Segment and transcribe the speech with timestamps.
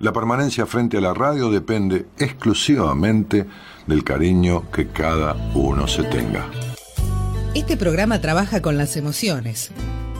[0.00, 3.46] La permanencia frente a la radio depende exclusivamente
[3.88, 6.48] del cariño que cada uno se tenga.
[7.54, 9.72] Este programa trabaja con las emociones.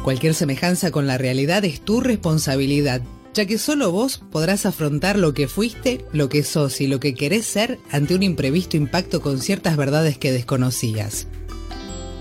[0.03, 3.03] Cualquier semejanza con la realidad es tu responsabilidad,
[3.35, 7.15] ya que solo vos podrás afrontar lo que fuiste, lo que sos y lo que
[7.15, 11.29] querés ser ante un imprevisto impacto con ciertas verdades que desconocías.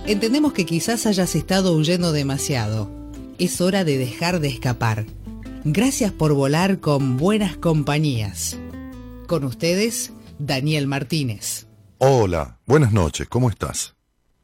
[0.05, 2.91] Entendemos que quizás hayas estado huyendo demasiado.
[3.39, 5.05] Es hora de dejar de escapar.
[5.69, 8.57] Gracias por volar con buenas compañías.
[9.27, 11.67] Con ustedes, Daniel Martínez.
[11.97, 13.93] Hola, buenas noches, ¿cómo estás?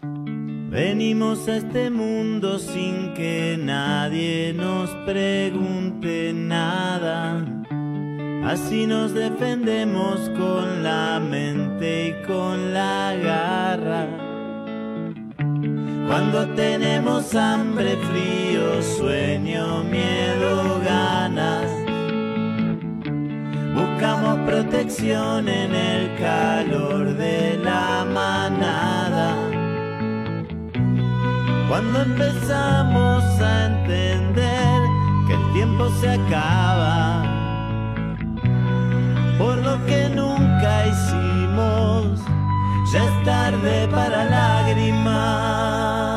[0.02, 7.64] Venimos a este mundo sin que nadie nos pregunte nada.
[8.44, 14.33] Así nos defendemos con la mente y con la garra.
[16.08, 21.72] Cuando tenemos hambre, frío, sueño, miedo, ganas,
[23.74, 29.36] buscamos protección en el calor de la manada.
[31.70, 34.82] Cuando empezamos a entender
[35.28, 37.24] que el tiempo se acaba,
[39.40, 42.20] por lo que nunca hicimos,
[42.94, 46.13] ya es tarde para lágrimas.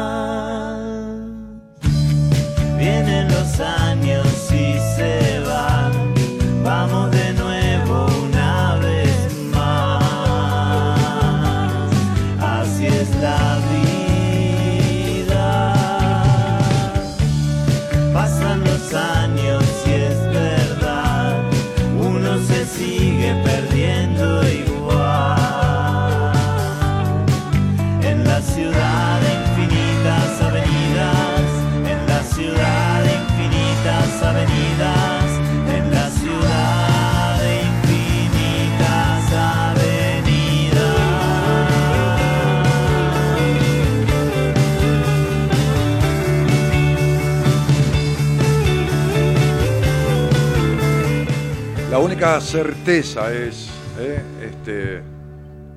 [52.06, 53.68] Única certeza es
[53.98, 54.20] ¿eh?
[54.42, 55.02] este,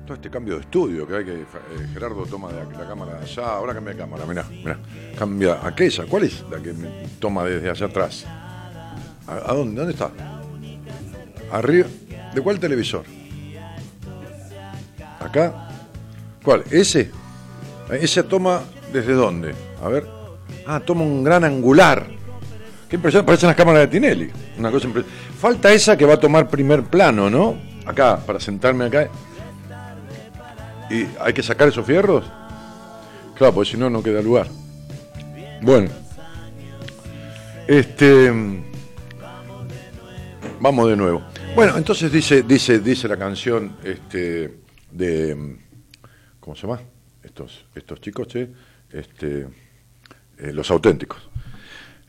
[0.04, 1.32] todo este cambio de estudio que hay que.
[1.40, 1.46] eh,
[1.92, 4.78] Gerardo toma de la cámara de allá, ahora cambia de cámara, mirá, mirá.
[5.18, 6.04] Cambia aquella.
[6.06, 6.72] ¿Cuál es la que
[7.18, 8.26] toma desde allá atrás?
[9.26, 9.76] ¿A, a dónde?
[9.76, 10.10] ¿Dónde está?
[11.52, 11.88] Arriba.
[12.34, 13.04] ¿De cuál televisor?
[15.20, 15.68] ¿Acá?
[16.44, 16.64] ¿Cuál?
[16.70, 17.10] ¿Ese?
[17.90, 18.62] ¿Ese toma
[18.92, 19.54] desde dónde?
[19.82, 20.06] A ver.
[20.66, 22.06] Ah, toma un gran angular.
[22.88, 24.30] Qué impresión, parecen las cámaras de Tinelli.
[24.58, 25.04] Una cosa impre-
[25.40, 27.56] Falta esa que va a tomar primer plano, ¿no?
[27.86, 29.08] Acá, para sentarme acá.
[30.90, 32.30] ¿Y hay que sacar esos fierros?
[33.36, 34.48] Claro, porque si no, no queda lugar.
[35.62, 35.88] Bueno.
[37.66, 38.30] Este.
[40.60, 41.22] Vamos de nuevo.
[41.54, 44.58] Bueno, entonces dice, dice, dice la canción este,
[44.90, 45.56] de.
[46.38, 46.82] ¿Cómo se llama?
[47.22, 48.46] Estos, estos chicos, che.
[48.92, 49.48] Este,
[50.36, 51.30] eh, los auténticos.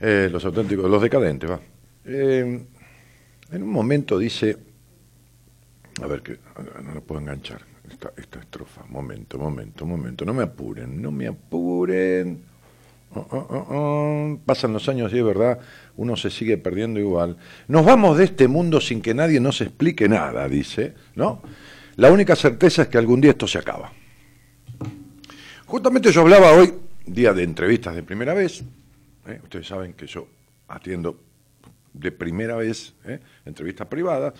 [0.01, 1.61] Eh, los auténticos, los decadentes, va.
[2.03, 2.65] Eh,
[3.51, 4.57] en un momento dice,
[6.01, 6.39] a ver que
[6.83, 11.27] no lo puedo enganchar, esta, esta estrofa, momento, momento, momento, no me apuren, no me
[11.27, 12.51] apuren.
[13.13, 14.39] Oh, oh, oh.
[14.45, 15.59] Pasan los años y es verdad,
[15.97, 17.35] uno se sigue perdiendo igual.
[17.67, 21.41] Nos vamos de este mundo sin que nadie nos explique nada, dice, ¿no?
[21.97, 23.91] La única certeza es que algún día esto se acaba.
[25.65, 26.73] Justamente yo hablaba hoy,
[27.05, 28.63] día de entrevistas de primera vez,
[29.27, 29.39] ¿eh?
[29.43, 30.27] ustedes saben que yo
[30.69, 31.19] atiendo
[31.93, 33.19] de primera vez ¿eh?
[33.45, 34.33] entrevistas privadas.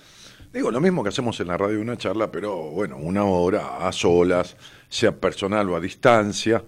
[0.53, 3.91] Digo, lo mismo que hacemos en la radio una charla, pero bueno, una hora a
[3.91, 4.57] solas,
[4.89, 6.63] sea personal o a distancia.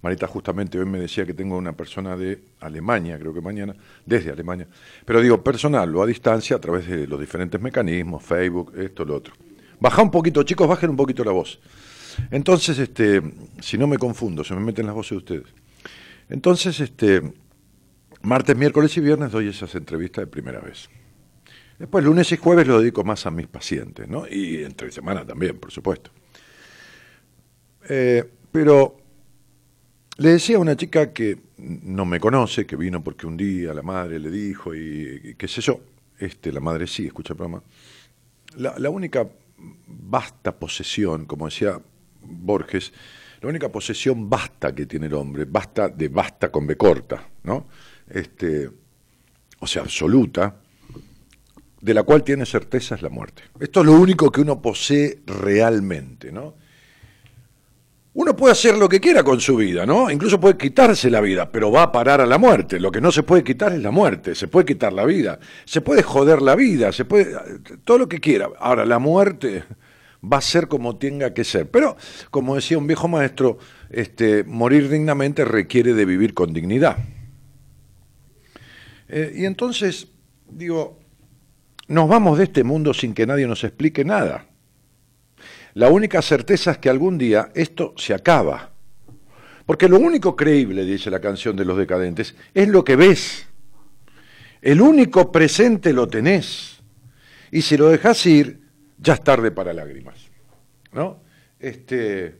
[0.00, 3.74] Marita justamente hoy me decía que tengo una persona de Alemania, creo que mañana,
[4.06, 4.66] desde Alemania.
[5.04, 9.16] Pero digo, personal o a distancia a través de los diferentes mecanismos, Facebook, esto, lo
[9.16, 9.34] otro.
[9.80, 11.58] Baja un poquito, chicos, bajen un poquito la voz.
[12.30, 13.22] Entonces, este,
[13.60, 15.46] si no me confundo, se me meten las voces de ustedes.
[16.28, 17.22] Entonces, este,
[18.22, 20.88] martes, miércoles y viernes doy esas entrevistas de primera vez.
[21.78, 24.26] Después, lunes y jueves lo dedico más a mis pacientes, ¿no?
[24.28, 26.10] Y entre semana también, por supuesto.
[27.88, 28.96] Eh, pero
[30.16, 33.82] le decía a una chica que no me conoce, que vino porque un día la
[33.82, 35.80] madre le dijo y, qué sé yo,
[36.18, 37.60] este, la madre sí, escucha el
[38.56, 39.28] la única
[39.86, 41.80] vasta posesión, como decía
[42.22, 42.92] Borges,
[43.40, 47.66] la única posesión basta que tiene el hombre, basta de basta con B corta, ¿no?
[48.10, 48.70] Este,
[49.60, 50.56] o sea, absoluta,
[51.80, 53.42] de la cual tiene certeza es la muerte.
[53.60, 56.54] Esto es lo único que uno posee realmente, ¿no?
[58.18, 60.10] uno puede hacer lo que quiera con su vida, ¿no?
[60.10, 62.80] Incluso puede quitarse la vida, pero va a parar a la muerte.
[62.80, 65.82] Lo que no se puede quitar es la muerte, se puede quitar la vida, se
[65.82, 67.36] puede joder la vida, se puede
[67.84, 68.48] todo lo que quiera.
[68.58, 69.62] Ahora la muerte
[70.20, 71.70] va a ser como tenga que ser.
[71.70, 71.96] Pero
[72.32, 73.58] como decía un viejo maestro,
[73.88, 76.96] este morir dignamente requiere de vivir con dignidad.
[79.08, 80.08] Eh, y entonces
[80.50, 80.98] digo,
[81.88, 84.46] nos vamos de este mundo sin que nadie nos explique nada.
[85.74, 88.72] La única certeza es que algún día esto se acaba.
[89.64, 93.46] Porque lo único creíble, dice la canción de los decadentes, es lo que ves.
[94.60, 96.80] El único presente lo tenés.
[97.50, 98.60] Y si lo dejas ir,
[98.98, 100.16] ya es tarde para lágrimas.
[100.92, 101.22] ¿No?
[101.58, 102.38] Este.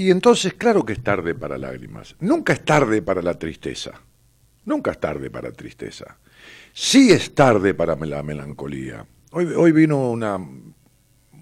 [0.00, 2.16] Y entonces, claro que es tarde para lágrimas.
[2.20, 4.00] Nunca es tarde para la tristeza.
[4.64, 6.16] Nunca es tarde para tristeza.
[6.72, 9.04] Sí es tarde para la melancolía.
[9.32, 10.38] Hoy, vino una,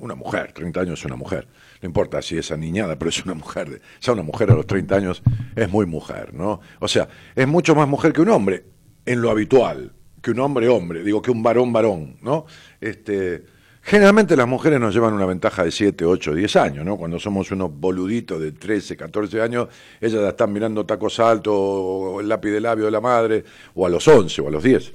[0.01, 1.47] una mujer, 30 años es una mujer,
[1.81, 4.97] no importa si es niñada, pero es una mujer, sea una mujer a los 30
[4.97, 5.23] años
[5.55, 6.61] es muy mujer, ¿no?
[6.81, 8.65] O sea, es mucho más mujer que un hombre,
[9.07, 12.47] en lo habitual, que un hombre hombre, digo que un varón varón, ¿no?
[12.81, 13.45] Este,
[13.89, 16.97] generalmente las mujeres nos llevan una ventaja de 7, 8, 10 años, ¿no?
[16.97, 19.69] Cuando somos unos boluditos de 13, 14 años,
[20.01, 23.45] ellas ya están mirando tacos altos o el lápiz de labio de la madre,
[23.75, 24.93] o a los 11 o a los 10.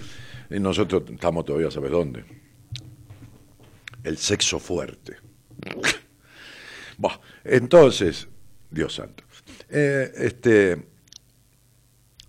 [0.51, 2.23] Y nosotros estamos todavía, ¿sabes dónde?
[4.03, 5.17] el sexo fuerte.
[7.43, 8.27] entonces,
[8.69, 9.23] Dios santo.
[9.69, 10.87] Eh, este,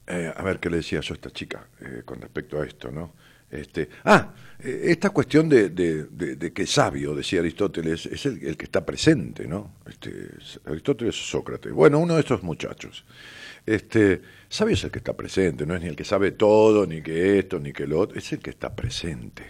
[0.06, 2.90] eh, a ver qué le decía yo a esta chica eh, con respecto a esto,
[2.90, 3.14] ¿no?
[3.54, 9.46] Este, ah, esta cuestión de, de, que sabio, decía Aristóteles, es el, que está presente,
[9.46, 9.74] ¿no?
[9.86, 10.10] Este,
[10.64, 11.72] Aristóteles o Sócrates.
[11.72, 13.04] Bueno, uno de estos muchachos.
[13.66, 17.02] Este, sabio es el que está presente, no es ni el que sabe todo, ni
[17.02, 19.44] que esto, ni que lo otro, es el que está presente.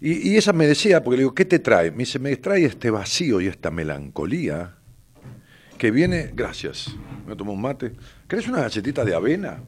[0.00, 1.90] Y, esa me decía, porque le digo, ¿qué te trae?
[1.90, 4.74] Me dice, me trae este vacío y esta melancolía
[5.78, 6.94] que viene, gracias,
[7.26, 7.92] me tomo un mate.
[8.28, 9.62] ¿Querés una galletita de avena?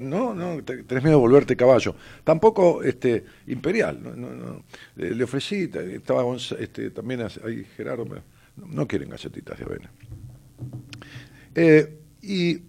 [0.00, 1.94] No, no, tenés miedo de volverte caballo.
[2.24, 4.00] Tampoco este, imperial.
[4.02, 4.64] No, no,
[4.96, 6.24] Le ofrecí, estaba
[6.58, 8.06] este, también ahí Gerardo,
[8.56, 9.90] no, quieren galletitas de avena.
[11.54, 12.62] Eh, y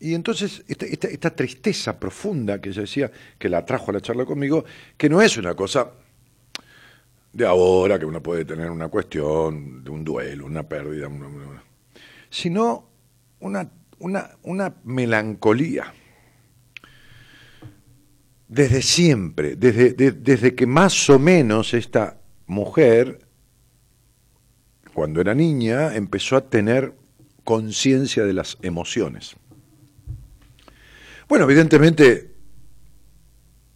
[0.00, 4.64] y entonces esta, tristeza profunda que ella decía, que la trajo a la charla conmigo,
[4.96, 5.90] que no es una cosa
[7.32, 11.10] de ahora, que uno puede tener una cuestión, de un duelo, una pérdida,
[12.30, 12.88] sino
[13.40, 13.68] una,
[14.00, 15.92] una, una melancolía.
[18.48, 23.18] Desde siempre, desde, desde que más o menos esta mujer,
[24.94, 26.94] cuando era niña, empezó a tener
[27.44, 29.36] conciencia de las emociones.
[31.28, 32.34] Bueno, evidentemente,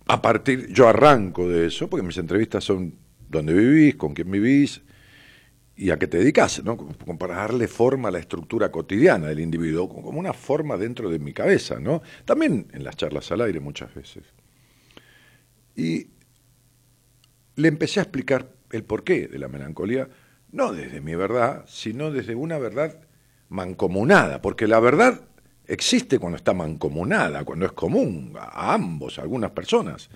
[0.06, 2.94] a partir, yo arranco de eso, porque mis entrevistas son
[3.28, 4.80] dónde vivís, con quién vivís
[5.76, 6.76] y a qué te dedicas, ¿no?
[6.76, 11.18] Como para darle forma a la estructura cotidiana del individuo, como una forma dentro de
[11.18, 12.02] mi cabeza, ¿no?
[12.24, 14.24] También en las charlas al aire muchas veces.
[15.74, 16.08] Y
[17.56, 20.08] le empecé a explicar el porqué de la melancolía,
[20.50, 23.00] no desde mi verdad, sino desde una verdad
[23.48, 25.22] mancomunada, porque la verdad
[25.66, 30.10] existe cuando está mancomunada, cuando es común a ambos, a algunas personas.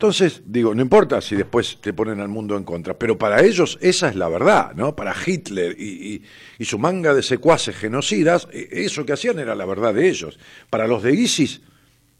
[0.00, 3.76] Entonces, digo, no importa si después te ponen al mundo en contra, pero para ellos
[3.82, 4.96] esa es la verdad, ¿no?
[4.96, 6.22] Para Hitler y,
[6.60, 10.38] su manga de secuaces genocidas, e, eso que hacían era la verdad de ellos.
[10.70, 11.60] Para los de ISIS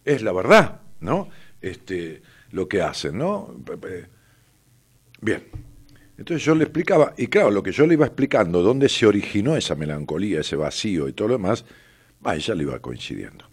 [0.04, 1.30] es la verdad, ¿no?
[1.62, 2.20] Este,
[2.50, 3.56] lo que hacen, ¿no?
[5.22, 5.42] Bien.
[6.18, 9.56] Entonces yo le explicaba, y claro, lo que yo le iba explicando, dónde se originó
[9.56, 11.64] esa melancolía, ese vacío y todo lo demás,
[12.22, 13.46] Ah, ya le iba coincidiendo.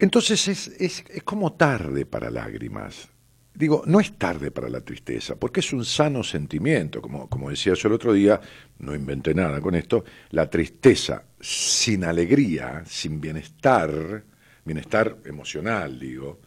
[0.00, 3.10] Entonces es, es, es, como tarde para lágrimas.
[3.52, 7.02] Digo, no es tarde para la tristeza, porque es un sano sentimiento.
[7.02, 8.40] Como, como decía yo el otro día,
[8.78, 14.24] no inventé nada con esto, la tristeza sin alegría, sin bienestar,
[14.64, 16.40] bienestar emocional, digo,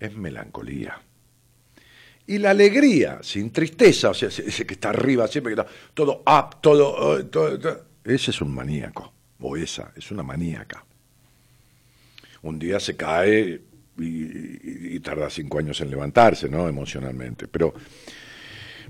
[0.00, 0.98] es melancolía.
[2.26, 6.22] Y la alegría sin tristeza, o sea, ese que está arriba siempre, que está todo
[6.26, 10.86] up, todo, todo ese es un maníaco, o esa, es una maníaca.
[12.44, 13.62] Un día se cae
[13.98, 16.68] y, tarda cinco años en levantarse, ¿no?
[16.68, 17.48] Emocionalmente.
[17.48, 17.72] Pero,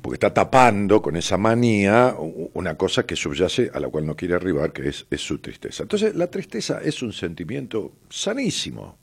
[0.03, 2.17] porque está tapando con esa manía
[2.55, 5.85] una cosa que subyace a la cual no quiere arribar, que es, su tristeza.
[5.85, 8.99] Entonces, la tristeza es un sentimiento sanísimo,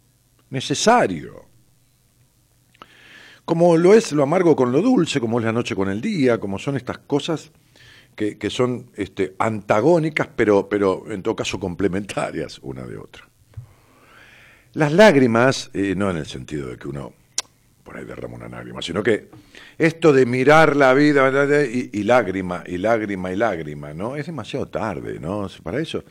[0.49, 1.45] necesario.
[3.45, 6.39] Como lo es lo amargo con lo dulce, como es la noche con el día,
[6.39, 7.51] como son estas cosas
[8.15, 13.30] que, son este, antagónicas, pero, pero en todo caso complementarias una de otra.
[14.73, 17.13] Las lágrimas, eh, no en el sentido de que uno
[17.83, 19.27] por ahí derramo una lágrima, sino que
[19.77, 21.29] esto de mirar la vida
[21.65, 24.15] y, lágrima, y lágrima, y lágrima, ¿no?
[24.15, 25.47] Es demasiado tarde, ¿no?
[25.61, 26.03] Para eso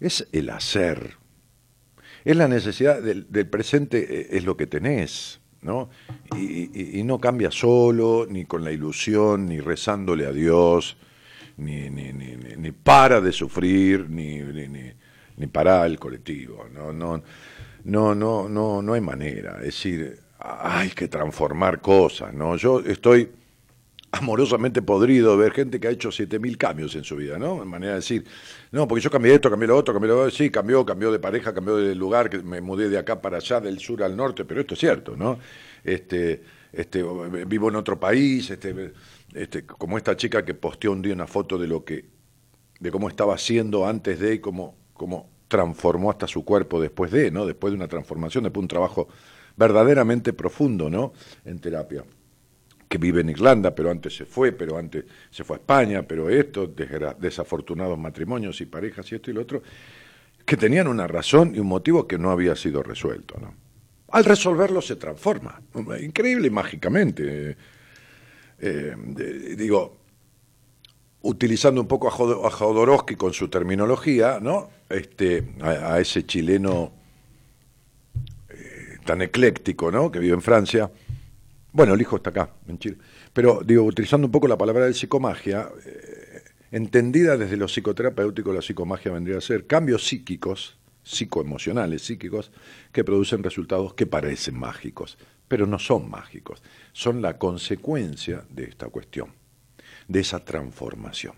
[0.00, 1.16] es el hacer.
[2.24, 5.90] Es la necesidad del, presente, eh, es lo que tenés, ¿no?
[6.36, 10.96] Y, no cambia solo, ni con la ilusión, ni rezándole a Dios,
[11.56, 14.92] ni, ni, ni, ni para de sufrir, ni, ni,
[15.36, 16.92] ni para el colectivo, ¿no?
[16.92, 17.22] No,
[17.84, 19.56] no, no, no, no hay manera.
[19.58, 22.56] Es decir, hay que transformar cosas, ¿no?
[22.56, 23.30] Yo estoy
[24.12, 27.62] amorosamente podrido ver gente que ha hecho 7000 cambios en su vida, ¿no?
[27.62, 28.24] En manera de decir,
[28.70, 31.18] no, porque yo cambié esto, cambié lo otro, cambié lo otro, sí, cambió, cambió de
[31.18, 34.44] pareja, cambió de lugar, que me mudé de acá para allá, del sur al norte,
[34.44, 35.38] pero esto es cierto, ¿no?
[35.82, 37.02] Este, este,
[37.46, 38.92] vivo en otro país, este,
[39.32, 42.04] este, como esta chica que posteó un día una foto de lo que,
[42.80, 47.30] de cómo estaba haciendo antes de y cómo, cómo transformó hasta su cuerpo después de,
[47.30, 47.44] ¿no?
[47.44, 49.08] Después de una transformación, después de un trabajo
[49.54, 51.12] verdaderamente profundo, ¿no?
[51.44, 52.02] En terapia.
[52.88, 56.30] Que vive en Irlanda, pero antes se fue, pero antes se fue a España, pero
[56.30, 56.72] esto,
[57.18, 59.62] desafortunados matrimonios y parejas y esto y lo otro,
[60.46, 63.54] que tenían una razón y un motivo que no había sido resuelto, ¿no?
[64.08, 65.60] Al resolverlo se transforma,
[66.00, 67.56] increíble mágicamente.
[68.58, 68.94] Eh,
[69.56, 70.01] digo,
[71.22, 74.70] utilizando un poco a, Jodorowsky con su terminología, ¿no?
[74.88, 76.92] Este, a ese chileno
[79.04, 80.10] tan ecléctico, ¿no?
[80.10, 80.90] Que vive en Francia.
[81.72, 82.96] Bueno, el hijo está acá, en Chile.
[83.32, 88.62] Pero, digo, utilizando un poco la palabra de psicomagia, eh, entendida desde lo psicoterapéutico, la
[88.62, 92.52] psicomagia vendría a ser cambios psíquicos, psicoemocionales, psíquicos,
[92.92, 96.62] que producen resultados que parecen mágicos, pero no son mágicos,
[96.92, 99.32] son la consecuencia de esta cuestión,
[100.08, 101.34] de esa transformación.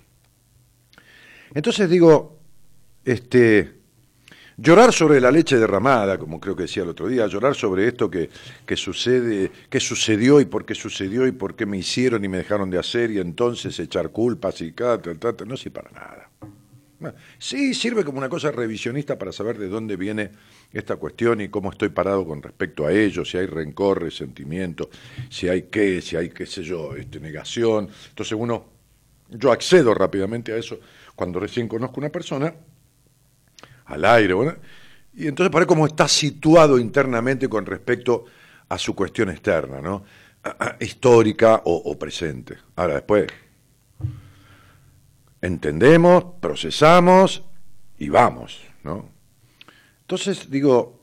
[1.54, 2.38] Entonces digo,
[3.04, 3.84] este,
[4.56, 8.08] Llorar sobre la leche derramada, como creo que decía el otro día, llorar sobre esto
[8.08, 8.30] que,
[8.64, 12.36] que sucede, que sucedió y por qué sucedió y por qué me hicieron y me
[12.36, 15.00] dejaron de hacer y entonces echar culpas y cada,
[15.44, 16.30] no sirve para nada.
[17.38, 20.30] Sí, sirve como una cosa revisionista para saber de dónde viene
[20.72, 24.90] esta cuestión y cómo estoy parado con respecto a ello, si hay rencor, resentimiento,
[25.28, 27.88] si hay qué, si hay qué sé yo, este, negación.
[28.08, 28.64] Entonces uno,
[29.30, 30.78] yo accedo rápidamente a eso
[31.14, 32.54] cuando recién conozco una persona
[33.86, 34.34] al aire.
[35.14, 38.24] Y entonces para cómo está situado internamente con respecto
[38.68, 40.04] a su cuestión externa, ¿no?
[40.80, 42.56] histórica o, presente.
[42.76, 43.26] Ahora después
[45.44, 47.44] entendemos, procesamos
[47.98, 49.08] y vamos, ¿no?
[50.00, 51.00] Entonces digo,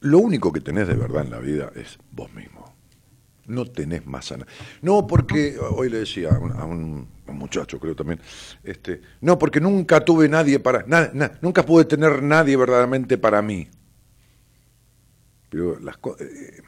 [0.00, 2.74] lo único que tenés de verdad en la vida es vos mismo.
[3.46, 4.46] No tenés más sana.
[4.80, 8.20] No, porque, hoy le decía a un, muchacho, creo también,
[8.62, 10.84] este, no, porque nunca tuve nadie para,
[11.42, 13.68] nunca pude tener nadie verdaderamente para mí.
[15.50, 16.62] Pero las eh,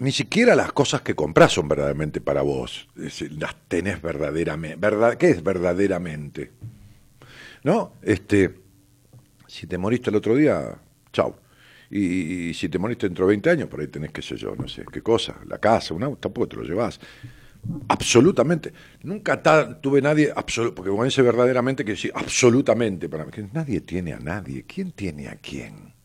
[0.00, 2.88] ni siquiera las cosas que compras son verdaderamente para vos.
[2.96, 4.76] las tenés verdaderamente.
[4.76, 6.52] Verdad, ¿Qué es verdaderamente?
[7.64, 7.92] ¿No?
[8.00, 8.54] Este,
[9.46, 10.74] si te moriste el otro día,
[11.12, 11.36] chau.
[11.90, 14.66] Y, si te moriste dentro de 20 años, por ahí tenés, qué sé yo, no
[14.68, 16.98] sé, qué cosa, la casa, un auto, tampoco te lo llevas.
[17.88, 18.72] Absolutamente.
[19.02, 19.42] Nunca
[19.82, 20.32] tuve nadie,
[20.74, 23.32] porque como dice verdaderamente, que decir absolutamente para mí.
[23.52, 24.64] nadie tiene a nadie.
[24.64, 25.99] ¿Quién tiene a quién?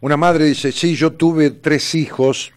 [0.00, 2.52] Una madre dice, sí, yo tuve tres hijos,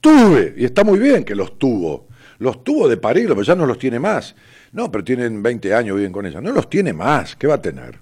[0.00, 3.66] tuve, y está muy bien que los tuvo, los tuvo de parir, pero ya no
[3.66, 4.34] los tiene más.
[4.72, 6.40] No, pero tienen 20 años, viven con ella.
[6.40, 7.34] No los tiene más.
[7.36, 7.98] ¿Qué va a tener?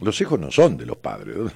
[0.00, 1.36] Los hijos no son de los padres.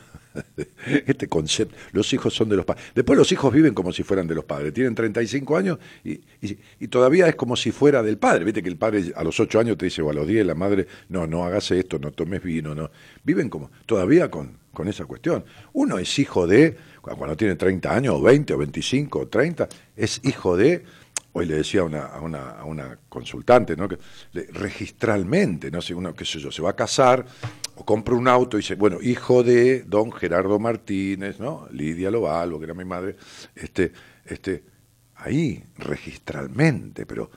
[1.06, 2.84] Este concepto, los hijos son de los padres.
[2.94, 4.74] Después los hijos viven como si fueran de los padres.
[4.74, 6.20] Tienen 35 años y,
[6.78, 8.44] y, todavía es como si fuera del padre.
[8.44, 10.54] Viste que el padre a los 8 años te dice, o a los 10 la
[10.54, 12.90] madre, no, no hagas esto, no tomes vino, no.
[13.24, 15.42] Viven como, todavía con, con esa cuestión.
[15.72, 20.20] Uno es hijo de, cuando tiene 30 años, o 20, o 25, o 30, es
[20.22, 20.84] hijo de
[21.32, 23.88] hoy le decía a una, a una, a una consultante, ¿no?
[23.88, 23.98] que
[24.52, 27.24] registralmente, no sé, uno, qué sé yo, se va a casar
[27.74, 31.68] o compra un auto y dice, bueno, hijo de don Gerardo Martínez, ¿no?
[31.70, 33.16] Lidia Lovalvo, que era mi madre,
[33.54, 33.92] este,
[34.26, 34.62] este,
[35.16, 37.30] ahí, registralmente, pero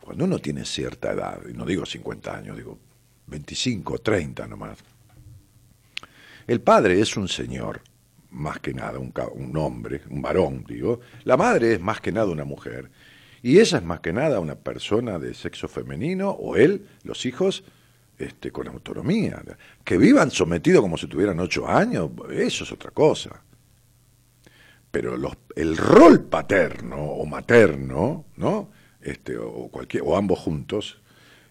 [0.00, 2.78] cuando uno tiene cierta edad, y no digo 50 años, digo
[3.26, 4.78] 25, 30 nomás,
[6.46, 7.82] el padre es un señor,
[8.30, 12.44] más que nada, un, hombre, un varón, digo, la madre es más que nada una
[12.44, 12.90] mujer,
[13.42, 17.64] y ella es más que nada una persona de sexo femenino, o él, los hijos,
[18.16, 19.42] este, con autonomía.
[19.84, 23.42] Que vivan sometidos como si tuvieran ocho años, eso es otra cosa.
[24.90, 28.70] Pero los, el rol paterno o materno, ¿no?
[29.04, 31.00] este, o cualquier, o ambos juntos,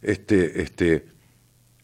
[0.01, 1.05] este, este,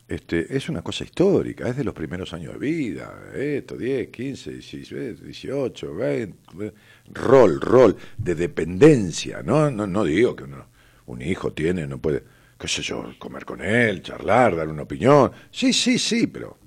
[0.10, 4.52] este, es una cosa histórica, es de los primeros años de vida, esto, 10, 15,
[4.54, 6.74] 18, 20,
[7.14, 9.70] rol, rol de dependencia, ¿no?
[9.70, 10.66] No, no digo que uno,
[11.06, 12.24] un hijo tiene, no puede,
[12.60, 16.58] qué sé yo, comer con él, charlar, dar una opinión, sí, sí, sí, pero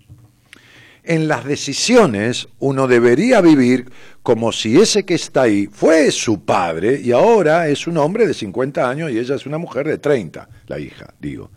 [1.02, 3.90] en las decisiones uno debería vivir
[4.22, 8.34] como si ese que está ahí fue su padre y ahora es un hombre de
[8.34, 11.50] 50 años y ella es una mujer de 30, la hija, digo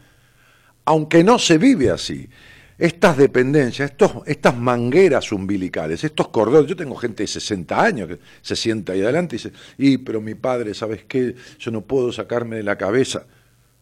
[0.86, 2.30] aunque no se vive así.
[2.77, 8.20] Estas dependencias, estos, estas mangueras umbilicales, estos cordones, yo tengo gente de 60 años que
[8.42, 11.36] se sienta ahí adelante y dice, y pero mi padre, ¿sabes qué?
[11.58, 13.27] Yo no puedo sacarme de la cabeza.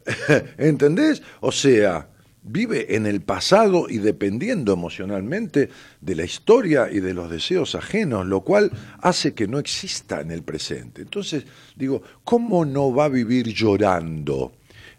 [0.57, 1.23] ¿Entendés?
[1.39, 2.07] O sea,
[2.43, 5.69] vive en el pasado y dependiendo emocionalmente
[6.01, 10.31] de la historia y de los deseos ajenos, lo cual hace que no exista en
[10.31, 11.01] el presente.
[11.01, 11.45] Entonces,
[11.75, 14.53] digo, ¿cómo no va a vivir llorando?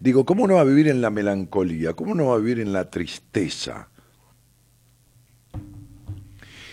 [0.04, 1.94] Digo, ¿cómo no va a vivir en la melancolía?
[1.94, 3.88] ¿Cómo no va a vivir en la tristeza?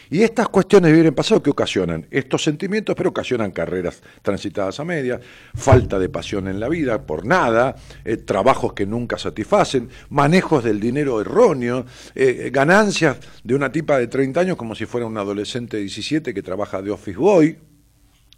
[0.10, 2.06] Y estas cuestiones de vivir en pasado, ¿qué ocasionan?
[2.12, 5.22] Estos sentimientos, pero ocasionan carreras transitadas a media,
[5.56, 10.82] falta de pasión en la vida por nada, eh, trabajos que nunca satisfacen, manejos del
[10.82, 11.86] dinero erróneo,
[12.16, 16.34] eh, ganancias de una tipa de 30 años como si fuera un adolescente de 17
[16.34, 17.58] que trabaja de office boy,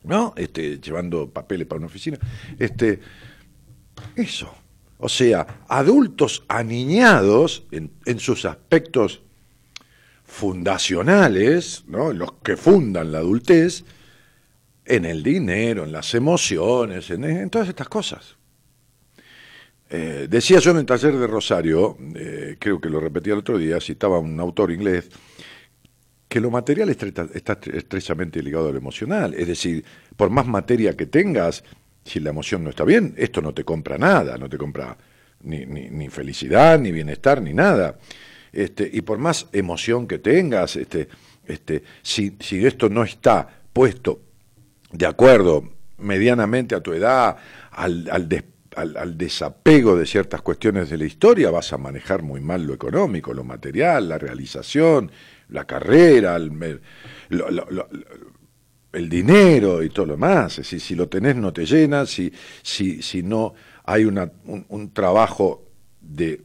[0.03, 0.35] ¿no?
[0.37, 2.19] Este, llevando papeles para una oficina.
[2.59, 2.99] Este,
[4.15, 4.53] eso.
[5.03, 9.21] O sea, adultos aniñados en, sus aspectos
[10.23, 12.13] fundacionales, ¿no?
[12.13, 13.83] los que fundan la adultez,
[14.85, 18.37] en el dinero, en las emociones, en, todas estas cosas.
[19.89, 23.57] Eh, decía yo en el taller de Rosario, eh, creo que lo repetí el otro
[23.57, 25.09] día, citaba un autor inglés,
[26.29, 29.33] que lo material está estrechamente ligado a lo emocional.
[29.33, 29.83] Es decir,
[30.15, 31.61] por más materia que tengas,
[32.05, 34.97] si la emoción no está bien, esto no te compra nada, no te compra
[35.41, 37.97] ni, ni, felicidad, ni bienestar, ni nada.
[38.51, 41.07] Este, y por más emoción que tengas, este,
[41.45, 44.21] este, si, si esto no está puesto
[44.91, 47.37] de acuerdo medianamente a tu edad,
[47.71, 48.27] al, al,
[48.75, 53.33] al, desapego de ciertas cuestiones de la historia, vas a manejar muy mal lo económico,
[53.33, 55.11] lo material, la realización,
[55.49, 56.81] la carrera, el,
[58.93, 60.59] el dinero y todo lo demás.
[60.59, 63.53] Es si lo tenés no te llena, si, si, si no
[63.83, 65.65] hay una, un, trabajo
[65.99, 66.41] de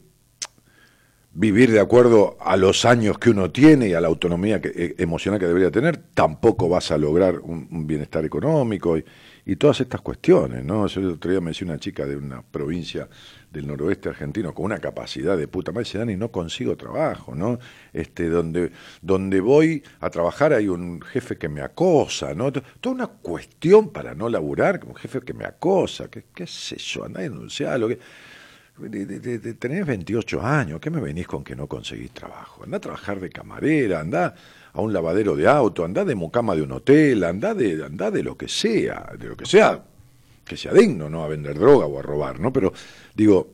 [1.31, 4.95] vivir de acuerdo a los años que uno tiene y a la autonomía que, eh,
[4.97, 9.05] emocional que debería tener, tampoco vas a lograr un, bienestar económico y,
[9.45, 10.87] y, todas estas cuestiones, ¿no?
[10.87, 13.07] Yo el otro día me decía una chica de una provincia
[13.51, 17.33] del noroeste argentino con una capacidad de puta madre, se dan y no consigo trabajo,
[17.33, 17.59] ¿no?
[17.93, 22.51] Este, donde, donde voy a trabajar hay un jefe que me acosa, ¿no?
[22.51, 27.05] Toda una cuestión para no laburar, un jefe que me acosa, ¿qué, qué sé yo?
[27.05, 27.99] Andá a lo que...
[29.59, 32.63] tenés 28 años, ¿qué me venís con que no conseguís trabajo?
[32.63, 34.35] Andá a trabajar de camarera, andá
[34.73, 38.21] a un lavadero de auto, andá de mocama de un hotel, andá de, andá de
[38.21, 39.83] lo que sea, de lo que sea,
[40.49, 42.51] que sea digno, no a vender droga o a robar, ¿no?
[42.51, 42.73] Pero
[43.13, 43.53] digo,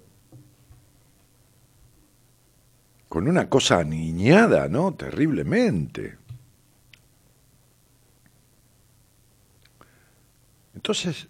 [3.09, 4.93] con una cosa aniñada, ¿no?
[4.93, 6.17] Terriblemente.
[10.73, 11.27] Entonces,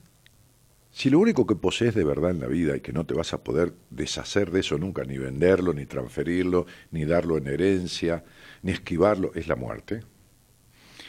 [0.91, 3.33] si lo único que posees de verdad en la vida y que no te vas
[3.33, 8.23] a poder deshacer de eso nunca, ni venderlo, ni transferirlo, ni darlo en herencia,
[8.61, 10.03] ni esquivarlo, es la muerte,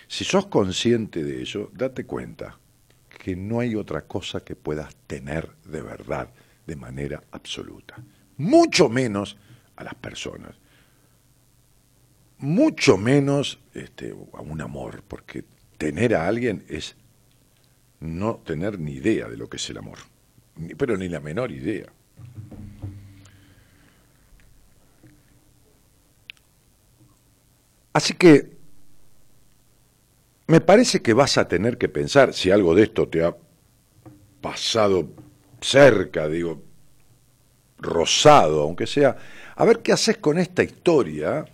[0.09, 2.59] si sos consciente de ello, date cuenta
[3.27, 6.29] que no hay otra cosa que puedas tener de verdad
[6.65, 7.97] de manera absoluta.
[8.37, 9.37] Mucho menos
[9.75, 10.55] a las personas.
[12.39, 15.43] Mucho menos este, a un amor, porque
[15.77, 16.95] tener a alguien es
[17.99, 19.99] no tener ni idea de lo que es el amor,
[20.79, 21.93] pero ni la menor idea.
[27.93, 28.56] Así que
[30.47, 33.37] me parece que vas a tener que pensar, si algo de esto te ha
[34.41, 35.09] pasado
[35.61, 36.63] cerca, digo,
[37.79, 39.17] rosado, aunque sea,
[39.57, 41.45] a ver qué haces con esta historia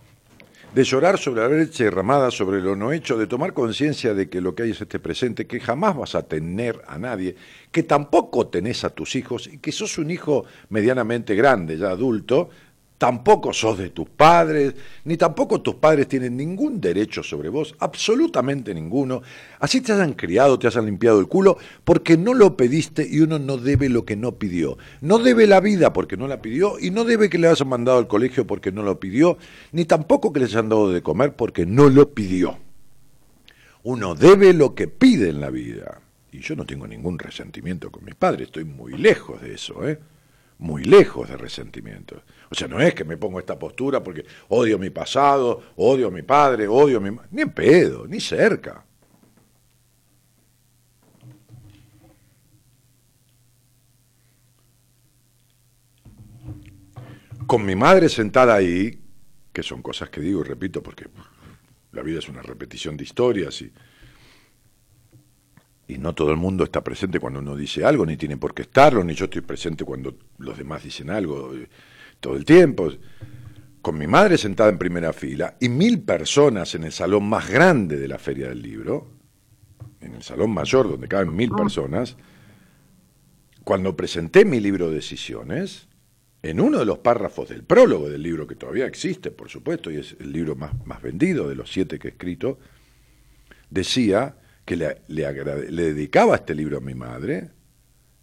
[0.73, 4.41] de llorar sobre la leche derramada, sobre lo no hecho, de tomar conciencia de que
[4.41, 7.35] lo que hay es este presente, que jamás vas a tener a nadie,
[7.71, 12.49] que tampoco tenés a tus hijos y que sos un hijo medianamente grande, ya adulto,
[13.03, 18.73] tampoco sos de tus padres, ni tampoco tus padres tienen ningún derecho sobre vos, absolutamente
[18.73, 19.21] ninguno.
[19.59, 23.39] Así te hayan criado, te hayan limpiado el culo, porque no lo pediste y uno
[23.39, 24.77] no debe lo que no pidió.
[25.01, 27.97] No debe la vida porque no la pidió y no debe que le hayan mandado
[27.97, 29.37] al colegio porque no lo pidió,
[29.73, 32.57] ni tampoco que les hayan dado de comer porque no lo pidió.
[33.83, 35.99] Uno debe lo que pide en la vida
[36.31, 39.99] Y yo no tengo ningún resentimiento con mis padres, estoy muy lejos de eso, ¿eh?
[40.59, 42.23] Muy lejos de resentimiento.
[42.53, 46.11] O sea, no es que me pongo esta postura porque odio mi pasado, odio a
[46.11, 47.09] mi padre, odio a mi...
[47.31, 48.85] Ni en pedo, ni cerca.
[57.47, 59.01] Con mi madre sentada ahí,
[59.51, 61.05] que son cosas que digo y repito porque
[61.91, 63.73] la vida es una repetición de historias y,
[65.87, 68.61] y no todo el mundo está presente cuando uno dice algo, ni tiene por qué
[68.61, 71.51] estarlo, ni yo estoy presente cuando los demás dicen algo
[72.23, 72.89] todo el tiempo.
[73.83, 77.99] Con mi madre sentada en primera fila y mil personas en el salón más grande
[77.99, 79.11] de la Feria del Libro,
[79.99, 82.15] en el salón mayor donde caben mil personas,
[83.65, 85.89] cuando presenté mi libro de decisiones,
[86.41, 89.97] en uno de los párrafos del prólogo del libro, que todavía existe, por supuesto, y
[89.97, 92.59] es el libro más, más vendido de los siete que he escrito,
[93.69, 97.49] decía que le, le, dedicaba este libro a mi madre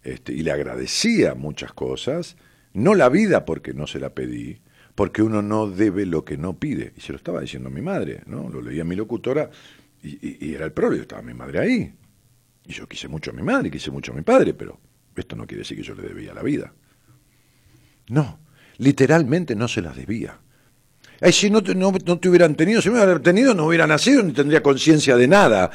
[0.03, 2.35] este, y le agradecía muchas cosas,
[2.73, 4.61] no la vida porque no se la pedí,
[4.95, 6.93] porque uno no debe lo que no pide.
[6.97, 8.49] Y se lo estaba diciendo a mi madre, ¿no?
[8.49, 9.49] Lo leía mi locutora
[10.03, 11.93] y, y era el prólogo, estaba mi madre ahí.
[12.65, 14.79] Y yo quise mucho a mi madre, quise mucho a mi padre, pero
[15.15, 16.73] esto no quiere decir que yo le debía la vida.
[18.09, 18.39] No,
[18.77, 20.39] literalmente no se las debía.
[21.23, 24.23] Ay, si no te, no, te hubieran tenido, si me hubieran tenido, no hubiera nacido
[24.23, 25.69] ni tendría conciencia de nada.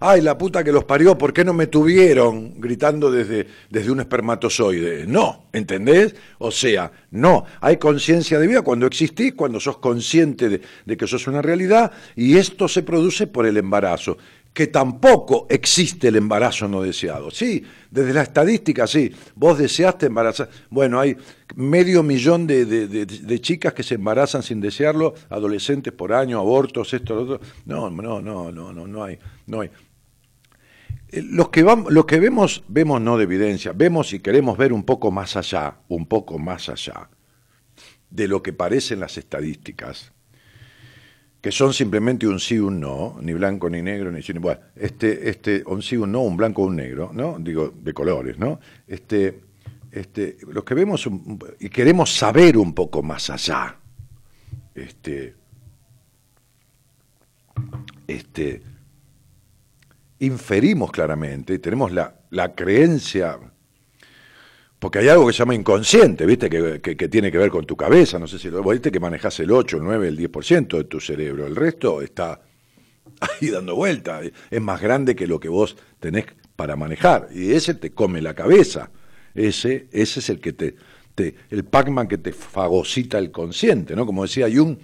[0.00, 2.58] Ay, la puta que los parió, ¿por qué no me tuvieron?
[2.58, 5.06] Gritando desde, desde un espermatozoide.
[5.06, 6.14] No, ¿entendés?
[6.38, 7.44] O sea, no.
[7.60, 11.92] Hay conciencia de vida cuando existís, cuando sos consciente de, de que sos una realidad,
[12.16, 14.16] y esto se produce por el embarazo
[14.58, 17.30] que tampoco existe el embarazo no deseado.
[17.30, 20.50] Sí, desde la estadística, sí, vos deseaste embarazar.
[20.68, 21.16] Bueno, hay
[21.54, 27.22] medio millón de, chicas que se embarazan sin desearlo, adolescentes por año, abortos, esto, lo
[27.22, 27.40] otro.
[27.66, 29.70] No, no, no, no, no, no hay, no hay.
[31.10, 34.72] Eh, los que, vamos, los que vemos, vemos no de evidencia, vemos y queremos ver
[34.72, 37.08] un poco más allá, un poco más allá
[38.10, 40.12] de lo que parecen las estadísticas
[41.40, 45.62] que son simplemente un sí un no, ni blanco ni negro, ni bueno, este, este,
[45.66, 47.38] un sí un no, un blanco un negro, ¿no?
[47.38, 48.58] Digo, de colores, ¿no?
[48.86, 49.40] Este,
[49.92, 51.08] este, los que vemos
[51.60, 53.76] y queremos saber un poco más allá,
[54.74, 55.34] este,
[58.06, 58.62] este,
[60.18, 63.38] inferimos claramente, tenemos la, la creencia
[64.78, 66.48] porque hay algo que se llama inconsciente, ¿viste?
[66.48, 68.18] Que, tiene que ver con tu cabeza.
[68.18, 71.00] No sé si lo viste que manejas el 8, el 9, el 10% de tu
[71.00, 71.46] cerebro.
[71.46, 72.40] El resto está
[73.20, 74.20] ahí dando vuelta.
[74.50, 77.28] Es más grande que lo que vos tenés para manejar.
[77.34, 78.90] Y ese te come la cabeza.
[79.34, 80.76] Ese, ese es el que te,
[81.50, 84.06] el Pac-Man que te fagocita el consciente, ¿no?
[84.06, 84.76] Como decía Jung,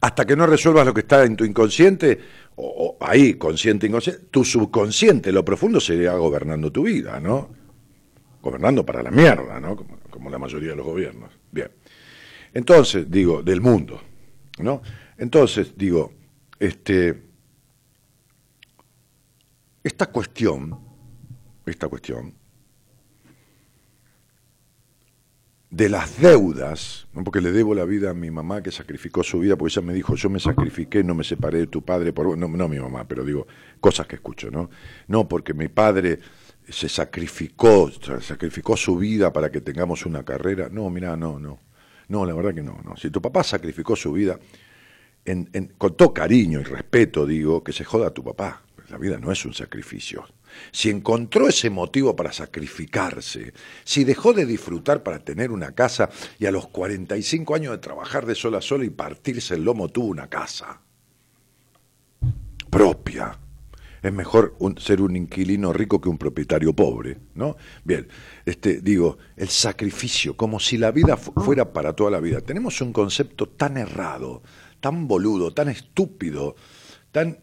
[0.00, 2.18] hasta que no resuelvas lo que está en tu inconsciente,
[2.54, 7.57] o, o ahí, consciente, inconsciente, tu subconsciente, lo profundo, seguirá gobernando tu vida, ¿no?
[8.42, 9.76] Gobernando para la mierda, ¿no?
[10.10, 11.30] Como, la mayoría de los gobiernos.
[11.50, 11.70] Bien.
[12.52, 14.00] Entonces, digo, del mundo,
[14.58, 14.82] ¿no?
[15.16, 16.12] Entonces, digo,
[16.58, 17.22] este,
[19.82, 20.78] esta cuestión,
[21.66, 22.34] esta cuestión
[25.70, 29.56] de las deudas, porque le debo la vida a mi mamá que sacrificó su vida,
[29.56, 32.38] porque ella me dijo, yo me sacrifiqué, no me separé de tu padre, por...
[32.38, 33.46] no, no mi mamá, pero digo,
[33.78, 34.70] cosas que escucho, ¿no?
[35.08, 36.20] No, porque mi padre
[36.68, 40.68] se sacrificó, sacrificó su vida para que tengamos una carrera.
[40.70, 41.58] No, mira, no, no.
[42.08, 42.96] No, la verdad que no, no.
[42.96, 44.38] Si tu papá sacrificó su vida,
[45.76, 48.62] con todo cariño y respeto digo, que se joda a tu papá.
[48.88, 50.24] La vida no es un sacrificio.
[50.70, 53.52] Si encontró ese motivo para sacrificarse,
[53.84, 58.24] si dejó de disfrutar para tener una casa y a los 45 años de trabajar
[58.24, 60.80] de sola a sola y partirse el lomo tuvo una casa
[62.70, 63.38] propia,
[64.02, 67.56] es mejor ser un inquilino rico que un propietario pobre, ¿no?
[67.84, 68.06] Bien,
[68.44, 72.40] este, digo, el sacrificio, como si la vida fuera para toda la vida.
[72.40, 74.42] Tenemos un concepto tan errado,
[74.80, 76.54] tan boludo, tan estúpido,
[77.10, 77.38] tan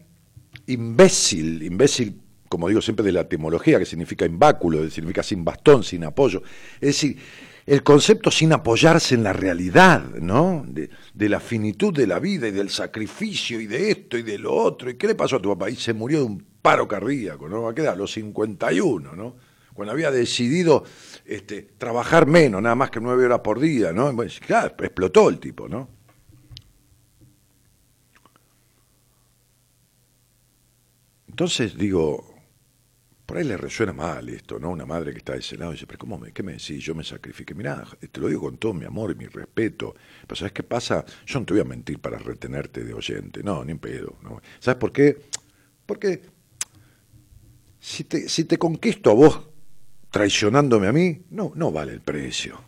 [0.66, 6.04] imbécil, imbécil, como digo siempre de la etimología, que significa imbáculo, significa sin bastón, sin
[6.04, 6.42] apoyo.
[6.74, 7.18] Es decir,
[7.66, 10.64] el concepto sin apoyarse en la realidad, ¿no?
[10.66, 10.88] De,
[11.28, 14.88] la finitud de la vida y del sacrificio y de esto y de lo otro.
[14.88, 15.68] ¿Y qué le pasó a tu papá?
[15.68, 17.66] Y se murió de un paro cardíaco, ¿no?
[17.68, 19.36] A quedar a los 51, ¿no?
[19.74, 20.84] Cuando había decidido
[21.24, 24.14] este, trabajar menos, nada más que nueve horas por día, ¿no?
[24.46, 25.88] Claro, explotó el tipo, ¿no?
[31.28, 32.35] Entonces digo,
[33.26, 34.70] por ahí le resuena mal esto, ¿no?
[34.70, 36.82] Una madre que está de ese lado y dice, pero ¿cómo me, qué me decís?
[36.84, 37.54] Yo me sacrifiqué.
[37.54, 39.96] Mirá, te lo digo con todo mi amor y mi respeto.
[40.22, 41.04] Pero ¿sabes qué pasa?
[41.26, 43.42] Yo no te voy a mentir para retenerte de oyente.
[43.42, 44.16] No, ni en pedo.
[44.22, 44.40] ¿no?
[44.60, 45.18] ¿Sabes por qué?
[45.84, 46.22] Porque
[47.80, 49.48] si te, si te conquisto a vos
[50.10, 52.62] traicionándome a mí, no, no vale el precio.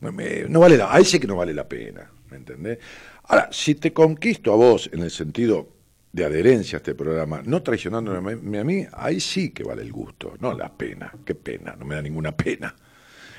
[0.00, 2.78] No, no vale la, ahí sí que no vale la pena, ¿me entendés?
[3.24, 5.75] Ahora, si te conquisto a vos en el sentido
[6.16, 10.34] de adherencia a este programa, no traicionándome a mí, ahí sí que vale el gusto,
[10.40, 12.74] no la pena, qué pena, no me da ninguna pena.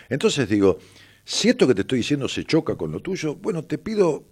[0.08, 0.78] Entonces digo,
[1.24, 4.26] si esto que te estoy diciendo se choca con lo tuyo, bueno, te pido,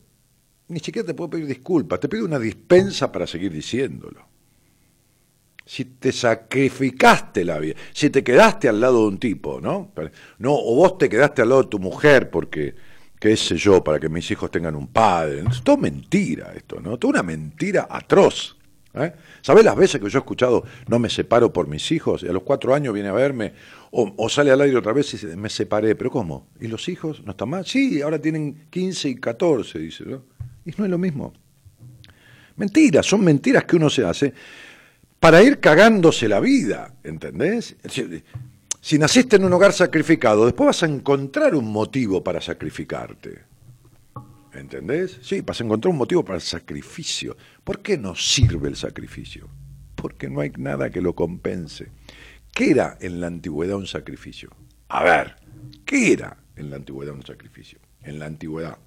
[0.68, 4.28] ni siquiera te puedo pedir disculpas, te pido una dispensa para seguir diciéndolo.
[5.66, 9.92] Si te sacrificaste la vida, si te quedaste al lado de un tipo, ¿no?
[10.38, 12.76] No, o vos te quedaste al lado de tu mujer porque
[13.26, 15.44] qué sé yo, para que mis hijos tengan un padre.
[15.50, 17.00] Es todo mentira esto, ¿no?
[17.00, 18.56] Toda una mentira atroz.
[18.94, 19.14] ¿eh?
[19.42, 22.22] ¿Sabés las veces que yo he escuchado no me separo por mis hijos?
[22.22, 23.54] Y a los cuatro años viene a verme,
[23.90, 25.96] o, sale al aire otra vez y dice, me separé.
[25.96, 26.50] ¿Pero cómo?
[26.60, 27.66] ¿Y los hijos no están mal?
[27.66, 30.04] Sí, ahora tienen 15 y 14, dice.
[30.06, 30.22] ¿no?
[30.64, 31.34] Y no es lo mismo.
[32.58, 34.36] Mentiras, son mentiras que uno se hace
[35.20, 37.76] para ir cagándose la vida, ¿entendés?
[38.86, 43.42] Si naciste en un hogar sacrificado, después vas a encontrar un motivo para sacrificarte.
[44.54, 45.18] ¿Entendés?
[45.24, 47.36] Sí, vas a encontrar un motivo para el sacrificio.
[47.64, 49.50] ¿Por qué no sirve el sacrificio?
[49.96, 51.88] Porque no hay nada que lo compense.
[52.54, 54.52] ¿Qué era en la antigüedad un sacrificio?
[54.90, 55.36] A ver,
[55.84, 57.80] ¿qué era en la antigüedad un sacrificio?
[58.04, 58.78] En la antigüedad.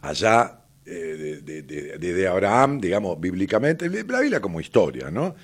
[0.00, 5.36] Allá eh, de, Abraham, digamos, bíblicamente, la Biblia como historia, ¿no?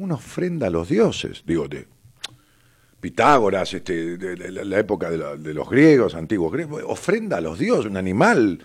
[0.00, 1.86] Una ofrenda a los dioses, digo, de
[3.00, 4.18] Pitágoras, este,
[4.50, 8.62] la, época de, los griegos, antiguos griegos, ofrenda a los dioses, un animal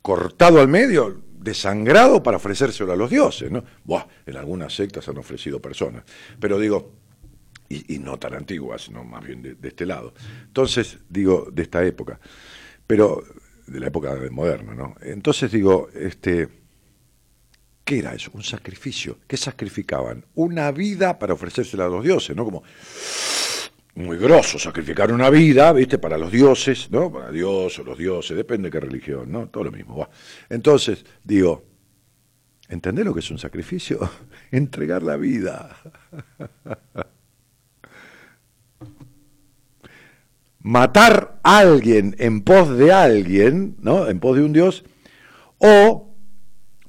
[0.00, 3.64] cortado al medio, desangrado para ofrecérselo a los dioses, ¿no?
[3.84, 6.04] Buah, en algunas sectas han ofrecido personas,
[6.38, 6.92] pero digo,
[7.68, 10.12] y, no tan antiguas, no más bien de, este lado.
[10.46, 12.20] Entonces, digo, de esta época,
[12.86, 13.24] pero
[13.66, 14.94] de la época moderna, ¿no?
[15.00, 16.61] Entonces digo, este
[17.84, 18.30] ¿Qué era eso?
[18.34, 19.18] Un sacrificio.
[19.26, 20.24] ¿Qué sacrificaban?
[20.34, 22.44] Una vida para ofrecérsela a los dioses, ¿no?
[22.44, 22.62] Como
[23.94, 25.98] muy grosso sacrificar una vida, ¿viste?
[25.98, 27.12] Para los dioses, ¿no?
[27.12, 29.48] Para Dios o los dioses, depende de qué religión, ¿no?
[29.48, 30.08] Todo lo mismo.
[30.48, 31.64] Entonces, digo,
[32.68, 34.10] ¿entendés lo que es un sacrificio?
[34.50, 35.76] Entregar la vida.
[40.60, 44.08] Matar a alguien en pos de alguien, ¿no?
[44.08, 44.84] En pos de un dios,
[45.58, 46.11] o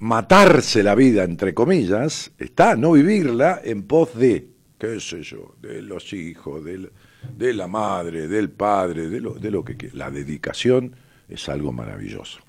[0.04, 5.82] matarse la vida, entre comillas, está no vivirla en pos de, qué sé yo, de
[5.82, 10.94] los hijos, de, la madre, del padre, de lo, de lo que La dedicación
[11.30, 12.40] es algo maravilloso.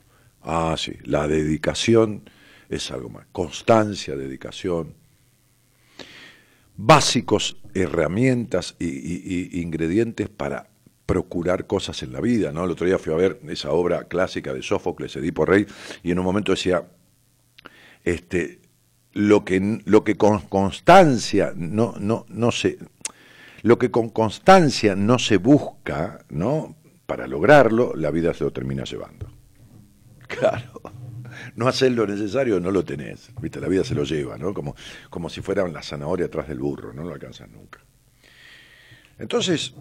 [0.43, 2.29] Ah, sí, la dedicación
[2.69, 3.27] es algo más.
[3.31, 4.95] Constancia, dedicación.
[6.77, 10.67] Básicos herramientas y, ingredientes para
[11.07, 12.64] procurar cosas en la vida, ¿no?
[12.64, 15.67] El otro día fui a ver esa obra clásica de Sófocles, Edipo Rey,
[16.03, 16.85] y en un momento decía,
[18.05, 18.61] este,
[19.12, 22.79] lo que, lo que con constancia no, no, no se,
[23.62, 26.77] lo que con constancia no se busca, ¿no?
[27.07, 29.31] Para lograrlo, la vida se lo termina llevando.
[30.27, 30.81] Claro.
[31.57, 33.31] No hacer lo necesario, no lo tenés.
[33.40, 33.61] ¿Viste?
[33.61, 34.55] La vida se lo lleva, ¿no?
[34.55, 34.75] Como,
[35.11, 37.81] como si fuera la zanahoria atrás del burro, no lo alcanzas nunca.
[39.19, 39.75] Entonces,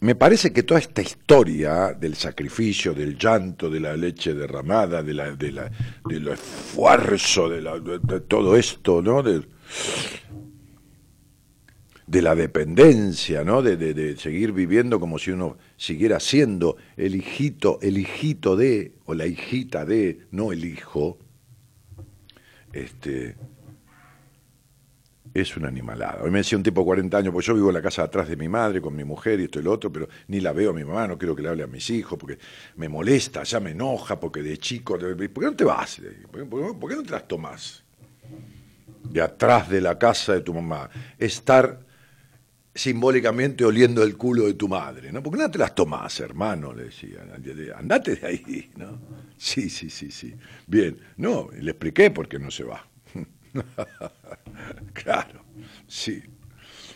[0.00, 5.14] me parece que toda esta historia del sacrificio, del llanto, de la leche derramada, de
[5.14, 5.70] la, de la,
[6.06, 9.22] del esfuerzo, de, la, de, todo esto, ¿no?
[9.22, 9.42] De,
[12.06, 13.62] de la dependencia, ¿no?
[13.62, 19.14] De, de, seguir viviendo como si uno siguiera siendo el hijito, el hijito de, o
[19.14, 21.18] la hijita de, no el hijo,
[22.72, 23.36] este,
[25.40, 26.22] es una animalada.
[26.22, 28.28] Hoy me decía un tipo de 40 años, pues yo vivo en la casa atrás
[28.28, 30.70] de mi madre con mi mujer y esto y lo otro, pero ni la veo
[30.70, 32.38] a mi mamá, no quiero que le hable a mis hijos porque
[32.76, 36.00] me molesta, ya me enoja, porque de chico, ¿por qué no te vas?
[36.30, 37.84] ¿Por qué no te las tomás?
[39.02, 41.80] De atrás de la casa de tu mamá, estar
[42.74, 45.22] simbólicamente oliendo el culo de tu madre, ¿no?
[45.22, 46.74] ¿Por qué no te las tomás, hermano?
[46.74, 47.26] Le decía,
[47.76, 48.98] andate de ahí, ¿no?
[49.38, 50.34] Sí, sí, sí, sí.
[50.66, 52.86] Bien, no, le expliqué por qué no se va.
[54.92, 55.44] claro,
[55.86, 56.22] sí.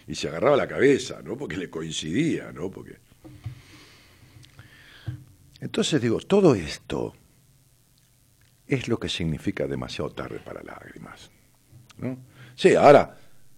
[0.07, 1.37] Y se agarraba la cabeza, ¿no?
[1.37, 2.71] Porque le coincidía, ¿no?
[2.71, 2.99] Porque...
[5.61, 7.15] Entonces digo, todo esto
[8.67, 11.31] es lo que significa demasiado tarde para lágrimas.
[11.99, 12.19] ¿no?
[12.55, 13.17] Sí, ahora,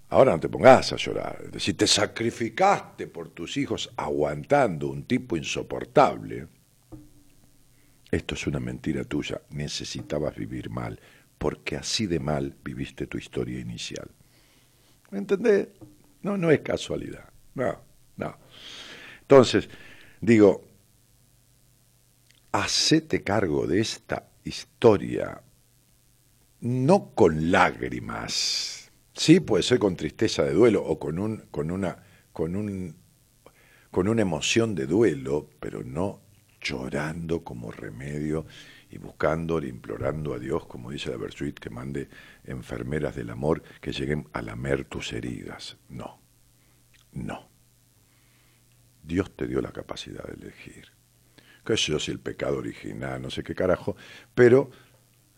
[0.08, 1.50] ahora no te pongas a llorar.
[1.58, 6.48] Si te sacrificaste por tus hijos aguantando un tipo insoportable,
[8.10, 9.40] esto es una mentira tuya.
[9.50, 10.98] Necesitabas vivir mal
[11.42, 14.08] porque así de mal viviste tu historia inicial.
[15.10, 15.70] ¿Me entendés?
[16.22, 17.30] No, no es casualidad.
[17.54, 17.80] No,
[18.16, 18.36] no.
[19.22, 19.68] Entonces,
[20.20, 20.62] digo,
[22.52, 25.42] hacete cargo de esta historia
[26.60, 28.92] no con lágrimas.
[29.12, 32.94] Sí, puede ser con tristeza de duelo o con un, con una, con un,
[33.90, 36.20] con una emoción de duelo, pero no
[36.60, 38.46] llorando como remedio
[38.92, 42.08] y buscando, implorando a Dios, como dice la Versuit, que mande
[42.44, 45.78] enfermeras del amor que lleguen a lamer tus heridas.
[45.88, 46.20] No,
[47.12, 47.48] no.
[49.02, 50.88] Dios te dio la capacidad de elegir.
[51.64, 53.96] Que yo, si el pecado original, no sé qué carajo,
[54.34, 54.70] pero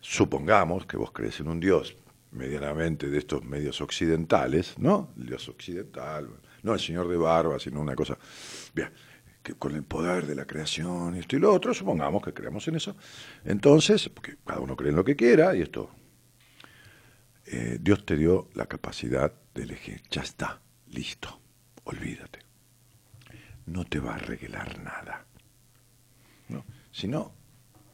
[0.01, 1.95] supongamos que vos crees en un Dios
[2.31, 5.13] medianamente de estos medios occidentales, ¿no?
[5.17, 6.29] El Dios occidental,
[6.63, 8.17] no el Señor de barba, sino una cosa,
[8.73, 8.91] bien,
[9.45, 12.67] que con el poder de la creación y esto y lo otro, supongamos que creamos
[12.67, 12.95] en eso.
[13.45, 15.91] Entonces, porque cada uno cree en lo que quiera y esto,
[17.45, 21.39] eh, Dios te dio la capacidad de elegir, ya está, listo,
[21.83, 22.39] olvídate.
[23.67, 25.27] No te va a arreglar nada.
[26.49, 26.65] ¿no?
[26.91, 27.31] Si no,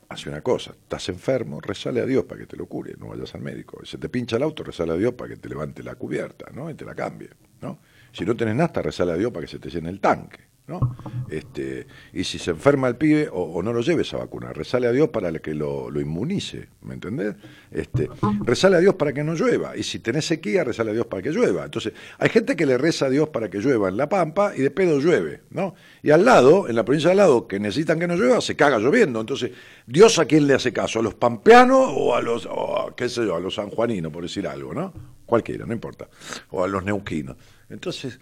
[0.07, 3.35] hace una cosa, estás enfermo, rezale a Dios para que te lo cure, no vayas
[3.35, 3.85] al médico.
[3.85, 6.69] Se te pincha el auto, rezale a Dios para que te levante la cubierta, ¿no?
[6.69, 7.79] Y te la cambie, ¿no?
[8.13, 10.50] Si no tenés nada, rezale a Dios para que se te llene el tanque.
[10.67, 10.95] ¿No?
[11.30, 14.91] Este, y si se enferma el pibe, o, no lo lleves a vacunar, rezale a
[14.91, 17.36] Dios para que lo, inmunice, ¿me entendés?
[17.71, 18.10] Este,
[18.43, 21.21] rezale a Dios para que no llueva, y si tenés sequía, rezale a Dios para
[21.21, 21.65] que llueva.
[21.65, 24.62] Entonces, hay gente que le reza a Dios para que llueva en La Pampa y
[24.62, 25.76] de pedo llueve, ¿no?
[26.04, 28.56] Y al lado, en la provincia de al lado, que necesitan que no llueva, se
[28.56, 29.19] caga lloviendo.
[29.19, 29.52] Entonces,
[29.86, 31.00] ¿Dios a quién le hace caso?
[31.00, 32.47] ¿A los pampeanos o a los,
[32.95, 34.93] qué sé yo, a los sanjuaninos, por decir algo, ¿no?
[35.26, 36.08] Cualquiera, no importa.
[36.50, 37.38] O a los neuquinos.
[37.69, 38.19] Entonces,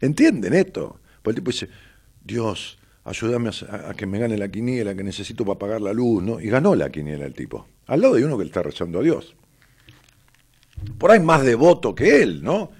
[0.00, 1.00] ¿Entienden esto?
[1.22, 1.68] Pues el tipo dice,
[2.24, 6.40] Dios, ayúdame a, que me gane la quiniela que necesito para pagar la luz, ¿no?
[6.40, 7.66] Y ganó la quiniela el tipo.
[7.86, 9.34] Al lado de uno que le está rezando a Dios.
[10.98, 12.70] Por ahí más devoto que él, ¿no?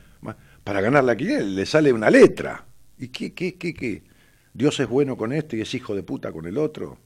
[0.63, 2.67] Para ganar la quiniela le sale una letra.
[2.99, 4.03] ¿Y qué, qué, qué, qué?
[4.53, 6.99] ¿Dios es bueno con este y es hijo de puta con el otro?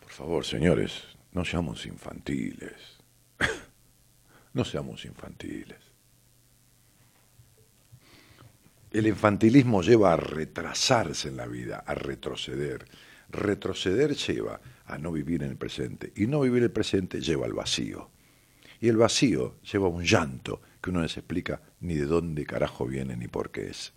[0.00, 2.98] Por favor, señores, no seamos infantiles.
[4.52, 5.85] no seamos infantiles.
[8.96, 12.86] El infantilismo lleva a retrasarse en la vida, a retroceder.
[13.28, 17.52] Retroceder lleva a no vivir en el presente y no vivir el presente lleva al
[17.52, 18.08] vacío.
[18.80, 22.46] Y el vacío lleva a un llanto que uno no se explica ni de dónde
[22.46, 23.92] carajo viene ni por qué es.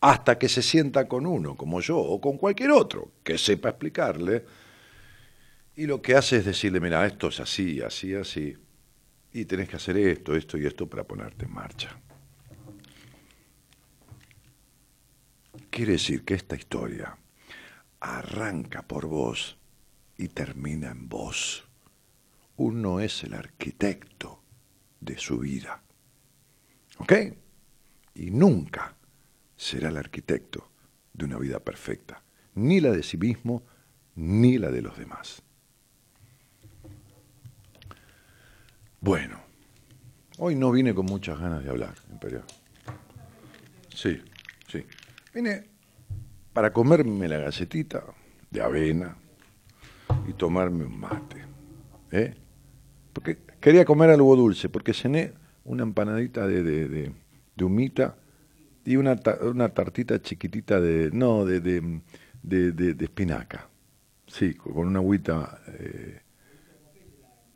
[0.00, 4.44] Hasta que se sienta con uno, como yo, o con cualquier otro, que sepa explicarle,
[5.76, 8.56] y lo que hace es decirle, mira, esto es así, así, así,
[9.32, 11.96] y tenés que hacer esto, esto y esto para ponerte en marcha.
[15.74, 17.18] Quiere decir que esta historia
[17.98, 19.58] arranca por vos
[20.16, 21.68] y termina en vos.
[22.58, 24.40] Uno es el arquitecto
[25.00, 25.82] de su vida.
[26.98, 27.12] ¿Ok?
[28.14, 28.94] Y nunca
[29.56, 30.70] será el arquitecto
[31.12, 32.22] de una vida perfecta,
[32.54, 33.64] ni la de sí mismo,
[34.14, 35.42] ni la de los demás.
[39.00, 39.40] Bueno,
[40.38, 42.44] hoy no vine con muchas ganas de hablar, Imperial.
[43.92, 44.33] Sí, sí.
[45.34, 45.64] Vine
[46.52, 48.04] para comerme la galletita
[48.50, 49.16] de avena
[50.28, 51.44] y tomarme un mate.
[52.12, 52.34] ¿eh?
[53.12, 55.32] Porque quería comer algo dulce, porque cené
[55.64, 56.88] una empanadita de, de,
[57.56, 58.16] de, humita
[58.84, 63.68] y una, una, tartita chiquitita de, no, de, de, espinaca.
[64.28, 65.60] Sí, con una agüita.
[65.66, 66.20] Eh,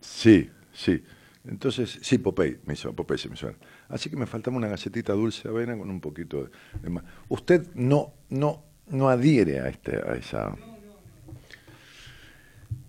[0.01, 1.03] sí, sí.
[1.45, 3.57] Entonces, sí, Popey, me hizo, Popey se me suena.
[3.89, 6.51] Así que me faltaba una galletita dulce de avena con un poquito
[6.83, 7.05] de, más.
[7.29, 10.55] Usted no, no, no adhiere a, este, a esa.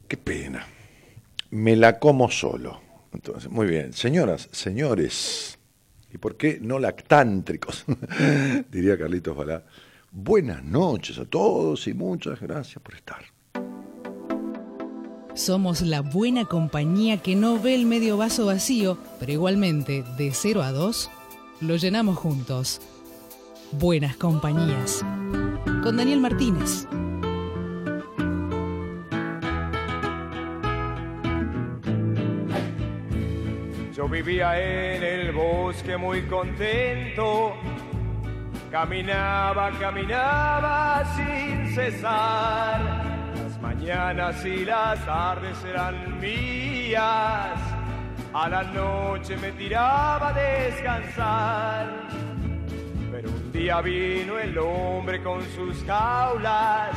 [0.08, 0.66] Qué pena.
[1.52, 2.82] Me la como solo.
[3.14, 3.94] Entonces, muy bien.
[3.94, 5.58] Señoras, señores,
[6.12, 7.86] ¿y por qué no lactántricos?
[8.72, 9.64] Diría Carlitos Balá.
[10.12, 13.24] Buenas noches a todos y muchas gracias por estar.
[15.40, 20.64] Somos la buena compañía que no ve el medio vaso vacío, pero igualmente, de 0
[20.64, 21.10] a 2,
[21.62, 22.82] lo llenamos juntos.
[23.72, 25.00] Buenas compañías.
[25.82, 26.86] Con Daniel Martínez.
[33.96, 37.54] Yo vivía en el bosque muy contento.
[38.70, 43.09] Caminaba, caminaba sin cesar
[43.62, 47.60] mañanas y las tardes eran mías.
[48.34, 51.88] A la noche me tiraba a descansar.
[53.12, 56.92] Pero un día vino el hombre con sus jaulas,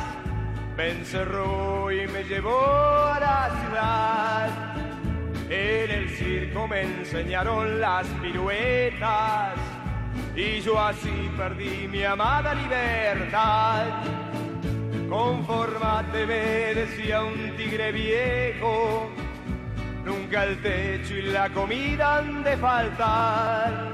[0.77, 4.73] me encerró y me llevó a la ciudad.
[5.49, 9.53] En el circo me enseñaron las piruetas
[10.35, 13.85] y yo así perdí mi amada libertad.
[15.13, 19.11] Conformate, ve, decía un tigre viejo,
[20.03, 23.93] Nunca el techo y la comida han de faltar.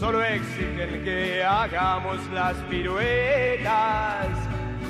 [0.00, 4.26] Solo exigen que hagamos las piruetas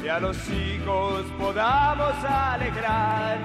[0.03, 3.37] y a los hijos podamos alegrar.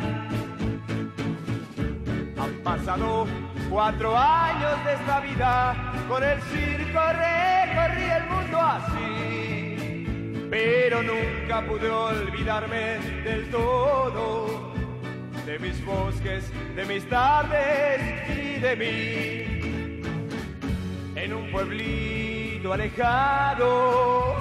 [2.40, 3.28] Han pasado
[3.70, 5.76] cuatro años de esta vida,
[6.08, 9.19] con el circo recorrí el mundo así,
[10.50, 14.74] pero nunca pude olvidarme del todo
[15.46, 20.02] de mis bosques, de mis tardes y de mí.
[21.16, 24.36] En un pueblito alejado,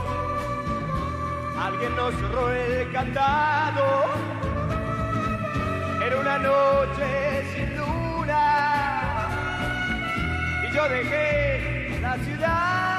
[1.59, 4.05] alguien nos cerró el cantado.
[6.05, 9.29] Era una noche sin luna
[10.69, 12.98] y yo dejé la ciudad.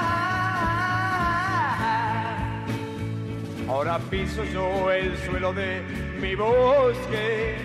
[3.69, 5.81] Ahora piso yo el suelo de
[6.19, 7.55] mi bosque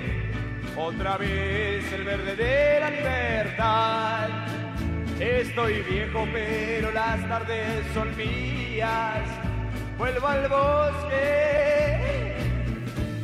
[0.76, 4.28] otra vez el verde de la libertad.
[5.18, 9.22] Estoy viejo, pero las tardes son mías.
[9.96, 12.36] Vuelvo al bosque,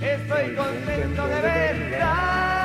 [0.00, 2.59] estoy contento de verdad.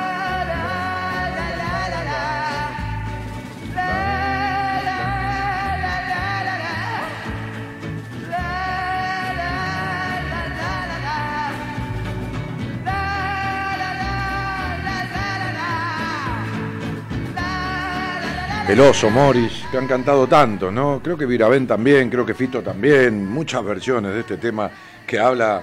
[18.68, 21.00] El oso, Morris, que han cantado tanto, ¿no?
[21.00, 24.68] Creo que Virabén también, creo que Fito también, muchas versiones de este tema
[25.06, 25.62] que habla,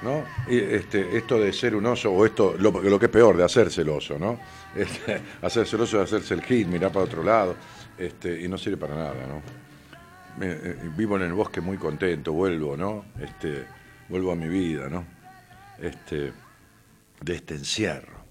[0.00, 0.24] ¿no?
[0.48, 3.90] Este, esto de ser un oso, o esto, lo, que es peor, de hacerse el
[3.90, 4.40] oso, ¿no?
[4.74, 7.56] Este, hacerse el oso de hacerse el hit, mirar para otro lado,
[7.98, 9.42] este, y no sirve para nada, ¿no?
[10.44, 13.04] Eh, vivo en el bosque muy contento, vuelvo, ¿no?
[13.20, 13.66] Este,
[14.08, 15.04] vuelvo a mi vida, ¿no?
[15.78, 16.32] Este,
[17.20, 18.24] de este encierro.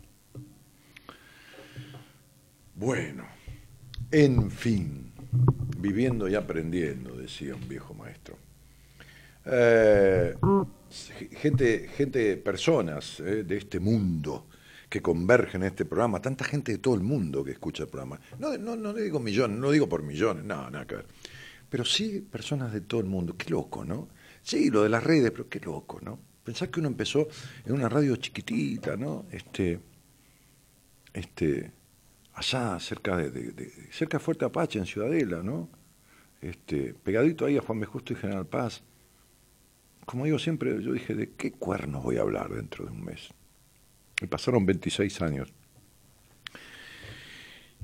[2.73, 3.32] Bueno.
[4.15, 5.11] En fin,
[5.79, 8.37] viviendo y aprendiendo, decía un viejo maestro.
[9.43, 10.35] Eh,
[11.31, 14.45] gente, gente, personas eh, de este mundo
[14.87, 18.19] que convergen en este programa, tanta gente de todo el mundo que escucha el programa.
[18.37, 21.07] No, no, no digo millones, no digo por millones, no, nada que ver.
[21.67, 23.35] Pero sí personas de todo el mundo.
[23.35, 24.09] Qué loco, ¿no?
[24.43, 26.19] Sí, lo de las redes, pero qué loco, ¿no?
[26.43, 27.27] Pensás que uno empezó
[27.65, 29.25] en una radio chiquitita, ¿no?
[29.31, 29.79] Este,
[31.13, 31.71] este,
[32.33, 35.69] allá cerca de, cerca de Fuerte Apache, en Ciudadela, ¿no?
[36.41, 37.85] Este, pegadito ahí a Juan B.
[37.85, 38.83] Justo y General Paz.
[40.05, 43.29] Como digo siempre, yo dije, ¿de qué cuernos voy a hablar dentro de un mes?
[44.21, 45.53] Y pasaron 26 años.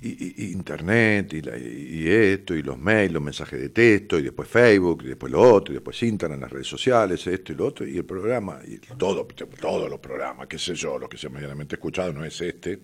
[0.02, 5.08] Y, internet, y, esto, y los mails, los mensajes de texto, y después Facebook, y
[5.10, 8.06] después lo otro, y después Instagram, las redes sociales, esto y lo otro, y el
[8.06, 9.28] programa, y todo,
[9.60, 12.80] todos los programas, qué sé yo, los que se medianamente escuchado, no es este,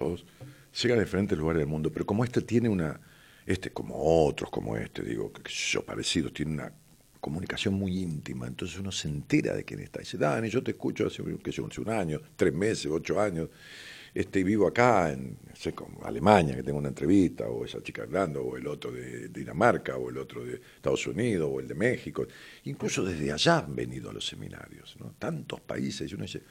[0.00, 0.24] todos,
[0.82, 2.98] llegan a diferentes lugares del mundo, pero como este tiene una,
[3.44, 3.94] este como
[4.26, 6.72] otros como este, digo, que yo parecidos, tiene una
[7.20, 10.00] comunicación muy íntima, entonces uno se entera de quién está.
[10.00, 13.50] Y dice, Dani, yo te escucho hace, que hace un año, tres meses, ocho años,
[14.14, 18.56] este, vivo acá en sé, Alemania, que tengo una entrevista, o esa chica hablando, o
[18.56, 22.26] el otro de Dinamarca, o el otro de Estados Unidos, o el de México.
[22.64, 25.14] Incluso desde allá han venido a los seminarios, ¿no?
[25.18, 26.42] Tantos países, y uno dice,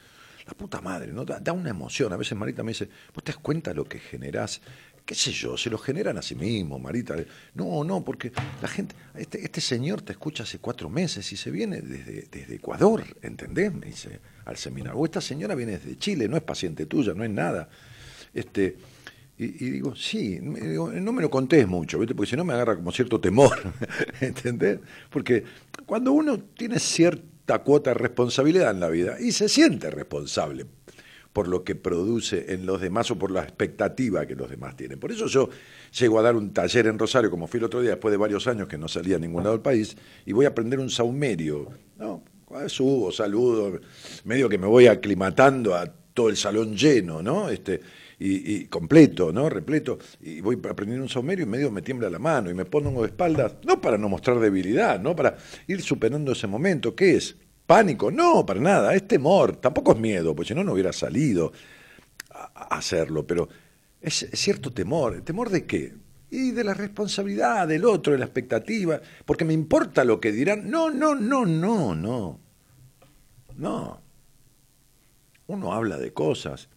[0.46, 1.24] la puta madre, ¿no?
[1.24, 2.12] Da, una emoción.
[2.12, 4.60] A veces Marita me dice, ¿vos te das cuenta lo que generás?
[5.04, 7.16] qué sé yo, se lo generan a sí mismo, Marita.
[7.54, 8.30] No, no, porque
[8.62, 12.54] la gente, este, este señor te escucha hace cuatro meses y se viene desde, desde
[12.54, 13.74] Ecuador, ¿entendés?
[13.74, 14.96] Me dice al seminario.
[14.96, 17.68] O esta señora viene desde Chile, no es paciente tuya, no es nada.
[18.32, 18.76] Este,
[19.36, 23.18] y, digo, sí, no me lo contés mucho, porque si no me agarra como cierto
[23.18, 23.58] temor,
[24.20, 24.80] ¿entendés?
[25.08, 25.44] Porque
[25.86, 27.24] cuando uno tiene cierto
[27.58, 30.66] cuota de responsabilidad en la vida y se siente responsable
[31.32, 34.98] por lo que produce en los demás o por la expectativa que los demás tienen.
[34.98, 35.48] Por eso yo
[35.98, 38.46] llego a dar un taller en Rosario, como fui el otro día, después de varios
[38.46, 39.96] años que no salía a ningún lado del país,
[40.26, 41.68] y voy a aprender un saumerio.
[41.98, 42.22] ¿no?
[42.66, 43.80] Subo, saludo,
[44.24, 47.48] medio que me voy aclimatando a todo el salón lleno, ¿no?
[47.48, 47.80] Este,
[48.22, 49.48] y, completo, ¿no?
[49.48, 53.00] Repleto, y voy aprendiendo un saumerio y medio me tiembla la mano y me pongo
[53.00, 56.94] de espaldas, no para no mostrar debilidad, no para ir superando ese momento.
[56.94, 57.36] ¿Qué es?
[57.66, 58.10] ¿Pánico?
[58.10, 61.52] No, para nada, es temor, tampoco es miedo, porque si no, no hubiera salido
[62.30, 63.48] a hacerlo, pero
[64.02, 65.22] es cierto temor.
[65.22, 65.94] ¿Temor de qué?
[66.30, 70.70] Y de la responsabilidad del otro, de la expectativa, porque me importa lo que dirán.
[70.70, 72.38] No, no, no, no, no.
[73.56, 74.00] No.
[75.46, 76.68] Uno habla de cosas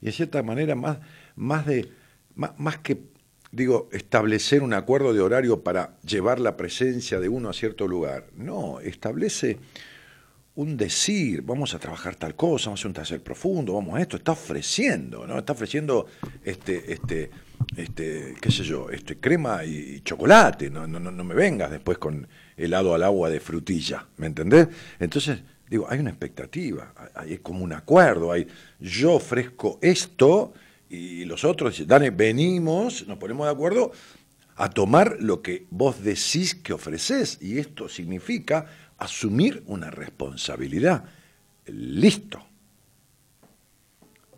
[0.00, 0.98] y de cierta manera más,
[1.36, 1.90] más, de,
[2.34, 3.02] más, que,
[3.52, 8.26] digo, establecer un acuerdo de horario para llevar la presencia de uno a cierto lugar.
[8.34, 9.58] No, establece
[10.54, 14.02] un decir, vamos a trabajar tal cosa, vamos a hacer un taller profundo, vamos a
[14.02, 15.38] esto, está ofreciendo, ¿no?
[15.38, 16.06] Está ofreciendo
[16.44, 17.30] este, este,
[17.76, 22.26] este, qué sé yo, este crema y chocolate, no, no, no me vengas después con
[22.56, 24.68] helado al agua de frutilla, ¿me entendés?
[24.98, 25.40] Entonces,
[25.70, 28.48] digo, hay una expectativa, hay como un acuerdo, hay
[28.80, 30.52] yo ofrezco esto
[30.88, 33.92] y los otros dicen, Dani, venimos, nos ponemos de acuerdo
[34.56, 38.66] a tomar lo que vos decís que ofreces y esto significa
[38.98, 41.04] asumir una responsabilidad.
[41.66, 42.44] Listo.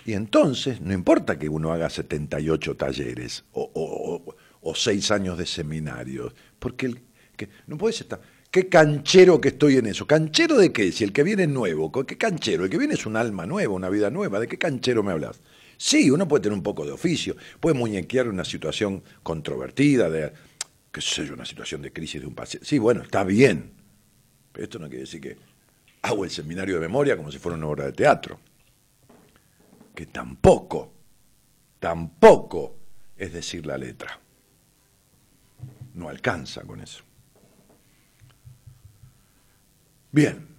[0.04, 4.22] Y entonces, no importa que uno haga 78 talleres o,
[4.60, 7.00] o, seis años de seminarios, porque el,
[7.36, 8.20] que, no puedes estar...
[8.52, 10.06] Qué canchero que estoy en eso.
[10.06, 10.92] ¿Canchero de qué?
[10.92, 11.90] Si el que viene es nuevo.
[11.90, 12.64] ¿Qué canchero?
[12.64, 14.38] El que viene es un alma nueva, una vida nueva.
[14.38, 15.40] ¿De qué canchero me hablas?
[15.78, 20.34] Sí, uno puede tener un poco de oficio, puede muñequear una situación controvertida, de,
[20.92, 22.68] qué sé yo, una situación de crisis de un paciente.
[22.68, 23.72] Sí, bueno, está bien.
[24.52, 25.38] Pero esto no quiere decir que
[26.02, 28.38] hago el seminario de memoria como si fuera una obra de teatro.
[29.94, 30.92] Que tampoco,
[31.80, 32.76] tampoco
[33.16, 34.20] es decir la letra.
[35.94, 37.02] No alcanza con eso.
[40.12, 40.52] Bien.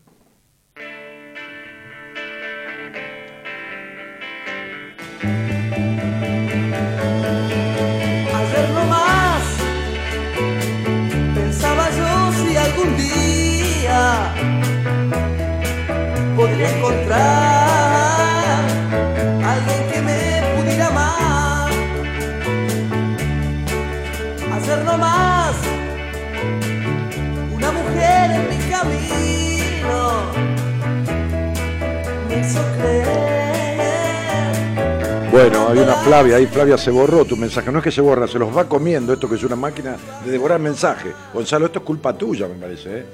[35.43, 37.69] Bueno, hay una Flavia, ahí Flavia se borró tu mensaje.
[37.69, 40.31] No es que se borra, se los va comiendo esto que es una máquina de
[40.31, 41.13] devorar mensajes.
[41.33, 42.99] Gonzalo, esto es culpa tuya, me parece.
[42.99, 43.05] ¿eh?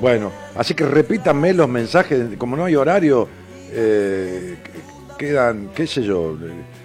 [0.00, 3.28] Bueno, así que repítanme los mensajes, como no hay horario,
[3.70, 4.56] eh,
[5.16, 6.36] quedan, qué sé yo.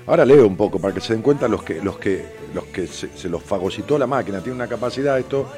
[0.05, 2.23] Ahora leo un poco para que se den cuenta los que, los que,
[2.53, 4.39] los que se, los fagocitó la máquina.
[4.39, 5.49] Tiene una capacidad esto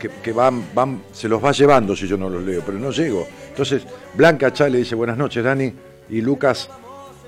[0.00, 3.24] que, van, van, se los va llevando si yo no los leo, pero no llego.
[3.50, 3.84] Entonces,
[4.14, 5.72] Blanca Chale dice buenas noches, Dani,
[6.08, 6.68] y Lucas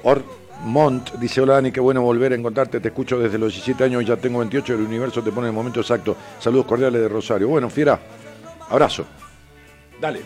[0.02, 0.24] Or
[0.62, 4.04] Mont dice, hola Dani, qué bueno volver a encontrarte, te escucho desde los 17 años,
[4.04, 6.16] ya tengo 28, el universo te pone en el momento exacto.
[6.38, 7.48] Saludos cordiales de Rosario.
[7.48, 7.98] Bueno, fiera,
[8.68, 9.04] abrazo.
[10.00, 10.20] Dale.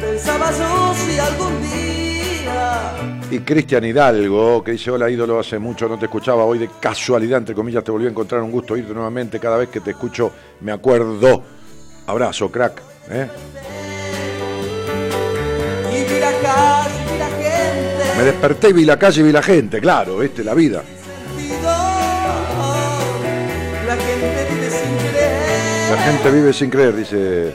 [0.00, 2.92] Pensaba yo si algún día
[3.30, 7.38] Y Cristian Hidalgo, que dice, hola ídolo, hace mucho no te escuchaba, hoy de casualidad,
[7.38, 10.30] entre comillas, te volví a encontrar, un gusto oírte nuevamente, cada vez que te escucho
[10.60, 11.42] me acuerdo.
[12.06, 12.82] Abrazo, crack.
[13.10, 13.28] ¿eh?
[15.92, 16.83] y vi la
[18.16, 20.44] Me desperté y vi la calle y vi la gente, claro, ¿viste?
[20.44, 20.82] La vida.
[23.86, 25.90] La gente vive sin creer.
[25.90, 27.52] La gente vive sin creer, dice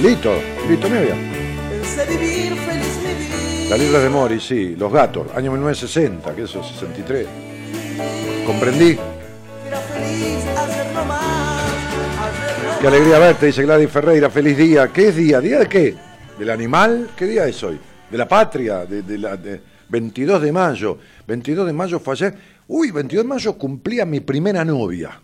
[0.00, 0.34] Lito,
[0.68, 1.14] Lito Nevia.
[3.68, 7.26] Las libras de Mori, sí, Los Gatos, año 1960, que eso, 63.
[8.46, 8.98] Comprendí.
[12.80, 14.28] Qué alegría verte, dice Gladys Ferreira.
[14.28, 14.88] Feliz día.
[14.92, 15.40] ¿Qué es día?
[15.40, 15.94] ¿Día de qué?
[16.38, 17.10] ¿Del animal?
[17.16, 17.78] ¿Qué día es hoy?
[18.12, 18.84] ¿De la patria?
[18.84, 19.58] ¿De, de la, de
[19.88, 20.98] 22 de mayo?
[21.26, 22.34] 22 de mayo fue ayer.
[22.68, 25.18] Uy, 22 de mayo cumplía mi primera novia.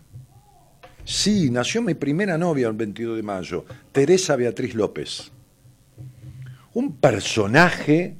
[1.05, 5.31] Sí, nació mi primera novia el 22 de mayo, Teresa Beatriz López.
[6.73, 8.15] Un personaje,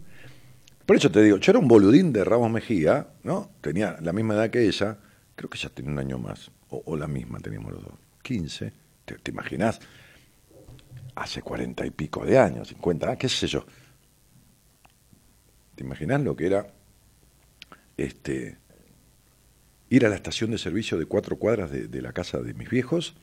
[0.85, 3.49] por eso te digo, yo era un boludín de Ramos Mejía, ¿no?
[3.61, 4.97] Tenía la misma edad que ella,
[5.35, 8.71] creo que ella tenía un año más, o, la misma teníamos los dos, 15,
[9.05, 9.79] ¿te, imaginas?
[11.15, 13.65] Hace cuarenta y pico de años, 50, ah, qué sé yo.
[15.79, 16.73] ¿Te imaginas lo que era
[17.95, 18.57] este,
[19.87, 23.15] ir a la estación de servicio de cuatro cuadras de, la casa de mis viejos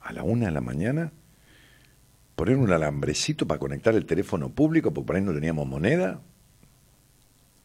[0.00, 1.12] a la una de la mañana,
[2.34, 6.20] poner un alambrecito para conectar el teléfono público, porque por ahí no teníamos moneda,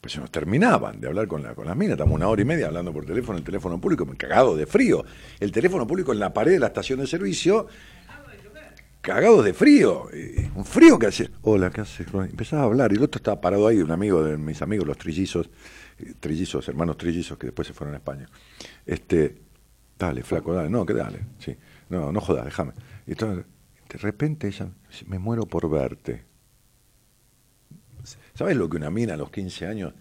[0.02, 2.46] pues se nos terminaban de hablar con, la, con las minas, estamos una hora y
[2.46, 5.04] media hablando por teléfono, el teléfono público, me cagado de frío,
[5.40, 7.66] el teléfono público en la pared de la estación de servicio,
[9.08, 12.08] cagados de frío, eh, un frío que hacía, hola, ¿qué haces?
[12.14, 14.98] Empezaba a hablar, y el otro estaba parado ahí, un amigo de mis amigos, los
[14.98, 15.50] trillizos,
[15.98, 18.28] eh, trillizos, hermanos trillizos que después se fueron a España.
[18.86, 19.38] Este,
[19.98, 21.56] dale, flaco, dale, no, que dale, sí,
[21.88, 22.74] no, no jodas, déjame.
[23.06, 23.46] Y entonces,
[23.88, 24.68] de repente ella,
[25.06, 26.26] me muero por verte.
[28.34, 29.94] ¿Sabes lo que una mina a los 15 años,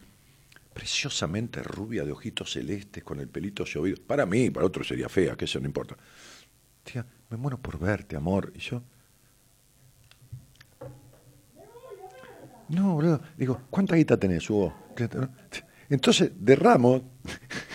[0.74, 5.36] preciosamente rubia, de ojitos celestes, con el pelito llovido, para mí, para otro sería fea,
[5.36, 5.96] que eso no importa.
[6.82, 8.52] Tía, me muero por verte, amor.
[8.54, 8.82] Y yo,
[12.68, 14.74] no, boludo, digo, ¿cuánta guita tenés, Hugo?
[15.88, 17.02] Entonces, de Ramos,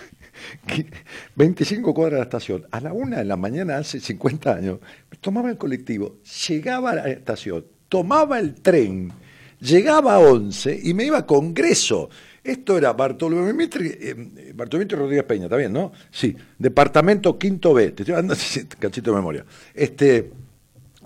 [0.67, 0.87] que
[1.35, 4.79] 25 cuadras de la estación, a la una de la mañana hace 50 años,
[5.21, 6.17] tomaba el colectivo,
[6.47, 9.11] llegaba a la estación, tomaba el tren,
[9.59, 12.09] llegaba a 11 y me iba a Congreso.
[12.43, 15.91] Esto era Bartolomé Mitre, eh, Bartolomé Mitre Rodríguez Peña, ¿está bien, no?
[16.09, 18.35] Sí, departamento quinto B, te estoy dando
[18.79, 19.45] cachito de memoria.
[19.73, 20.31] Este,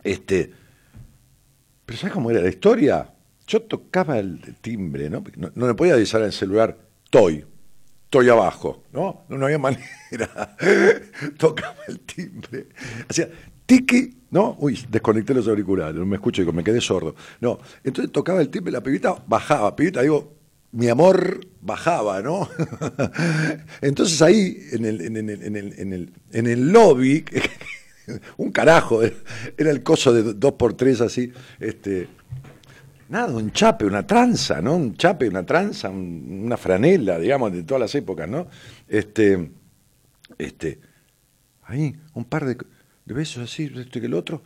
[0.03, 0.51] este,
[1.85, 3.14] pero ¿sabes cómo era la historia?
[3.47, 5.23] Yo tocaba el timbre, ¿no?
[5.37, 7.45] No, no le podía avisar en el celular, estoy,
[8.05, 9.25] estoy abajo, ¿no?
[9.29, 10.55] No, había manera.
[11.37, 12.67] tocaba el timbre.
[13.07, 13.29] Hacía
[13.65, 14.55] tiki, ¿no?
[14.59, 17.15] Uy, desconecté los auriculares, no me escucho, digo, me quedé sordo.
[17.41, 20.33] No, entonces tocaba el timbre, la pibita bajaba, pibita, digo,
[20.71, 22.49] mi amor bajaba, ¿no?
[23.81, 27.23] entonces ahí, en el, en el, en el, en el, en el lobby,
[28.37, 32.07] un carajo, era el coso de dos por tres así, este,
[33.09, 34.75] nada, un chape, una tranza, ¿no?
[34.75, 38.47] Un chape, una tranza, una franela, digamos, de todas las épocas, ¿no?
[38.87, 39.51] Este,
[40.37, 40.79] este,
[41.63, 42.57] ahí, un par de,
[43.05, 44.41] besos así, esto y que el otro.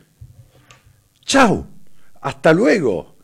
[1.26, 1.68] ¡Chao!
[2.22, 3.16] ¡Hasta luego!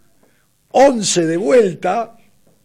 [0.70, 2.18] Once de vuelta,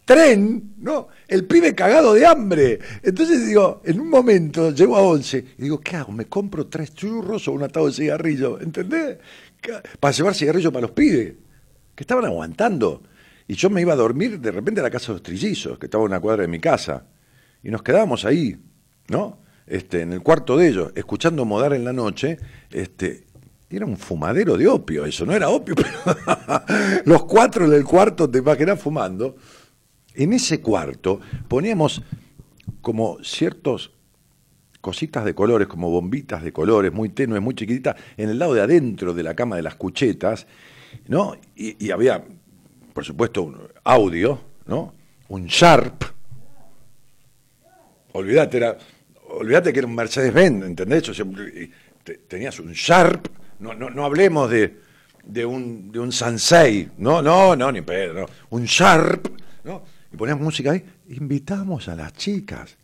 [0.05, 1.07] tren, ¿no?
[1.27, 2.79] El pibe cagado de hambre.
[3.01, 6.11] Entonces digo, en un momento llego a once y digo, ¿qué hago?
[6.11, 8.59] ¿Me compro tres churros o un atado de cigarrillo?
[8.59, 9.17] ¿Entendés?
[9.99, 11.33] Para llevar cigarrillo para los pibes
[11.95, 13.03] que estaban aguantando.
[13.47, 15.87] Y yo me iba a dormir de repente a la casa de los trillizos, que
[15.87, 17.05] estaba a una cuadra de mi casa.
[17.63, 18.57] Y nos quedábamos ahí,
[19.09, 19.39] ¿no?
[19.67, 22.37] Este, en el cuarto de ellos, escuchando modar en la noche,
[22.71, 23.25] este,
[23.69, 25.91] era un fumadero de opio, eso no era opio, pero
[27.05, 29.35] los cuatro del cuarto te imaginas fumando.
[30.13, 32.01] En ese cuarto poníamos
[32.81, 33.91] como ciertos
[34.81, 38.61] cositas de colores, como bombitas de colores, muy tenues, muy chiquititas, en el lado de
[38.61, 40.47] adentro de la cama de las cuchetas,
[41.07, 41.35] ¿no?
[41.55, 42.23] Y, había,
[42.93, 44.93] por supuesto, un audio, ¿no?
[45.29, 46.03] Un Sharp.
[48.13, 48.77] Olvídate, era,
[49.29, 51.11] olvídate que era un Mercedes-Benz, ¿entendés?
[52.27, 53.27] tenías un Sharp,
[53.59, 54.79] no, no, no hablemos de,
[55.23, 58.25] de, un, de un Sansei, no, no, no, ni pedo, no.
[58.49, 59.27] un Sharp,
[59.63, 59.83] ¿no?
[60.11, 62.77] Y poníamos música ahí, invitamos a las chicas.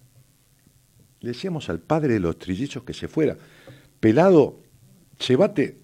[1.20, 3.36] Decíamos al padre de los trillizos que se fuera,
[4.00, 4.60] pelado,
[5.28, 5.78] llévate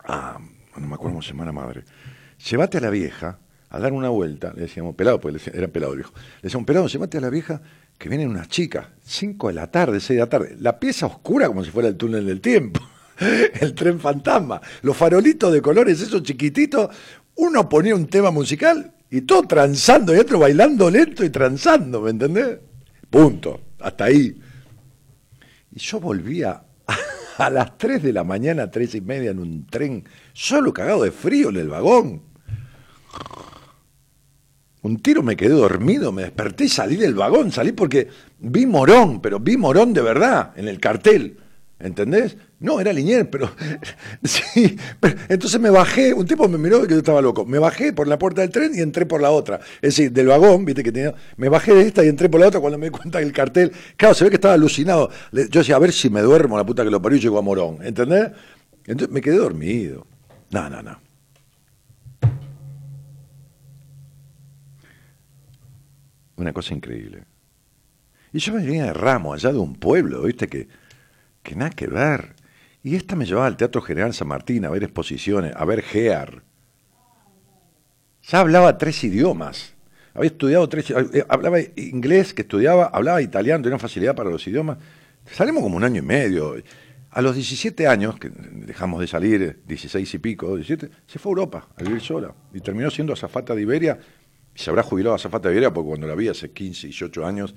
[0.00, 0.40] a
[0.78, 1.84] no me acuerdo cómo se llama la madre,
[2.50, 3.38] llévate a la vieja
[3.70, 6.86] a dar una vuelta, le decíamos pelado, porque era pelado el viejo, le decíamos pelado,
[6.86, 7.60] llévate a la vieja
[7.98, 11.48] que vienen unas chicas, cinco de la tarde, seis de la tarde, la pieza oscura
[11.48, 12.80] como si fuera el túnel del tiempo,
[13.60, 16.88] el tren fantasma, los farolitos de colores, esos chiquititos,
[17.36, 22.10] uno ponía un tema musical y todo transando y otro bailando lento y transando, ¿me
[22.10, 22.58] entendés?
[23.10, 24.38] Punto, hasta ahí.
[25.72, 26.96] Y yo volvía a
[27.50, 31.50] las 3 de la mañana, tres y media, en un tren, solo cagado de frío
[31.50, 32.22] en el vagón.
[34.82, 38.08] Un tiro me quedé dormido, me desperté y salí del vagón, salí porque
[38.38, 41.36] vi Morón, pero vi Morón de verdad en el cartel.
[41.80, 42.36] ¿Entendés?
[42.58, 43.50] No, era Linier, pero.
[44.24, 44.76] sí,
[45.28, 47.44] entonces me bajé, un tipo me miró que yo estaba loco.
[47.46, 49.60] Me bajé por la puerta del tren y entré por la otra.
[49.76, 51.14] Es decir, del vagón, viste que tenía.
[51.36, 53.70] Me bajé de esta y entré por la otra cuando me di cuenta del cartel.
[53.96, 55.08] Claro, se ve que estaba alucinado.
[55.30, 57.42] Yo decía, a ver si me duermo, la puta que lo parió y llego a
[57.42, 57.78] Morón.
[57.82, 58.32] ¿Entendés?
[58.84, 60.04] Entonces me quedé dormido.
[60.50, 60.98] No, no, no.
[66.36, 67.24] Una cosa increíble.
[68.32, 70.68] Y yo me venía de Ramo, allá de un pueblo, viste, que
[71.48, 72.34] que nada que ver.
[72.82, 76.42] Y esta me llevaba al Teatro General San Martín a ver exposiciones, a ver Gear.
[78.22, 79.74] Ya hablaba tres idiomas.
[80.12, 84.76] Había estudiado tres, eh, hablaba inglés, que estudiaba, hablaba italiano, tenía facilidad para los idiomas.
[85.24, 86.56] Salimos como un año y medio.
[87.10, 91.32] A los 17 años, que dejamos de salir, 16 y pico, 17, se fue a
[91.32, 92.34] Europa a vivir sola.
[92.52, 93.98] Y terminó siendo azafata de Iberia.
[94.54, 97.54] Y se habrá jubilado azafata de Iberia porque cuando la vi hace 15, 18 años,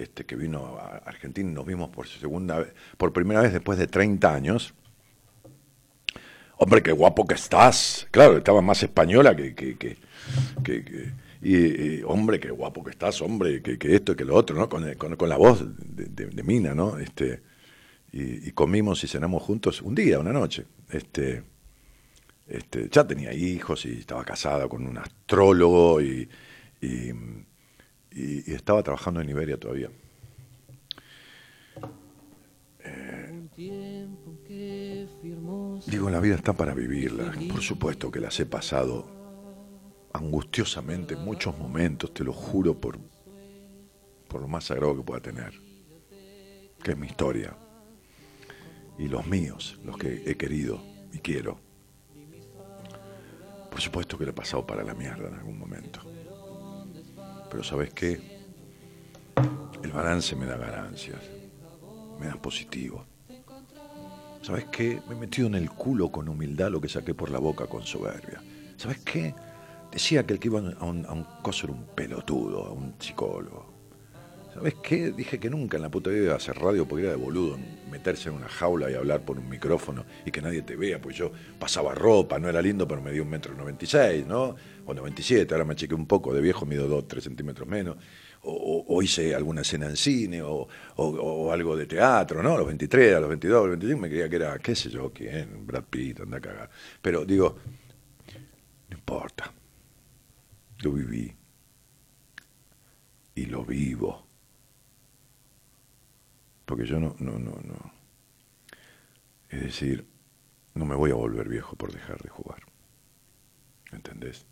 [0.00, 3.86] este, que vino a Argentina, nos vimos por segunda vez, por primera vez después de
[3.86, 4.74] 30 años.
[6.56, 8.06] Hombre, qué guapo que estás.
[8.10, 9.54] Claro, estaba más española que...
[9.54, 14.68] que, que, y, hombre, qué guapo que estás, hombre, que, esto, que lo otro, ¿no?
[14.68, 16.98] Con, con, la voz de, Mina, ¿no?
[16.98, 17.40] Este,
[18.12, 20.66] y, comimos y cenamos juntos un día, una noche.
[20.90, 21.42] Este,
[22.46, 26.28] este, ya tenía hijos y estaba casada con un astrólogo y
[26.80, 27.12] y,
[28.10, 29.90] estaba trabajando en Iberia todavía.
[32.82, 33.48] Eh,
[35.86, 37.32] digo, la vida está para vivirla.
[37.50, 39.06] Por supuesto que las he pasado
[40.12, 42.98] angustiosamente en muchos momentos, te lo juro, por,
[44.28, 45.52] por lo más sagrado que pueda tener,
[46.82, 47.56] que es mi historia.
[48.98, 50.82] Y los míos, los que he querido
[51.12, 51.58] y quiero.
[53.70, 56.00] Por supuesto que lo he pasado para la mierda en algún momento.
[57.50, 58.20] Pero ¿sabes qué?
[59.82, 61.20] El balance me da ganancias,
[62.18, 63.04] me da positivo.
[64.42, 65.00] ¿Sabes qué?
[65.08, 67.84] Me he metido en el culo con humildad lo que saqué por la boca con
[67.84, 68.40] soberbia.
[68.76, 69.34] ¿Sabes qué?
[69.92, 72.94] Decía que el que iba a un, a un coso era un pelotudo, a un
[72.98, 73.70] psicólogo.
[74.54, 75.12] ¿Sabes qué?
[75.12, 77.56] Dije que nunca en la puta vida iba a hacer radio porque era de boludo
[77.90, 81.16] meterse en una jaula y hablar por un micrófono y que nadie te vea, pues
[81.16, 84.56] yo pasaba ropa, no era lindo, pero me dio un metro noventa y seis, ¿no?
[84.90, 87.96] O 97, ahora me chequé un poco de viejo, mido dos, tres centímetros menos.
[88.42, 90.66] O, hice alguna escena en cine o,
[91.52, 92.56] algo de teatro, ¿no?
[92.56, 95.12] Los 23, a los 22, a los 25 me creía que era, qué sé yo,
[95.12, 96.70] quién, Brad Pitt, anda a cagar.
[97.00, 97.56] Pero digo,
[98.88, 99.52] no importa.
[100.80, 101.32] Lo viví.
[103.36, 104.26] Y lo vivo.
[106.64, 107.92] Porque yo no, no, no, no.
[109.50, 110.04] Es decir,
[110.74, 112.62] no me voy a volver viejo por dejar de jugar.
[113.92, 114.46] ¿Entendés?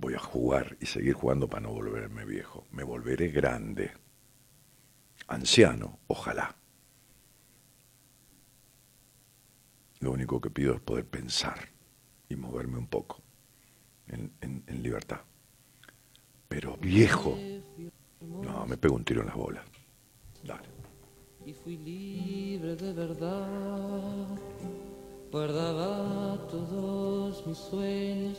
[0.00, 2.64] Voy a jugar y seguir jugando para no volverme viejo.
[2.72, 3.92] Me volveré grande.
[5.28, 6.56] Anciano, ojalá.
[9.98, 11.68] Lo único que pido es poder pensar
[12.30, 13.20] y moverme un poco
[14.06, 15.20] en, libertad.
[16.48, 17.38] Pero viejo,
[18.22, 19.66] no, me pego un tiro en las bolas.
[20.42, 20.66] Dale.
[21.44, 24.28] y fui libre de verdad.
[25.30, 28.38] Guardaba todos mis sueños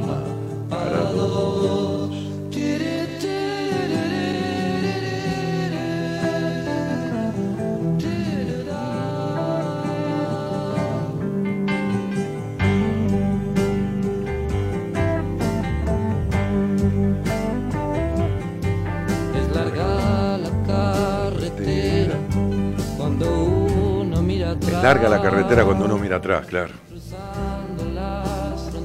[24.81, 26.73] larga la carretera cuando uno mira atrás, claro.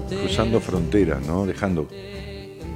[0.09, 1.47] Cruzando fronteras, ¿no?
[1.47, 1.89] Dejando.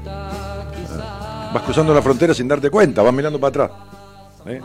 [0.07, 1.51] Ah.
[1.53, 3.71] Vas cruzando la frontera sin darte cuenta, vas mirando para atrás.
[4.47, 4.61] ¿eh?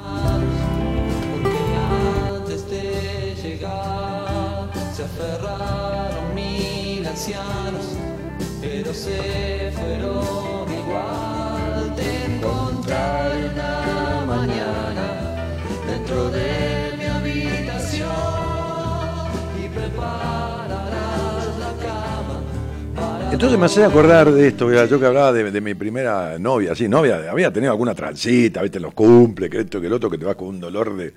[23.36, 27.30] Entonces me hace acordar de esto, yo que hablaba de, mi primera novia, sí, novia,
[27.30, 30.38] había tenido alguna transita, viste, los cumple, que esto, que el otro, que te vas
[30.38, 31.14] con un dolor de...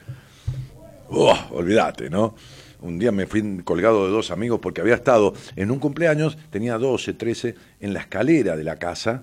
[1.11, 1.33] ¡Oh!
[1.53, 2.35] Olvídate, ¿no?
[2.81, 6.77] Un día me fui colgado de dos amigos porque había estado en un cumpleaños, tenía
[6.77, 9.23] 12, 13, en la escalera de la casa,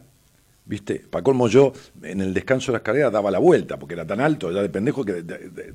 [0.64, 1.04] ¿viste?
[1.10, 4.22] Para colmo yo, en el descanso de la escalera daba la vuelta, porque era tan
[4.22, 5.22] alto, ya de pendejo, que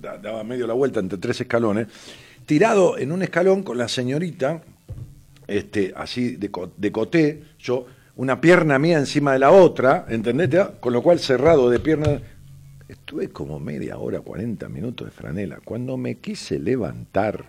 [0.00, 1.86] daba medio la vuelta entre tres escalones,
[2.46, 4.62] tirado en un escalón con la señorita,
[5.50, 7.86] este, así de, de coté, yo,
[8.16, 10.50] una pierna mía encima de la otra, ¿entendés?
[10.50, 12.20] Te- Con lo cual cerrado de pierna.
[12.88, 15.60] Estuve como media hora, 40 minutos de franela.
[15.64, 17.44] Cuando me quise levantar,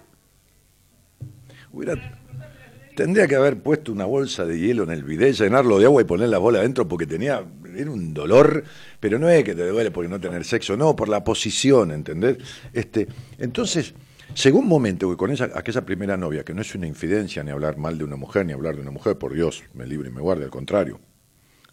[2.95, 6.05] tendría que haber puesto una bolsa de hielo en el bidet, llenarlo de agua y
[6.05, 7.43] poner la bola adentro porque tenía,
[7.75, 8.63] era un dolor,
[8.99, 12.37] pero no es que te duele porque no tener sexo, no, por la posición, ¿entendés?
[12.73, 13.07] Este,
[13.39, 13.93] entonces,
[14.35, 17.51] llegó un momento que con esa, aquella primera novia, que no es una infidencia ni
[17.51, 20.11] hablar mal de una mujer, ni hablar de una mujer, por Dios, me libre y
[20.11, 20.99] me guarde, al contrario,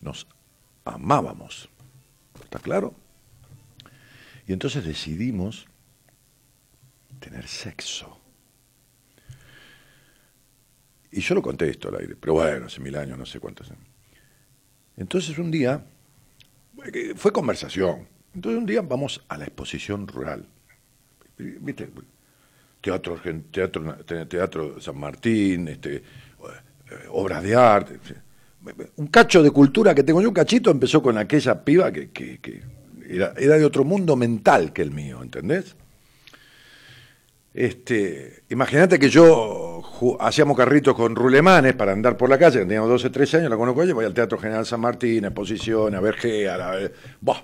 [0.01, 0.27] nos
[0.85, 1.69] amábamos,
[2.43, 2.95] ¿está claro?
[4.47, 5.67] Y entonces decidimos
[7.21, 8.19] tener sexo.
[11.11, 13.73] Y yo lo conté esto al aire, pero bueno, hace mil años, no sé cuántos.
[14.97, 15.85] Entonces un día,
[17.17, 18.09] fue conversación.
[18.35, 20.47] Entonces un día vamos a la exposición rural.
[21.39, 21.91] ¿Viste?
[22.81, 23.21] Teatro,
[23.51, 26.03] teatro, te- teatro San Martín, este, eh,
[27.11, 27.99] obras de arte.
[28.97, 32.63] Un cacho de cultura que tengo yo, un cachito, empezó con aquella piba que, que-
[33.09, 35.75] era, era de otro mundo mental que el mío, ¿entendés?
[37.55, 39.83] Este, imagínate que yo
[40.21, 43.83] hacíamos carritos con rulemanes para andar por la calle, teníamos 12, 13 años, la conozco
[43.83, 46.79] ella, voy al Teatro General San Martín, a exposición, a ver Gea, a
[47.21, 47.43] Buah.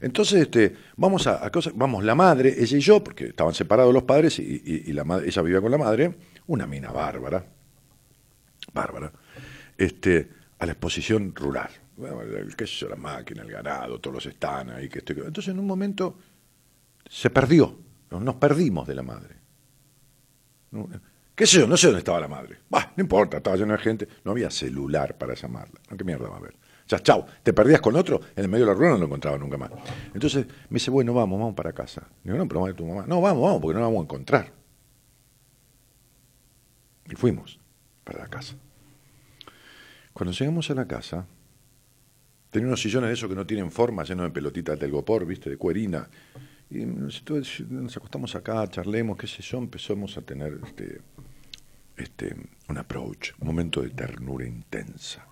[0.00, 4.02] Entonces, este, vamos a, cosas, vamos la madre, ella y yo, porque estaban separados los
[4.02, 6.14] padres y, la madre, ella vivía con la madre,
[6.46, 7.44] una mina bárbara,
[8.72, 9.12] bárbara,
[9.76, 10.28] este,
[10.58, 11.70] a la exposición rural.
[11.96, 14.88] Bueno, el, yo, la máquina, el ganado, todos los están ahí.
[14.88, 16.18] Que esto y que- Entonces, en un momento,
[17.08, 17.78] se perdió,
[18.10, 19.36] nos perdimos de la madre.
[21.34, 22.58] Qué sé yo, no sé dónde estaba la madre.
[22.68, 25.80] Bah, no importa, estaba lleno de gente, no había celular para llamarla.
[25.90, 26.54] ¿No, ¿Qué mierda va a haber?
[26.88, 29.36] Ya, chao, te perdías con otro, en el medio de la rueda no lo encontraba
[29.38, 29.70] nunca más.
[30.14, 32.06] Entonces me dice, bueno, vamos, vamos para casa.
[32.22, 33.04] Digo, no, pero vamos a tu mamá.
[33.06, 34.52] No, vamos, vamos, porque no la vamos a encontrar.
[37.10, 37.58] Y fuimos
[38.04, 38.56] para la casa.
[40.12, 41.26] Cuando llegamos a la casa,
[42.50, 45.50] tenía unos sillones de esos que no tienen forma, llenos de pelotitas del gopor, viste,
[45.50, 46.08] de cuerina.
[46.70, 47.22] Y nos,
[47.68, 51.00] nos acostamos acá, charlemos, qué sé yo, empezamos a tener este,
[51.96, 52.36] este,
[52.68, 55.25] un approach, un momento de ternura intensa.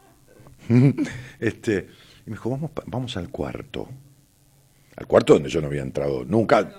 [1.41, 1.89] este,
[2.27, 3.89] y me dijo, vamos, vamos al cuarto.
[4.97, 6.73] Al cuarto donde yo no había entrado nunca,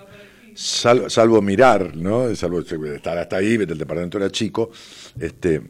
[0.54, 2.34] sal- salvo mirar, ¿no?
[2.36, 4.72] Salvo estar hasta ahí, el departamento era chico.
[5.20, 5.62] Este,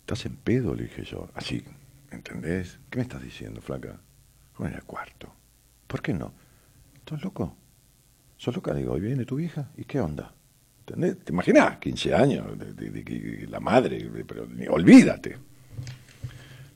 [0.00, 0.74] ¿Estás en pedo?
[0.74, 1.28] Le dije yo.
[1.34, 1.62] Así,
[2.10, 2.78] ¿entendés?
[2.90, 4.00] ¿Qué me estás diciendo, flaca?
[4.54, 5.32] ¿Cómo en el cuarto?
[5.86, 6.32] ¿Por qué no?
[6.94, 7.56] ¿Estás loco?
[8.36, 8.74] ¿Sos loca?
[8.74, 9.70] Digo, ¿y viene tu vieja?
[9.76, 10.34] ¿Y qué onda?
[10.84, 11.78] ¿Te imaginas?
[11.78, 15.38] 15 años, de, la madre, pero olvídate.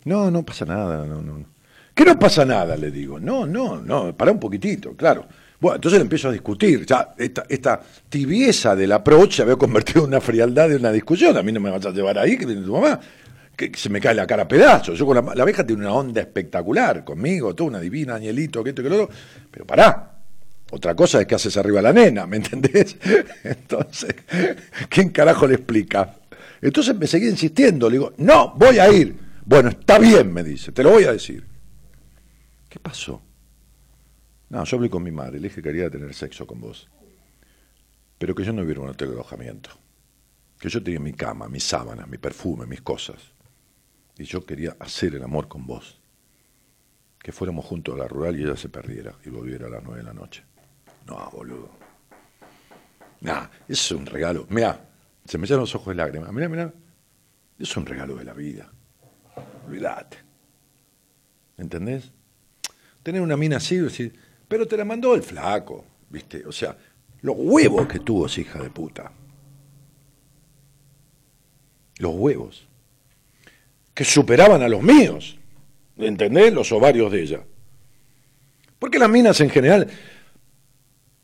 [0.06, 1.44] No, no pasa nada, no, no.
[1.92, 2.76] ¿Qué no pasa nada?
[2.76, 3.18] Le digo.
[3.18, 5.26] No, no, no, para un poquitito, claro.
[5.58, 6.86] Bueno, entonces le empiezo a discutir.
[6.86, 11.36] Ya, esta, esta tibieza del approach se había convertido en una frialdad de una discusión.
[11.36, 13.00] A mí no me vas a llevar ahí, que viene tu mamá.
[13.56, 14.96] Que, se me cae la cara a pedazos.
[14.96, 18.70] Yo con la, la abeja tiene una onda espectacular conmigo, toda una divina, añelito, que
[18.70, 19.16] esto, que lo otro.
[19.50, 20.12] Pero pará.
[20.70, 22.96] Otra cosa es que haces arriba a la nena, ¿me entendés?
[23.44, 24.14] Entonces,
[24.88, 26.14] ¿quién carajo le explica?
[26.60, 29.25] Entonces me seguía insistiendo, le digo, no, voy a ir.
[29.46, 31.46] Bueno, está bien, me dice, te lo voy a decir.
[32.68, 33.22] ¿Qué pasó?
[34.48, 36.90] No, yo hablé con mi madre, le dije que quería tener sexo con vos.
[38.18, 39.70] Pero que yo no en un hotel de alojamiento.
[40.58, 43.22] Que yo tenía mi cama, mis sábanas, mi perfume, mis cosas.
[44.18, 46.00] Y yo quería hacer el amor con vos.
[47.16, 49.98] Que fuéramos juntos a la rural y ella se perdiera y volviera a las nueve
[49.98, 50.42] de la noche.
[51.06, 51.70] No, boludo.
[53.20, 54.44] Nah, es un regalo.
[54.50, 54.88] Mirá,
[55.24, 56.32] se me llenan los ojos de lágrimas.
[56.32, 56.74] Mirá, mirá.
[57.60, 58.72] Es un regalo de la vida.
[59.66, 60.18] Olvídate.
[61.58, 62.12] ¿Entendés?
[63.02, 64.14] Tener una mina así, decir,
[64.48, 66.44] pero te la mandó el flaco, ¿viste?
[66.46, 66.76] O sea,
[67.22, 69.10] los huevos que tuvo esa hija de puta.
[71.98, 72.68] Los huevos.
[73.94, 75.38] Que superaban a los míos.
[75.96, 76.52] ¿Entendés?
[76.52, 77.40] Los ovarios de ella.
[78.78, 79.88] Porque las minas en general,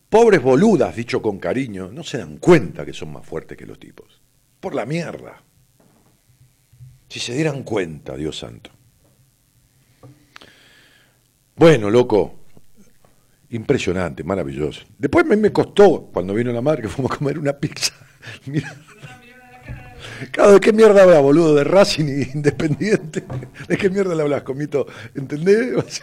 [0.09, 3.79] pobres boludas, dicho con cariño, no se dan cuenta que son más fuertes que los
[3.79, 4.23] tipos.
[4.61, 5.43] Por la mierda.
[7.13, 8.71] Si se dieran cuenta, Dios santo.
[11.55, 12.37] Bueno, loco,
[13.51, 14.87] impresionante, maravilloso.
[14.97, 17.93] Después me, me costó, cuando vino la madre, que fuimos a comer una pizza.
[18.47, 18.75] Mira.
[20.31, 21.55] Claro, ¿de qué mierda hablas, boludo?
[21.55, 23.25] ¿De Racing y Independiente?
[23.69, 24.87] ¿De qué mierda le hablas, comito?
[25.15, 26.03] ¿Entendés?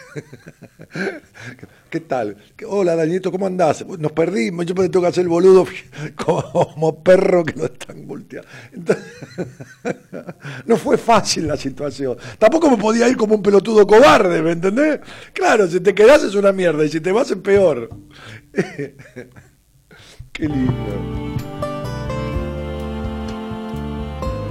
[1.90, 2.36] ¿Qué tal?
[2.56, 3.84] ¿Qué- Hola, Danielito, ¿cómo andás?
[3.86, 5.64] Nos perdimos, yo tengo que hacer el boludo
[6.16, 8.48] como perro que lo están volteando.
[10.66, 12.16] No fue fácil la situación.
[12.38, 15.00] Tampoco me podía ir como un pelotudo cobarde, ¿me entendés?
[15.32, 17.88] Claro, si te quedás es una mierda y si te vas es peor.
[20.32, 21.69] Qué lindo.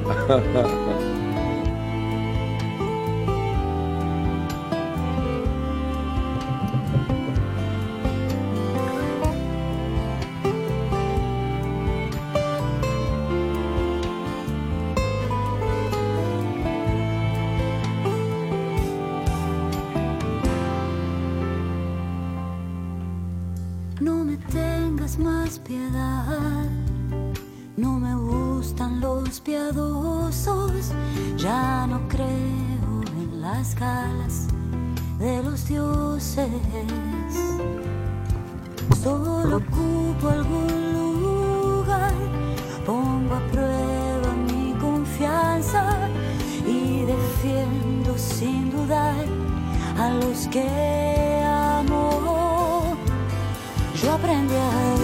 [0.10, 1.09] Ha ha ha.
[33.80, 36.50] De los dioses.
[39.02, 42.12] Solo ocupo algún lugar,
[42.86, 45.98] pongo a prueba mi confianza
[46.68, 49.26] y defiendo sin dudar
[49.98, 52.98] a los que amo.
[54.04, 54.99] Yo aprendí a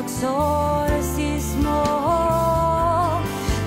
[0.00, 1.82] exorcismo.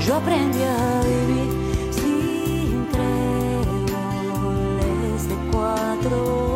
[0.06, 1.50] Yo aprendí a vivir
[1.92, 3.70] sin tréboles
[5.30, 6.49] de cuatro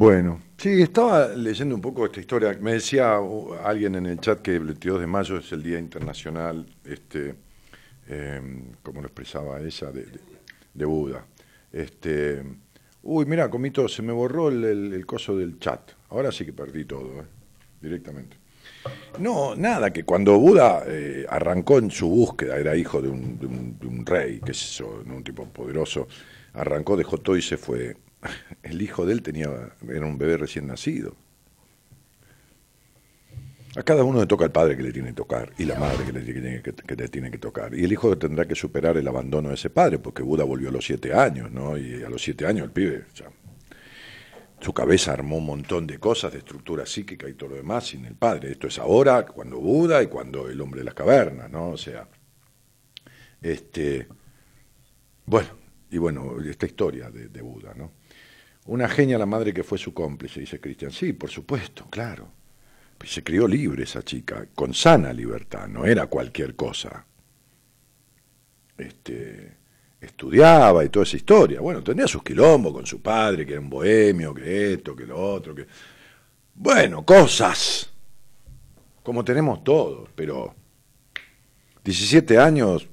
[0.00, 2.56] Bueno, sí, estaba leyendo un poco esta historia.
[2.60, 3.18] Me decía
[3.64, 7.34] alguien en el chat que el 22 de mayo es el Día Internacional, este,
[8.06, 8.40] eh,
[8.80, 11.26] como lo expresaba ella, de, Buda.
[11.72, 12.44] Este,
[13.02, 15.90] uy, mira, Comito, se me borró el, coso del chat.
[16.10, 17.24] Ahora sí que perdí todo, eh,
[17.80, 18.36] directamente.
[19.18, 23.46] No, nada, que cuando Buda eh, arrancó en su búsqueda, era hijo de un, de
[23.46, 25.16] un- de un rey, yo, ¿no?
[25.16, 26.06] un tipo poderoso,
[26.52, 27.96] arrancó, dejó todo y se fue.
[28.62, 29.48] El hijo de él tenía,
[29.88, 31.16] era un bebé recién nacido.
[33.76, 36.04] A cada uno le toca el padre que le tiene que tocar y la madre
[36.04, 37.74] que le, tiene que, le tiene que tocar.
[37.74, 40.72] Y el hijo tendrá que superar el abandono de ese padre, porque Buda volvió a
[40.72, 41.76] los siete años, ¿no?
[41.76, 43.26] Y a los siete años el pibe, ya,
[44.58, 48.04] su cabeza armó un montón de cosas, de estructura psíquica y todo lo demás sin
[48.06, 48.50] el padre.
[48.50, 51.70] Esto es ahora, cuando Buda y cuando el hombre de las cavernas, ¿no?
[51.70, 52.08] O sea,
[53.40, 54.08] este,
[55.26, 55.50] bueno,
[55.90, 57.97] y bueno, esta historia de Buda, ¿no?
[58.68, 60.90] Una genia la madre que fue su cómplice, dice Cristian.
[60.90, 62.28] Sí, por supuesto, claro.
[62.98, 67.06] Pues se crió libre esa chica, con sana libertad, no era cualquier cosa.
[68.76, 69.56] Este,
[69.98, 71.62] estudiaba y toda esa historia.
[71.62, 75.18] Bueno, tenía sus quilombos con su padre, que era un bohemio, que esto, que lo
[75.18, 75.66] otro, que...
[76.54, 77.90] Bueno, cosas,
[79.02, 80.54] como tenemos todos, pero
[81.84, 82.86] 17 años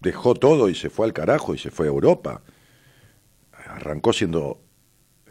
[0.00, 2.40] dejó todo y se fue al carajo y se fue a Europa.
[3.52, 4.61] Arrancó siendo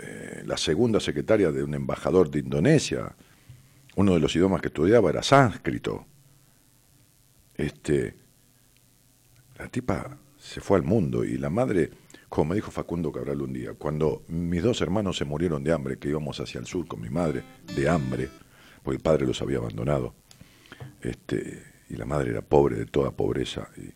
[0.01, 3.15] eh, la segunda secretaria de un embajador de Indonesia.
[3.95, 6.05] Uno de los idiomas que estudiaba era sánscrito.
[7.55, 8.15] Este,
[9.57, 11.91] la tipa se fue al mundo y la madre,
[12.29, 15.97] como me dijo Facundo Cabral un día, cuando mis dos hermanos se murieron de hambre,
[15.99, 17.43] que íbamos hacia el sur con mi madre,
[17.75, 18.29] de hambre,
[18.81, 20.15] porque el padre los había abandonado,
[21.01, 23.91] este, y la madre era pobre de toda pobreza, y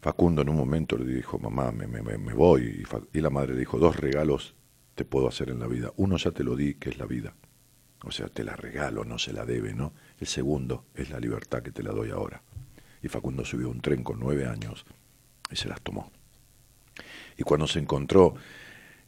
[0.00, 3.52] Facundo en un momento le dijo, mamá, me, me, me- voy, y, y la madre
[3.54, 4.54] le dijo, dos regalos
[4.98, 7.32] te puedo hacer en la vida, uno ya te lo di, que es la vida,
[8.02, 9.92] o sea, te la regalo, no se la debe, ¿no?
[10.18, 12.42] El segundo es la libertad que te la doy ahora.
[13.00, 14.84] Y Facundo subió un tren con nueve años
[15.52, 16.10] y se las tomó.
[17.36, 18.34] Y cuando se encontró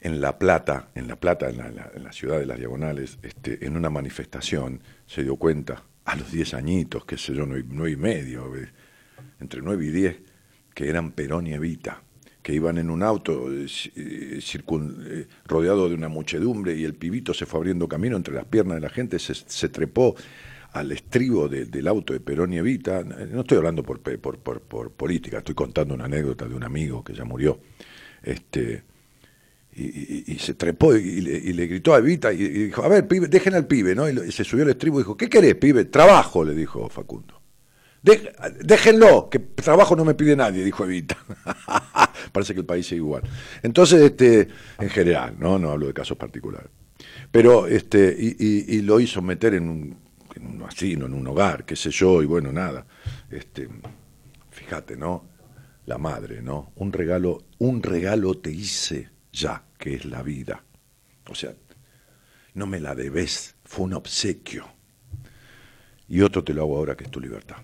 [0.01, 2.59] en La Plata, en La Plata, en la, en la- en la ciudad de las
[2.59, 7.47] Diagonales, este, en una manifestación, se dio cuenta, a los diez añitos, qué sé yo,
[7.47, 8.69] nueve, nueve y medio, eh,
[9.41, 10.17] entre nueve y diez,
[10.73, 12.03] que eran Perón y Evita,
[12.43, 13.67] que iban en un auto eh,
[13.97, 18.47] eh, eh, rodeado de una muchedumbre y el pibito se fue abriendo camino entre las
[18.47, 20.15] piernas de la gente, se, trepó
[20.73, 23.03] al estribo de- del auto de Perón y Evita.
[23.03, 27.13] No estoy hablando por, por, por, política, estoy contando una anécdota de un amigo que
[27.13, 27.61] ya murió.
[28.23, 28.85] Este,
[29.77, 33.29] y, se trepó y, le, y le gritó a Evita y, dijo, a ver, pibe,
[33.29, 34.09] dejen al pibe, ¿no?
[34.09, 35.85] Y se subió al estribo y dijo, ¿qué querés, pibe?
[35.85, 37.40] Trabajo, le dijo Facundo.
[38.03, 38.33] "Dej-
[38.65, 41.17] déjenlo, que trabajo no me pide nadie, dijo Evita.
[42.33, 43.23] Parece que el país es igual.
[43.63, 44.49] Entonces, este,
[44.79, 45.59] en general, ¿no?
[45.59, 46.71] No hablo de casos particulares.
[47.31, 49.97] Pero, este, y, lo hizo meter en un,
[50.35, 52.87] en un asilo, en un hogar, qué sé yo, y bueno, nada.
[53.31, 53.69] Este,
[54.51, 55.29] fíjate, ¿no?
[55.87, 56.73] La madre, ¿no?
[56.77, 60.63] Un regalo, un regalo te hice ya, que es la vida.
[61.29, 61.53] O sea,
[62.55, 64.67] no me la debes, fue un obsequio.
[66.09, 67.57] Y otro te lo hago ahora, que es tu libertad.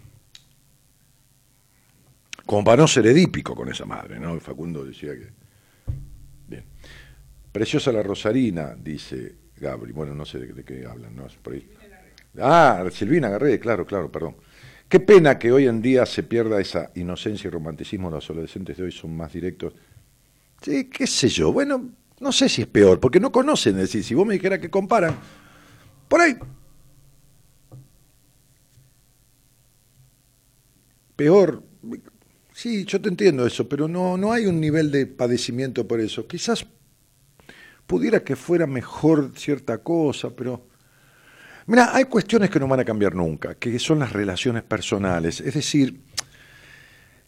[2.46, 4.38] Como para no ser edípico con esa madre, ¿no?
[4.38, 5.28] Facundo decía que.
[6.46, 6.64] Bien.
[7.50, 9.92] Preciosa la Rosarina, dice Gabri.
[9.92, 11.26] Bueno, no sé de, qué hablan, ¿no?
[11.42, 11.68] Por ahí.
[12.38, 14.36] Ah, Silvina Garré, claro, claro, perdón.
[14.88, 18.08] Qué pena que hoy en día se pierda esa inocencia y romanticismo.
[18.08, 19.74] Los adolescentes de hoy son más directos.
[20.62, 21.52] Sí, qué sé yo.
[21.52, 21.90] Bueno,
[22.20, 23.74] no sé si es peor, porque no conocen.
[23.74, 25.16] Es decir, si vos me dijeras que comparan,
[26.08, 26.36] por ahí.
[31.16, 31.64] Peor.
[32.56, 36.26] Sí, yo te entiendo eso, pero no, no hay un nivel de padecimiento por eso.
[36.26, 36.64] Quizás
[37.86, 40.66] pudiera que fuera mejor cierta cosa, pero
[41.66, 45.40] Mira, hay cuestiones que no van a cambiar nunca, que son las relaciones personales.
[45.40, 46.00] Es decir,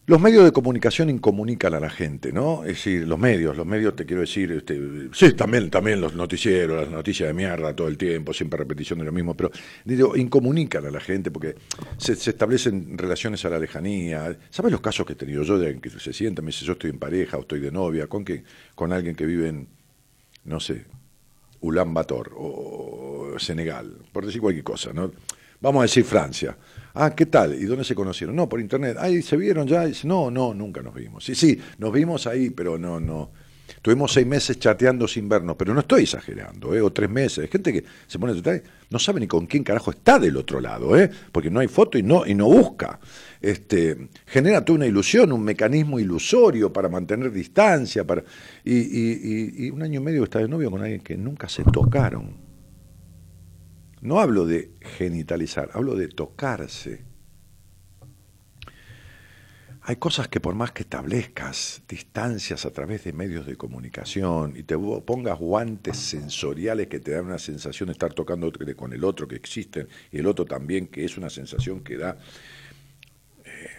[0.09, 2.63] los medios de comunicación incomunican a la gente, ¿no?
[2.63, 4.81] Es decir, los medios, los medios te quiero decir, este,
[5.13, 9.05] sí, también, también los noticieros, las noticias de mierda todo el tiempo, siempre repetición de
[9.05, 9.51] lo mismo, pero
[9.85, 11.53] digo, incomunican a la gente porque
[11.99, 14.35] se, establecen relaciones a la lejanía.
[14.49, 16.89] ¿Sabes los casos que he tenido yo de que se sientan, me dice yo estoy
[16.89, 18.43] en pareja o estoy de novia, con que,
[18.73, 19.67] con alguien que vive en,
[20.45, 20.85] no sé,
[21.61, 25.11] Ulan Bator o Senegal, por decir cualquier cosa, ¿no?
[25.61, 26.57] Vamos a decir Francia.
[27.01, 27.53] Ah, ¿qué tal?
[27.53, 28.35] ¿Y dónde se conocieron?
[28.35, 28.97] No, por internet.
[28.99, 29.85] Ahí se vieron ya.
[30.03, 31.23] No, no, nunca nos vimos.
[31.23, 33.31] Sí, sí, nos vimos ahí, pero no, no.
[33.81, 36.81] Tuvimos seis meses chateando sin vernos, pero no estoy exagerando, ¿eh?
[36.81, 37.43] o tres meses.
[37.45, 40.35] Hay gente que se pone a chatear, no sabe ni con quién carajo está del
[40.35, 41.09] otro lado, ¿eh?
[41.31, 42.99] porque no hay foto y no, y no busca.
[43.39, 48.03] Este, genera toda una ilusión, un mecanismo ilusorio para mantener distancia.
[48.05, 48.23] Para,
[48.65, 51.47] y, y- y- y un año y medio está de novio con alguien que nunca
[51.47, 52.48] se tocaron.
[54.01, 57.03] No hablo de genitalizar, hablo de tocarse.
[59.81, 64.63] Hay cosas que por más que establezcas distancias a través de medios de comunicación y
[64.63, 69.27] te pongas guantes sensoriales que te dan una sensación de estar tocando con el otro
[69.27, 72.17] que existen y el otro también que es una sensación que da
[73.43, 73.69] eh,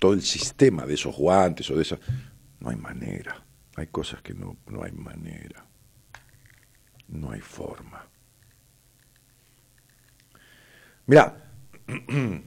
[0.00, 2.00] todo el sistema de esos guantes o de esas...
[2.58, 3.44] No hay manera.
[3.76, 5.66] Hay cosas que no, no hay manera.
[7.08, 8.01] No hay forma.
[11.12, 11.36] Mira,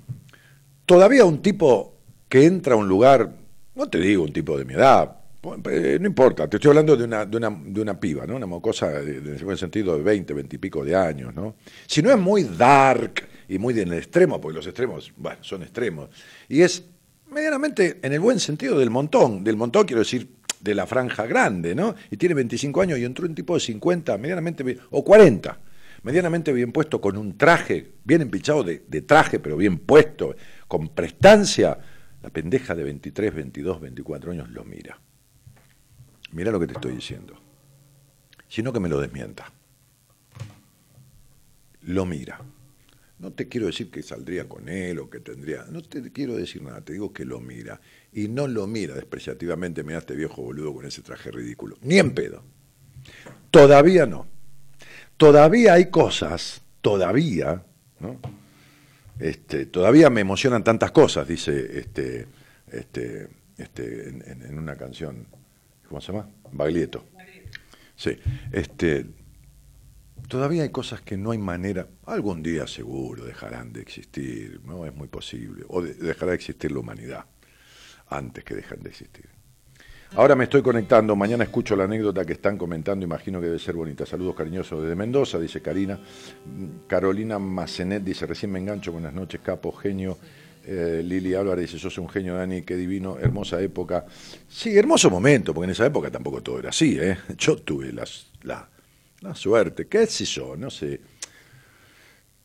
[0.88, 3.32] todavía un tipo que entra a un lugar,
[3.76, 7.28] no te digo un tipo de mi edad, no importa, te estoy hablando de una,
[7.28, 8.36] de una, de una piba, ¿no?
[8.36, 11.58] Una mocosa, en el buen sentido, de 20, 20 y pico de años, ¿no?
[11.86, 16.10] Si no es muy dark y muy en el extremo, porque los extremos, son extremos,
[16.50, 16.86] y es
[17.30, 20.28] medianamente en el buen sentido del montón, del montón quiero decir
[20.60, 21.94] de la franja grande, ¿no?
[22.10, 25.56] Y tiene 25 años y entró un tipo de 50, medianamente, o 40,
[26.06, 30.36] medianamente bien puesto, con un traje, bien empichado de, traje, pero bien puesto,
[30.68, 31.80] con prestancia,
[32.22, 35.02] la pendeja de 23, 22, 24 años lo mira.
[36.32, 37.42] Mira lo que te estoy diciendo.
[38.48, 39.52] Sino que me lo desmienta.
[41.82, 42.40] Lo mira.
[43.18, 45.66] No te quiero decir que saldría con él o que tendría.
[45.72, 47.82] No te quiero decir nada, te digo que lo mira.
[48.14, 51.78] Y no lo mira despreciativamente, mira a este viejo boludo con ese traje ridículo.
[51.82, 52.44] Ni en pedo.
[53.50, 54.35] Todavía no.
[55.18, 57.64] Todavía hay cosas, todavía,
[58.00, 58.20] ¿no?
[59.20, 62.28] Este, todavía me emocionan tantas cosas, dice este,
[62.72, 65.26] este, este, en, una canción,
[65.88, 66.30] ¿cómo se llama?
[66.52, 67.06] Baglietto.
[67.96, 68.18] Sí,
[68.52, 69.06] este,
[70.28, 74.94] todavía hay cosas que no hay manera, algún día seguro dejarán de existir, no es
[74.94, 77.26] muy posible, o de- dejará de existir la humanidad
[78.10, 79.30] antes que dejan de existir.
[80.18, 83.76] Ahora me estoy conectando, mañana escucho la anécdota que están comentando, imagino que debe ser
[83.76, 84.06] bonita.
[84.06, 85.96] Saludos cariñosos desde Mendoza, dice Karina.
[86.46, 90.18] Mm, Carolina Macenet dice, recién me engancho, buenas noches, capo, genio.
[90.66, 94.06] Eh, Lili Álvarez dice, sos un genio, Dani, qué divino, hermosa época.
[94.48, 97.18] Sí, hermoso momento, porque en esa época tampoco todo era así, ¿eh?
[97.38, 98.70] Yo tuve las- la,
[99.20, 101.02] la suerte, qué sé yo, no sé.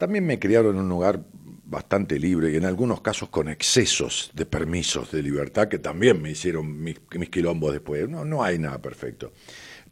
[0.01, 1.22] También me criaron en un lugar
[1.66, 6.30] bastante libre y en algunos casos con excesos de permisos de libertad que también me
[6.30, 6.98] hicieron mis,
[7.30, 8.09] quilombos después.
[8.09, 9.30] No, no hay nada perfecto.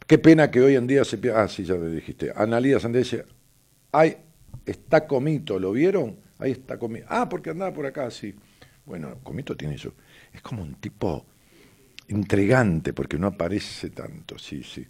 [0.07, 1.43] Qué pena que hoy en día se pierda.
[1.43, 2.31] Ah, sí, ya me dijiste.
[2.35, 3.25] Analía Sánchez dice:
[3.91, 4.17] Ay,
[4.65, 6.17] está Comito, ¿lo vieron?
[6.39, 7.05] Ahí está Comito.
[7.07, 8.33] Ah, porque andaba por acá, sí.
[8.87, 9.93] Bueno, Comito tiene eso.
[10.33, 11.27] Es como un tipo
[12.09, 14.85] intrigante porque no aparece tanto, sí, sí.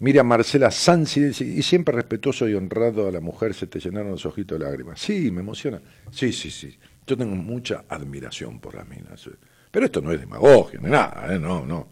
[0.00, 4.26] Mira, Marcela Sansi y siempre respetuoso y honrado a la mujer, se te llenaron los
[4.26, 5.00] ojitos de lágrimas.
[5.00, 5.80] Sí, me emociona.
[6.10, 6.76] Sí, sí, sí.
[7.06, 9.26] Yo tengo mucha admiración por las minas.
[9.26, 9.30] eh.
[9.70, 11.38] Pero esto no es demagogia, ni nada, ¿eh?
[11.38, 11.88] no, no.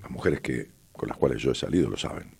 [0.00, 2.30] Las mujeres que, con las cuales yo he salido lo saben.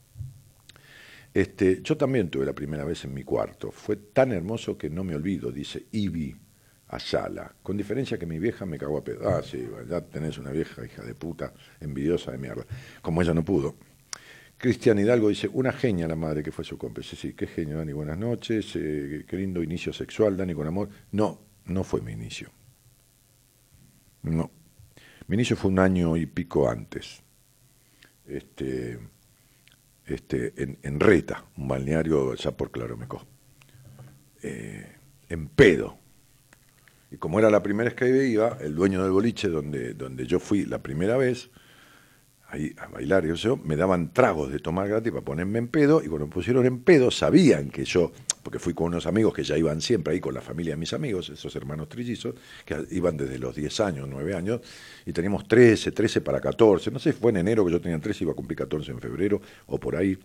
[1.32, 3.70] Este, yo también tuve la primera vez en mi cuarto.
[3.70, 6.36] Fue tan hermoso que no me olvido, dice Ivy
[6.88, 7.52] Ayala.
[7.62, 9.28] Con diferencia que mi vieja me cagó a pedo.
[9.28, 12.64] Ah, sí, ya tenés una vieja hija de puta, envidiosa de mierda.
[13.02, 13.76] Como ella no pudo.
[14.58, 17.16] Cristian Hidalgo dice, una genia la madre que fue su cómplice.
[17.16, 18.72] Sí, qué genio, Dani, buenas noches.
[18.76, 20.88] eh, qué lindo inicio sexual, Dani, con amor.
[21.12, 22.50] No, no fue mi inicio.
[24.22, 24.50] No.
[25.26, 27.22] Mi inicio fue un año y pico antes.
[28.26, 28.98] Este,
[30.06, 33.26] este, en, en Reta, un balneario ya por Claromecó.
[34.42, 34.86] Eh,
[35.28, 35.98] en pedo.
[37.18, 40.64] Como era la primera vez que iba, el dueño del boliche donde, donde yo fui
[40.64, 41.51] la primera vez,
[42.48, 46.02] ahí a bailar y eso, me daban tragos de tomar gratis para ponerme en pedo,
[46.02, 48.12] y cuando me pusieron en pedo sabían que yo,
[48.43, 50.93] porque fui con unos amigos que ya iban siempre ahí con la familia de mis
[50.93, 52.34] amigos, esos hermanos trillizos,
[52.64, 54.60] que iban desde los 10 años, 9 años,
[55.05, 58.24] y teníamos 13, 13 para 14, no sé, fue en enero que yo tenía 13,
[58.24, 60.16] iba a cumplir 14 en febrero, o por ahí.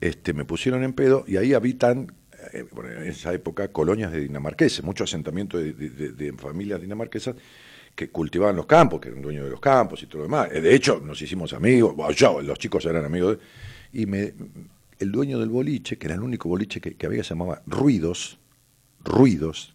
[0.00, 2.12] este, me pusieron en pedo y ahí habitan,
[2.52, 7.36] en esa época, colonias de dinamarqueses, mucho asentamiento de, familias dinamarquesas
[7.94, 10.48] que cultivaban los campos, que eran dueños de los campos y todo lo demás.
[10.52, 13.38] Eh, De hecho, nos hicimos amigos, yo, los chicos eran amigos,
[13.92, 14.32] de- y me,
[14.98, 18.38] el dueño del boliche, que era el único boliche que, había, se llamaba Ruidos,
[19.04, 19.74] Ruidos,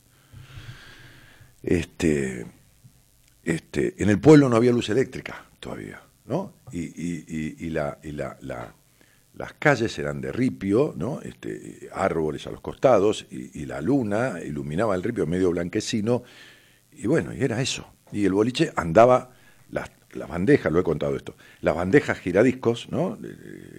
[1.64, 2.45] este,
[3.44, 6.53] este, en el pueblo no había luz eléctrica todavía, ¿no?
[6.72, 7.69] Y, y-
[8.41, 8.73] la-
[9.38, 11.22] las calles eran de ripio, ¿no?
[11.22, 16.23] Este, árboles a los costados, y, la luna iluminaba el ripio medio blanquecino,
[16.91, 17.88] y bueno, y era eso.
[18.11, 19.31] Y el boliche andaba,
[19.69, 19.91] las,
[20.27, 23.18] bandejas, lo he contado esto, las bandejas giradiscos, ¿no?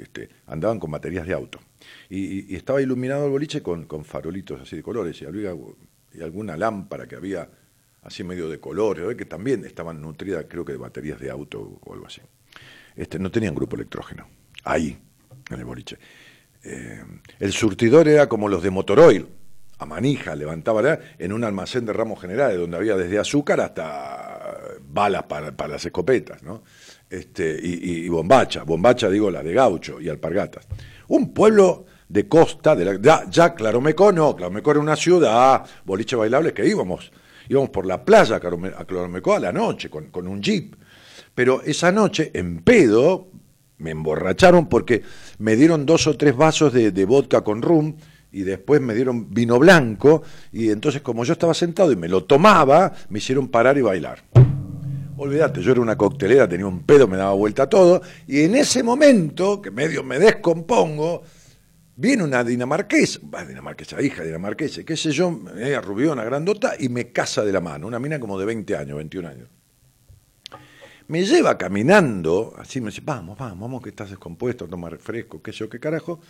[0.01, 1.59] Este, andaban con baterías de auto.
[2.09, 5.55] Y, y- estaba iluminado el boliche con, farolitos así de colores, y había
[6.13, 7.51] y alguna lámpara que había
[8.03, 11.93] así medio de colores, que también estaban nutridas, creo que de baterías de auto o
[11.93, 12.21] algo así.
[12.95, 14.29] Este, no tenían grupo electrógeno,
[14.65, 14.99] ahí,
[15.51, 15.99] en el boliche.
[16.63, 17.03] Eh,
[17.39, 19.27] el surtidor era como los de Motoroil,
[19.79, 25.25] a manija, levantaba en un almacén de ramos generales, donde había desde azúcar hasta balas
[25.25, 26.65] para, las escopetas, ¿no?
[27.09, 30.67] Este, y, bombacha, bombacha digo la de gaucho y alpargatas.
[31.09, 36.17] Un pueblo de costa, de la, ya, ya Claromecó no, Claromecó era una ciudad, boliche
[36.17, 37.13] bailable que íbamos,
[37.49, 40.75] íbamos por la playa a Claromecó a la noche con, con un jeep.
[41.35, 43.29] Pero esa noche, en pedo,
[43.79, 45.03] me emborracharon porque
[45.39, 47.97] me dieron dos o tres vasos de, vodka con rum
[48.31, 50.23] y después me dieron vino blanco
[50.53, 54.23] y entonces como yo estaba sentado y me lo tomaba, me hicieron parar y bailar.
[55.17, 58.83] Olvídate, yo era una coctelera, tenía un pedo, me daba vuelta todo y en ese
[58.83, 61.23] momento, que medio me descompongo,
[61.97, 67.11] viene una dinamarquesa, bah, dinamarquesa, hija dinamarquesa, qué sé yo, eh, rubiona, grandota, y me
[67.11, 69.58] casa de la mano, una mina como de 20 años, 21 años
[71.09, 75.53] me lleva caminando, así me dice, vamos, vamos, vamos, que estás descompuesto, toma refresco, qué
[75.53, 76.21] sé yo, qué carajo,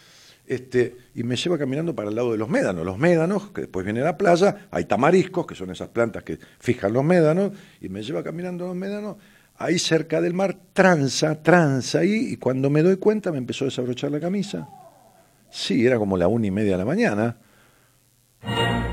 [0.46, 2.86] este, y me lleva caminando para el lado de los médanos.
[2.86, 6.92] Los médanos, que después viene la playa, hay tamariscos, que son esas plantas que fijan
[6.92, 9.16] los médanos, y me lleva caminando los médanos,
[9.56, 13.66] ahí cerca del mar, tranza, tranza ahí, y cuando me doy cuenta me empezó a
[13.66, 14.68] desabrochar la camisa.
[15.50, 17.36] Sí, era como la una y media de la mañana,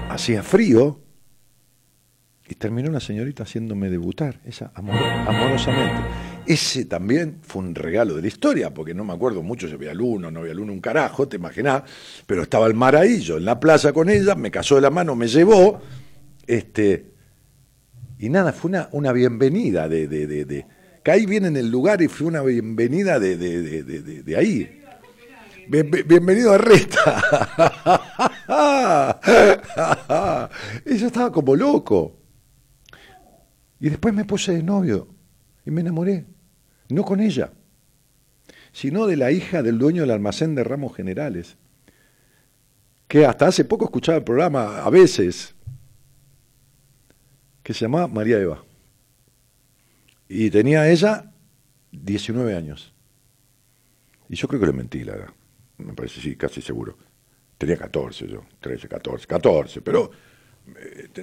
[0.09, 1.04] hacía frío,
[2.47, 4.95] y terminó la señorita haciéndome debutar, esa amor-
[5.27, 5.95] amorosamente.
[6.45, 9.93] Ese también fue un regalo de la historia, porque no me acuerdo mucho si había
[9.95, 11.83] luna o no había luna, un carajo, te imaginás,
[12.27, 14.91] pero estaba el mar ahí, yo en la plaza con ella, me casó de la
[14.91, 15.81] mano, me llevó,
[16.45, 17.07] este,
[18.19, 20.65] y nada, fue una, una bienvenida de, de, de, de-
[21.11, 24.81] ahí viene en el lugar y fue una bienvenida de, de, de, de- ahí.
[25.67, 27.21] Bien- bien- bienvenido a Resta.
[30.85, 32.19] y yo estaba como loco.
[33.79, 35.07] Y después me puse de novio
[35.65, 36.25] y me enamoré.
[36.89, 37.51] No con ella,
[38.71, 41.57] sino de la hija del dueño del almacén de ramos generales,
[43.07, 45.55] que hasta hace poco escuchaba el programa a veces,
[47.63, 48.63] que se llamaba María Eva.
[50.27, 51.31] Y tenía ella
[51.91, 52.93] 19 años.
[54.29, 55.33] Y yo creo que le mentí la.
[55.77, 56.97] Me parece, sí, casi seguro.
[57.57, 60.11] Tenía 14 yo, 13, 14, 14, pero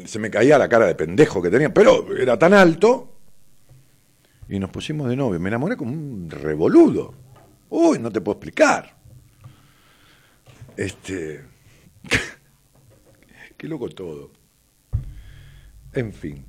[0.06, 3.08] se me caía la cara de pendejo que tenía, pero era tan alto
[4.48, 5.40] y nos pusimos de novio.
[5.40, 7.14] Me enamoré como un revoludo.
[7.70, 8.96] Uy, no te puedo explicar.
[10.76, 11.44] Este.
[13.56, 14.30] Qué loco todo.
[15.94, 16.44] En fin.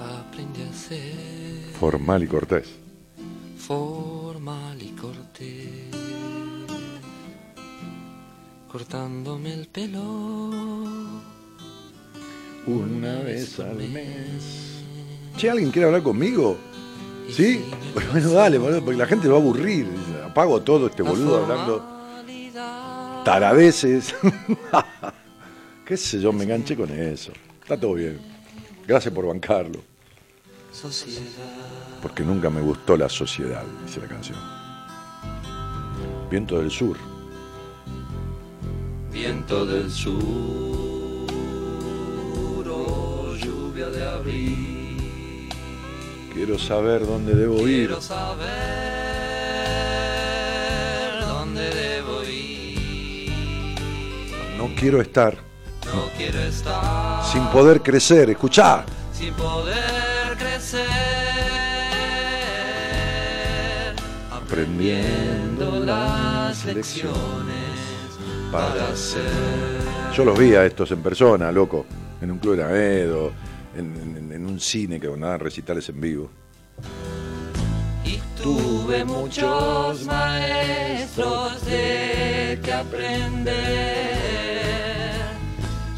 [0.00, 2.68] Aprendí a ser Formal y cortés.
[3.58, 5.75] formal y cortés,
[8.70, 10.50] cortándome el pelo
[12.66, 14.82] Una vez al mes.
[15.36, 16.56] Che, ¿alguien quiere hablar conmigo?
[17.30, 17.64] ¿Sí?
[17.94, 19.86] Bueno, dale, boludo, porque la gente lo va a aburrir.
[20.24, 21.96] Apago todo este boludo hablando
[23.26, 24.14] taradeces.
[25.84, 27.32] Qué sé yo, me enganché con eso.
[27.60, 28.20] Está todo bien.
[28.86, 29.82] Gracias por bancarlo.
[30.72, 31.20] Sociedad.
[32.00, 34.38] Porque nunca me gustó la sociedad, dice la canción.
[36.30, 36.96] Viento del sur.
[39.16, 40.12] Viento del sur,
[42.68, 45.48] oh, lluvia de abril.
[46.34, 47.86] Quiero saber dónde debo ir.
[47.86, 48.46] Quiero saber
[51.26, 53.80] dónde debo ir.
[54.58, 55.38] No quiero estar
[55.86, 58.28] No quiero estar sin poder crecer.
[58.28, 58.84] Escuchá.
[59.14, 60.84] sin poder crecer.
[64.30, 67.65] Aprendiendo las lecciones
[68.56, 69.22] para ser.
[70.14, 71.84] Yo los vi a estos en persona, loco.
[72.20, 73.32] En un club de Aedo,
[73.76, 76.30] en, en- en un cine que daban recitales en vivo.
[78.04, 84.16] Y Tuve muchos maestros de que aprender.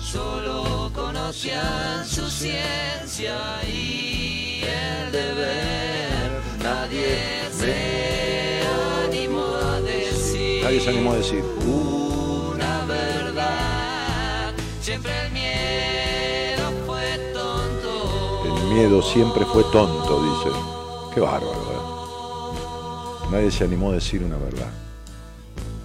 [0.01, 3.37] Solo conocían su ciencia
[3.67, 6.31] y el deber.
[6.63, 7.19] Nadie
[7.53, 8.63] se
[9.07, 10.65] animó a decir.
[10.65, 11.43] Nadie se animó a decir.
[11.43, 11.98] Verdad.
[14.89, 18.43] Siempre el miedo fue tonto.
[18.47, 20.57] El miedo siempre fue tonto, dice.
[21.13, 21.53] Qué bárbaro.
[21.53, 23.29] ¿eh?
[23.31, 24.71] Nadie se animó a decir una verdad.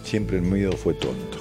[0.05, 1.39] Siempre el miedo fue tonto.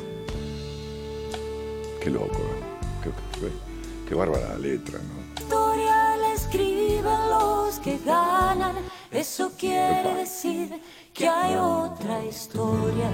[2.02, 2.34] Qué loco.
[2.39, 2.64] ¿eh?
[3.05, 3.10] Qué,
[3.40, 5.40] qué- qué bárbara la letra, ¿no?
[5.40, 8.74] historia la escriben los que ganan.
[9.12, 10.82] Eso quiere decir
[11.14, 13.09] que hay otra historia.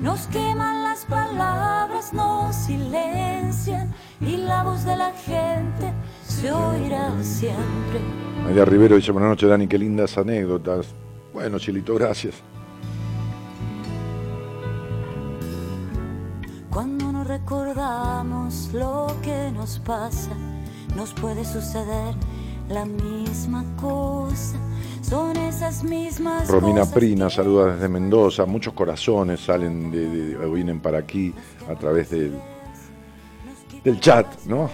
[0.00, 5.92] Nos queman las palabras, nos silencian y la voz de la gente
[6.22, 8.00] se oirá siempre.
[8.44, 10.86] María Rivero dice, buenas noches, Dani, qué lindas anécdotas.
[11.34, 12.36] Bueno, Chilito, gracias.
[16.70, 20.30] Cuando no recordamos lo que nos pasa,
[20.94, 22.14] nos puede suceder
[22.68, 24.58] la misma cosa.
[25.08, 28.44] Son esas mismas Romina Prina saluda desde Mendoza.
[28.46, 31.32] Muchos corazones salen de, de- o vienen para aquí
[31.70, 32.38] a través del,
[33.84, 34.68] del chat, ¿no?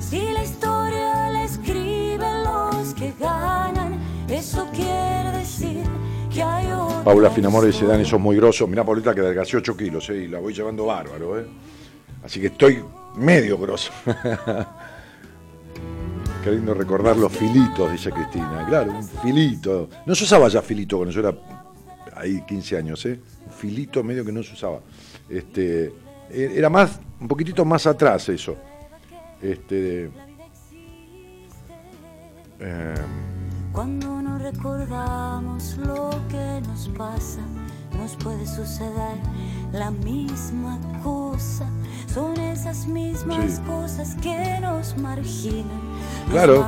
[0.00, 3.98] Si la historia la escriben los que ganan,
[4.28, 5.82] eso quiere decir
[6.32, 7.84] que hay otra Paula Finamore dice.
[7.86, 8.66] Dani, sos muy grosso.
[8.66, 10.16] Mirá, Paulita, que adelgacé 8 kilos, ¿eh?
[10.24, 11.46] Y la voy llevando bárbaro, ¿eh?
[12.24, 12.82] Así que estoy
[13.16, 13.90] medio grosso.
[16.46, 18.64] Qué lindo recordar los filitos, dice Cristina.
[18.68, 19.88] Claro, un filito.
[20.06, 21.36] No se usaba ya filito cuando yo era
[22.14, 23.18] ahí 15 años, ¿eh?
[23.46, 24.78] Un filito medio que no se usaba.
[25.28, 25.86] Este,
[26.30, 28.56] e- era más, un poquitito más atrás eso.
[29.42, 30.08] Este,
[32.60, 32.94] eh,
[33.72, 37.40] Cuando no recordamos lo que nos pasa,
[37.96, 39.16] nos puede suceder
[39.72, 41.66] la misma cosa.
[42.12, 43.60] Son esas mismas Sí.
[43.66, 45.66] cosas que nos marginan.
[46.26, 46.64] nos Claro,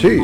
[0.00, 0.18] sí.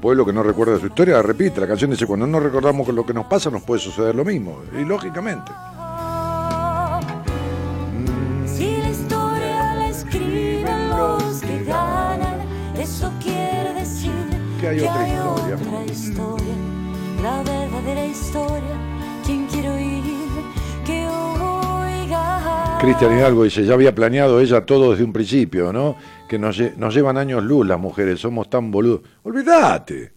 [0.00, 1.60] Pueblo que no recuerda su historia, la repite.
[1.60, 4.58] La canción dice, cuando no recordamos lo que nos pasa, nos puede suceder lo mismo.
[4.78, 5.50] Y lógicamente.
[8.46, 12.36] Si la historia la escriben los que ganan,
[12.78, 14.12] eso quiere decir
[14.60, 16.54] Que hay otra historia.
[17.22, 18.76] La verdadera historia,
[22.80, 25.96] Cristian Hidalgo dice, ya había planeado ella todo desde un principio, ¿no?
[26.28, 29.02] Que nos, lle- nos llevan años luz las mujeres, somos tan boludos.
[29.24, 30.12] Olvídate.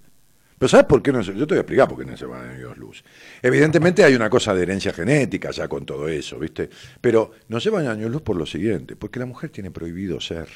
[0.57, 2.25] Pero ¿sabes por qué no se- Yo te voy a explicar por qué no se
[2.25, 3.03] van años luz.
[3.41, 6.69] Evidentemente hay una cosa de herencia genética ya con todo eso, ¿viste?
[7.01, 10.47] Pero nos llevan años luz por lo siguiente, porque la mujer tiene prohibido ser.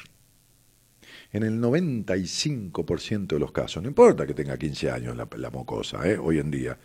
[1.32, 6.08] En el 95% de los casos, no importa que tenga 15 años la, la mocosa,
[6.08, 6.16] ¿eh?
[6.16, 6.78] hoy en día,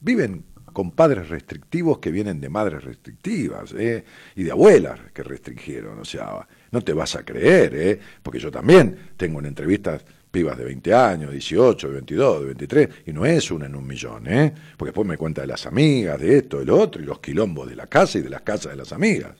[0.00, 0.44] viven
[0.74, 4.04] con padres restrictivos que vienen de madres restrictivas ¿eh?
[4.34, 6.00] y de abuelas que restringieron.
[6.00, 8.00] O sea, no te vas a creer, ¿eh?
[8.22, 12.88] porque yo también tengo en entrevistas pibas de 20 años, 18, de 22, de 23,
[13.06, 14.52] y no es una en un millón, ¿eh?
[14.76, 17.68] porque después me cuenta de las amigas, de esto, de lo otro, y los quilombos
[17.68, 19.36] de la casa y de las casas de las amigas.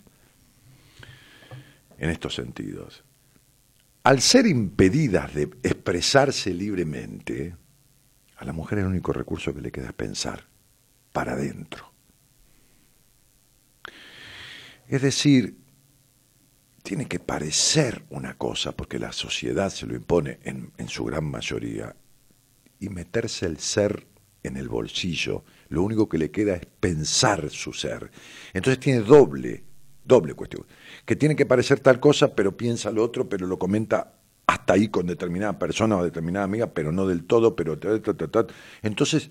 [1.98, 3.02] En estos sentidos.
[4.04, 7.56] Al ser impedidas de expresarse libremente,
[8.36, 10.53] a la mujer el único recurso que le queda es pensar
[11.14, 11.92] para adentro.
[14.88, 15.56] Es decir,
[16.82, 21.94] tiene que parecer una cosa, porque la sociedad se lo impone en, su gran mayoría,
[22.80, 24.08] y meterse el ser
[24.42, 28.10] en el bolsillo, lo único que le queda es pensar su ser.
[28.52, 29.62] Entonces tiene doble,
[30.04, 30.66] doble cuestión,
[31.06, 34.88] que tiene que parecer tal cosa, pero piensa lo otro, pero lo comenta hasta ahí
[34.88, 37.78] con determinada persona o determinada amiga, pero no del todo, pero...
[38.82, 39.30] Entonces,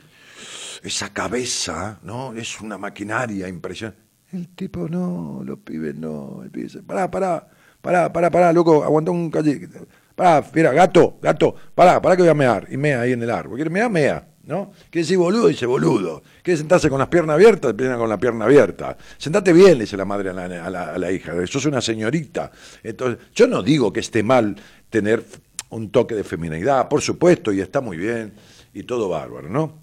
[0.84, 2.34] esa cabeza, ¿no?
[2.34, 4.02] Es una maquinaria impresionante.
[4.32, 7.48] El tipo no, los pibes no, el pibe dice, pará, pará,
[7.82, 9.70] pará, pará, pará, loco, aguantá un calle.
[10.16, 12.68] Pará, mira, gato, gato, pará, pará que voy a mear.
[12.70, 13.56] Y mea ahí en el árbol.
[13.56, 13.90] ¿Quiere mear?
[13.90, 14.28] Mea.
[14.46, 14.72] ¿No?
[14.90, 16.22] Quiere decir boludo, dice boludo.
[16.42, 18.98] Quiere sentarse con las piernas abiertas, empieza con la pierna abierta.
[19.18, 21.34] Sentate bien, dice la madre a la, a la- a hija.
[21.66, 22.52] Una señorita.
[22.84, 24.56] Entonces, yo no digo que esté mal
[24.90, 25.24] tener
[25.70, 28.34] un toque de feminidad, por supuesto, y está muy bien,
[28.74, 29.83] y todo bárbaro, ¿no?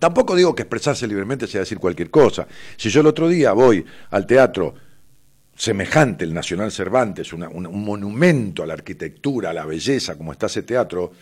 [0.00, 2.48] Tampoco digo que expresarse libremente sea decir cualquier cosa.
[2.76, 4.74] Si yo el otro día voy al teatro
[5.54, 10.46] semejante, el Nacional Cervantes, una- un, monumento a la arquitectura, a la belleza, como está
[10.46, 11.12] ese teatro,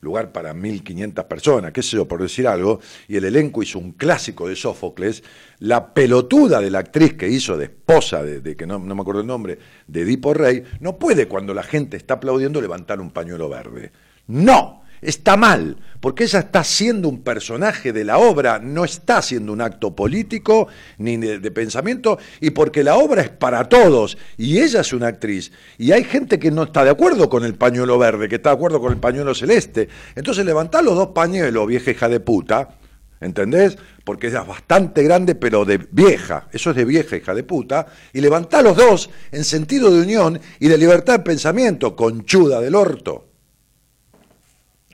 [0.00, 3.92] lugar para 1.500 personas, qué sé yo, por decir algo, y el elenco hizo un
[3.92, 5.22] clásico de Sófocles,
[5.60, 9.00] la pelotuda de la actriz que hizo de esposa, de, de que no, no me
[9.00, 13.12] acuerdo el nombre, de Edipo Rey, no puede cuando la gente está aplaudiendo levantar un
[13.12, 13.92] pañuelo verde.
[14.26, 19.54] No, está mal, porque ella está siendo un personaje de la obra, no está haciendo
[19.54, 20.68] un acto político
[20.98, 25.50] ni de, pensamiento, y porque la obra es para todos, y ella es una actriz,
[25.78, 28.56] y hay gente que no está de acuerdo con el pañuelo verde, que está de
[28.56, 29.88] acuerdo con el pañuelo celeste.
[30.14, 32.76] Entonces levantá los dos pañuelos, vieja hija de puta,
[33.20, 33.78] ¿entendés?
[34.04, 38.20] Porque es bastante grande, pero de vieja, eso es de vieja hija de puta, y
[38.20, 43.33] levantá los dos en sentido de unión y de libertad de pensamiento, conchuda del orto.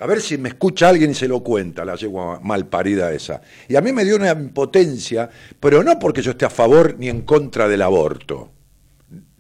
[0.01, 3.43] A ver si me escucha alguien y se lo cuenta, la yegua mal parida esa.
[3.69, 5.29] Y a mí me dio una impotencia,
[5.61, 8.51] pero no porque yo esté a favor ni en contra del aborto.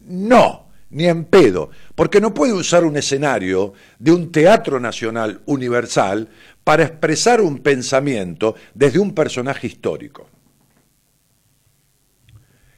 [0.01, 1.71] No, ni en pedo.
[1.95, 6.29] Porque no puede usar un escenario de un teatro nacional universal
[6.63, 10.29] para expresar un pensamiento desde un personaje histórico.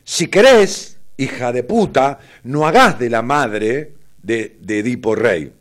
[0.05, 5.53] Si querés, hija de puta, no hagas de la madre de Edipo Rey.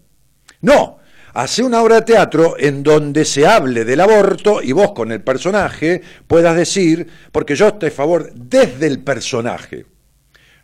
[0.62, 1.01] No,
[1.34, 5.22] hace una obra de teatro en donde se hable del aborto y vos con el
[5.22, 9.86] personaje puedas decir, porque yo estoy a favor desde el personaje,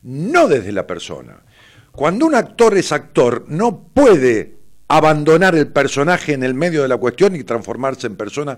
[0.03, 1.44] no desde la persona.
[1.91, 4.57] Cuando un actor es actor, no puede
[4.88, 8.57] abandonar el personaje en el medio de la cuestión y transformarse en persona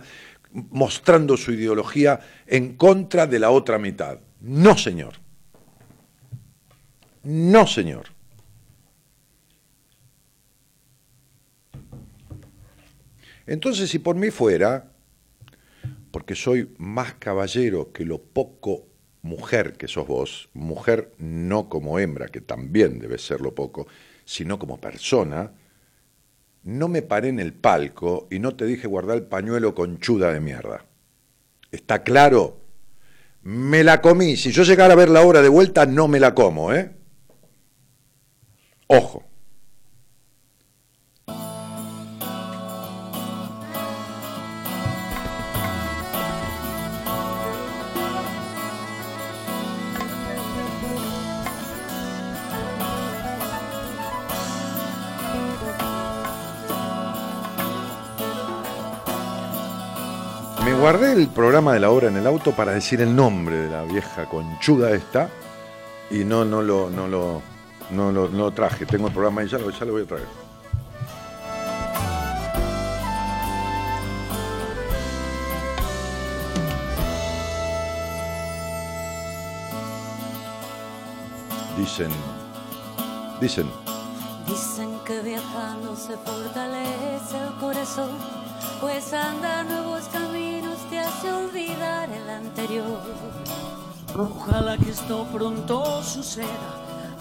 [0.51, 4.19] mostrando su ideología en contra de la otra mitad.
[4.41, 5.13] No, señor.
[7.23, 8.07] No, señor.
[13.49, 14.91] Entonces, si por mí fuera,
[16.11, 18.85] porque soy más caballero que lo poco
[19.23, 23.87] mujer que sos vos, mujer no como hembra, que también debe serlo poco,
[24.23, 25.51] sino como persona,
[26.61, 30.41] no me paré en el palco y no te dije guardar el pañuelo conchuda de
[30.41, 30.85] mierda.
[31.71, 32.61] ¿Está claro?
[33.41, 34.37] Me la comí.
[34.37, 36.91] Si yo llegara a ver la obra de vuelta, no me la como, ¿eh?
[38.85, 39.28] Ojo.
[60.79, 63.83] Guardé el programa de la obra en el auto para decir el nombre de la
[63.83, 65.29] vieja conchuda esta
[66.09, 67.41] y no, no lo, no lo,
[67.91, 68.85] no lo, no lo traje.
[68.85, 70.27] Tengo el programa ahí, ya lo, ya lo voy a traer.
[81.77, 82.11] Dicen,
[83.41, 83.69] dicen,
[84.47, 88.09] Dicen que viajando se fortalece el corazón,
[88.81, 90.48] pues andar nuevos caminos
[90.99, 92.99] te hace olvidar el anterior.
[94.17, 96.69] Ojalá que esto pronto suceda,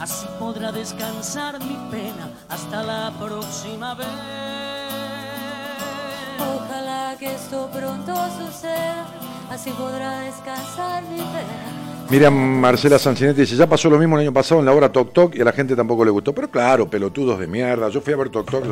[0.01, 4.09] así podrá descansar mi pena hasta la próxima vez.
[6.57, 9.07] Ojalá que esto pronto suceda,
[9.51, 11.88] así podrá descansar mi pena.
[12.11, 15.13] Mira, Marcela Sancinetti dice, ya pasó lo mismo el año pasado en la obra Toc
[15.13, 16.35] Toc y a la gente tampoco le gustó.
[16.35, 17.91] Pero claro, pelotudos de mierda.
[17.91, 18.65] Yo fui a ver Toc Toc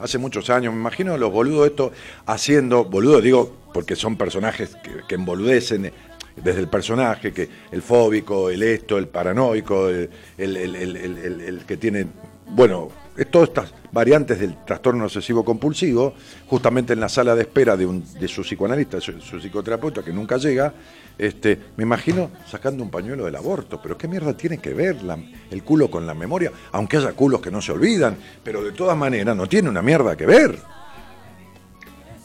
[0.00, 0.74] hace muchos años.
[0.74, 1.92] Me imagino los boludos esto
[2.26, 5.92] haciendo, boludos digo, porque son personajes que, que emboludecen
[6.34, 11.76] desde el personaje, que el fóbico, el esto, el paranoico, el, el- el- el- que
[11.76, 12.06] tiene,
[12.48, 12.88] bueno,
[13.30, 16.14] todas estas variantes del trastorno obsesivo compulsivo,
[16.46, 20.12] justamente en la sala de espera de, un, de su psicoanalista, su, su psicoterapeuta, que
[20.12, 20.72] nunca llega,
[21.18, 25.18] este, me imagino sacando un pañuelo del aborto, pero ¿qué mierda tiene que ver la-
[25.50, 26.50] el culo con la memoria?
[26.72, 30.16] Aunque haya culos que no se olvidan, pero de todas maneras no tiene una mierda
[30.16, 30.58] que ver.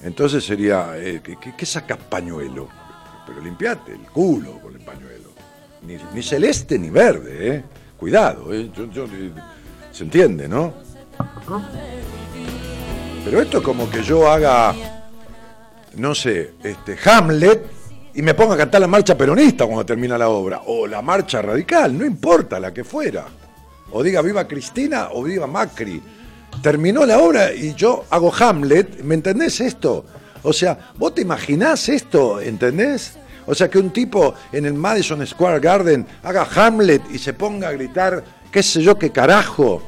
[0.04, 2.68] Entonces sería, eh, ¿qué, qué- sacas pañuelo?
[3.26, 5.30] Pero limpiate el culo con el pañuelo.
[5.82, 7.64] Ni, ni celeste ni verde, ¿eh?
[7.98, 8.70] Cuidado, ¿eh?
[8.78, 9.32] Eh,
[9.96, 10.74] se entiende, ¿no?
[13.24, 14.76] Pero esto es como que yo haga,
[15.96, 17.66] no sé, este, Hamlet
[18.14, 20.64] y me ponga a cantar la marcha peronista cuando termina la obra.
[20.66, 23.26] O la marcha radical, no importa la que fuera.
[23.92, 26.02] O diga viva Cristina o viva Macri.
[26.62, 30.06] Terminó la obra y yo hago Hamlet, ¿me entendés esto?
[30.44, 33.18] O sea, vos te imaginás esto, ¿entendés?
[33.46, 37.70] O sea, que un tipo en el Madison Square Garden haga Hamlet y se ponga
[37.70, 38.24] a gritar,
[38.56, 39.84] qué sé yo, qué carajo,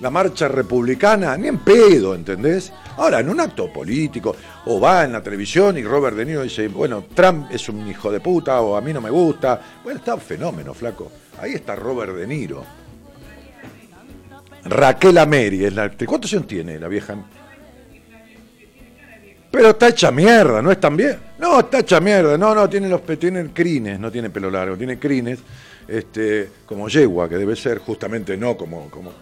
[0.00, 2.72] la marcha republicana, ni en pedo, ¿entendés?
[2.96, 4.36] Ahora, en un acto político,
[4.66, 8.12] o va en la televisión y Robert De Niro dice, bueno, Trump es un hijo
[8.12, 9.60] de puta, o a mí no me gusta.
[9.82, 11.10] Bueno, está un fenómeno, flaco.
[11.40, 12.64] Ahí está Robert De Niro.
[14.66, 15.90] Raquel Ameri es la.
[15.90, 17.16] ¿Cuántos años tiene la vieja?
[19.50, 21.16] Pero está hecha mierda, ¿no es tan bien?
[21.40, 22.38] No, está hecha mierda.
[22.38, 25.40] No, no, tiene los tiene crines, no tiene pelo largo, tiene crines,
[25.88, 29.12] este, como yegua, que debe ser justamente no como, como,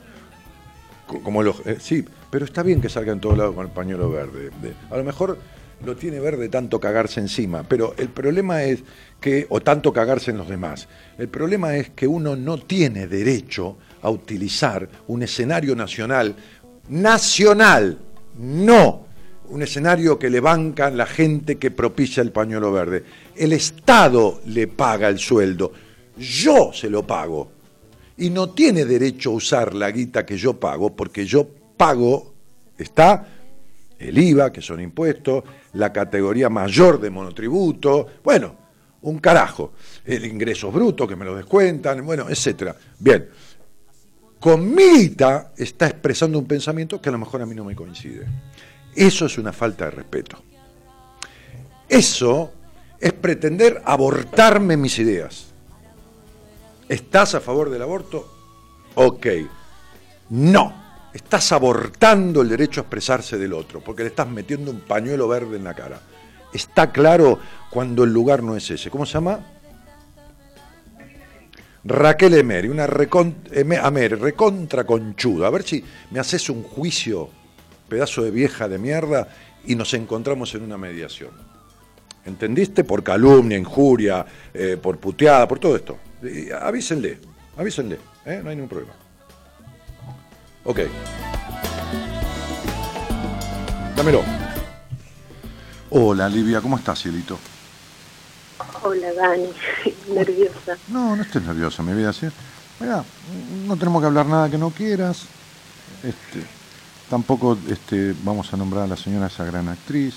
[1.06, 1.64] co- como los.
[1.66, 4.50] eh, sí, pero está bien que salga en todos lados con el pañuelo verde.
[4.60, 5.38] De- a lo mejor
[5.84, 8.84] lo tiene verde tanto cagarse encima, pero el problema es
[9.20, 10.86] que, o tanto cagarse en los demás,
[11.18, 16.36] el problema es que uno no tiene derecho a utilizar un escenario nacional,
[16.88, 17.98] nacional,
[18.38, 19.06] no
[19.48, 23.04] un escenario que le bancan la gente que propicia el pañuelo verde.
[23.36, 25.72] El Estado le paga el sueldo,
[26.22, 27.50] yo se lo pago
[28.16, 31.46] y no tiene derecho a usar la guita que yo pago, porque yo
[31.76, 32.32] pago,
[32.78, 33.26] está
[33.98, 35.44] el IVA, que son impuestos,
[35.74, 38.56] la categoría mayor de monotributo, bueno,
[39.02, 39.72] un carajo,
[40.04, 42.76] el ingreso bruto que me lo descuentan, bueno, etcétera.
[42.98, 43.28] Bien,
[44.38, 47.74] con mi guita está expresando un pensamiento que a lo mejor a mí no me
[47.74, 48.26] coincide.
[48.94, 50.42] Eso es una falta de respeto.
[51.88, 52.52] Eso
[53.00, 55.51] es pretender abortarme mis ideas.
[56.88, 58.28] ¿Estás a favor del aborto?
[58.94, 59.26] Ok.
[60.30, 60.82] No.
[61.12, 65.56] Estás abortando el derecho a expresarse del otro, porque le estás metiendo un pañuelo verde
[65.56, 66.00] en la cara.
[66.52, 67.38] Está claro
[67.70, 68.90] cuando el lugar no es ese.
[68.90, 69.40] ¿Cómo se llama?
[71.84, 75.48] Raquel Emery, una recontra conchuda.
[75.48, 77.28] A ver si me haces un juicio,
[77.88, 79.28] pedazo de vieja de mierda,
[79.66, 81.30] y nos encontramos en una mediación.
[82.24, 82.84] ¿Entendiste?
[82.84, 85.98] Por calumnia, injuria, eh, por puteada, por todo esto.
[86.22, 87.18] Eh, avísenle,
[87.56, 88.40] avísenle, ¿eh?
[88.44, 88.92] no hay ningún problema.
[90.64, 90.80] Ok.
[93.96, 94.22] Dámelo.
[95.90, 97.38] Hola, Livia, ¿cómo estás, cielito?
[98.82, 99.48] Hola Dani,
[100.14, 100.78] nerviosa.
[100.88, 102.12] No, no estés nerviosa, mi vida.
[102.12, 102.28] ¿sí?
[102.78, 103.04] Mira,
[103.66, 105.24] no tenemos que hablar nada que no quieras.
[106.04, 106.46] Este,
[107.10, 110.14] tampoco este, vamos a nombrar a la señora esa gran actriz,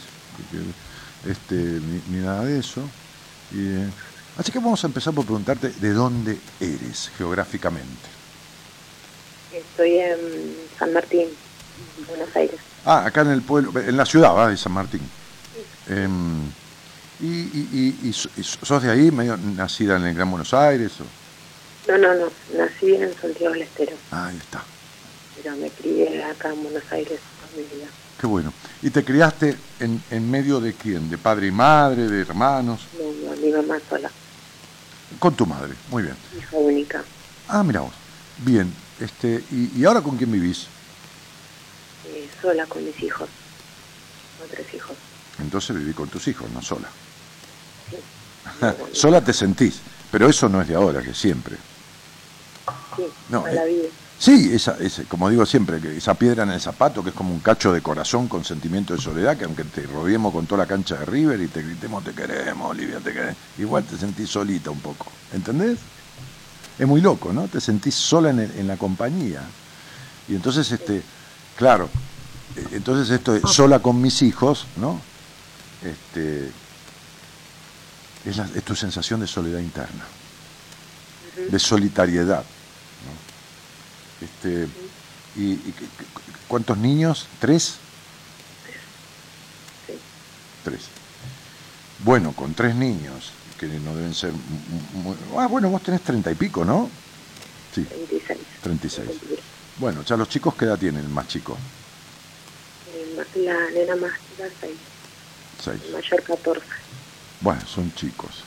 [1.27, 2.82] este, ni, ni nada de eso.
[3.52, 3.90] Y, eh,
[4.38, 8.10] así que vamos a empezar por preguntarte de dónde eres geográficamente.
[9.53, 10.18] Estoy en
[10.78, 11.28] San Martín,
[12.07, 12.60] Buenos Aires.
[12.86, 14.49] Ah, acá en el pueblo, en la ciudad ¿va?
[14.49, 15.02] de San Martín.
[15.88, 16.41] Em,
[17.22, 17.70] y, y-
[18.03, 20.91] y- y so- y sos de ahí, medio nacida en el Gran Buenos Aires?
[20.99, 22.26] o- No, no, no,
[22.57, 24.64] nací en Santiago del Estero, Ah, ahí está.
[25.41, 27.88] pero me crié acá en Buenos Aires toda mi vida.
[28.20, 28.52] Qué bueno.
[28.82, 31.10] ¿Y te criaste en, en medio de quién?
[31.10, 32.07] ¿De padre y madre?
[32.07, 32.82] ¿De hermanos?
[32.99, 34.10] No, no, mi mamá sola,
[35.26, 35.74] Con tu madre.
[35.90, 36.16] Muy bien.
[36.38, 37.04] hija única.
[37.48, 37.94] Ah, mira vos.
[38.46, 38.72] Bien.
[39.00, 40.68] Este, ¿y, y ahora con quién vivís?
[42.08, 43.28] eh, sola con mis hijos,
[44.38, 44.96] con tres hijos.
[45.40, 46.88] Entonces viví con tus hijos, no sola.
[47.90, 47.98] Sí.
[49.00, 49.80] Sola te sentís,
[50.12, 51.56] pero eso no es de ahora, que siempre.
[52.96, 53.88] sí, No, toda la vida.
[54.18, 54.78] Sí, esa,
[55.10, 57.82] como digo siempre, que esa piedra en el zapato, que es como un cacho de
[57.82, 61.42] corazón con sentimiento de soledad, que aunque te rodeemos con toda la cancha de River
[61.42, 65.08] y te gritemos te queremos, Olivia, te queremos, igual te sentís solita un poco.
[65.34, 65.80] ¿Entendés?
[66.80, 67.48] Es muy loco, ¿no?
[67.50, 69.42] Te sentís sola en, el- en la compañía.
[70.30, 71.04] Y entonces, este,
[71.58, 71.90] claro,
[72.56, 75.00] eh, entonces esto de sola con mis hijos, ¿no?
[75.84, 76.50] Este,
[78.26, 80.06] es, la- es tu sensación de soledad interna,
[81.50, 82.44] de solitariedad.
[84.22, 84.68] Este,
[85.36, 85.74] y, y
[86.48, 87.28] ¿Cuántos niños?
[87.40, 87.76] ¿Tres?
[89.88, 89.94] Sí.
[90.64, 90.82] Tres.
[92.00, 94.32] Bueno, con tres niños, que no deben ser...
[94.32, 96.90] mu- mu- ah, bueno, vos tenés treinta y pico, ¿no?
[97.74, 98.40] Sí, 26.
[98.62, 99.08] 36.
[99.10, 99.40] Cumplir.
[99.78, 101.58] Bueno, ya los chicos, ¿qué edad tienen el más chico?
[102.94, 104.76] Eh, La nena más chica, 6,
[105.64, 105.82] Seis.
[105.88, 106.62] el mayor 14.
[107.42, 108.44] Bueno, son chicos.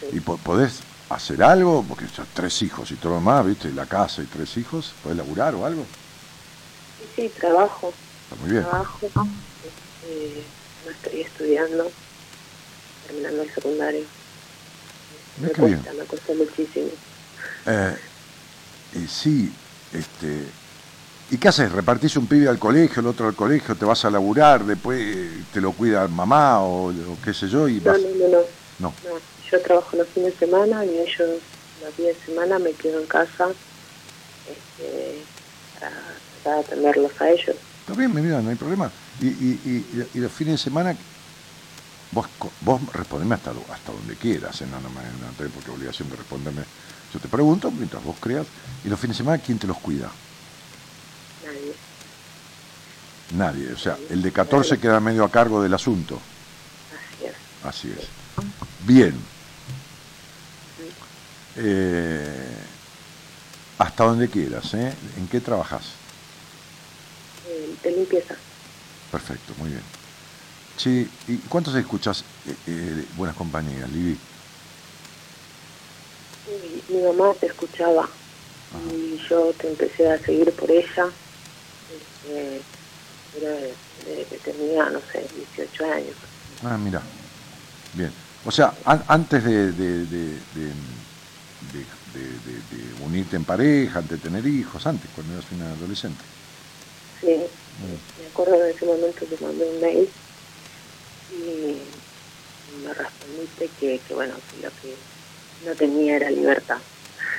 [0.00, 0.06] Sí.
[0.16, 0.80] ¿Y po- podés
[1.10, 1.84] hacer algo?
[1.86, 3.70] Porque tres hijos y todo lo más, ¿viste?
[3.72, 5.84] La casa y tres hijos, ¿podés laburar o algo?
[6.98, 7.92] Sí, sí, trabajo.
[8.30, 8.62] Está muy bien.
[8.62, 9.10] trabajo,
[10.02, 10.44] eh,
[10.84, 11.84] estoy estudiando,
[13.06, 14.06] terminando el secundario.
[15.42, 15.80] Me bien.
[15.80, 16.90] cuesta, me cuesta muchísimo.
[17.66, 17.96] Eh,
[18.92, 19.50] y sí,
[19.92, 20.44] este,
[21.30, 21.72] ¿y qué haces?
[21.72, 25.44] ¿Repartís un pibe al colegio, el otro al colegio, te vas a laburar, después eh,
[25.50, 27.98] te lo cuida mamá o, o qué sé yo y No, vas?
[27.98, 28.40] no, no, no,
[28.78, 28.94] No.
[29.02, 29.20] no.
[29.50, 31.40] Yo trabajo los fines de semana y ellos
[31.82, 33.48] los días de semana me quedo en casa
[34.48, 35.22] este,
[36.44, 37.56] para atenderlos a ellos.
[37.80, 38.90] Está bien, mi vida, no hay problema.
[39.20, 40.96] Y, y, y, y los fines de semana,
[42.12, 42.26] vos,
[42.60, 44.66] vos respondeme hasta, hasta donde quieras, ¿eh?
[44.70, 46.62] no, no, no tenés por qué obligación de responderme.
[47.12, 48.46] Yo te pregunto mientras vos creas.
[48.84, 50.10] ¿Y los fines de semana quién te los cuida?
[51.44, 51.74] Nadie.
[53.36, 53.72] Nadie.
[53.72, 56.20] O sea, el de 14 queda medio a cargo del asunto.
[56.94, 57.34] Así es.
[57.64, 58.06] Así es.
[58.86, 59.14] Bien.
[61.56, 62.64] Eh,
[63.78, 64.96] hasta donde quieras, ¿eh?
[65.16, 65.98] ¿En qué trabajas?
[67.46, 68.36] Eh, de limpieza.
[69.10, 69.84] Perfecto, muy bien.
[70.76, 74.18] Sí, ¿y cuántos escuchas eh, eh, Buenas Compañías, Livi?
[76.46, 78.08] Y mi mamá te escuchaba
[78.92, 81.14] y yo te empecé a seguir por ella.
[81.88, 82.64] Este,
[83.34, 86.16] era desde que tenía, no sé, 18 años.
[86.62, 87.02] Ah, mira.
[87.92, 88.12] Bien.
[88.44, 90.74] O sea, an- antes de, de, de, de-
[92.12, 96.24] de- de- de- unirte en pareja, de tener hijos, antes, cuando eras una adolescente.
[97.20, 97.36] Sí,
[98.18, 100.08] me acuerdo en ese momento te mandé un mail
[101.30, 101.82] y
[102.82, 104.96] me respondiste que, que bueno, que lo que
[105.66, 106.78] no tenía era libertad.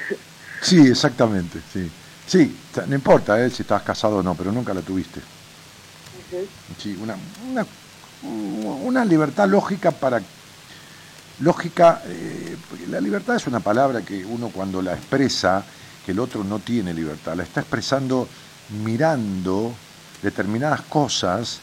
[0.61, 1.89] Sí, exactamente, sí.
[2.27, 2.55] Sí,
[2.87, 5.19] no importa eh, si estabas casado o no, pero nunca la tuviste.
[6.77, 7.65] Sí, una, una,
[8.21, 10.21] una libertad lógica para...
[11.39, 12.55] Lógica, eh,
[12.89, 15.63] la libertad es una palabra que uno cuando la expresa,
[16.05, 18.27] que el otro no tiene libertad, la está expresando
[18.83, 19.73] mirando
[20.21, 21.59] determinadas cosas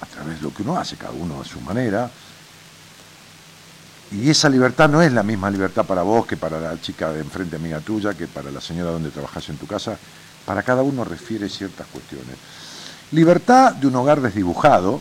[0.00, 2.10] a través de lo que uno hace, cada uno a su manera,
[4.10, 7.20] y esa libertad no es la misma libertad para vos que para la chica de
[7.20, 9.96] enfrente amiga tuya, que para la señora donde trabajas en tu casa.
[10.44, 12.36] Para cada uno refiere ciertas cuestiones.
[13.12, 15.00] Libertad de un hogar desdibujado,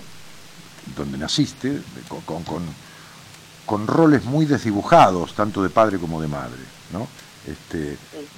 [0.96, 2.64] donde naciste, con-
[3.66, 6.62] con- roles muy desdibujados, tanto de padre como de madre,
[6.92, 7.08] ¿no?
[7.46, 7.98] Este,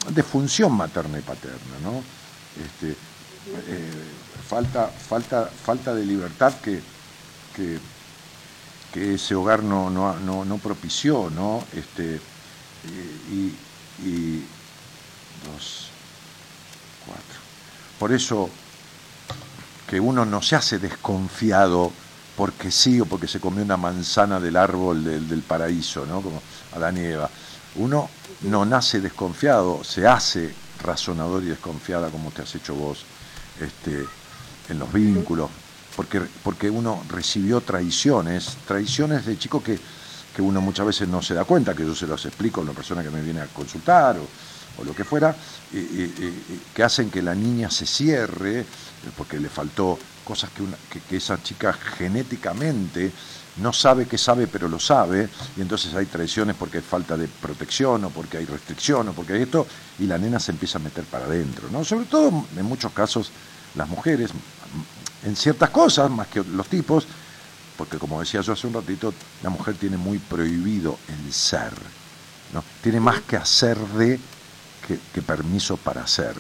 [0.10, 2.04] de función materna y paterna, ¿no?
[2.64, 3.92] Este, eh,
[4.48, 6.82] falta, falta, falta de libertad que,
[7.56, 7.78] que,
[8.94, 11.64] que ese hogar no, no, no, no propició, ¿no?
[11.74, 12.20] Este,
[13.32, 13.54] y,
[14.04, 14.46] y
[15.46, 15.90] dos,
[17.06, 17.40] cuatro.
[18.00, 18.50] Por eso
[19.88, 21.92] que uno no se hace desconfiado
[22.36, 26.22] porque sí o porque se comió una manzana del árbol del, del paraíso, ¿no?
[26.22, 26.42] Como
[26.76, 27.30] Adán y Eva.
[27.76, 28.10] Uno
[28.42, 33.06] no nace desconfiado, se hace razonador y desconfiada como te has hecho vos
[33.60, 34.06] este,
[34.70, 35.50] en los vínculos,
[35.96, 39.80] porque, porque uno recibió traiciones, traiciones de chico que,
[40.36, 42.74] que uno muchas veces no se da cuenta, que yo se los explico a una
[42.74, 45.36] persona que me viene a consultar o, o lo que fuera,
[46.74, 48.66] que hacen que la niña se cierre,
[49.18, 53.12] porque le faltó cosas que, una- que, que esa chica genéticamente
[53.58, 57.28] no sabe que sabe, pero lo sabe, y entonces hay traiciones porque hay falta de
[57.30, 59.66] protección o porque hay restricción o porque hay esto,
[60.00, 61.86] y la nena se empieza a meter para adentro, ¿no?
[61.86, 63.32] Sobre todo, en muchos casos,
[63.76, 64.32] las mujeres,
[65.24, 67.08] en ciertas cosas, más que los tipos,
[67.78, 71.72] porque como decía yo hace un ratito, la mujer tiene muy prohibido el ser,
[72.54, 72.64] ¿no?
[72.84, 74.20] Tiene más que hacer de
[74.86, 76.36] que, que permiso para hacer.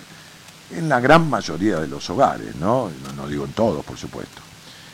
[0.72, 2.90] En la gran mayoría de los hogares, ¿no?
[3.16, 4.42] No, digo en todos, por supuesto.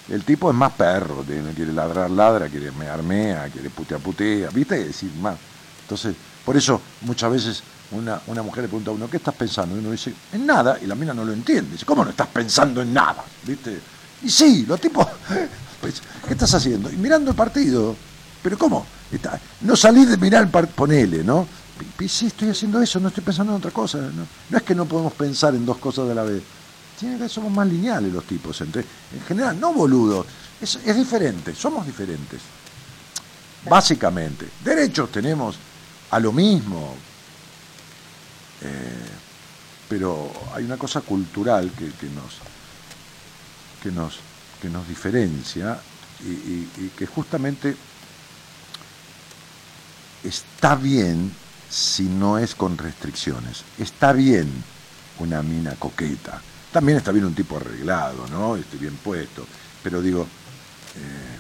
[0.09, 1.23] El tipo es más perro,
[1.55, 4.81] quiere ladrar, ladra, quiere mear, mea, quiere putea, putea, ¿viste?
[4.81, 5.37] Es decir, más.
[5.83, 9.75] Entonces, por eso muchas veces una, una mujer le pregunta a uno, ¿qué estás pensando?
[9.75, 11.71] Y uno dice, en nada, y la mina no lo entiende.
[11.71, 13.23] Dice, ¿cómo no estás pensando en nada?
[13.43, 13.79] ¿Viste?
[14.23, 15.07] Y sí, los tipos,
[15.81, 16.91] pues, ¿qué estás haciendo?
[16.91, 17.95] Y mirando el partido.
[18.43, 18.85] ¿Pero cómo?
[19.61, 21.47] No salís de mirar el partido, ponele, ¿no?
[22.07, 23.97] Sí, estoy haciendo eso, no estoy pensando en otra cosa.
[23.99, 26.41] No, es que no podemos pensar en dos cosas de la vez.
[26.99, 28.59] Tiene que somos más lineales los tipos.
[28.61, 30.25] Entre, en general, no boludos.
[30.59, 32.41] Es, es diferente, somos diferentes.
[33.69, 34.47] Básicamente.
[34.63, 35.55] Derechos tenemos
[36.11, 36.95] a lo mismo.
[38.61, 39.09] Eh,
[39.89, 42.37] pero hay una cosa cultural que, que nos
[43.81, 44.19] que nos
[44.61, 45.79] que nos diferencia
[46.23, 47.75] y que justamente
[50.23, 51.31] está bien
[51.71, 53.63] si no es con restricciones.
[53.79, 54.51] Está bien
[55.19, 56.41] una mina coqueta.
[56.71, 58.57] También está bien un tipo arreglado, ¿no?
[58.57, 59.45] Este, bien puesto.
[59.81, 60.27] Pero digo,
[60.95, 61.37] eh,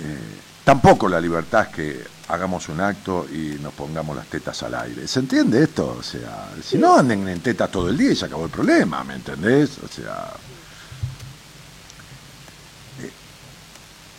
[0.00, 0.18] eh,
[0.64, 5.06] tampoco la libertad es que hagamos un acto y nos pongamos las tetas al aire.
[5.06, 5.96] ¿Se entiende esto?
[5.98, 9.04] O sea, si no anden en tetas todo el día y se acabó el problema,
[9.04, 9.78] ¿me entendés?
[9.84, 10.32] O sea,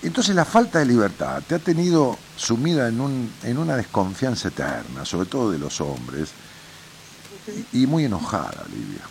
[0.04, 5.06] Entonces la falta de libertad te ha tenido sumida en, un, en una desconfianza eterna,
[5.06, 6.30] sobre todo de los hombres,
[7.72, 9.02] y, muy enojada, Livia.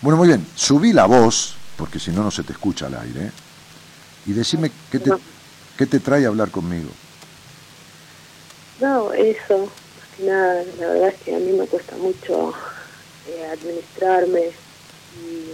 [0.00, 3.32] Bueno, muy bien, subí la voz, porque si no, no se te escucha al aire,
[4.26, 5.10] y decime qué te,
[5.76, 6.90] qué te trae a hablar conmigo.
[8.80, 12.54] No, eso, más que nada, la verdad es que a mí me cuesta mucho
[13.28, 14.50] eh, administrarme
[15.20, 15.50] y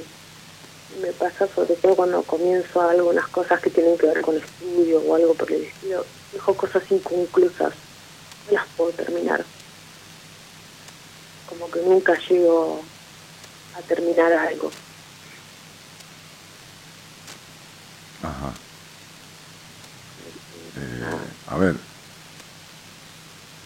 [1.01, 5.15] me pasa sobre todo cuando comienzo algunas cosas que tienen que ver con estudio o
[5.15, 7.73] algo por el estilo, dejo cosas inconclusas,
[8.47, 9.45] no las puedo terminar.
[11.49, 12.81] Como que nunca llego
[13.77, 14.71] a terminar algo.
[18.23, 18.53] Ajá.
[20.77, 21.77] Eh, a ver,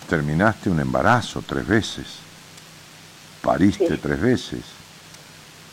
[0.09, 2.07] terminaste un embarazo tres veces,
[3.43, 3.99] pariste Sí.
[4.03, 4.61] tres veces,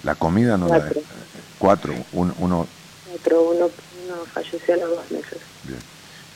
[0.03, 0.91] La comida no la...
[1.59, 1.93] Cuatro.
[1.93, 2.67] Cuatro, un- uno,
[3.13, 3.69] Otro, uno,
[4.05, 5.39] uno falleció a los dos meses.
[5.63, 5.79] Bien.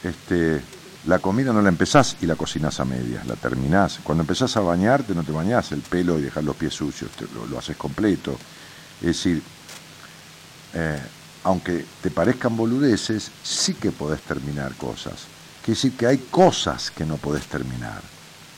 [0.04, 0.62] Este,
[1.08, 4.00] la comida no la empezás y la cocinás a medias, la terminás.
[4.04, 7.26] Cuando empezás a bañarte no te bañás el pelo y dejar los pies sucios, te-
[7.34, 8.38] lo, lo haces completo.
[9.02, 9.41] Es decir,
[10.74, 11.00] eh,
[11.44, 15.16] aunque te parezcan boludeces, sí que podés terminar cosas.
[15.64, 18.02] Quiere decir que hay cosas que no podés terminar.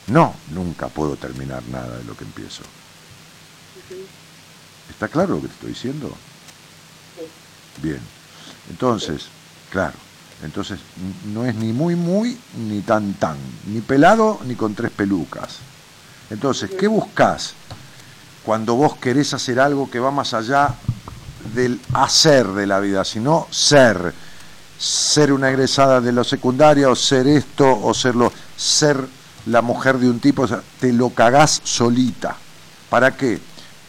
[0.08, 2.62] No, nunca puedo terminar nada de lo que empiezo.
[4.90, 6.12] ¿Está claro lo que te estoy diciendo?
[7.80, 8.00] Bien.
[8.70, 9.26] Entonces,
[9.70, 9.94] claro,
[10.42, 10.80] entonces
[11.32, 13.36] no es ni muy muy ni tan tan,
[13.66, 15.58] ni pelado ni con tres pelucas.
[16.30, 17.54] Entonces, ¿qué buscas
[18.44, 20.74] cuando vos querés hacer algo que va más allá
[21.54, 24.14] del hacer de la vida, sino ser?
[24.78, 29.06] Ser una egresada de la secundaria o ser esto o serlo, ser
[29.46, 32.36] la mujer de un tipo, o sea, te lo cagás solita.
[32.90, 33.40] ¿Para qué?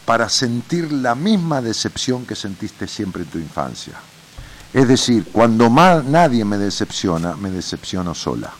[0.04, 3.94] Para sentir la misma decepción que sentiste siempre en tu infancia.
[4.72, 8.52] Es decir, cuando más nadie me decepciona, me decepciono sola.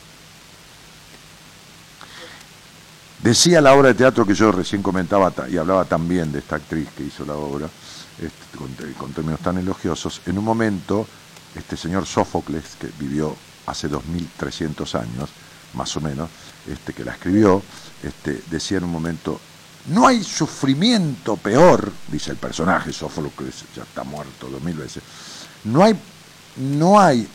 [3.21, 6.57] Decía la obra de teatro que yo recién comentaba ta- y hablaba también de esta
[6.57, 7.67] actriz que hizo la obra,
[8.19, 11.07] este, con, con términos tan elogiosos, en un momento
[11.55, 13.35] este señor Sófocles, que vivió
[13.65, 15.29] hace 2300 años,
[15.73, 16.29] más o menos,
[16.67, 17.61] este, que la escribió,
[18.03, 19.39] este, decía en un momento,
[19.87, 25.03] no hay sufrimiento peor, dice el personaje, Sófocles ya está muerto dos mil veces,
[25.63, 25.95] no hay,
[26.57, 27.27] no hay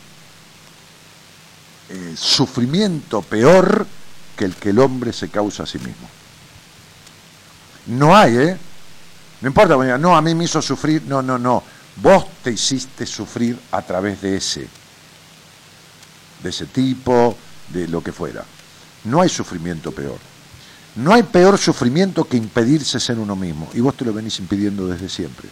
[1.89, 3.85] eh, sufrimiento peor
[4.35, 6.09] que el que el hombre se causa a sí mismo.
[7.87, 8.57] No hay, ¿eh?
[9.41, 11.63] No importa, no, a mí me hizo sufrir, no, no, no.
[11.97, 14.67] Vos te hiciste sufrir a través de ese,
[16.43, 17.35] de ese tipo,
[17.69, 18.45] de lo que fuera.
[19.05, 20.30] No hay sufrimiento peor.
[20.95, 23.69] No hay peor sufrimiento que impedirse ser uno mismo.
[23.73, 25.47] Y vos te lo venís impidiendo desde siempre.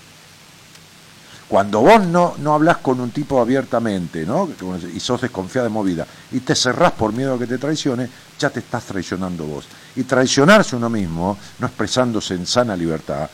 [1.47, 4.47] Cuando vos no, no hablas con un tipo abiertamente, ¿no?
[4.93, 8.07] Y sos desconfiada de movida, y te cerrás por miedo a que te traicione,
[8.37, 9.65] ya te estás traicionando vos.
[9.95, 13.27] Y traicionarse uno mismo, no expresándose en sana libertad,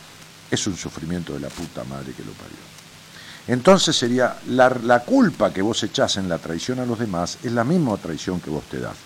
[0.50, 2.56] es un sufrimiento de la puta madre que lo parió.
[3.48, 7.52] Entonces sería la, la culpa que vos echás en la traición a los demás es
[7.52, 8.96] la misma traición que vos te das.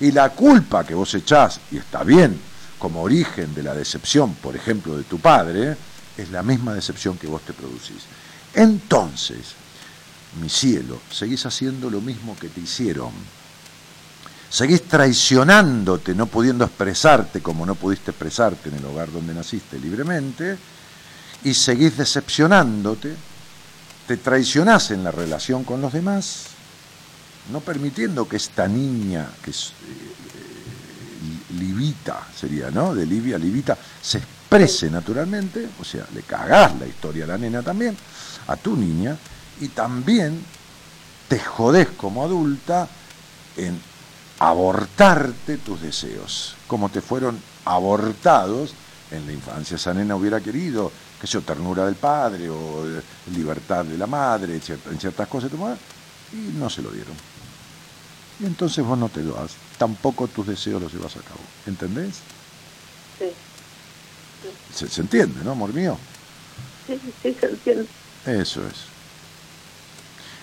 [0.00, 2.38] Y la culpa que vos echás, y está bien,
[2.78, 5.76] como origen de la decepción, por ejemplo, de tu padre,
[6.16, 8.02] es la misma decepción que vos te producís.
[8.54, 9.54] Entonces,
[10.40, 13.10] mi cielo, seguís haciendo lo mismo que te hicieron.
[14.50, 20.56] Seguís traicionándote, no pudiendo expresarte como no pudiste expresarte en el hogar donde naciste libremente,
[21.44, 23.14] y seguís decepcionándote,
[24.06, 26.55] te traicionás en la relación con los demás,
[27.52, 29.72] no permitiendo que esta niña, que es eh,
[30.34, 32.94] eh, libita, sería, ¿no?
[32.94, 37.62] De Livia, libita, se exprese naturalmente, o sea, le cagás la historia a la nena
[37.62, 37.96] también,
[38.48, 39.16] a tu niña,
[39.60, 40.44] y también
[41.28, 42.88] te jodés como adulta
[43.56, 43.80] en
[44.38, 48.74] abortarte tus deseos, como te fueron abortados
[49.10, 49.76] en la infancia.
[49.76, 53.00] Esa nena hubiera querido, que sea ternura del padre o eh,
[53.34, 55.50] libertad de la madre, en cier- en ciertas cosas,
[56.32, 57.14] y no se lo dieron.
[58.38, 61.54] Y entonces vos no te lo das, tampoco tus deseos los llevas a cabo.
[61.64, 62.24] ¿Entendés?
[63.18, 63.36] Sí,
[64.70, 65.98] Se, se entiende, ¿no, amor mío?
[66.86, 67.88] sí, sí, se entiende.
[68.24, 68.92] Eso es.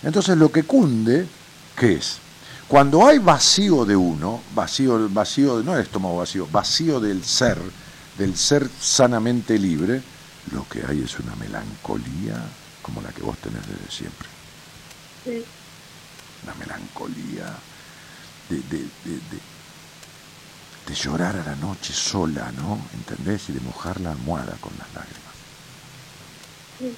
[0.01, 1.27] Entonces lo que cunde,
[1.75, 2.21] ¿qué es?
[2.67, 7.59] Cuando hay vacío de uno, vacío, vacío, no el estómago vacío, vacío del ser,
[8.17, 10.01] del ser sanamente libre,
[10.51, 14.29] lo que hay es una melancolía como la que vos tenés desde siempre.
[15.23, 15.47] Sí,
[16.43, 17.63] Una melancolía
[18.49, 19.41] de, de, de,
[20.87, 22.79] de, llorar a la noche sola, ¿no?
[22.93, 23.49] ¿Entendés?
[23.49, 25.33] Y de mojar la almohada con las lágrimas.
[26.79, 26.95] sí.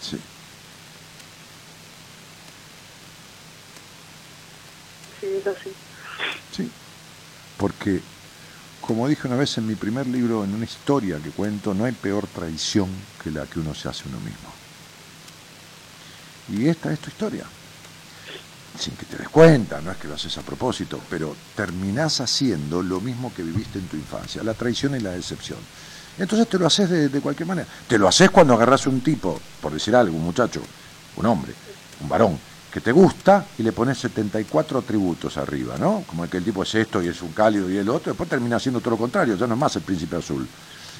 [0.00, 0.18] Sí.
[5.20, 5.72] Sí, es así.
[6.54, 6.70] Sí,
[7.56, 8.00] porque,
[8.80, 11.92] como dije una vez en mi primer libro, en una historia que cuento, no hay
[11.92, 12.90] peor traición
[13.22, 14.52] que la que uno se hace a uno mismo.
[16.48, 17.46] Y esta es tu historia.
[18.78, 22.82] Sin que te des cuenta, no es que lo haces a propósito, pero terminás haciendo
[22.82, 25.58] lo mismo que viviste en tu infancia, la traición y la decepción.
[26.18, 27.68] Entonces te lo haces de, cualquier manera.
[27.88, 30.60] Te lo haces cuando agarras un tipo, por decir algo, un muchacho,
[31.16, 31.52] un hombre,
[32.00, 32.38] un varón,
[32.72, 36.04] que te gusta y le pones 74 atributos arriba, ¿no?
[36.06, 38.58] Como que el tipo es esto y es un cálido y el otro, después termina
[38.58, 40.46] siendo todo lo contrario, ya no es más el príncipe azul.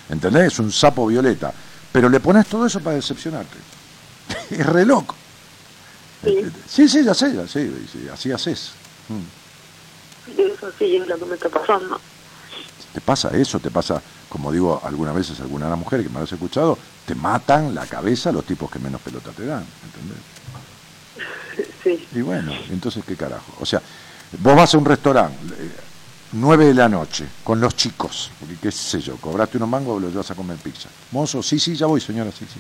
[0.09, 0.53] ¿Entendés?
[0.53, 1.53] Es un sapo violeta.
[1.91, 3.57] Pero le pones todo eso para decepcionarte.
[4.51, 5.17] es re loco.
[6.25, 6.53] Sí.
[6.69, 8.73] Sí, sí, ya sé, ya sé, sí, así haces.
[9.09, 9.45] Mm.
[10.79, 12.01] Sí, es lo que me está pasando.
[12.93, 16.13] Te pasa eso, te pasa como digo algunas veces a algunas de las mujeres que
[16.13, 16.77] me has escuchado,
[17.07, 20.19] te matan la cabeza los tipos que menos pelota te dan, ¿entendés?
[21.83, 22.09] Sí.
[22.19, 23.53] Y bueno, entonces qué carajo.
[23.61, 23.81] O sea,
[24.41, 25.71] vos vas a un restaurante, eh,
[26.33, 30.01] 9 de la noche, con los chicos, porque qué sé yo, cobraste unos mangos o
[30.01, 30.89] los llevas a comer pizza.
[31.13, 32.59] Mozo, sí, sí, ya voy, señora, sí, sí.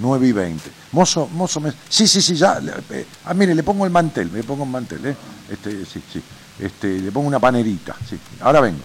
[0.00, 0.70] 9 y 20.
[0.92, 1.72] Mozo, mozo, me...
[1.88, 2.60] sí, sí, sí, ya.
[2.90, 5.16] eh, ah, mire, le pongo el mantel, le pongo un mantel, ¿eh?
[5.50, 6.22] Este, sí, sí.
[6.58, 8.18] Este, le pongo una panerita, sí.
[8.40, 8.80] Ahora vengo.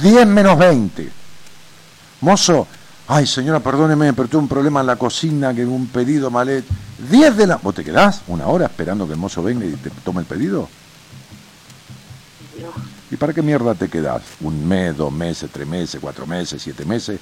[0.00, 1.10] 10 menos 20.
[2.22, 2.66] Mozo,
[3.08, 6.68] ay señora, perdóneme, pero tuve un problema en la cocina, que un pedido mal hecho.
[7.10, 7.56] 10 de la...
[7.56, 10.68] ¿Vos te quedás una hora esperando que el mozo venga y te tome el pedido?
[12.60, 12.92] No.
[13.10, 14.22] ¿Y para qué mierda te quedás?
[14.40, 17.20] Un mes, dos meses, tres meses, cuatro meses, siete meses,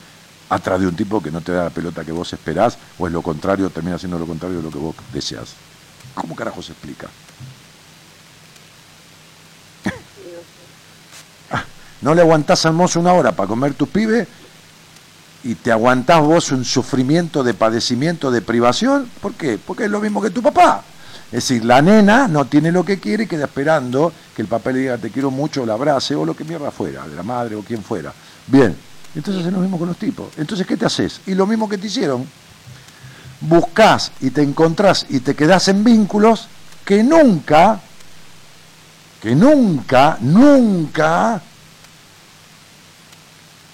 [0.51, 3.13] atrás de un tipo que no te da la pelota que vos esperás, o es
[3.13, 5.55] lo contrario, termina siendo lo contrario de lo que vos deseas.
[6.15, 7.09] ¿Cómo carajo se explica?
[11.51, 11.65] Ah,
[12.03, 14.29] No le aguantás al mozo una hora para comer tus pibes
[15.43, 19.11] y te aguantás vos un sufrimiento de padecimiento, de privación.
[19.21, 19.59] ¿Por qué?
[19.59, 20.83] Porque es lo mismo que tu papá.
[21.27, 24.73] Es decir, la nena no tiene lo que quiere y queda esperando que el papá
[24.73, 27.55] le diga te quiero mucho, la abrace o lo que mierda fuera, de la madre
[27.55, 28.13] o quien fuera.
[28.49, 28.77] Bien,
[29.15, 30.29] entonces es lo mismo con los tipos.
[30.37, 31.21] Entonces, ¿qué te haces?
[31.27, 32.27] Y lo mismo que te hicieron.
[33.41, 36.47] Buscás y te encontrás y te quedás en vínculos
[36.85, 37.81] que nunca,
[39.21, 41.41] que nunca, nunca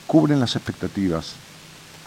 [0.06, 1.32] cubren las expectativas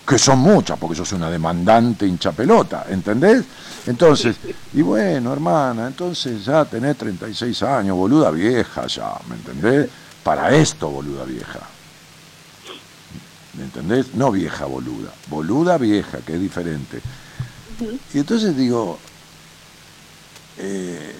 [0.07, 3.43] que son muchas, porque sos una demandante hincha pelota, ¿entendés?
[3.85, 4.37] Entonces,
[4.73, 9.87] y bueno, hermana, entonces ya tenés 36 años, boluda vieja ya, ¿me entendés?
[10.23, 11.59] Para esto, boluda vieja.
[13.59, 14.15] ¿Me entendés?
[14.15, 17.01] No vieja boluda, boluda vieja, que es diferente.
[18.13, 18.97] Y entonces digo,
[20.57, 21.13] eh,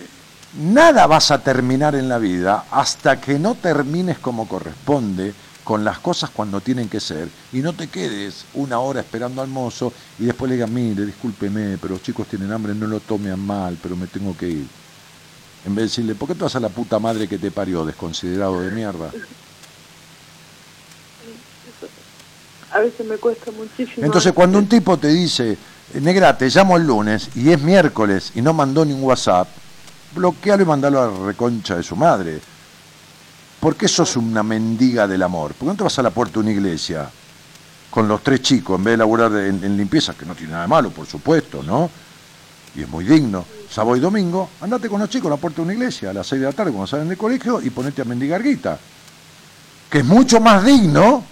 [0.58, 5.34] nada vas a terminar en la vida hasta que no termines como corresponde
[5.66, 9.50] con las cosas cuando tienen que ser y no te quedes una hora esperando al
[9.50, 13.38] mozo y después le digas, mire, discúlpeme, pero los chicos tienen hambre, no lo tomen
[13.38, 14.68] mal, pero me tengo que ir.
[15.66, 17.84] En vez de decirle, ¿por qué te vas a la puta madre que te parió,
[17.86, 19.12] desconsiderado de mierda?
[22.72, 24.06] A veces me cuesta muchísimo.
[24.06, 25.58] Entonces cuando un tipo te dice,
[25.96, 29.48] negra, te llamo el lunes y es miércoles y no mandó ni un WhatsApp,
[30.16, 32.40] bloquealo y mandalo a la reconcha de su madre.
[33.60, 35.54] ¿Por qué sos una mendiga del amor?
[35.54, 37.10] ¿Por qué no te vas a la puerta de una iglesia
[37.90, 40.64] con los tres chicos en vez de laburar en, en limpieza, que no tiene nada
[40.64, 41.90] de malo, por supuesto, ¿no?
[42.76, 43.46] Y es muy digno.
[43.70, 46.28] Sábado y domingo, andate con los chicos a la puerta de una iglesia a las
[46.28, 48.80] seis de la tarde cuando salen del colegio y ponete a mendigar guita.
[49.90, 51.24] Que es mucho más digno,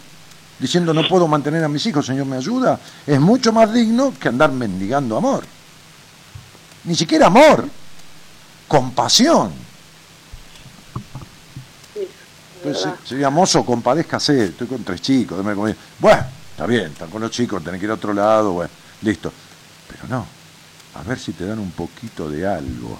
[0.59, 4.29] diciendo no puedo mantener a mis hijos, Señor me ayuda, es mucho más digno que
[4.29, 5.43] andar mendigando amor.
[6.85, 7.67] Ni siquiera amor,
[8.67, 9.51] compasión.
[12.57, 12.99] Entonces, ¿verdad?
[13.05, 15.43] sería mozo, compadézcase, estoy con tres chicos.
[15.43, 15.75] Bueno,
[16.51, 18.71] está bien, están con los chicos, tenés que ir a otro lado, bueno,
[19.01, 19.31] listo.
[19.87, 20.25] Pero no,
[20.95, 22.97] a ver si te dan un poquito de algo,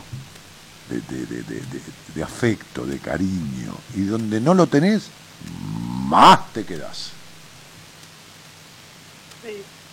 [0.90, 1.82] de- de-
[2.16, 3.74] de afecto, de cariño.
[3.96, 5.08] Y donde no lo tenés,
[6.08, 7.12] más te quedás.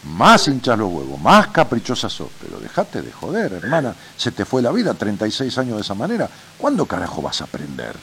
[0.05, 2.28] Más hinchas los huevos, más caprichosa sos.
[2.40, 3.94] Pero dejate de joder, hermana.
[4.16, 6.28] Se te fue la vida, 36 años de esa manera.
[6.59, 7.97] ¿Cuándo carajo vas a aprender?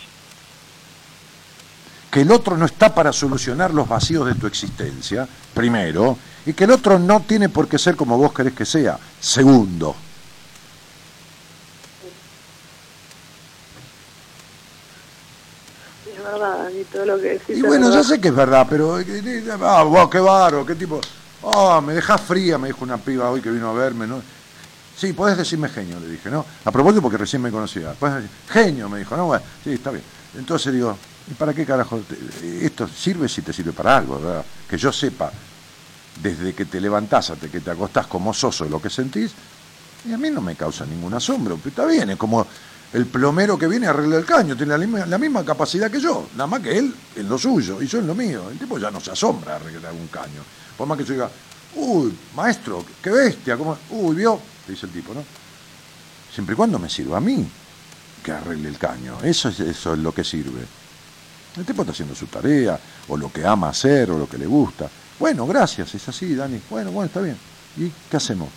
[2.10, 6.64] Que el otro no está para solucionar los vacíos de tu existencia, primero, y que
[6.66, 9.96] el otro no tiene por qué ser como vos querés que sea, segundo.
[16.06, 17.58] Es verdad, Dani, todo lo que decís.
[17.58, 19.00] Y bueno, ya sé que es verdad, pero.
[19.00, 21.00] eh, eh, Ah, vos, qué baro, qué tipo.
[21.44, 24.08] Ah, me dejás fría, me dijo una piba hoy que vino a verme.
[24.96, 26.46] Sí, podés decirme genio, le dije, ¿no?
[26.64, 27.96] A propósito, porque recién me conocía.
[28.50, 29.26] Genio, me dijo, ¿no?
[29.26, 30.04] Bueno, sí, está bien.
[30.38, 30.96] Entonces digo,
[31.30, 32.02] ¿y para qué carajo?
[32.44, 34.46] Esto sirve si te sirve para algo, ¿verdad?
[34.70, 35.32] Que yo sepa,
[36.22, 39.32] desde que te levantás hasta que te acostás como soso lo que sentís,
[40.08, 41.58] y a mí no me causa ningún asombro.
[41.58, 42.46] Pero está bien, es como
[42.94, 46.00] el plomero que viene a arreglar el caño, tiene la misma, la misma capacidad que
[46.00, 48.50] yo, nada más que él en lo suyo y yo en lo mío.
[48.52, 50.44] El tipo ya no se asombra a arreglar un caño.
[50.78, 51.30] Por más que yo diga,
[51.76, 53.78] uy, maestro, qué bestia, ¿cómo?
[53.92, 55.24] uy, vio, te dice el tipo, ¿no?
[56.34, 57.48] Siempre y cuando me sirva a mí
[58.24, 59.18] que arregle el caño.
[59.24, 60.62] Eso es, eso es lo que sirve.
[61.58, 62.80] El tipo está haciendo su tarea,
[63.10, 64.90] o lo que ama hacer, o lo que le gusta.
[65.20, 66.62] Bueno, gracias, es así, Dani.
[66.70, 67.38] Bueno, bueno, está bien.
[67.78, 68.50] ¿Y qué hacemos?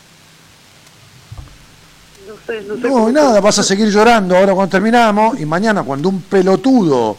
[2.29, 2.81] No sé, no sé.
[2.89, 7.17] No, nada, vas a seguir llorando ahora cuando terminamos y mañana cuando un pelotudo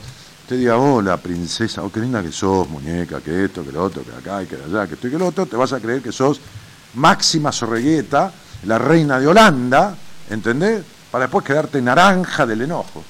[0.48, 4.04] te diga, hola princesa, oh, qué linda que sos, muñeca, que esto, que lo otro,
[4.04, 6.02] que acá y que allá, que esto y que lo otro, te vas a creer
[6.02, 6.40] que sos
[6.96, 8.32] Máxima Sorregueta,
[8.66, 9.96] la reina de Holanda,
[10.30, 10.84] ¿entendés?
[11.12, 13.04] Para después quedarte naranja del enojo.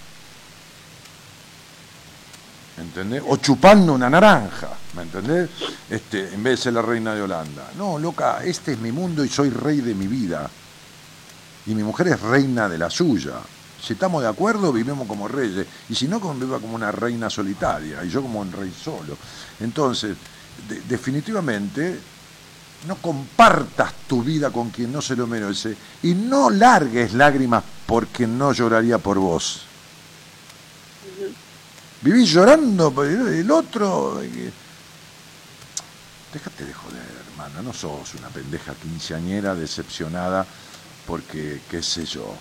[2.77, 3.23] ¿entendés?
[3.27, 5.49] O chupando una naranja, ¿me entendés?
[5.89, 7.71] Este, en vez de ser la reina de Holanda.
[7.77, 10.49] No, loca, este es mi mundo y soy rey de mi vida.
[11.67, 13.33] Y mi mujer es reina de la suya.
[13.85, 15.67] Si estamos de acuerdo, vivimos como reyes.
[15.89, 18.03] Y si no, viva como una reina solitaria.
[18.03, 19.15] Y yo como un rey solo.
[19.59, 20.17] Entonces,
[20.67, 21.99] de- definitivamente,
[22.87, 25.77] no compartas tu vida con quien no se lo merece.
[26.01, 29.61] Y no largues lágrimas porque no lloraría por vos.
[32.01, 34.19] Vivís llorando por el otro.
[36.33, 37.61] Déjate de joder, hermano.
[37.61, 40.45] No sos una pendeja quinceañera decepcionada
[41.05, 42.33] porque, qué sé yo.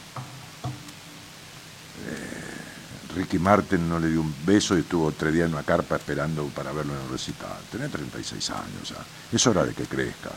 [2.07, 5.97] Eh, Ricky Martin no le dio un beso y estuvo tres días en una carpa
[5.97, 7.57] esperando para verlo en el recital.
[7.71, 8.97] Tenés 36 años ya.
[9.33, 10.33] Es hora de que crezcas.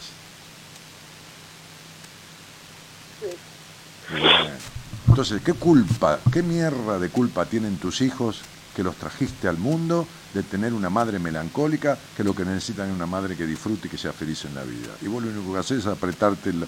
[5.07, 8.41] Entonces, ¿qué culpa, qué mierda de culpa tienen tus hijos
[8.76, 12.95] que los trajiste al mundo de tener una madre melancólica que lo que necesitan es
[12.95, 14.89] una madre que disfrute y que sea feliz en la vida?
[15.02, 16.68] Y vos lo único que haces es apretarte el-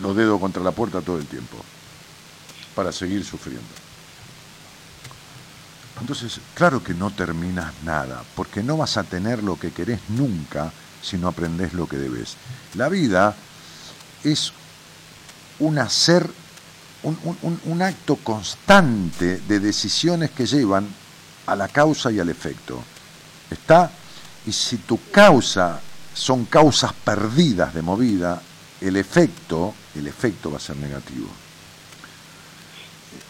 [0.00, 1.56] los dedos contra la puerta todo el tiempo
[2.74, 3.62] para seguir sufriendo.
[6.00, 10.72] Entonces, claro que no terminas nada, porque no vas a tener lo que querés nunca
[11.02, 12.36] si no aprendés lo que debes.
[12.74, 13.34] La vida
[14.24, 14.52] es
[15.58, 16.28] un hacer,
[17.02, 20.88] un, un- un- un acto constante de decisiones que llevan
[21.46, 22.82] a la causa y al efecto.
[23.50, 23.90] ¿Está?
[24.46, 25.80] Y si tu causa
[26.14, 28.40] son causas perdidas de movida,
[28.80, 31.28] el efecto, el efecto va a ser negativo.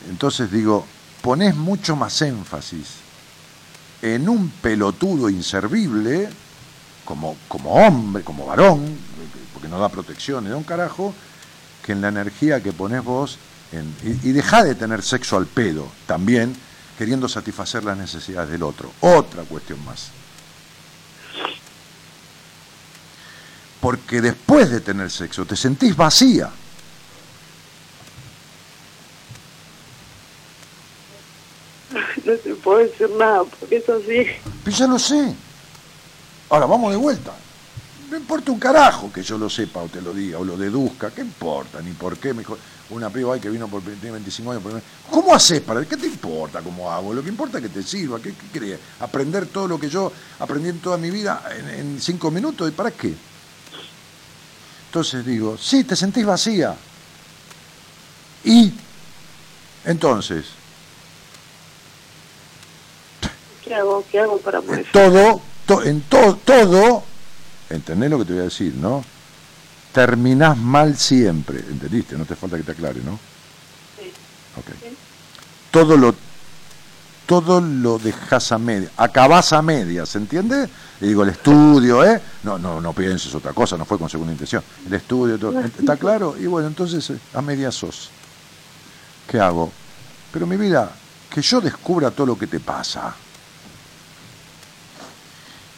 [0.09, 0.87] Entonces digo,
[1.23, 2.87] pones mucho más énfasis
[4.03, 6.29] en un pelotudo inservible,
[7.05, 8.97] como, como hombre, como varón,
[9.53, 11.15] porque no da protección, da un carajo,
[11.85, 13.39] que en la energía que pones vos,
[13.73, 14.33] en- y, y
[14.65, 16.55] de tener sexo al pedo también,
[16.99, 18.91] queriendo satisfacer las necesidades del otro.
[19.01, 20.09] Otra cuestión más.
[23.81, 26.51] Porque después de tener sexo te sentís vacía.
[32.31, 34.27] No te puedo decir nada, porque es así.
[34.63, 35.35] Pero ya lo sé.
[36.49, 37.33] Ahora vamos de vuelta.
[38.09, 41.11] No importa un carajo que yo lo sepa o te lo diga o lo deduzca.
[41.11, 41.81] ¿Qué importa?
[41.81, 42.33] Ni por qué.
[42.33, 42.57] Me dijo
[42.91, 44.63] una piba que vino por tiene 25 años.
[45.11, 45.85] ¿Cómo haces para.?
[45.85, 47.13] ¿Qué te importa cómo hago?
[47.13, 48.21] Lo que importa es que te sirva.
[48.21, 48.81] ¿Qué, qué crees?
[49.01, 52.69] ¿Aprender todo lo que yo aprendí en toda mi vida en, en cinco minutos?
[52.69, 53.13] ¿Y para qué?
[54.87, 56.77] Entonces digo, sí, te sentís vacía.
[58.45, 58.73] Y.
[59.85, 60.60] Entonces,
[63.71, 64.05] ¿Qué hago?
[64.11, 64.61] ¿Qué hago para
[64.93, 67.05] todo, to- en to- todo,
[67.69, 69.05] ¿entendés lo que te voy a decir, no?
[69.93, 72.19] Terminás mal siempre, ¿entendiste?
[72.19, 73.17] No te falta que te aclare, ¿no?
[73.97, 74.11] Sí.
[74.59, 74.93] Ok.
[75.71, 76.17] Todo lo,
[77.27, 80.69] todo lo dejas a media, acabás a medias, ¿entiendes?
[81.01, 82.21] Y digo, el estudio, ¿eh?
[82.43, 84.65] No, no, no pienses otra cosa, no fue con segunda intención.
[84.85, 86.35] El estudio, todo, ¿está claro?
[86.37, 88.11] Y bueno, entonces eh, a medias sos.
[89.29, 89.71] ¿Qué hago?
[90.33, 90.91] Pero mi vida,
[91.33, 93.15] que yo descubra todo lo que te pasa.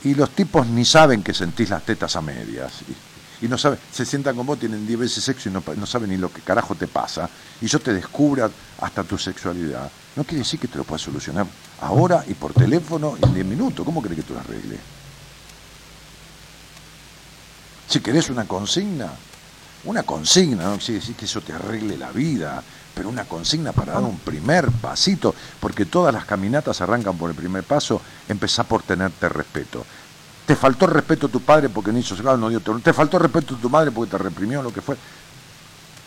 [0.04, 2.72] Y los tipos ni saben que sentís las tetas a medias.
[3.40, 6.16] Y, no saben, se sientan con vos, tienen 10 veces sexo y no saben ni
[6.16, 7.28] lo que carajo te pasa.
[7.60, 8.50] Y yo te descubra
[8.80, 9.90] hasta tu sexualidad.
[10.14, 11.46] No quiere decir que te lo puedas solucionar
[11.80, 13.84] ahora y por teléfono y en 10 minutos.
[13.84, 14.78] ¿Cómo crees que tú lo arregles?
[17.88, 19.10] Si querés una consigna,
[19.84, 22.62] una consigna, no quiere decir que eso te arregle la vida,
[22.94, 27.36] pero una consigna para dar un primer pasito, porque todas las caminatas arrancan por el
[27.36, 29.84] primer paso, empezá por tenerte respeto.
[30.46, 33.18] Te faltó respeto a tu padre porque no hizo claro, no dio te, te faltó
[33.18, 34.96] respeto a tu madre porque te reprimió lo que fue.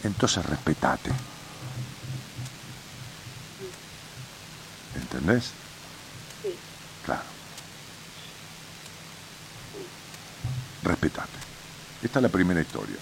[0.04, 1.12] Entonces respetate.
[4.96, 5.52] ¿Entendés?
[6.44, 6.56] Sí.
[7.06, 7.22] Claro.
[10.84, 11.40] Respetate.
[12.04, 12.98] Esta es la primera historia.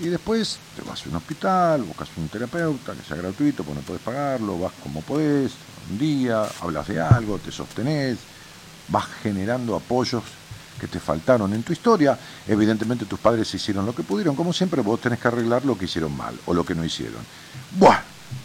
[0.00, 3.86] Y después te vas a un hospital, buscas un terapeuta que sea gratuito, porque no
[3.86, 5.52] puedes pagarlo, vas como podés,
[5.90, 8.18] un día, hablas de algo, te sostenés,
[8.88, 10.22] vas generando apoyos
[10.80, 12.18] que te faltaron en tu historia.
[12.48, 15.84] Evidentemente tus padres hicieron lo que pudieron, como siempre vos tenés que arreglar lo que
[15.84, 17.20] hicieron mal o lo que no hicieron.
[17.72, 18.00] Buah,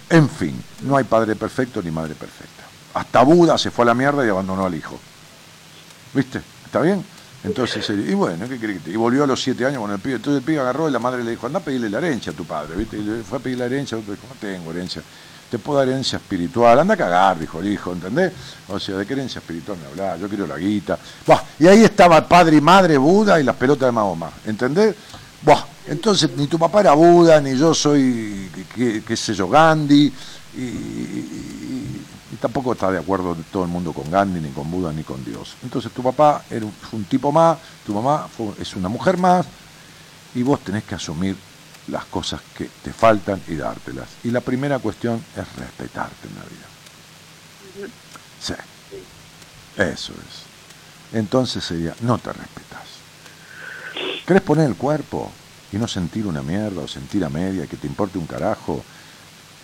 [0.10, 2.64] en fin, no hay padre perfecto ni madre perfecta.
[2.95, 4.99] Hasta Buda se fue a la mierda y abandonó al hijo.
[6.14, 6.41] ¿Viste?
[6.65, 7.14] ¿Está bien?
[7.45, 10.15] Entonces, y bueno, ¿qué te- Y volvió a los siete años con el pibe.
[10.15, 12.35] Entonces el pibe agarró y la madre le dijo, anda a pedirle la herencia a
[12.35, 12.97] tu padre, ¿viste?
[12.97, 15.01] Y le fue a pedir la herencia, dijo, no tengo herencia.
[15.49, 18.34] Te puedo dar herencia espiritual, anda a cagar, dijo el hijo, ¿entendés?
[18.67, 20.19] O sea, ¿de qué herencia espiritual me hablás?
[20.19, 20.97] Yo quiero la guita.
[21.26, 24.95] Buah, y ahí estaba padre y madre, Buda y las pelotas de Mahoma, ¿entendés?
[25.43, 30.11] Buah, entonces ni tu papá era Buda, ni yo soy, qué, qué sé yo, Gandhi,
[30.57, 31.94] y, y-
[32.35, 35.55] tampoco está de acuerdo todo el mundo con Gandhi, ni con Buda, ni con Dios.
[35.63, 39.45] Entonces tu papá un, fue un tipo más, tu mamá fue- es una mujer más,
[40.33, 41.35] y vos tenés que asumir
[41.87, 44.07] las cosas que te faltan y dártelas.
[44.23, 47.87] Y la primera cuestión es respetarte en la vida.
[48.41, 48.53] Sí.
[49.77, 51.15] Eso es.
[51.17, 52.81] Entonces sería, no te respetas.
[54.25, 55.31] ¿Querés poner el cuerpo
[55.71, 58.83] y no sentir una mierda o sentir a media, que te importe un carajo?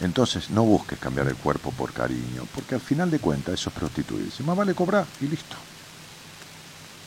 [0.01, 3.75] Entonces no busques cambiar el cuerpo por cariño, porque al final de cuentas eso es
[3.75, 4.43] prostituirse.
[4.43, 5.55] Más vale cobrar y listo.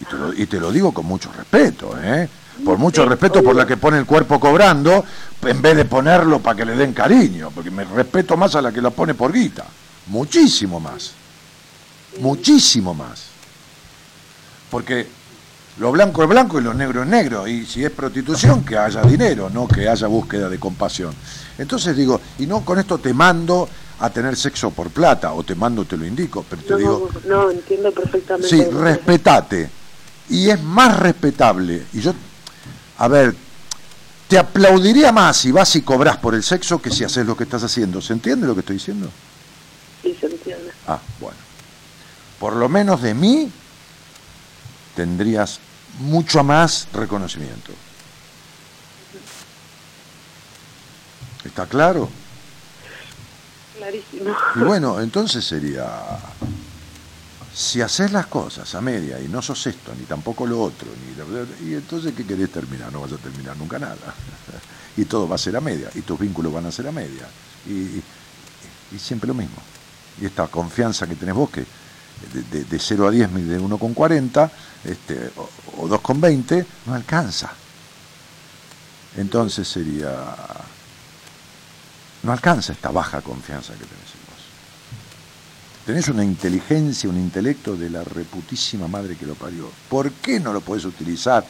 [0.00, 2.28] Y te, lo, y te lo digo con mucho respeto, ¿eh?
[2.64, 5.04] Por mucho respeto por la que pone el cuerpo cobrando,
[5.42, 8.70] en vez de ponerlo para que le den cariño, porque me respeto más a la
[8.70, 9.64] que la pone por guita.
[10.06, 11.12] Muchísimo más.
[12.20, 13.24] Muchísimo más.
[14.70, 15.08] Porque
[15.78, 17.48] lo blanco es blanco y lo negro es negro.
[17.48, 21.14] Y si es prostitución, que haya dinero, no que haya búsqueda de compasión.
[21.58, 23.68] Entonces digo, y no con esto te mando
[24.00, 27.10] a tener sexo por plata, o te mando, te lo indico, pero te No, digo,
[27.26, 28.48] no, entiendo perfectamente.
[28.48, 29.70] Sí, respetate.
[30.28, 31.86] Y es más respetable.
[31.92, 32.12] Y yo,
[32.98, 33.34] a ver,
[34.26, 37.44] te aplaudiría más si vas y cobras por el sexo que si haces lo que
[37.44, 38.00] estás haciendo.
[38.00, 39.10] ¿Se entiende lo que estoy diciendo?
[40.02, 40.72] Sí, se entiende.
[40.88, 41.36] Ah, bueno.
[42.40, 43.50] Por lo menos de mí
[44.96, 45.60] tendrías
[46.00, 47.72] mucho más reconocimiento.
[51.44, 52.08] ¿Está claro?
[53.76, 54.34] Clarísimo.
[54.56, 55.86] Y bueno, entonces sería,
[57.54, 61.14] si haces las cosas a media y no sos esto, ni tampoco lo otro, ni
[61.70, 62.92] y entonces ¿qué querés terminar?
[62.92, 63.96] No vas a terminar nunca nada.
[64.96, 67.26] Y todo va a ser a media, y tus vínculos van a ser a media.
[67.66, 68.02] Y, y-
[68.92, 69.56] y siempre lo mismo.
[70.20, 71.62] Y esta confianza que tenés vos, que
[72.32, 74.50] de, de- de 0 a 10 mide 1,40
[74.84, 75.50] este, o,
[75.82, 77.50] o 2,20, no alcanza.
[79.16, 80.12] Entonces sería
[82.24, 84.34] no alcanza esta baja confianza que tenés en vos.
[85.84, 89.70] Tenés una inteligencia, un intelecto de la reputísima madre que lo parió.
[89.90, 91.44] ¿Por qué no lo podés utilizar?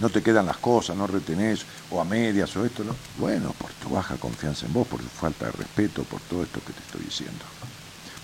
[0.00, 2.96] No te quedan las cosas, no retenés, o a medias, o esto, ¿no?
[3.16, 6.60] Bueno, por tu baja confianza en vos, por tu falta de respeto, por todo esto
[6.66, 7.44] que te estoy diciendo.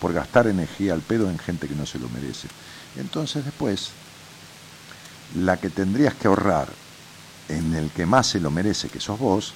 [0.00, 2.48] Por gastar energía al pedo en gente que no se lo merece.
[2.96, 3.90] Entonces después,
[5.36, 6.68] la que tendrías que ahorrar
[7.48, 9.54] en el que más se lo merece, que sos vos,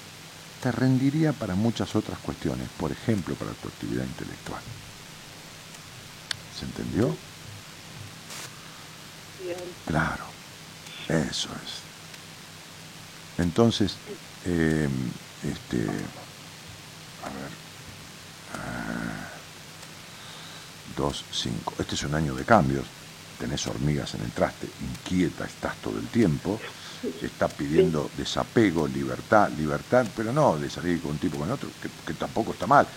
[0.65, 4.59] te rendiría para muchas otras cuestiones, por ejemplo, para tu actividad intelectual.
[6.59, 7.15] ¿Se entendió?
[9.43, 9.57] Bien.
[9.85, 10.23] Claro,
[11.07, 11.81] eso es.
[13.37, 13.97] Entonces,
[14.45, 14.89] eh,
[15.43, 17.51] este, a ver,
[18.55, 19.29] ah,
[20.97, 21.75] dos, cinco.
[21.77, 22.87] Este es un año de cambios.
[23.37, 26.59] Tenés hormigas en el traste, inquieta estás todo el tiempo.
[27.21, 31.89] Estás pidiendo desapego, libertad, libertad, pero no de salir con un tipo con otro, que,
[32.05, 32.87] que tampoco está mal.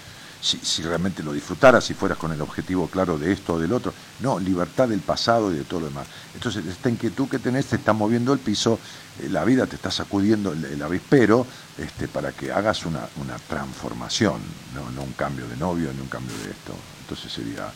[0.40, 3.72] Si, si realmente lo disfrutaras, si fueras con el objetivo claro de esto o del
[3.72, 3.93] otro.
[4.20, 6.06] No, libertad del pasado y de todo lo demás.
[6.32, 8.78] Entonces, esta inquietud que tenés te está moviendo el piso,
[9.20, 11.44] eh, la vida te está sacudiendo el, el avispero
[11.76, 14.40] este, para que hagas una, una transformación,
[14.74, 16.72] no, no un cambio de novio ni un cambio de esto.
[17.01, 17.72] Entonces sería,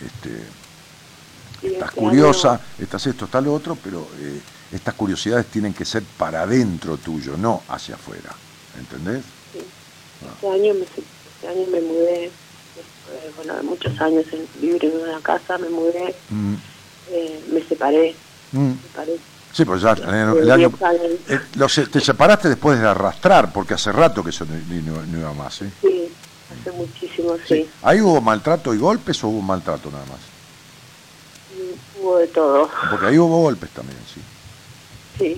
[0.00, 0.42] este,
[1.68, 4.40] estás curiosa, estás esto, está lo otro, pero eh,
[4.72, 8.30] estas curiosidades tienen que ser para adentro tuyo, no hacia afuera.
[8.78, 9.22] ¿Entendés?
[9.52, 9.60] sí.
[10.34, 12.30] Este año me, este año me mudé,
[12.74, 16.54] después, bueno, de muchos años en vivir en una casa, me mudé, Mm,
[17.10, 18.14] eh, me separé,
[18.52, 18.58] mm.
[18.70, 19.16] me separé.
[19.52, 20.68] Sí, pues ya el, año- de el año...
[20.70, 21.12] 10 años.
[21.28, 25.18] eh, te separaste después de arrastrar, porque hace rato que eso no, ni- no- no
[25.18, 25.54] iba más.
[25.54, 25.64] ¿sí?
[25.80, 26.08] Sí,
[26.60, 27.54] hace muchísimo, Sí.
[27.64, 27.70] sí.
[27.82, 30.18] ¿Ahí hubo maltrato y golpes o hubo maltrato nada más?
[31.56, 34.20] Mm, Hubo de todo, Porque ahí hubo golpes también, sí.
[35.18, 35.36] Sí.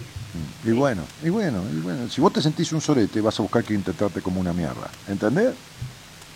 [0.65, 2.09] Y bueno, y bueno, y bueno.
[2.09, 4.89] Si vos te sentís un sorete, vas a buscar que intentarte como una mierda.
[5.09, 5.55] ¿Entendés?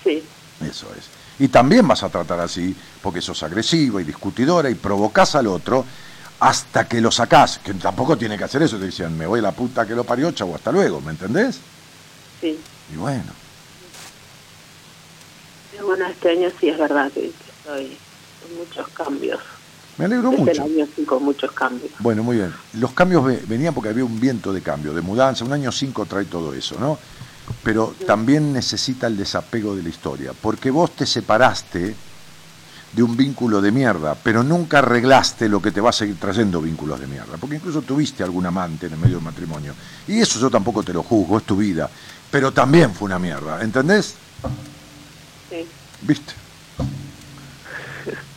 [0.03, 0.23] Sí,
[0.61, 1.09] Eso es.
[1.39, 5.85] Y también vas a tratar así, porque sos agresiva y discutidora y provocás al otro
[6.41, 9.43] hasta que lo sacás, que tampoco tiene que hacer eso, te decían, me voy a
[9.43, 11.61] la puta que lo parió, chavo, hasta luego, ¿me entendés?
[12.41, 12.59] sí.
[12.93, 13.23] Y bueno,
[15.71, 17.97] Pero bueno, este año sí es verdad que estoy
[18.43, 19.41] con muchos cambios.
[20.03, 20.53] Me alegro Desde mucho.
[20.65, 21.91] el año sí con muchos cambios.
[22.01, 22.53] Bueno, muy bien.
[22.75, 25.45] Los cambios ve- venían porque había un viento de cambio, de mudanza.
[25.45, 26.99] Un año 5 trae todo eso, ¿no?
[27.63, 31.95] Pero también necesita el desapego de la historia, porque vos te separaste
[32.93, 36.61] de un vínculo de mierda, pero nunca arreglaste lo que te va a seguir trayendo
[36.61, 39.73] vínculos de mierda, porque incluso tuviste algún amante en el medio del matrimonio.
[40.09, 41.89] Y eso yo tampoco te lo juzgo, es tu vida,
[42.31, 44.15] pero también fue una mierda, ¿entendés?
[45.49, 45.65] Sí,
[46.03, 46.35] ¿Viste?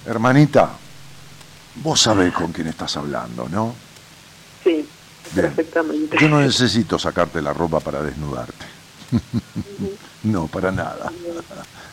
[0.05, 0.69] Hermanita,
[1.83, 3.75] vos sabés con quién estás hablando, ¿no?
[4.63, 4.87] sí,
[5.31, 5.47] Bien.
[5.47, 6.17] perfectamente.
[6.19, 8.65] Yo no necesito sacarte la ropa para desnudarte.
[10.23, 11.11] No, para nada.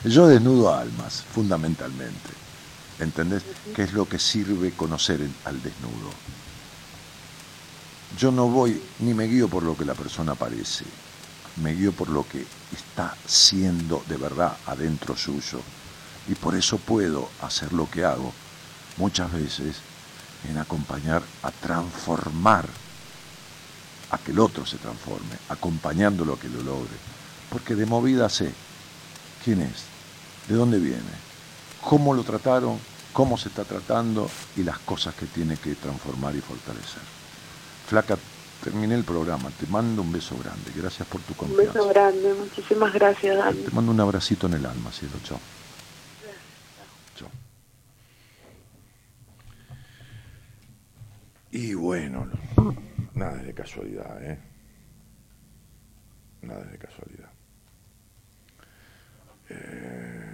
[0.05, 2.31] Yo desnudo almas, fundamentalmente.
[2.99, 3.43] ¿Entendés?
[3.75, 6.11] ¿Qué es lo que sirve conocer al desnudo?
[8.19, 10.85] Yo no voy ni me guío por lo que la persona parece,
[11.57, 15.61] me guío por lo que está siendo de verdad adentro suyo.
[16.29, 18.33] Y por eso puedo hacer lo que hago
[19.03, 19.79] muchas veces
[20.49, 22.67] en acompañar a transformar,
[24.13, 26.97] a que el otro se transforme, acompañándolo a que lo logre.
[27.51, 28.53] Porque de movida sé
[29.45, 29.79] quién es,
[30.49, 31.15] de dónde viene,
[31.81, 32.79] cómo lo trataron,
[33.13, 37.03] cómo se está tratando y las cosas que tiene que transformar y fortalecer.
[37.89, 38.17] Flaca,
[38.63, 41.73] terminé el programa, te mando un beso grande, gracias por tu Un confianza.
[41.73, 43.63] beso grande, muchísimas gracias, Dani.
[43.63, 45.15] Te mando un abracito en el alma, cielo.
[45.25, 45.41] Chao.
[51.53, 52.27] Y bueno,
[53.15, 54.39] nada es de casualidad, ¿eh?
[56.43, 57.31] Nada es de casualidad.
[59.51, 60.33] Eh,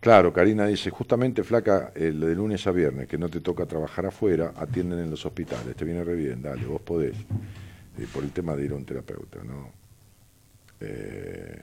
[0.00, 4.06] Claro, Karina dice, justamente flaca, el de lunes a viernes, que no te toca trabajar
[4.06, 7.16] afuera, atienden en los hospitales, te viene re bien, dale, vos podés.
[7.16, 9.72] Eh, por el tema de ir a un terapeuta, ¿no?
[10.80, 11.60] Eh,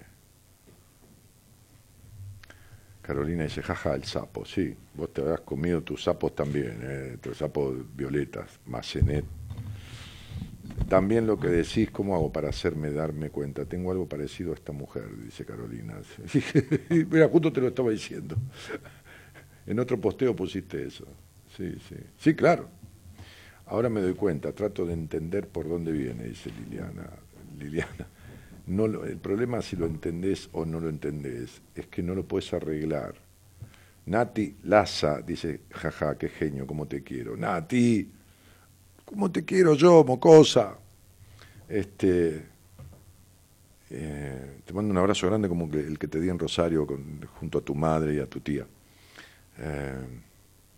[3.06, 7.38] Carolina dice, jaja, el sapo, sí, vos te habrás comido tus sapos también, eh, tus
[7.38, 9.23] sapos violetas, macenet.
[10.90, 13.64] También lo que decís, ¿cómo hago para hacerme darme cuenta?
[13.65, 15.99] Tengo algo parecido a esta mujer, dice Carolina.
[16.90, 18.36] Mira, justo te lo estaba diciendo.
[19.68, 21.06] En otro posteo pusiste eso.
[21.56, 21.95] Sí, sí.
[22.18, 22.68] Sí, claro.
[23.68, 27.07] Ahora me doy cuenta, trato de entender por dónde viene, dice Liliana.
[27.60, 28.07] Liliana,
[28.67, 32.51] no el problema si lo entendés o no lo entendés es que no lo puedes
[32.53, 33.15] arreglar.
[34.07, 37.35] Nati Laza dice, jaja, qué genio, cómo te quiero.
[37.35, 38.07] Nati,
[39.03, 40.77] cómo te quiero yo, mocosa.
[41.67, 42.45] Este,
[43.89, 46.87] eh, te mando un abrazo grande como el que te di en Rosario
[47.39, 48.65] junto a tu madre y a tu tía.
[49.57, 49.93] Eh,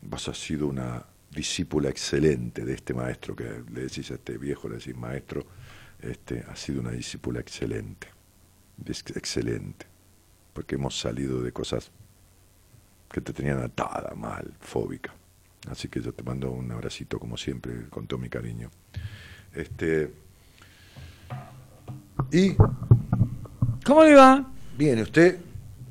[0.02, 4.70] vos has sido una discípula excelente de este maestro, que le decís a este viejo,
[4.70, 5.46] le decís maestro,
[6.02, 8.08] este, ha sido una discípula excelente,
[8.86, 9.86] excelente,
[10.54, 11.92] porque hemos salido de cosas
[13.12, 15.14] que te tenían atada, mal, fóbica.
[15.70, 18.70] Así que yo te mando un abracito como siempre, con todo mi cariño.
[19.54, 20.12] Este,
[22.32, 22.54] y
[23.86, 24.46] ¿Cómo le va?
[24.78, 25.38] viene usted,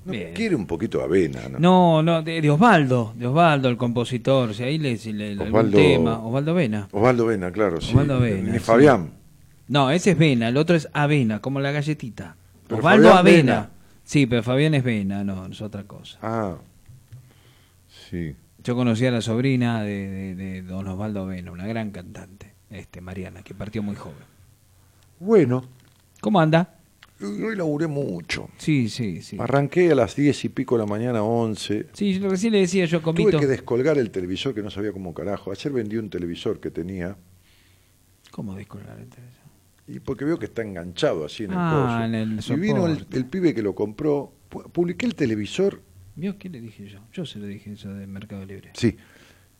[0.05, 0.35] no Bien.
[0.35, 1.59] quiere un poquito de avena, ¿no?
[1.59, 4.55] No, no, de, de Osvaldo, de Osvaldo, el compositor.
[4.55, 6.19] Si ahí le, si le algún Osvaldo- tema.
[6.25, 6.89] Osvaldo Vena.
[6.93, 7.91] Osvaldo Vena, claro, sí.
[7.91, 8.65] Osvaldo Vena, Ni sí.
[8.65, 9.11] Fabián.
[9.69, 12.37] No, ese es Vena, el otro es Avena, como la galletita.
[12.67, 13.53] Pero Osvaldo Fabián Avena.
[13.55, 13.71] Vena.
[14.05, 16.19] Sí, pero Fabián es Vena, no, es otra cosa.
[16.23, 16.57] Ah,
[18.11, 18.35] sí.
[18.63, 23.01] Yo conocí a la sobrina de, de- de don Osvaldo Vena, una gran cantante, este
[23.01, 24.19] Mariana, que partió muy joven.
[25.21, 25.65] Bueno,
[26.21, 26.73] ¿Cómo anda?
[27.21, 28.51] hoy laburé mucho.
[28.59, 29.37] Sí, sí, sí.
[29.41, 31.87] Arranqué a las diez y pico de la mañana, once.
[31.95, 33.39] Sí, recién le decía yo, Tuve Comito.
[33.41, 35.51] que descolgar el televisor que no sabía cómo carajo.
[35.51, 37.17] Ayer vendí un televisor que tenía
[38.31, 39.46] ¿Cómo descolgar el televisor?
[39.89, 43.27] Y porque veo que está enganchado así en el Ah, en el y vino el,
[43.27, 44.33] pibe que lo compró.
[44.51, 45.81] pu- Publiqué el televisor,
[46.17, 47.01] ¿Vio qué le dije yo?
[47.13, 48.71] Yo se lo dije eso de Mercado Libre.
[48.75, 48.97] sí,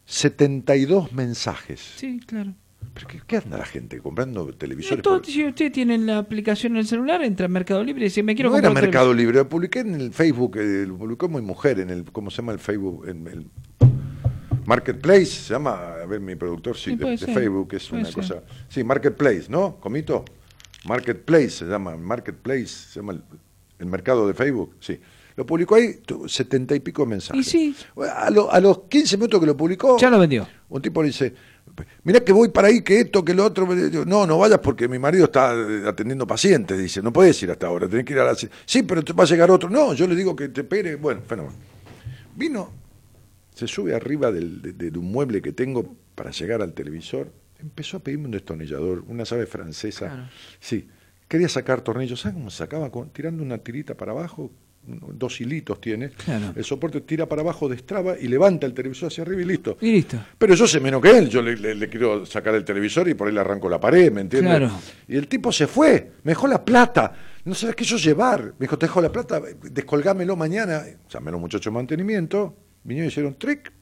[0.07, 1.81] 72 mensajes.
[1.97, 2.55] Sí, claro.
[2.95, 5.03] ¿Pero qué, qué anda la gente comprando televisores?
[5.03, 8.05] Todo- por- si usted tiene la aplicación en el celular, entra a Mercado Libre y
[8.05, 10.87] dice, me quiero no era comprar un Mercado Libre, lo publiqué en el Facebook, eh,
[10.87, 13.07] lo publicó mi mujer en el, ¿cómo se llama el Facebook?
[13.09, 13.47] En el
[14.67, 18.23] Marketplace, se llama, a ver, mi productor, sí, Sí, de, Facebook, es puede una ser.
[18.23, 18.43] cosa.
[18.69, 19.77] Sí, Marketplace, ¿no?
[19.81, 20.25] ¿Comito?
[20.85, 23.23] Marketplace se llama, Marketplace, se llama el,
[23.79, 25.01] el mercado de Facebook, sí.
[25.37, 27.47] Lo publicó ahí, setenta y pico de mensajes.
[27.47, 27.77] Y sí.
[28.15, 30.49] A, lo- a los 15 minutos que lo publicó, Ya lo vendió.
[30.71, 31.35] un tipo le dice,
[32.05, 33.67] mirá que voy para ahí, que esto, que lo otro.
[34.07, 36.79] No, no vayas porque mi marido está eh, atendiendo pacientes.
[36.79, 38.35] Dice, no puedes ir hasta ahora, tenés que ir a la...
[38.35, 39.69] Sí, pero te va a llegar otro.
[39.69, 40.97] No, yo le digo que te espere.
[40.97, 41.55] Bueno, fenómeno.
[42.35, 42.71] Vino,
[43.57, 47.33] se sube arriba del, de, de un mueble que tengo para llegar al televisor.
[47.59, 50.09] Empezó a pedirme un destornillador, una llave francesa.
[50.09, 50.29] Claro.
[50.61, 50.87] Sí,
[51.27, 52.21] quería sacar tornillos.
[52.21, 52.91] ¿Sabes cómo sacaba?
[52.91, 54.53] Con- tirando una tirita para abajo,
[54.87, 56.11] dos hilitos tiene.
[56.11, 56.53] Claro.
[56.55, 59.79] El soporte tira para abajo, destraba y levanta el televisor hacia arriba y listo.
[59.81, 60.19] Y listo.
[60.37, 63.15] Pero yo sé menos que él, yo le, le- le quiero sacar el televisor y
[63.15, 64.51] por ahí le arranco la pared, ¿me entiendes?
[64.59, 64.71] Claro.
[65.09, 67.11] Y el tipo se fue, me dejó la plata,
[67.47, 68.53] no sabes qué yo llevar.
[68.59, 69.41] Me dijo, te dejo la plata,
[69.73, 70.85] descolgámelo mañana.
[71.09, 72.55] Llamé a los muchachos de mantenimiento,
[72.87, 73.73] vinieron y hicieron trick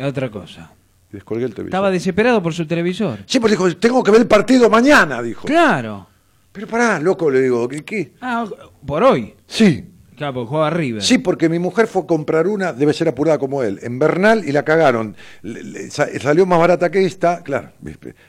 [0.00, 0.72] Otra cosa.
[1.10, 1.68] y descolgué el televisor.
[1.74, 3.20] Estaba desesperado por su televisor.
[3.26, 5.46] Sí, pues dijo, tengo que ver el partido mañana, dijo.
[5.46, 6.06] Claro.
[6.52, 7.84] Pero pará, loco, le digo, ¿qué?
[7.84, 8.12] qué?
[8.20, 8.46] Ah,
[8.86, 9.34] por hoy.
[9.46, 9.84] Sí.
[10.18, 11.02] Claro, porque jugaba River.
[11.02, 14.44] Sí, porque mi mujer fue a comprar una, debe ser apurada como él, en Bernal
[14.46, 15.16] y la cagaron.
[15.42, 17.70] Le- le- sa- salió más barata que esta, claro.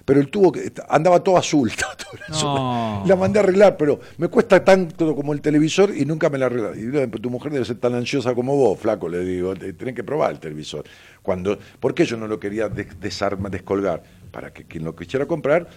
[0.05, 1.67] Pero el tubo que andaba todo azul.
[1.69, 2.47] estaba todo azul.
[2.53, 3.03] No.
[3.07, 6.45] La mandé a arreglar, pero me cuesta tanto como el televisor y nunca me la
[6.45, 6.71] arregla.
[6.75, 10.03] Y tu mujer debe ser tan ansiosa como vos, flaco, le digo, te- tenés que
[10.03, 10.83] probar el televisor.
[11.23, 14.03] Cuando, ¿Por qué yo no lo quería des- desarma, descolgar?
[14.31, 15.67] Para que quien lo quisiera comprar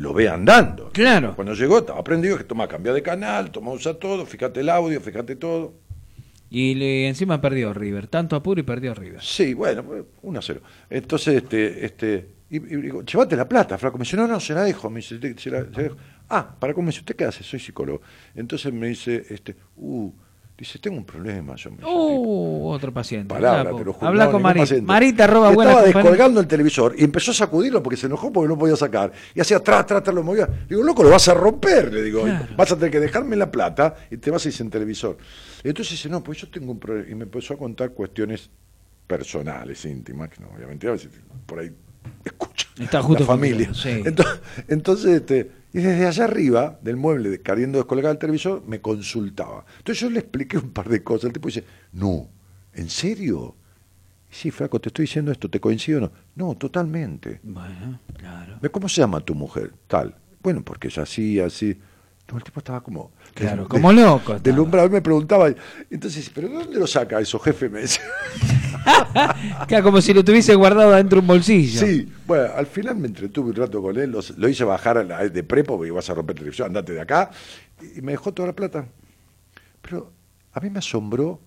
[0.00, 0.90] lo vea andando.
[0.92, 1.34] Claro.
[1.36, 5.00] Cuando llegó estaba aprendido que toma, cambia de canal, toma, usa todo, fíjate el audio,
[5.00, 5.74] fíjate todo.
[6.48, 8.06] Y le- encima perdió River.
[8.08, 9.22] Tanto apuro y perdió River.
[9.22, 10.60] Sí, bueno, pues, 1 a 0.
[10.88, 13.98] Entonces, este, este, y, y digo, llévate la plata, flaco.
[13.98, 14.90] Me dice, no, no, se la dejo.
[14.90, 15.96] Me dice, "Te- se la, se la dejo.
[16.28, 17.44] Ah, para cómo me dice, ¿usted qué hace?
[17.44, 18.00] Soy psicólogo.
[18.34, 20.10] Entonces me dice, este, uh,
[20.60, 21.56] dice, tengo un problema.
[21.56, 23.26] Yo me Uh, otro paciente.
[23.34, 23.96] Palabra, juro.
[24.00, 24.62] habla no, con Marita.
[24.62, 24.86] paciente.
[24.86, 26.10] Marita, arroba Y buena Estaba compañía.
[26.10, 29.10] descolgando el televisor y empezó a sacudirlo porque se enojó porque no podía sacar.
[29.34, 30.48] Y hacía atrás, atrás, atrás, lo movía.
[30.68, 31.92] Digo, loco, lo vas a romper.
[31.92, 32.46] Le digo, Claro.
[32.56, 35.16] vas a tener que dejarme la plata y te vas a ir sin televisor.
[35.64, 37.08] Y entonces dice, no, pues yo tengo un problema.
[37.10, 38.48] Y me empezó a contar cuestiones
[39.06, 41.10] personales, íntimas, que no, obviamente, a veces
[41.46, 41.70] por ahí
[42.24, 43.72] escucha Está justo la familia.
[43.74, 44.02] sí.
[44.04, 48.80] Entonces, entonces, este, y desde allá arriba del mueble, de- queriendo descolgar el televisor, me
[48.80, 49.64] consultaba.
[49.78, 51.24] Entonces yo le expliqué un par de cosas.
[51.26, 52.28] El tipo dice, no,
[52.74, 53.56] ¿en serio?
[54.30, 56.12] Sí, flaco, te estoy diciendo esto, ¿te coincido o no?
[56.36, 57.40] No, totalmente.
[57.42, 58.58] Bueno, claro.
[58.70, 59.72] ¿Cómo se llama tu mujer?
[59.88, 60.14] Tal.
[60.42, 61.78] Bueno, porque es así, así.
[62.30, 63.10] No, el tipo estaba como...
[63.34, 64.38] Claro, como loco estaba.
[64.40, 64.86] Deslumbrado.
[64.86, 65.48] Él me preguntaba,
[65.90, 67.68] entonces, ¿pero de dónde lo saca eso, jefe?
[67.68, 68.04] Me decía.
[69.82, 71.80] Como si lo tuviese guardado dentro de un bolsillo.
[71.80, 75.04] Sí, bueno, al final me entretuve un rato con él, los- lo hice bajar a
[75.04, 77.30] la- de prepo porque vas a romper televisión, andate de acá,
[77.96, 78.86] y me dejó toda la plata.
[79.82, 80.12] Pero
[80.52, 81.40] a mí me asombró.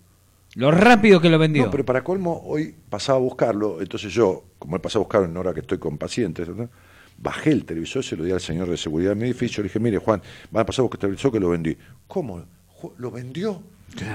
[0.56, 1.66] Lo rápido que lo vendió.
[1.66, 5.28] No, pero para colmo, hoy pasaba a buscarlo, entonces yo, como él pasaba a buscarlo
[5.28, 6.70] en hora que estoy con pacientes, ¿no?
[7.24, 9.80] Bajé el televisor, se lo di al señor de seguridad de mi edificio, le dije,
[9.80, 10.22] mire Juan,
[10.52, 11.78] van a pasar a buscar el televisor que lo vendí.
[12.08, 12.44] ¿Cómo?
[12.98, 13.64] ¿Lo vendió?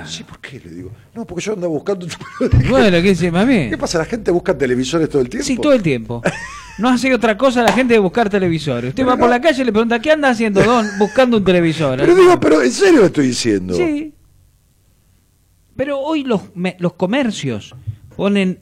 [0.04, 0.60] Sí, ¿por qué?
[0.60, 0.90] Le digo.
[1.14, 2.06] No, porque yo andaba buscando...
[2.68, 3.70] Bueno, ¿qué dice, mami?
[3.70, 3.98] ¿Qué pasa?
[3.98, 5.46] ¿La gente busca televisores todo el tiempo?
[5.46, 6.20] Sí, todo el tiempo.
[6.78, 8.90] No hace otra cosa la gente de buscar televisores.
[8.90, 10.84] Usted Pero va por la calle y le pregunta, ¿qué anda haciendo, Don?
[10.98, 11.98] Buscando un televisor.
[11.98, 13.74] Pero digo, pero en serio estoy diciendo.
[13.74, 14.12] Sí.
[15.76, 17.74] Pero hoy los, me- los comercios
[18.16, 18.60] ponen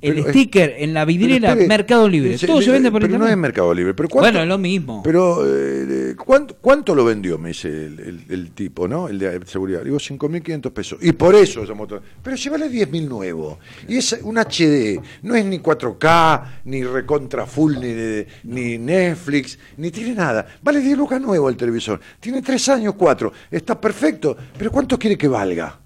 [0.00, 2.36] el Pero, sticker en la vidriera espere, Mercado Libre.
[2.38, 3.32] Todo se vende por pero no internet.
[3.32, 3.94] es Mercado Libre.
[3.94, 5.02] Pero ¿cuánto, Bueno, es lo mismo.
[5.02, 7.38] Pero, eh, ¿cuánto, cuánto lo vendió?
[7.38, 9.08] Me dice el, el- el tipo, ¿no?
[9.08, 9.82] El de seguridad.
[9.82, 10.98] Digo, 5.500 pesos.
[11.02, 12.00] Y por eso llamó todo.
[12.22, 13.58] Pero llévale 10.000 nuevo.
[13.88, 15.00] Y es un HD.
[15.22, 20.46] No es ni 4K, ni recontra full, ni, de- ni Netflix, ni tiene nada.
[20.62, 22.00] Vale 10 lucas nuevo el televisor.
[22.20, 23.32] Tiene 3 años, 4.
[23.50, 24.36] Está perfecto.
[24.58, 25.78] Pero ¿cuánto quiere que valga?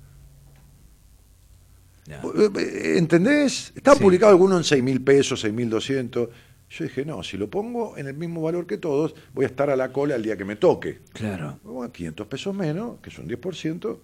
[2.12, 3.72] Eh, ¿Entendés?
[3.74, 4.02] Estaba Sí.
[4.02, 6.28] publicado alguno en 6 mil pesos, 6 mil 200.
[6.70, 9.70] Yo dije, no, si lo pongo en el mismo valor que todos, voy a estar
[9.70, 11.00] a la cola el día que me toque.
[11.12, 11.58] Claro.
[11.64, 13.98] Bueno, 500 pesos menos, que son 10%,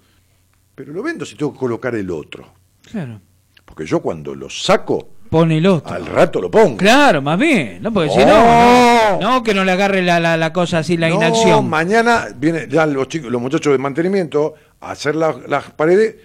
[0.75, 2.49] pero lo vendo si tengo que colocar el otro.
[2.91, 3.21] Claro.
[3.65, 5.93] Porque yo cuando lo saco, Pone el otro.
[5.95, 6.77] al rato lo pongo.
[6.77, 7.81] Claro, más bien.
[7.83, 10.97] No, porque si no, no, no, que no le agarre la, la, la cosa así,
[10.97, 11.69] la No, inacción.
[11.69, 16.17] mañana vienen ya los chicos, los muchachos de mantenimiento a hacer la- las paredes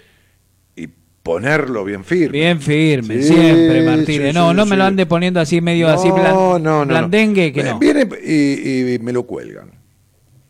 [1.22, 2.38] ponerlo bien firme.
[2.38, 4.32] Bien firme, Sí, siempre, Martínez.
[4.32, 6.86] sí, no, no me lo ande poniendo así medio No, así blan- no, no, no.
[6.86, 7.78] blandengue, que no.
[7.78, 9.70] Viene y, y me lo cuelgan.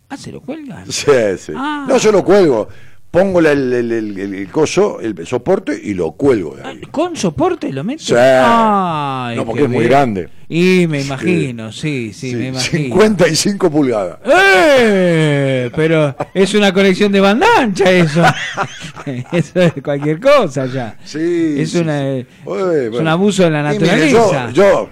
[0.09, 0.90] Ah, se lo cuelgan.
[0.90, 1.53] Sí, sí.
[1.57, 1.86] Ah.
[1.89, 2.69] No, yo lo cuelgo.
[3.13, 6.81] Pongo el, el, el- el- el coso, el soporte y lo cuelgo de ahí.
[6.91, 8.07] ¿Con soporte lo metes?
[8.07, 8.15] Sí.
[8.17, 10.31] Ay, No, porque es muy grande.
[10.49, 12.85] Y me imagino, sí, sí, Sí, me imagino.
[12.95, 14.17] 55 pulgadas.
[14.25, 15.71] ¡Eh!
[15.77, 18.23] Pero es una colección de bandancha eso.
[19.33, 20.97] eso es cualquier cosa ya.
[21.05, 21.57] Sí.
[21.59, 22.27] Es sí, una- sí.
[22.47, 24.51] es un abuso de la mire, naturaleza.
[24.51, 24.91] yo, yo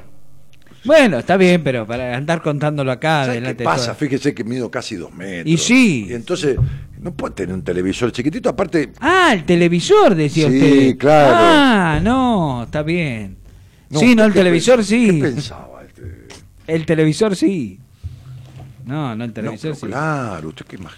[0.85, 3.95] Bueno, está bien, pero para andar contándolo acá ¿sabe delante qué pasa?
[3.95, 5.47] Fíjese que mido casi dos metros.
[5.53, 6.07] Y sí.
[6.09, 6.57] Y entonces,
[7.01, 8.49] no puedo tener un televisor chiquitito.
[8.49, 10.99] Aparte, Ah, el televisor, decía Sí, usted.
[10.99, 11.35] claro.
[11.39, 13.37] Ah, no, está bien.
[13.91, 15.07] sí, ¿usted no, el televisor sí.
[15.21, 15.83] ¿Qué pensaba?
[15.87, 16.29] Este?
[16.67, 17.79] El televisor sí.
[18.87, 19.87] No, no, el No, televisor pero sí.
[19.87, 20.91] claro, usted qué imag-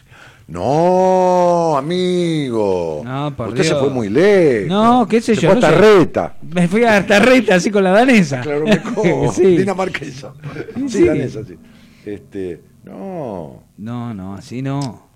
[0.53, 3.01] No, amigo.
[3.05, 4.69] No, por Usted se fue muy lejos.
[4.69, 5.75] No, qué sé Se yo, Fue no a sé.
[5.77, 6.37] Tarreta.
[6.43, 8.43] Me fui a Tarreta así con la danesa.
[8.43, 9.57] Claro, me sí.
[9.57, 10.35] Dinamarquesa.
[10.77, 11.05] Sí, Sí.
[11.07, 11.57] danesa, sí.
[12.05, 15.07] Este, no, No, no, así no.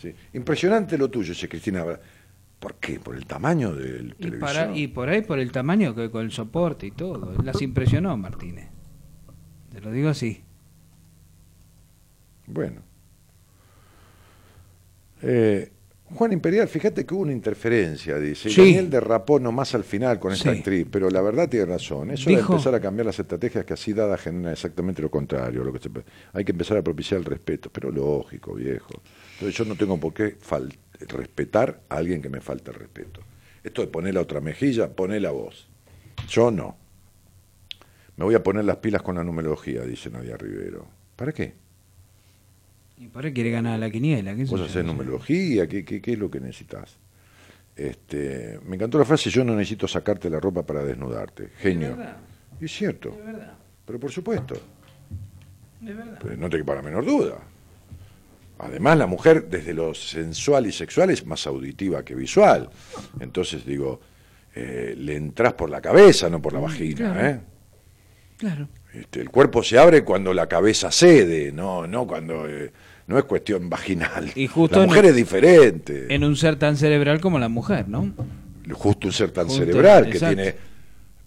[0.00, 0.14] sí.
[0.32, 1.84] Impresionante lo tuyo, dice Cristina.
[2.58, 2.98] ¿Por qué?
[2.98, 4.40] ¿Por el tamaño del Y, televisor?
[4.40, 7.34] para, y por ahí por el tamaño que con el soporte y todo.
[7.42, 8.68] Las impresionó Martínez.
[9.70, 10.42] Te lo digo así.
[12.46, 12.85] Bueno.
[15.28, 15.72] Eh,
[16.14, 18.48] Juan Imperial, fíjate que hubo una interferencia, dice.
[18.48, 18.60] Sí.
[18.60, 20.58] Daniel derrapó nomás al final con esta Sí.
[20.58, 22.12] actriz, pero la verdad tiene razón.
[22.12, 25.64] Eso de Dijo- empezar a cambiar las estrategias que así dadas generan exactamente lo contrario.
[25.64, 25.90] Lo que se-
[26.32, 29.02] hay que empezar a propiciar el respeto, pero lógico, viejo.
[29.32, 30.72] Entonces yo no tengo por qué fal-
[31.08, 33.20] respetar a alguien que me falta el respeto.
[33.64, 35.68] Esto de poner la otra mejilla, poné la voz.
[36.28, 36.76] Yo no.
[38.16, 40.86] Me voy a poner las pilas con la numerología, dice Nadia Rivero.
[41.16, 41.54] ¿Para qué?
[42.98, 44.34] Y por ahí quiere ganar la quiniela.
[44.34, 44.82] ¿qué ¿Vos sé.
[44.82, 45.66] numerología?
[45.66, 46.96] ¿Qué, qué, qué es lo que necesitas?
[47.74, 51.50] Este, me encantó la frase, yo no necesito sacarte la ropa para desnudarte.
[51.58, 51.90] Genio.
[51.90, 52.16] Es verdad,
[52.60, 53.52] Y es cierto, es verdad,
[53.84, 54.54] pero por supuesto.
[55.82, 56.18] es verdad.
[56.22, 57.36] Pero no te quepa la menor duda.
[58.58, 62.70] Además, la mujer, desde lo sensual y sexual, es más auditiva que visual.
[63.20, 64.00] Entonces, digo,
[64.54, 67.12] eh, le entras por la cabeza, no por la vagina.
[67.12, 67.26] claro.
[67.28, 67.40] ¿eh?
[68.38, 68.68] Claro.
[68.94, 72.48] Este, el cuerpo se abre cuando la cabeza cede, no, no cuando.
[72.48, 72.72] eh,
[73.06, 74.30] no es cuestión vaginal.
[74.34, 76.06] Y justo la en- mujer es diferente.
[76.14, 78.12] En un ser tan cerebral como la mujer, ¿no?
[78.72, 80.54] Justo un ser tan Justo, cerebral que tiene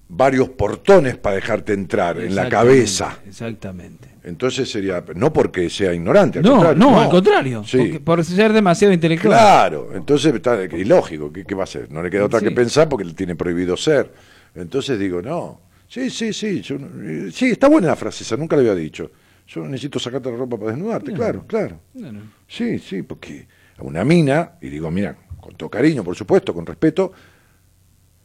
[0.09, 3.19] varios portones para dejarte entrar en la cabeza.
[3.27, 4.09] Exactamente.
[4.23, 7.63] Entonces sería, no porque sea ignorante, al No, contrario, no, al contrario.
[7.65, 7.99] Sí.
[8.03, 9.31] por ser demasiado intelectual.
[9.37, 11.89] Claro, entonces está ilógico, ¿qué, qué va a hacer?
[11.91, 12.45] No le queda otra Sí.
[12.45, 14.11] que pensar porque le tiene prohibido ser.
[14.55, 18.35] Entonces digo, no, sí, sí, sí, yo no- eh, sí, está buena la frase esa,
[18.35, 19.09] nunca la había dicho.
[19.49, 21.79] Yo necesito sacarte la ropa para desnudarte, claro, claro.
[21.95, 22.21] No, no.
[22.47, 23.47] Sí, sí, porque
[23.77, 27.11] a una mina, y digo, mira, con todo cariño, por supuesto, con respeto,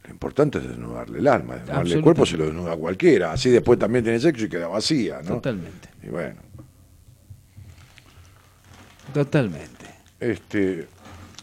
[0.03, 3.49] lo importante es desnudarle el alma, desnudarle el cuerpo se lo desnuda a cualquiera, así
[3.49, 5.35] después también tiene sexo y queda vacía, ¿no?
[5.35, 5.89] Totalmente.
[6.03, 6.41] Y bueno,
[9.13, 9.85] Totalmente.
[10.19, 10.87] este,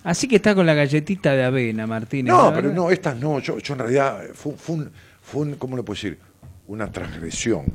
[0.04, 2.32] Así que está con la galletita de avena, Martínez.
[2.32, 3.38] No, pero no, estas no.
[3.38, 4.90] Yo, yo en realidad fue, fue un,
[5.22, 6.18] fue un- ¿cómo le puedo decir?
[6.66, 7.66] Una transgresión.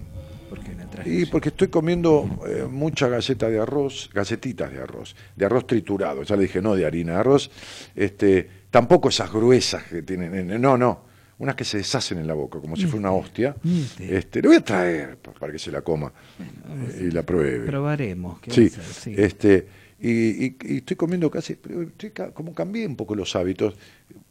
[1.06, 6.24] Y porque estoy comiendo eh, mucha galleta de arroz, galletitas de arroz, de arroz triturado.
[6.24, 7.52] Ya le dije, no de harina de arroz.
[7.96, 10.34] Este, tampoco esas gruesas que tienen.
[10.52, 11.06] en- No, no.
[11.40, 13.56] Unas que se deshacen en la boca, como si fuera una hostia.
[14.00, 17.68] Este, le voy a traer pa- para que se la coma eh, y la pruebe.
[17.68, 18.40] Probaremos.
[18.40, 18.70] ¿qué Sí?
[18.70, 19.14] Sí.
[19.16, 19.68] este,
[20.00, 23.76] y, y- y estoy comiendo casi, pero estoy como cambié un poco los hábitos,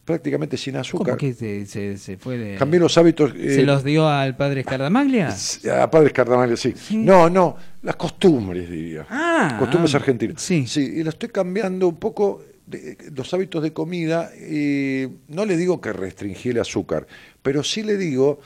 [0.06, 1.16] prácticamente sin ¿Cómo azúcar.
[1.18, 2.56] que se, se, se fue de.?
[2.56, 3.32] Cambié los hábitos.
[3.36, 5.34] eh, ¿Se los dio al padre Escardamaglia?
[5.78, 6.72] a padres carnavales, sí.
[6.96, 9.04] No, no, las costumbres, diría.
[9.10, 10.40] Ah, costumbres ah, argentinas.
[10.40, 10.64] sí.
[10.76, 14.30] y lo estoy cambiando un poco de- los hábitos de comida.
[14.36, 17.06] y no le digo que restringí el azúcar,
[17.42, 18.38] pero sí le digo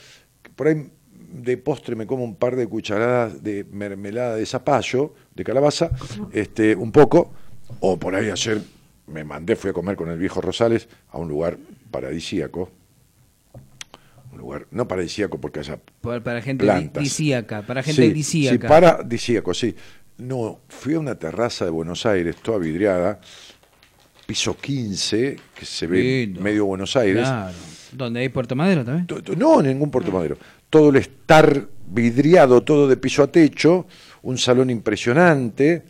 [0.42, 0.90] que por ahí
[1.32, 5.90] de postre me como un par de cucharadas de mermelada de zapallo, de calabaza,
[6.32, 7.32] este, un poco,
[7.80, 8.60] o por ahí ayer
[9.12, 11.58] me mandé, fui a comer con el viejo Rosales a un lugar
[11.90, 12.70] paradisíaco.
[14.32, 17.02] Un lugar, no paradisíaco porque haya Por- para gente plantas.
[17.02, 17.62] di- disíaca.
[17.62, 18.52] Para gente Sí, disíaca.
[18.66, 19.74] Sí, paradisíaco, sí.
[20.18, 23.20] No, fui a una terraza de Buenos Aires, toda vidriada,
[24.26, 26.40] piso 15, que se ve Lindo.
[26.40, 27.22] medio Buenos Aires.
[27.26, 27.56] Claro.
[27.92, 29.06] ¿Dónde hay Puerto Madero también?
[29.36, 30.36] No, ningún Puerto Madero.
[30.68, 33.86] Todo el estar vidriado, todo de piso a techo,
[34.22, 35.82] un salón impresionante,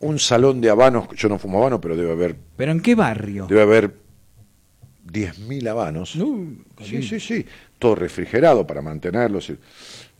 [0.00, 3.46] un salón de habanos, yo no fumo habano, pero debe haber, ¿Pero en qué barrio?
[3.46, 3.94] debe haber
[5.04, 6.14] 10.000 habanos.
[6.16, 7.44] Uh, Sí, sí, sí,
[7.78, 9.52] todo refrigerado para mantenerlos.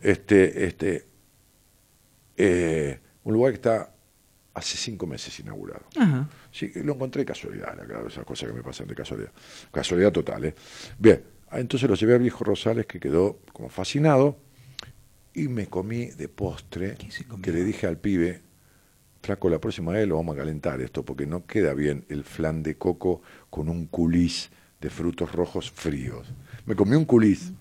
[0.01, 1.05] Este, este,
[2.37, 3.93] eh, un lugar que está
[4.53, 5.85] hace cinco meses inaugurado.
[5.97, 6.27] Ajá.
[6.51, 9.31] Sí, lo encontré casualidad, la- claro, esas cosas que me pasan de casualidad.
[9.71, 10.55] Casualidad total, ¿eh?
[10.97, 14.37] Bien, ah, entonces lo llevé al viejo Rosales que quedó como fascinado
[15.33, 16.97] y me comí de postre
[17.41, 18.41] que le dije al pibe,
[19.21, 22.63] flaco, la próxima vez lo vamos a calentar esto porque no queda bien el flan
[22.63, 24.49] de coco con un culis
[24.81, 26.27] de frutos rojos fríos.
[26.65, 27.51] Me comí un culis.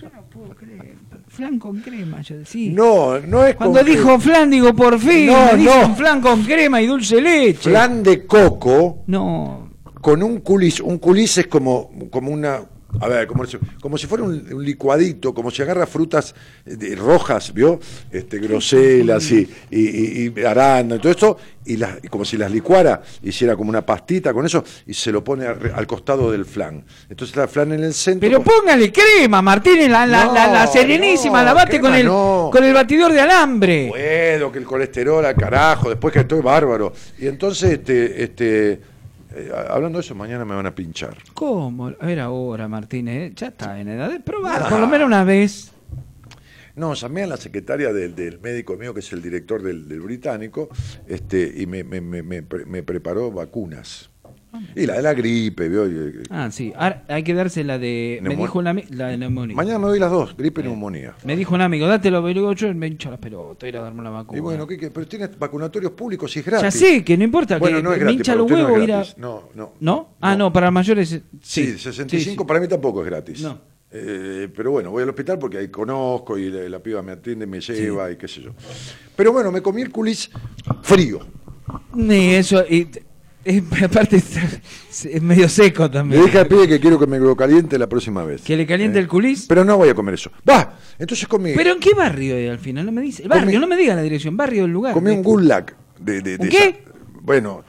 [0.00, 0.94] Yo no puedo creer.
[1.28, 2.72] Flan con crema, yo decía.
[2.72, 5.26] No, no es Cuando dijo flan, digo, por fin.
[5.26, 5.94] No, me no.
[5.96, 7.70] flan con crema y dulce leche.
[7.70, 9.70] flan de coco No.
[10.00, 10.80] con un culis.
[10.80, 12.60] Un culis es como, como una.
[13.00, 16.34] A ver, como, si- como si fuera un, un licuadito, como si agarra frutas
[16.64, 17.78] de- rojas, ¿vio?
[18.10, 19.80] Este, groselas y, y,
[20.26, 23.70] y, y arándano y todo esto, y, las, y como si las licuara, hiciera como
[23.70, 26.84] una pastita con eso, y se lo pone al, al costado del flan.
[27.08, 28.28] Entonces el flan en el centro.
[28.28, 31.94] Pero con- póngale crema, Martínez, la, la, No, la, la serenísima, no, la bate con
[31.94, 32.50] el, no.
[32.52, 33.86] con el batidor de alambre.
[33.90, 36.92] puedo, que el colesterol al carajo, después que estoy bárbaro.
[37.18, 38.80] Y entonces, este, este,
[39.34, 41.16] eh, hablando de eso, mañana me van a pinchar.
[41.34, 41.88] ¿Cómo?
[41.88, 43.32] A ver ahora, Martínez, ¿eh?
[43.34, 45.72] ya está en edad de probar, por lo menos una vez.
[46.76, 50.00] No, llamé a la secretaria del, del médico mío, que es el director del, del
[50.00, 50.68] británico,
[51.06, 54.09] este, y me, me, me preparó vacunas.
[54.74, 55.86] Y la de la gripe, ¿vio?
[55.86, 58.18] Eh, Ah, sí, ahora hay que darse la de...
[58.22, 58.88] Me dijo un amigo...
[58.90, 59.54] La de neumonía.
[59.56, 61.14] Mañana me doy las dos, gripe y neumonía.
[61.24, 64.00] Me dijo un amigo, dátelo, pero digo, yo me hincho las pelotas, ir a darme
[64.00, 64.38] una vacuna.
[64.38, 64.90] Y bueno, ¿qué, qué?
[64.90, 66.80] pero tienes vacunatorios públicos y es ya gratis.
[66.80, 69.04] sé, que no importa, Bueno, que no es me gratis, hincha los no ir a...
[69.16, 69.72] No, no.
[69.80, 70.14] ¿No?
[70.20, 71.12] Ah, no, para mayores...
[71.12, 73.42] eh, Sí, Sí, 65 sí, para mí tampoco es gratis.
[73.42, 73.60] No.
[73.92, 77.44] Eh, pero bueno, voy al hospital porque ahí conozco y la, la piba me atiende,
[77.46, 78.52] me lleva y qué sé yo.
[79.16, 80.30] Pero bueno, me comí el culis
[80.82, 81.20] frío.
[81.94, 82.88] Ni eso, y,
[83.84, 86.24] aparte es, es medio seco Le también.
[86.24, 88.42] dije al pibe que quiero que me lo caliente la próxima vez.
[88.42, 89.46] Que le caliente Eh, el culis.
[89.48, 90.30] Pero no voy a comer eso.
[90.48, 92.84] Va, entonces comí, ¿Pero en qué barrio eh, al final?
[92.86, 93.22] No me dice.
[93.22, 94.36] El barrio, Comí- no me diga la dirección.
[94.36, 94.92] Barrio, el lugar.
[94.92, 95.74] comí un gulag.
[95.98, 96.84] De, de- de ¿Un qué?
[97.22, 97.64] bueno,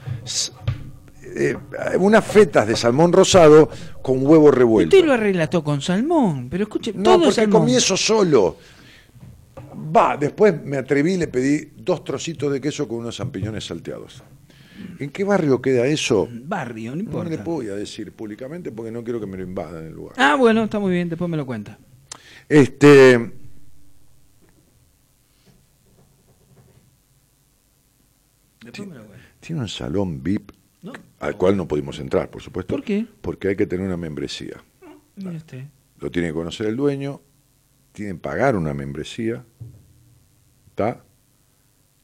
[1.36, 1.56] eh,
[1.98, 3.70] unas fetas de salmón rosado
[4.02, 4.94] con huevo revuelto.
[4.94, 6.48] Usted lo arregla todo con salmón.
[6.50, 7.62] Pero escuche, No, todo porque salmón.
[7.62, 8.56] comí eso solo.
[9.94, 14.22] Va, después me atreví y le pedí dos trocitos de queso con unos champiñones salteados.
[14.98, 16.28] ¿En qué barrio queda eso?
[16.30, 17.30] Barrio, no No importa.
[17.30, 20.14] le voy a decir públicamente porque no quiero que me lo invadan el lugar.
[20.18, 21.08] Ah, bueno, está muy bien.
[21.08, 21.78] Después me lo cuenta.
[22.48, 23.32] Este.
[28.64, 29.24] Después me lo cuenta.
[29.40, 30.52] Tiene un salón VIP
[30.82, 30.92] No.
[31.20, 32.74] al cual no pudimos entrar, por supuesto.
[32.74, 33.06] ¿Por qué?
[33.20, 34.62] Porque hay que tener una membresía.
[35.16, 35.64] Mire usted.
[35.98, 37.20] Lo tiene que conocer el dueño,
[37.92, 39.44] tienen que pagar una membresía,
[40.70, 41.04] ¿está?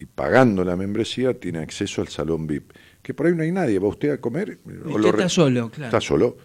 [0.00, 2.72] Y pagando la membresía tiene acceso al salón VIP.
[3.02, 4.58] Que por ahí no hay nadie, va usted a comer.
[4.64, 5.86] o Usted lo está solo, claro.
[5.86, 6.36] Está solo.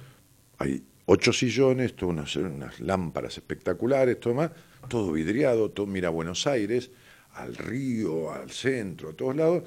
[0.58, 4.52] Hay ocho sillones, todas unas, unas lámparas espectaculares, todo más,
[4.88, 6.92] todo vidriado, todo mira a Buenos Aires,
[7.34, 9.64] al río, al centro, a todos lados,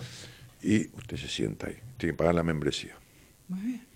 [0.62, 2.96] y usted se sienta ahí, tiene que pagar la membresía.
[3.48, 3.86] Muy bien.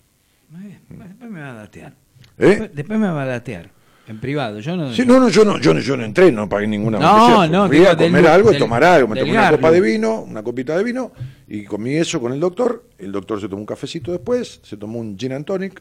[0.51, 0.81] Muy bien.
[0.89, 1.93] Después me va a datear.
[2.39, 2.47] ¿Eh?
[2.47, 3.71] Después, después me va a datear.
[4.11, 4.59] En privado.
[4.61, 4.93] Yo no.
[4.93, 7.69] Sí, no, no, yo no, yo no, yo no entré, no pagué ninguna No, no,
[7.69, 10.77] Fui a comer algo, del- tomar algo, me tomé una copa de vino, una copita
[10.77, 11.13] de vino,
[11.47, 14.99] y comí eso con el doctor, el doctor se tomó un cafecito después, se tomó
[14.99, 15.81] un gin and tonic,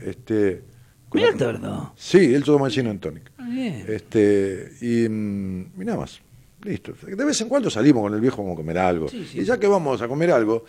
[0.00, 0.62] este...
[1.12, 1.92] Mira el tordo.
[1.96, 3.30] Sí, él tomó el gin and tonic.
[3.38, 3.84] Ah, bien.
[3.88, 6.20] Este, y, mm, y nada más.
[6.64, 6.92] Listo.
[7.06, 9.08] De vez en cuando salimos con el viejo como a comer algo.
[9.08, 9.40] Sí, sí.
[9.40, 10.64] Y ya que vamos a comer algo,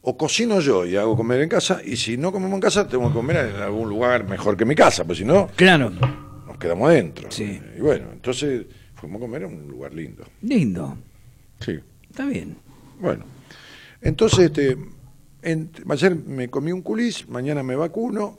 [0.00, 3.06] o cocino yo y hago comer en casa, y si no comemos en casa, tengo
[3.08, 5.92] que comer en algún lugar mejor que mi casa, pues si no, Claro.
[6.54, 7.28] Nos quedamos adentro.
[7.30, 7.60] Sí.
[7.76, 8.64] Y bueno, entonces
[8.94, 10.24] fuimos a comer en un lugar lindo.
[10.42, 10.96] Lindo.
[11.60, 11.78] Sí.
[12.08, 12.56] Está bien.
[13.00, 13.24] Bueno.
[14.00, 14.76] Entonces, este,
[15.42, 18.38] en- ayer me comí un culis, mañana me vacuno.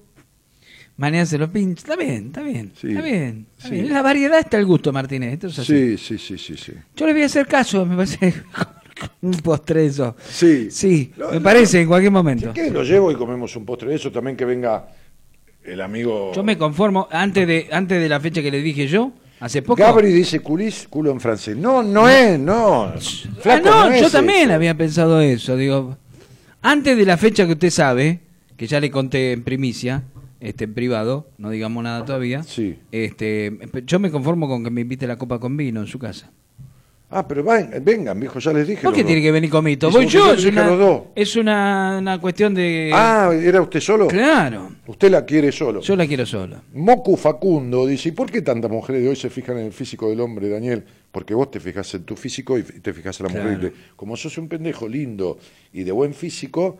[0.97, 1.81] Mañana se lo pincha.
[1.81, 2.71] Está bien, está bien.
[2.79, 3.47] Sí, Está bien.
[3.57, 3.73] está sí.
[3.75, 3.89] bien.
[3.91, 5.33] La variedad está al gusto, Martínez.
[5.33, 5.97] Esto es así.
[5.97, 6.71] Sí, sí, sí, sí, sí.
[6.95, 8.33] Yo le voy a hacer caso, me parece.
[9.21, 10.15] un postre eso.
[10.29, 10.71] Sí.
[10.71, 12.53] Sí, Lo- me lo- parece en cualquier Si momento.
[12.53, 14.87] quieres lo llevo y comemos un postre de eso, también que venga
[15.65, 16.31] el amigo...
[16.33, 19.81] Yo me conformo, antes de, antes de la fecha que le dije yo, hace poco.
[19.81, 21.57] Gabri dice culis, culo en francés.
[21.57, 22.83] No, no es, no.
[22.85, 24.53] Ah, no, es yo también eso.
[24.53, 25.55] había pensado eso.
[25.57, 25.97] Digo,
[26.61, 28.21] antes de la fecha que usted sabe,
[28.57, 30.03] que ya le conté en primicia,
[30.39, 32.43] este, en privado, no digamos nada todavía.
[32.43, 32.77] Sí.
[32.91, 36.31] Este, yo me conformo con que me invite la copa con vino en su casa.
[37.17, 38.81] Ah, pero van- vengan, viejo, ya les dije.
[38.83, 39.87] ¿Por qué tiene que venir conmigo?
[39.87, 41.01] Y Voy yo, es una, los dos.
[41.15, 42.91] es una, una cuestión de...
[42.93, 44.07] Ah, ¿era usted solo?
[44.07, 45.79] claro, Usted la quiere solo.
[45.81, 46.61] yo la quiero sola.
[46.73, 50.09] Moku Facundo dice, ¿y por qué tantas mujeres de hoy se fijan en el físico
[50.09, 50.83] del hombre, Daniel?
[51.11, 53.47] Porque vos te fijas en tu físico y te fijas en la mujer.
[53.59, 53.67] Claro.
[53.67, 55.37] Y te- Como sos un pendejo lindo
[55.71, 56.77] y de buen físico,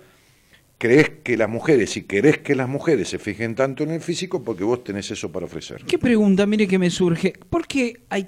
[0.78, 4.44] crees que las mujeres, y querés que las mujeres se fijen tanto en el físico,
[4.44, 5.84] porque vos tenés eso para ofrecer.
[5.88, 7.34] ¿Qué pregunta, mire que me surge?
[7.49, 8.28] ¿Por qué hay...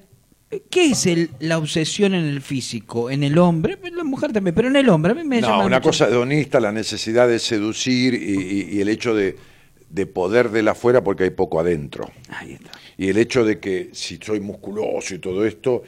[0.70, 3.10] ¿Qué es el, la obsesión en el físico?
[3.12, 3.78] ¿En el hombre?
[3.84, 5.12] En la mujer también, pero en el hombre.
[5.12, 8.82] A mí me No, una mucho- cosa hedonista, la necesidad de seducir y, y- y
[8.82, 9.36] el hecho de,
[9.90, 12.10] de poder de la afuera porque hay poco adentro.
[12.30, 12.72] Ahí está.
[12.98, 15.84] Y el hecho de que si soy musculoso y todo esto,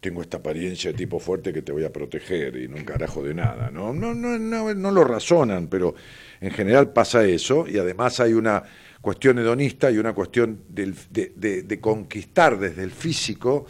[0.00, 3.22] tengo esta apariencia de tipo fuerte que te voy a proteger y no un carajo
[3.22, 3.70] de nada.
[3.72, 5.94] No, no, no, no, no lo razonan, pero
[6.40, 8.62] en general pasa eso y además hay una
[9.00, 13.66] cuestión hedonista y una cuestión del- de, de- de conquistar desde el físico,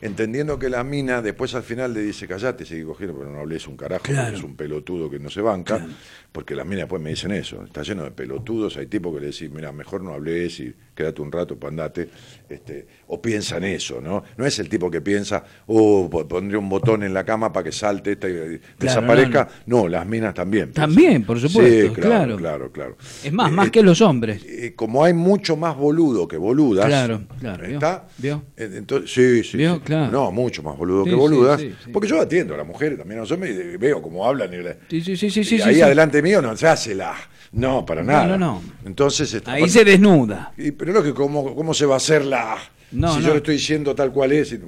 [0.00, 3.66] entendiendo que la mina después al final le dice, callate, sigue cogiendo, pero no hables
[3.66, 5.86] un carajo, porque es un pelotudo que no se banca,
[6.32, 9.26] porque las minas después me dicen eso, está lleno de pelotudos, hay tipos que le
[9.26, 12.08] decís, mira, mejor no hables y quédate un rato, pues andate,
[12.48, 14.22] este, o piensan eso, ¿no?
[14.36, 17.64] No es el tipo que piensa, oh, po- pondré un botón en la cama para
[17.64, 20.66] que salte esta y desaparezca, no, las minas también.
[20.66, 20.90] piensan.
[20.90, 22.36] También, por supuesto, Sí, claro.
[22.36, 22.96] claro, claro, claro.
[23.24, 24.42] Es más, Eh, más eh, que los hombres.
[24.44, 26.86] eh, como hay mucho más boludo que boludas.
[26.86, 27.64] Claro, claro.
[27.66, 28.06] ¿Está?
[28.18, 28.42] ¿Vio?
[28.56, 29.56] Entonces, sí, sí.
[29.56, 29.76] ¿Vio?
[29.76, 29.80] sí.
[29.84, 30.12] Claro.
[30.12, 31.62] No, mucho más boludo Sí, que boludas.
[31.92, 34.50] Porque yo atiendo a las mujeres también a los hombres y veo cómo hablan.
[34.52, 35.80] Y, Sí, sí, sí, sí, y sí, ahí sí.
[36.22, 37.14] Mío no se hace la.
[37.52, 38.26] No, para nada.
[38.26, 38.62] no, no.
[38.84, 39.32] Entonces.
[39.34, 40.52] este, Ahí se desnuda.
[40.56, 42.56] y, pero no que cómo, cómo se va a hacer la.
[42.92, 43.26] No, si no.
[43.26, 44.52] yo le estoy diciendo tal cual es.
[44.52, 44.58] Y.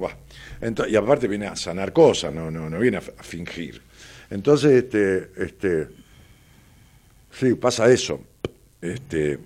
[0.61, 3.81] Ento- y aparte viene a sanar cosas, no, no, no viene a, fingir.
[4.29, 5.87] Entonces, este, este,
[7.31, 8.21] sí, pasa eso.
[8.81, 9.39] Este,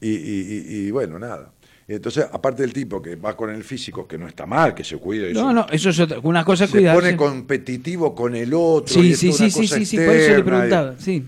[0.00, 1.52] y, y- y- y bueno, nada.
[1.88, 4.82] Y entonces, aparte del tipo que va con el físico, que no está mal, que
[4.82, 7.00] se cuida y No, eso, no, eso es otra- una cosa es se cuidarse.
[7.00, 9.00] pone competitivo con el otro.
[9.00, 10.94] y Sí, es sí, sí, una sí, cosa sí, sí, por eso le y- preguntaba,
[10.98, 11.24] sí.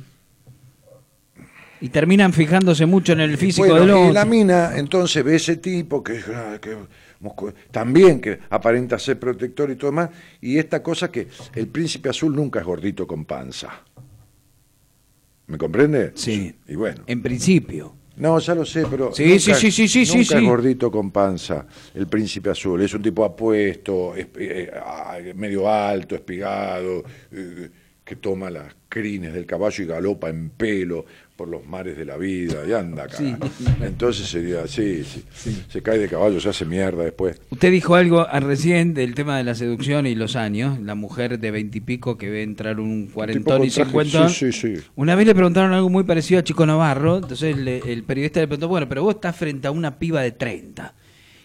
[1.81, 4.13] Y terminan fijándose mucho en el físico Bueno, del y otro.
[4.13, 6.77] la mina entonces ve ese tipo que, ah, que
[7.71, 10.11] también que aparenta ser protector y todo más,
[10.41, 13.83] y esta cosa que el príncipe azul nunca es gordito con panza.
[15.47, 16.13] ¿Me comprende?
[16.15, 16.55] Sí.
[16.67, 17.03] Y bueno.
[17.07, 17.95] En principio.
[18.17, 19.13] No, ya lo sé, pero.
[19.15, 20.45] Sí, sí, sí, sí, sí, sí, nunca sí.
[20.45, 22.83] es gordito con panza, el príncipe azul.
[22.83, 27.71] Es un tipo apuesto, es- eh, ah, medio alto, espigado, eh,
[28.05, 31.05] que toma las crines del caballo y galopa en pelo
[31.39, 33.19] por los mares de la vida y anda acá.
[33.81, 37.41] Entonces sería, sí, sí, Se cae de caballo, se hace mierda después.
[37.51, 40.81] Usted dijo algo recién del tema de la seducción y los años.
[40.81, 44.31] La mujer de veintipico que ve entrar un cuarentón y cincuentón.
[44.31, 44.83] sí, sí, sí.
[44.97, 47.19] Una vez le preguntaron algo muy parecido a Chico Navarro.
[47.19, 50.33] Entonces le- el periodista le preguntó, bueno, pero vos estás frente a una piba de
[50.33, 50.93] 30.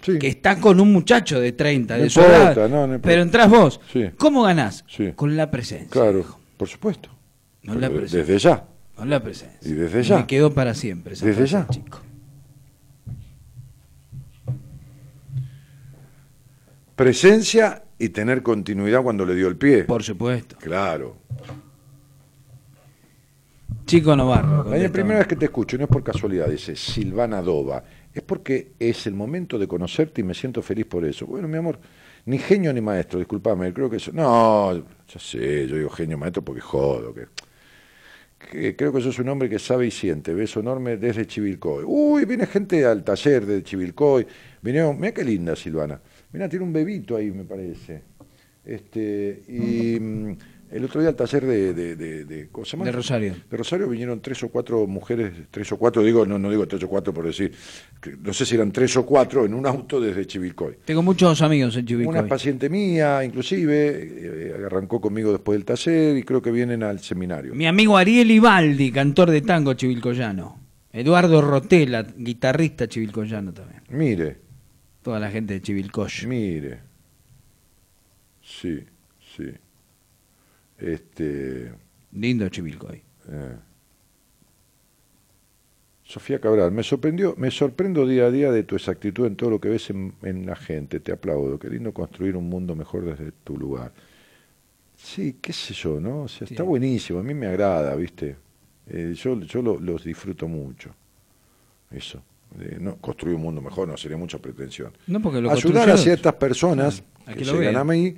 [0.01, 0.17] Sí.
[0.17, 2.67] Que está con un muchacho de 30, No de su importa, edad.
[2.69, 3.01] no, no importa.
[3.09, 3.79] pero entras vos.
[3.93, 4.05] Sí.
[4.17, 4.83] ¿Cómo ganás?
[4.87, 5.11] Sí.
[5.15, 5.87] Con la presencia.
[5.91, 6.39] Claro, dijo.
[6.57, 7.09] por supuesto.
[7.61, 8.19] La presencia.
[8.21, 8.65] desde ya.
[8.95, 9.59] Con la presencia.
[9.69, 10.17] Y desde ya.
[10.17, 11.13] Me quedó para siempre.
[11.13, 11.67] esa Desde frase, ya.
[11.67, 11.99] Chico.
[16.95, 19.85] Presencia y tener continuidad cuando le dio el pie.
[19.85, 20.57] Por supuesto.
[20.59, 21.17] Claro.
[23.85, 24.63] Chico Navarro.
[24.63, 27.83] La primera vez que te escucho, y no es por casualidad, dice Silvana Dova,
[28.13, 31.25] es porque es el momento de conocerte y me siento feliz por eso.
[31.25, 31.79] Bueno, mi amor,
[32.25, 34.11] ni genio ni maestro, discúlpame, creo que eso.
[34.13, 37.13] No, ya sé, yo digo genio maestro porque jodo.
[37.13, 37.27] Que,
[38.75, 40.33] creo que sos un hombre que sabe y siente.
[40.33, 41.83] Beso enorme desde Chivilcoy.
[41.85, 44.25] Uy, viene gente al taller de Chivilcoy.
[44.61, 45.99] Vinieron, mira qué linda Silvana.
[46.31, 48.01] Mira, tiene un bebito ahí, me parece.
[48.65, 50.37] Este, y mm,
[50.73, 52.85] el otro día al taller de, de, de, de- ¿cómo se llama?
[52.85, 53.35] De Rosario.
[53.49, 56.83] De Rosario vinieron tres o cuatro mujeres, tres o cuatro, digo, no, no digo tres
[56.83, 57.53] o cuatro por decir,
[58.21, 60.77] no sé si eran tres o cuatro en un auto desde Chivilcoy.
[60.85, 62.17] Tengo muchos amigos en Chivilcoy.
[62.19, 66.99] Una paciente mía, inclusive, eh, arrancó conmigo después del taller y creo que vienen al
[66.99, 67.53] seminario.
[67.53, 70.59] Mi amigo Ariel Ibaldi, cantor de tango chivilcoyano.
[70.91, 73.81] Eduardo Rotela, guitarrista chivilcoyano también.
[73.89, 74.37] Mire,
[75.01, 76.07] Toda la gente de Chivilcoy.
[76.27, 76.79] mire.
[78.41, 78.79] Sí,
[79.35, 79.43] sí.
[80.84, 81.72] Este.
[82.14, 83.01] Lindo Chivilcoy.
[83.30, 83.55] Eh.
[86.05, 89.60] Sofía Cabral, me sorprendió, me sorprendo día a día de tu exactitud en todo lo
[89.61, 90.99] que ves en, en la gente.
[90.99, 91.57] Te aplaudo.
[91.57, 93.93] Qué lindo construir un mundo mejor desde tu lugar.
[94.97, 96.23] Sí, qué sé yo, ¿no?
[96.23, 97.19] O sea, está buenísimo.
[97.19, 98.35] A mí me agrada, ¿viste?
[98.88, 100.93] Eh, yo yo lo- los disfruto mucho.
[101.89, 102.22] Eso.
[102.80, 104.91] No, construir un mundo mejor no sería mucha pretensión.
[105.07, 108.15] No, porque lo Ayudar a ciertas personas a que, que llegan a mí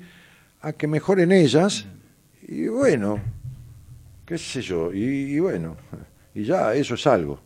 [0.62, 1.86] a que mejoren ellas
[2.48, 3.20] y bueno,
[4.26, 5.76] qué sé yo, y, bueno,
[6.34, 7.40] y ya eso es algo,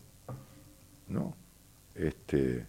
[1.08, 1.36] ¿no?
[1.96, 2.66] Este,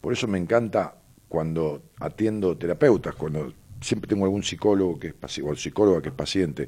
[0.00, 0.94] por eso me encanta
[1.28, 6.66] cuando atiendo terapeutas, cuando siempre tengo algún psicólogo que es o psicóloga que es paciente,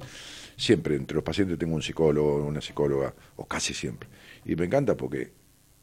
[0.57, 4.09] siempre entre los pacientes tengo un psicólogo, una psicóloga, o casi siempre.
[4.45, 5.33] Y me encanta porque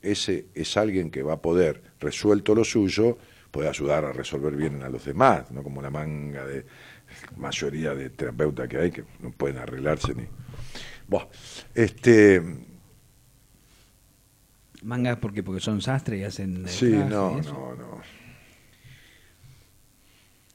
[0.01, 3.17] ese es alguien que va a poder, resuelto lo suyo,
[3.51, 6.65] poder ayudar a resolver bien a los demás, no como la manga de
[7.37, 10.23] mayoría de terapeutas que hay que no pueden arreglarse ni.
[11.07, 11.25] Buah,
[11.75, 12.41] este,
[14.83, 16.65] Mangas porque porque son sastres y hacen.
[16.65, 18.01] eh, Sí, no, y no, no.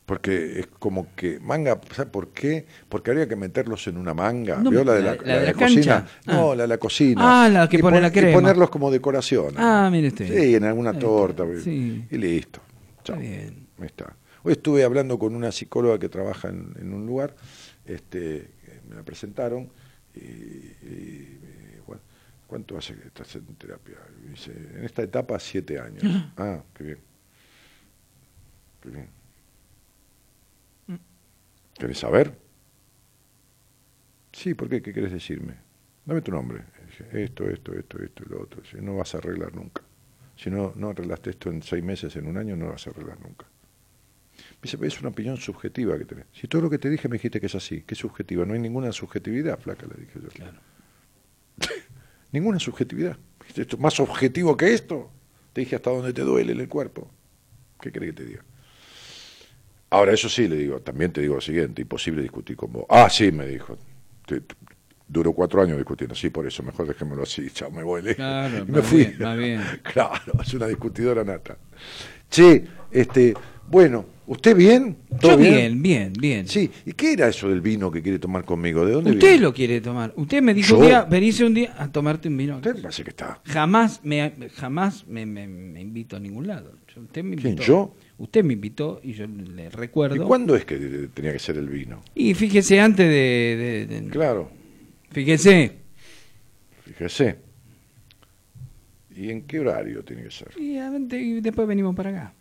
[0.06, 2.66] Porque es como que manga, ¿sabe por qué?
[2.88, 4.56] Porque habría que meterlos en una manga.
[4.58, 6.06] No, ¿Vio la de la, la- la de la cocina?
[6.26, 6.56] No, Ah.
[6.56, 7.44] la de la cocina.
[7.44, 8.32] Ah, la que Y pone pon- la y crema.
[8.32, 9.54] ponerlos como decoración.
[9.56, 10.26] Ah, mire usted.
[10.26, 11.44] Sí, en alguna Ahí torta.
[11.44, 12.04] está, sí.
[12.10, 12.60] Y listo.
[13.04, 13.16] Chao.
[13.16, 13.66] Está bien.
[13.80, 14.16] Ahí está.
[14.44, 17.36] Hoy estuve hablando con una psicóloga que trabaja en, en un lugar,
[17.84, 18.50] este,
[18.88, 19.70] me la presentaron,
[20.14, 22.02] y, y, eh, bueno,
[22.46, 23.96] ¿cuánto hace que estás en terapia?
[24.24, 26.02] Y dice, en esta etapa siete años.
[26.36, 26.98] Ah, qué bien.
[28.80, 29.08] Qué bien.
[31.74, 32.36] ¿Querés saber?
[34.32, 34.82] Sí, ¿por qué?
[34.82, 35.54] ¿Qué querés decirme?
[36.04, 36.64] Dame tu nombre.
[36.86, 38.64] Dije, Esto, esto, esto, esto y lo otro.
[38.64, 39.82] Si no vas a arreglar nunca.
[40.36, 42.90] Si no, no arreglaste esto en seis meses, en un año, no lo vas a
[42.90, 43.46] arreglar nunca.
[44.62, 46.26] Me dice, "Pero es una opinión subjetiva que tenés.
[46.32, 48.44] Si todo lo que te dije me dijiste que es así, que es subjetiva.
[48.46, 50.28] No hay ninguna subjetividad, flaca, le dije yo.
[50.28, 50.58] Claro.
[52.32, 53.16] ninguna subjetividad.
[53.56, 55.10] ¿Esto es más objetivo que esto?
[55.52, 57.10] Te dije hasta dónde te duele en el cuerpo.
[57.80, 58.44] ¿Qué querés que te diga?
[59.90, 62.86] Ahora, eso sí, le digo, también te digo lo siguiente, imposible discutir con vos.
[62.88, 63.76] Ah, sí, me dijo.
[65.06, 68.00] Duró cuatro años discutiendo, sí, por eso, mejor dejémoslo así, chao, me voy.
[68.00, 68.14] le.
[68.14, 68.98] Claro, me más fui.
[69.04, 69.60] bien, más bien.
[69.82, 71.58] Claro, es una discutidora nata.
[72.30, 73.34] Che, este,
[73.72, 74.96] bueno, ¿usted bien?
[75.18, 76.46] ¿Todo Yo bien, bien, bien.
[76.46, 78.84] Sí, ¿y qué era eso del vino que quiere tomar conmigo?
[78.84, 79.42] ¿De dónde Usted viene?
[79.42, 80.12] lo quiere tomar.
[80.14, 80.78] Usted me dijo ¿Yo?
[80.78, 82.56] un día, venirse un día a tomarte un vino.
[82.56, 83.40] Usted me parece que está.
[83.46, 86.74] Jamás me jamás me, me- me invito a ningún lado.
[86.94, 87.66] Yo- Usted me ¿Quién, invitó.
[87.66, 87.94] yo?
[88.18, 90.16] Usted me invitó y yo le recuerdo.
[90.16, 92.02] ¿Y cuándo es que eh, tenía que ser el vino?
[92.14, 94.50] Y fíjese antes de, de- de- Claro,
[95.10, 95.72] Fíjese.
[96.84, 97.38] fíjese.
[99.16, 100.48] ¿Y en qué horario tiene que ser?
[100.58, 102.34] Y después venimos para acá.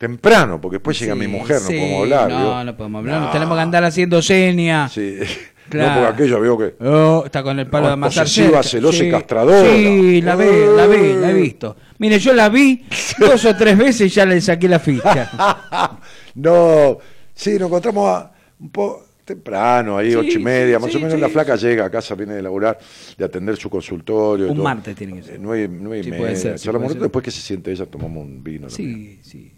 [0.00, 2.30] Temprano, porque después llega mi Sí, mujer, no sí, podemos hablar.
[2.30, 2.64] No, ¿vio?
[2.64, 3.20] no podemos hablar.
[3.20, 3.30] No.
[3.32, 4.92] Tenemos que andar haciendo señas.
[4.92, 5.18] Sí.
[5.70, 6.00] Claro.
[6.00, 6.74] No, porque aquella veo que.
[6.84, 9.70] Oh, está con el palo No, de amasar posesiva, celosa y castradora.
[9.70, 10.46] Sí, la vi,
[10.76, 11.76] la vi, la he visto.
[11.98, 12.84] Mire, yo la vi
[13.20, 15.30] dos o tres veces y ya le saqué la ficha.
[16.34, 16.98] no,
[17.32, 20.96] sí, nos encontramos a- un poco temprano, ahí, Sí, ocho y media, sí, más sí,
[20.96, 22.76] o menos sí, la flaca llega a casa, viene de laburar,
[23.16, 24.48] de atender su consultorio.
[24.48, 24.64] Un todo.
[24.64, 25.34] martes tiene que ser.
[25.36, 26.20] Eh, Nueve, nueve y Sí, media.
[26.24, 28.68] puede ser, sí, después que se siente ella, tomamos un vino.
[28.68, 29.52] Sí, sí.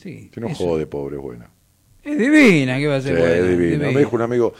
[0.00, 0.30] Sí.
[0.32, 0.64] Que no eso.
[0.64, 1.50] jode, pobre, buena.
[2.02, 3.18] Es divina, ¿qué va a Sí, ser?
[3.18, 3.34] buena?
[3.34, 3.70] es divina.
[3.72, 3.90] Divina.
[3.92, 4.54] Me dijo un amigo,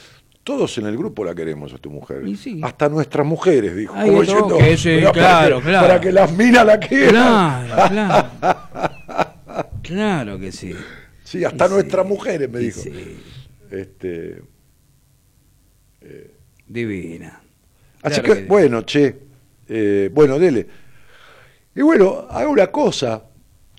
[0.45, 2.25] todos en el grupo la queremos a tu mujer.
[2.37, 2.61] Sí.
[2.63, 3.95] Hasta nuestras mujeres, dijo.
[3.95, 5.87] Ahí Como está, diciendo, que sí, "Pero claro, para que- claro.
[5.87, 7.67] Para que las minas la quieran.
[7.67, 8.29] Claro, claro.
[9.83, 10.75] Claro que sí.
[11.25, 12.81] Sí, hasta Y sí, nuestras mujeres, me y dijo.
[12.81, 13.17] sí.
[13.71, 14.43] Este,
[16.67, 17.41] Divina.
[18.03, 19.17] Así Claro que, que- bueno, che,
[19.69, 20.67] eh, bueno, dele.
[21.75, 23.23] Y bueno, haga una cosa.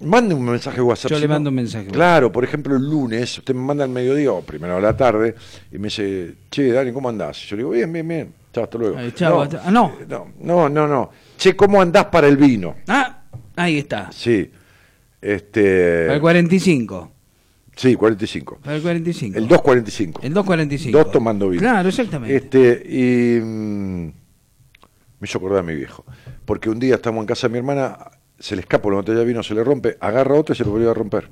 [0.02, 1.12] Mande un mensaje de WhatsApp.
[1.12, 1.88] Yo si le no- mando un mensaje.
[1.88, 5.36] Claro, por ejemplo, el lunes, usted me manda al mediodía o primero a la tarde
[5.72, 7.38] y me dice, che, Dani, ¿cómo andás?
[7.48, 8.34] Yo le digo, bien, bien, bien.
[8.54, 8.98] Chao, hasta luego.
[8.98, 9.94] Ay, chao, no, hasta- ah, no.
[10.02, 11.10] eh, no, no, no, no.
[11.38, 12.76] Che, ¿cómo andás para el vino?
[12.88, 13.24] Ah,
[13.56, 14.12] ahí está.
[14.12, 14.52] Sí.
[15.22, 16.04] Este.
[16.08, 17.12] Para el 45.
[17.76, 18.60] Sí, 45.
[18.64, 19.38] Para el 45.
[19.38, 20.20] El 245.
[20.24, 20.98] El 245.
[20.98, 21.62] Dos tomando vino.
[21.62, 22.36] Claro, exactamente.
[22.36, 24.14] Este, y mm, me
[25.24, 26.04] hizo acordar a mi viejo.
[26.46, 27.98] Porque un día estamos en casa de mi hermana,
[28.42, 30.72] se le escapa la botella de vino, se le rompe, agarra otro y se lo
[30.72, 31.30] vuelve a romper.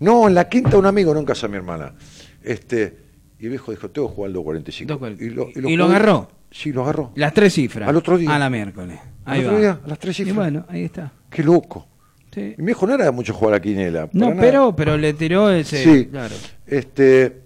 [0.00, 1.94] No, en la quinta un amigo, casa de mi hermana.
[2.42, 2.98] Este,
[3.38, 4.92] y el viejo dijo, tengo que jugar al 245.
[4.92, 5.68] 245.
[5.68, 6.28] Y ¿Y lo jugué- agarró?
[6.50, 7.12] Sí, lo agarró.
[7.14, 7.88] Las tres cifras.
[7.88, 8.34] Al otro día.
[8.34, 8.98] A la miércoles.
[9.24, 9.58] Al Ahí otro va.
[9.60, 10.36] día, a las tres Y cifras.
[10.36, 11.12] bueno, ahí está.
[11.30, 11.86] Qué loco.
[12.34, 12.54] Sí.
[12.56, 14.08] Y mi viejo no era mucho jugar a la quiniela.
[14.12, 14.40] No, nada.
[14.40, 15.82] pero, pero le tiró ese.
[15.84, 16.06] Sí.
[16.06, 16.34] Claro.
[16.66, 17.42] Este,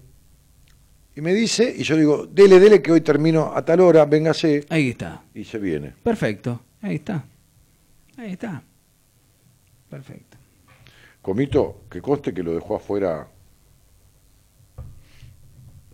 [1.15, 4.65] y me dice, y yo digo, dele, dele, que hoy termino a tal hora, véngase.
[4.69, 5.23] Ahí está.
[5.33, 5.93] Y se viene.
[6.03, 6.61] Perfecto.
[6.81, 7.23] Ahí está.
[8.17, 8.61] Ahí está.
[9.89, 10.37] Perfecto.
[11.21, 13.27] Comito, que conste que lo dejó afuera.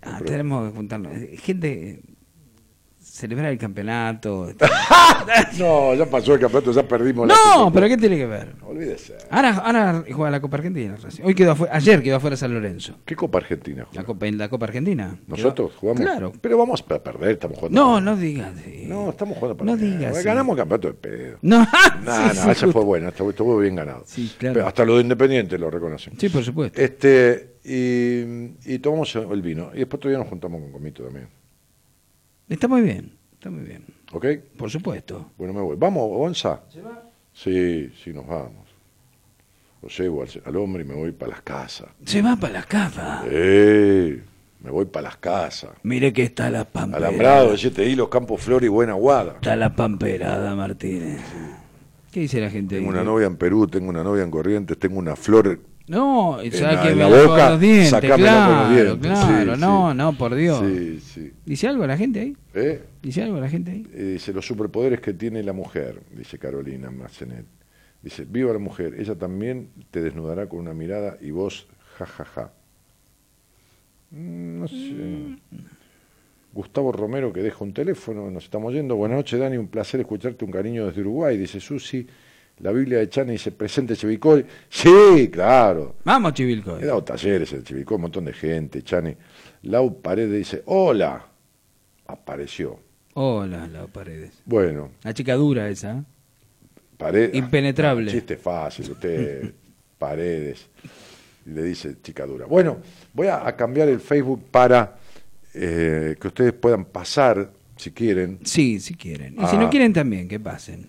[0.02, 1.14] Ah, tenemos que juntarnos.
[1.40, 2.02] Gente,
[3.14, 4.50] celebrar el campeonato.
[5.58, 7.74] No, ya pasó el campeonato, ya perdimos la no, Copa.
[7.76, 8.56] pero ¿qué tiene que ver?
[8.64, 9.16] Olvídese.
[9.30, 10.98] Ahora, ahora juega la Copa Argentina.
[11.24, 12.96] Hoy quedó afuera, ayer quedó afuera San Lorenzo.
[13.06, 13.86] ¿Qué Copa Argentina?
[13.86, 14.02] juega?
[14.02, 15.16] La Copa, en la Copa Argentina.
[15.28, 16.02] ¿Nosotros Quedó- jugamos?
[16.02, 16.34] Claro.
[16.42, 17.80] Pero vamos a perder, estamos jugando.
[17.82, 18.52] No, no digas.
[18.66, 18.86] sí.
[18.88, 20.24] No, estamos jugando para No digas, sí.
[20.24, 21.38] Ganamos campeonato de pedo.
[21.42, 21.60] No,
[22.04, 22.72] No, sí, no, justo.
[22.74, 24.04] fue bueno, estuvo, bien ganado.
[24.06, 24.56] Sí, claro.
[24.56, 26.20] Pero hasta los de Independiente lo reconocen.
[26.20, 26.82] Sí, por supuesto.
[26.82, 29.70] Este, y, y tomamos el vino.
[29.74, 31.30] Y después todavía nos juntamos con Comito también.
[32.50, 33.14] Está muy bien.
[33.34, 33.84] Está muy bien.
[34.12, 34.26] ¿Ok?
[34.58, 35.32] Por supuesto.
[35.38, 35.76] Bueno, me voy.
[35.78, 36.62] ¿Vamos, Gonza?
[37.34, 38.68] Sí, sí, nos vamos.
[39.82, 41.90] Lo llevo al, al hombre y me voy para las casas.
[42.06, 43.24] Se va para la casa.
[43.28, 44.24] Eh,
[44.62, 45.72] me voy para las casas.
[45.84, 47.08] Mire que está la pamperada.
[47.08, 49.34] Alambrado de siete hilos, Campo Flor y Buena Guada.
[49.34, 51.20] Está la pamperada, Martínez.
[52.14, 52.76] ¿Qué dice la gente?
[52.76, 52.96] Tengo ahí?
[52.96, 55.60] una novia en Perú, tengo una novia en Corrientes, tengo una flor.
[55.86, 57.90] No, En sabe la- que la boca, los dientes.
[57.90, 59.12] sacámela Claro, con los dientes.
[59.12, 59.54] claro.
[59.56, 59.98] Sí, no, sí.
[59.98, 60.64] no, por Dios.
[61.04, 61.34] Sí.
[61.46, 62.38] ¿Dice algo la gente ahí?
[62.54, 62.82] ¿Eh?
[63.02, 63.88] ¿Dice algo la gente ahí?
[63.94, 67.46] Eh, dice los superpoderes que tiene la mujer, dice Carolina Massenet.
[68.02, 72.24] Dice, viva la mujer, ella también te desnudará con una mirada y vos, jajaja.
[72.24, 72.52] Ja, ja.
[74.12, 75.38] Mm, No sé.
[76.54, 78.96] Gustavo Romero que deja un teléfono, nos estamos yendo.
[78.96, 82.06] Buenas noches, Dani, un placer escucharte, un cariño desde Uruguay, dice Susi.
[82.64, 84.46] La Biblia de Chani dice, presente Chivicoy.
[84.70, 85.98] Sí, claro.
[86.06, 86.78] Vamos, Chivilco.
[86.80, 89.14] He dado talleres en Chivicoy, un montón de gente, Chani.
[89.64, 91.28] Lau Paredes dice, hola.
[92.08, 92.80] Apareció.
[93.16, 94.32] Hola, Lau Paredes.
[94.46, 95.98] Bueno, La chica dura esa.
[95.98, 96.04] ¿eh?
[96.98, 97.36] Paredes.
[97.36, 98.10] Impenetrable.
[98.12, 99.52] chiste fácil, usted,
[99.98, 100.66] Paredes.
[101.46, 102.46] Le dice chica dura.
[102.46, 102.78] Bueno,
[103.14, 104.96] voy a, a cambiar el Facebook para
[105.54, 109.34] eh, que ustedes puedan pasar, si quieren, Sí, si quieren.
[109.34, 109.60] Y si Ah.
[109.60, 110.88] no quieren también, que pasen.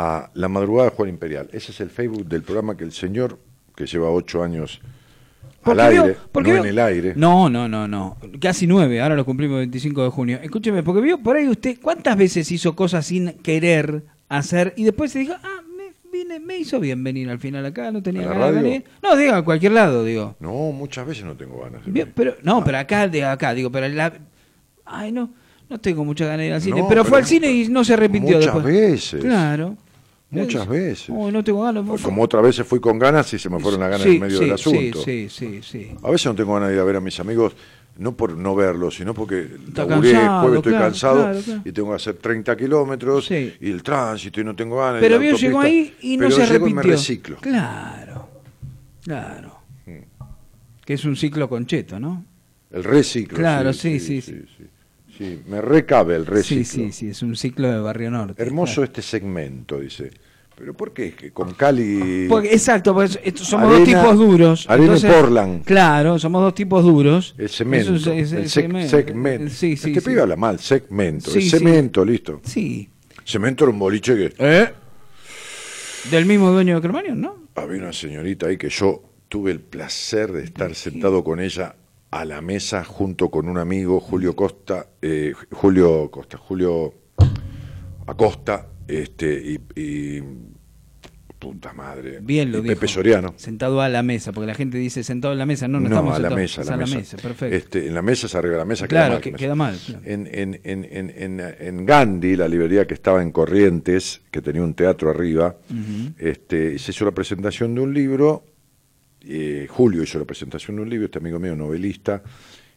[0.00, 1.50] A La Madrugada de Juan Imperial.
[1.52, 3.38] Ese es el Facebook del programa que el señor,
[3.76, 4.80] que lleva ocho años
[5.62, 7.12] al aire, no en el aire.
[7.16, 8.16] No, no, no, no.
[8.40, 10.38] Casi nueve, ahora lo cumplimos el 25 de junio.
[10.42, 15.12] Escúcheme, porque vio por ahí usted cuántas veces hizo cosas sin querer hacer y después
[15.12, 18.24] se dijo, ah, me, vine, me hizo bien venir al final acá, no tenía ¿A
[18.24, 18.84] la ganas de venir.
[19.02, 20.34] No, diga, a cualquier lado, digo.
[20.40, 21.84] No, muchas veces no tengo ganas.
[21.84, 22.12] de venir.
[22.16, 24.14] Pero, no, pero acá, de acá, digo, pero la...
[24.86, 25.30] Ay, no,
[25.68, 26.80] no tengo mucha ganas de ir al cine.
[26.80, 28.64] No, pero, fue al cine y no se repitió muchas después.
[28.64, 29.20] veces.
[29.20, 29.76] Claro.
[30.30, 31.10] Muchas Es- veces.
[31.10, 32.00] Oh, no tengo ganas.
[32.02, 34.38] Como otra vez fui con ganas y se me fueron las ganas Sí, en medio
[34.38, 35.02] sí, del asunto.
[35.02, 35.90] Sí, sí, sí, sí.
[36.02, 37.54] A veces no tengo ganas de ir a ver a mis amigos,
[37.98, 41.62] no por no verlos, sino porque Está laburé, cansado, jueves estoy claro, cansado claro, claro.
[41.64, 45.00] y tengo que hacer 30 kilómetros y el tránsito y no tengo ganas.
[45.00, 46.68] Pero vio, llegó ahí y no Pero se llego repitió.
[46.68, 47.36] y me reciclo.
[47.38, 48.28] Claro,
[49.02, 49.56] claro.
[49.86, 50.24] Mm.
[50.84, 52.24] Que es un ciclo concheto, ¿no?
[52.70, 53.36] El reciclo.
[53.36, 54.42] Claro, sí, sí, sí.
[55.20, 56.64] Sí, me recabe el reciclo.
[56.64, 58.42] Sí, sí, sí, es un ciclo de Barrio Norte.
[58.42, 60.10] Hermoso este segmento, dice.
[60.56, 61.12] ¿Pero por qué?
[61.12, 62.26] Que con Cali...
[62.26, 64.64] Porque- exacto, pues somos Arena- dos tipos duros.
[64.68, 65.64] arena y entonces- Portland.
[65.64, 67.34] Claro, somos dos tipos duros.
[67.36, 67.94] El cemento.
[67.96, 68.88] Es el es sec- cemento.
[68.96, 69.48] segmento.
[69.50, 70.06] Sí, sí, este sí.
[70.08, 71.30] pibe habla mal, segmento.
[71.30, 72.40] Sí, el cemento, listo.
[72.44, 72.88] Sí.
[73.22, 74.34] Cemento era un boliche que...
[74.38, 74.68] ¿Eh?
[76.10, 77.36] Del mismo dueño de Cromañón, ¿no?
[77.56, 81.76] Había una señorita ahí que yo tuve el placer de estar sentado con ella
[82.10, 86.92] a la mesa junto con un amigo, Julio Costa, eh, Julio Costa, Julio
[88.06, 90.22] Acosta, este, y, y-
[91.38, 92.74] puta madre, Bien lo y dijo.
[92.74, 93.32] Pepe Soriano.
[93.38, 95.68] Sentado a la mesa, porque la gente dice sentado a la mesa.
[95.68, 97.16] No, no, No, estamos a la sentados, mesa, a la mesa.
[97.16, 97.56] perfecto.
[97.56, 98.86] Este, en la mesa es arriba de la mesa.
[98.86, 100.02] Claro, mal, que queda mal, claro.
[100.04, 104.62] En, en, en, en, en, en Gandhi, la librería que estaba en Corrientes, que tenía
[104.62, 105.56] un teatro arriba,
[106.18, 108.44] este, se hizo la presentación de un libro,
[109.22, 112.22] eh, Julio hizo la presentación de un libro, este amigo mío, novelista,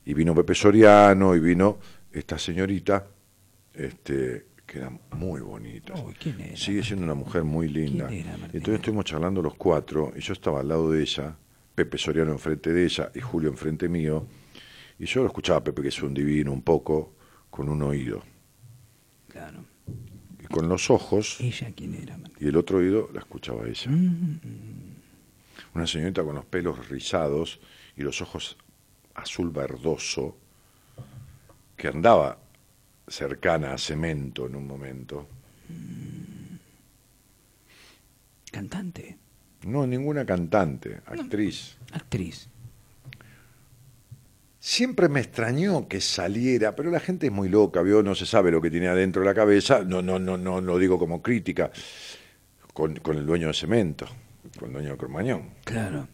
[0.06, 1.80] y vino Pepe Soriano, y vino
[2.12, 3.08] esta señorita,
[3.74, 5.94] este, que era muy bonita.
[6.20, 6.58] ¿quién era?
[6.58, 8.08] Sigue siendo una mujer muy linda.
[8.08, 8.36] ¿Quién era?
[8.46, 11.36] Entonces estuvimos charlando los cuatro, y yo estaba al lado de ella,
[11.76, 14.28] Pepe Soriano enfrente de ella y Julio enfrente mío,
[15.00, 17.16] y yo lo escuchaba a Pepe, que es un divino, un poco,
[17.50, 18.24] con un oído.
[19.28, 19.66] Claro.
[20.40, 22.18] Y con los ojos, ¿Ella quién era?
[22.18, 22.38] Martín?
[22.40, 23.90] y el otro oído la escuchaba ella.
[23.90, 24.40] Mm.
[25.76, 27.60] Una señorita con los pelos rizados
[27.98, 28.58] y los ojos
[29.16, 30.38] azul verdoso,
[31.76, 32.38] que andaba
[33.08, 35.28] cercana a cemento en un momento.
[38.52, 39.18] Cantante,
[39.66, 41.78] No, ninguna cantante, actriz.
[41.92, 42.48] actriz.
[44.60, 48.02] Siempre me extrañó que saliera, pero la gente es muy loca, ¿vio?
[48.04, 49.84] No se sabe lo que tiene adentro de la cabeza.
[49.84, 51.72] No, no, no, no lo digo como crítica.
[52.74, 54.08] Con, con el dueño de cemento,
[54.58, 55.50] con el dueño de Cormañón.
[55.64, 56.08] Claro.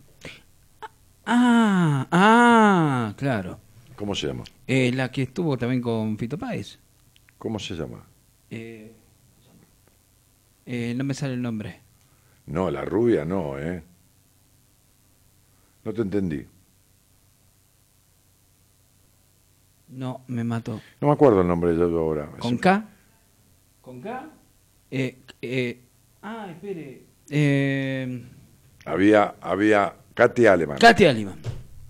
[1.25, 3.59] Ah, ah, claro.
[3.95, 4.43] ¿Cómo se llama?
[4.65, 6.79] Eh, la que estuvo también con Fito Páez.
[7.37, 8.03] ¿Cómo se llama?
[8.49, 8.91] Eh,
[10.65, 11.81] eh, no me sale el nombre.
[12.47, 13.83] No, la rubia no, ¿eh?
[15.83, 16.45] No te entendí.
[19.89, 20.81] No, me mató.
[21.01, 22.29] No me acuerdo el nombre de ahora.
[22.39, 22.85] ¿Con K?
[23.81, 24.29] ¿Con K?
[24.91, 25.81] Eh, eh,
[26.21, 27.08] ah, espere.
[27.29, 28.23] Eh,
[28.85, 30.77] Había, había Katy Aleman.
[30.79, 31.35] Katy Aliman.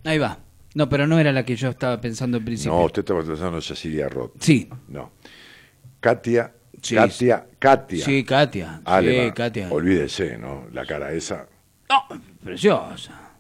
[0.04, 0.38] Ahí va.
[0.76, 2.74] No, pero no era la que yo estaba pensando en principio.
[2.78, 4.34] No, usted estaba pensando en Cecilia Roth.
[4.40, 4.70] Sí.
[4.88, 5.12] No.
[6.00, 8.06] Katia, Sí, Katia, Katia.
[8.06, 8.82] Sí, Katia.
[8.86, 9.26] Aleman.
[9.28, 9.70] Sí, Katia.
[9.72, 10.68] Olvídese, ¿no?
[10.72, 11.46] La cara esa.
[11.90, 12.04] No,
[12.44, 13.32] preciosa.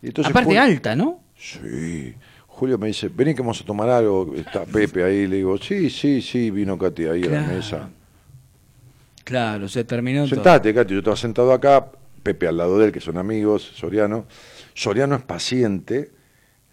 [0.00, 1.20] Y entonces Aparte Julio- alta, ¿no?
[1.36, 2.14] Sí.
[2.46, 4.32] Julio me dice, vení que vamos a tomar algo.
[4.34, 5.26] Está Pepe ahí.
[5.26, 7.90] Le digo, sí, sí, sí, vino Katia ahí a la mesa.
[9.26, 10.24] Claro, se terminó.
[10.28, 10.94] Sentate, Katia.
[10.94, 11.90] Yo estaba sentado acá.
[12.22, 14.26] Pepe al lado de él, que son amigos, Soriano.
[14.72, 16.12] Soriano es paciente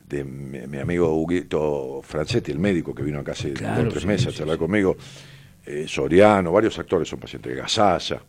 [0.07, 3.89] de mi, mi amigo Huguito Francetti, el médico que vino acá hace Claro, dos o
[3.89, 4.59] tres sí, meses a charlar sí.
[4.59, 4.95] conmigo.
[5.65, 8.21] Eh, Soriano, varios actores son pacientes, Gasalla.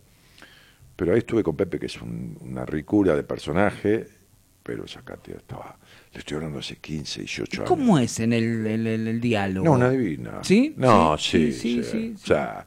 [0.96, 4.06] Pero ahí estuve con Pepe, que es un- una ricura de personaje,
[4.62, 5.76] pero esa Katia estaba,
[6.14, 7.68] le estoy hablando hace 15, 18 años.
[7.68, 9.66] ¿Cómo es en el, el- el- el diálogo?
[9.66, 10.38] No, una divina.
[10.42, 10.72] ¿Sí?
[10.78, 11.82] No, Sí, sí, sí, sí.
[11.82, 12.14] sí, sí.
[12.22, 12.66] O sea,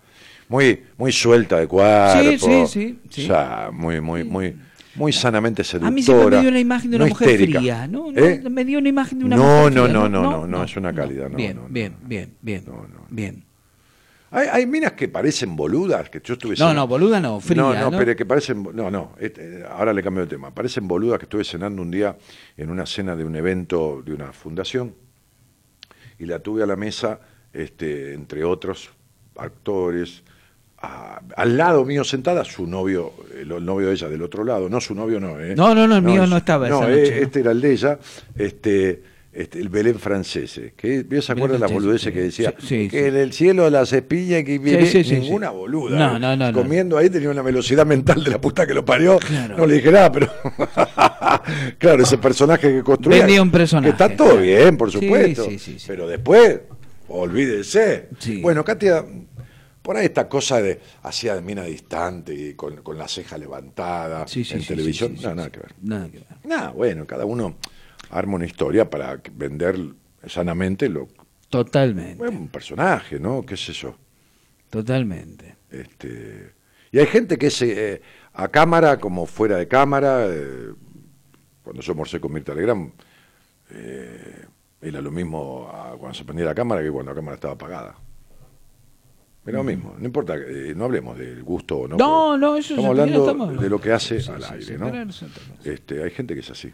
[0.50, 2.22] muy, muy suelta de cuerpo.
[2.22, 3.24] Sí, sí, sí, sí.
[3.24, 4.56] O sea, muy, muy, muy,
[4.95, 5.90] muy sanamente seductora.
[5.90, 7.59] A mí siempre me dio la imagen de una no mujer histérica.
[7.59, 8.11] fría, ¿no?
[8.11, 8.42] No, ¿Eh?
[8.50, 9.93] Me dio una imagen de una No, mujer no, fría.
[9.93, 12.08] no, no, no, no, es una cálida, no, Bien, no, no, bien, no.
[12.08, 13.06] bien, bien, No, no, no.
[13.09, 13.43] bien.
[14.30, 16.56] Hay, hay minas que parecen boludas, que yo estuve...
[16.58, 17.98] No, cen- no, boluda no, fría, No, no, ¿no?
[17.98, 18.61] pero que parecen...
[18.74, 20.53] No, no, este, ahora le cambio de tema.
[20.53, 22.17] Parecen boludas que estuve cenando un día
[22.58, 24.93] en una cena de un evento de una fundación
[26.19, 27.22] y la tuve a la mesa,
[27.53, 28.90] este, entre otros
[29.38, 30.24] actores,
[30.82, 34.70] a- al lado mío sentada su novio, el, el novio de ella del otro lado,
[34.70, 35.56] no su novio no, ¿eh?
[35.56, 37.24] No, no, no, el mío es- no estaba No, esa eh, ¿no?
[37.26, 38.00] este era el de ella,
[38.38, 42.54] este, este, el Belén francés, que ¿vio se acuerdan las boludeces que decía?
[42.60, 45.98] Sí, sí, que en el cielo las espillas que viene ninguna boluda.
[45.98, 46.54] No, no, no.
[46.54, 49.18] Comiendo ahí tenía una velocidad mental de la puta que lo parió.
[49.20, 49.58] Claro.
[49.58, 50.28] No le dije nada, pero
[51.78, 53.20] claro, ese personaje que construía.
[53.20, 54.42] Vendía un personaje, Que está todo claro.
[54.42, 55.48] bien, por supuesto.
[55.86, 56.60] Pero después,
[57.08, 58.08] olvídese.
[58.42, 59.06] Bueno, Katia,
[59.88, 64.28] por ahí esta cosa de hacía de mina distante y con, con la ceja levantada
[64.28, 65.16] Sí, sí, en sí, televisión.
[65.22, 65.74] no, nada que ver.
[65.82, 66.28] Nada que ver.
[66.44, 67.56] Nada, bueno, cada uno
[68.10, 69.80] arma una historia para vender
[70.28, 71.08] sanamente lo,
[71.50, 73.44] Totalmente, bueno, un personaje, ¿no?
[73.46, 73.96] ¿Qué es eso?
[74.70, 75.56] totalmente.
[75.72, 76.52] Este,
[76.92, 78.02] y hay gente que es eh,
[78.34, 80.26] a cámara como fuera de cámara.
[80.28, 80.74] eh,
[81.64, 82.92] cuando yo morcé con Mirta Legrand,
[83.72, 84.46] eh,
[84.82, 87.96] era lo mismo a- cuando se prendía la cámara que cuando la cámara estaba apagada.
[89.48, 91.95] Era lo mismo, no importa, eh, no hablemos del gusto o no.
[91.98, 94.74] No, no, eso Estamos hablando estamos- de lo que hace Sí, al sí, aire, sí,
[94.77, 94.92] ¿no?
[94.92, 95.74] pero.
[95.74, 96.69] Este, hay gente que es así.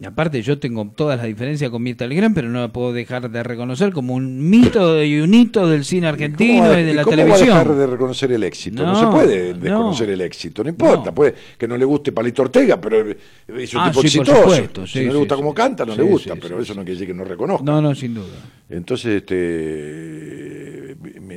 [0.00, 3.30] Y aparte yo tengo todas las diferencias con Mirta Legrand, pero no la puedo dejar
[3.30, 6.94] de reconocer como un mito y un hito del cine argentino ¿Cómo va- y de
[6.94, 7.50] la cómo televisión.
[7.50, 8.86] va a dejar de reconocer el éxito?
[8.86, 9.58] No, No, se puede no.
[9.60, 11.10] desconocer el éxito, no importa.
[11.10, 11.14] No.
[11.14, 14.40] Puede que no le guste Palito Ortega, pero es un Ah, tipo sí, exitoso.
[14.40, 15.40] supuesto, si sí, no le gusta sí.
[15.42, 17.62] cómo canta, no le gusta, pero eso no quiere decir que no reconozca.
[17.64, 18.26] No, no, sin duda.
[18.70, 20.51] Entonces, este,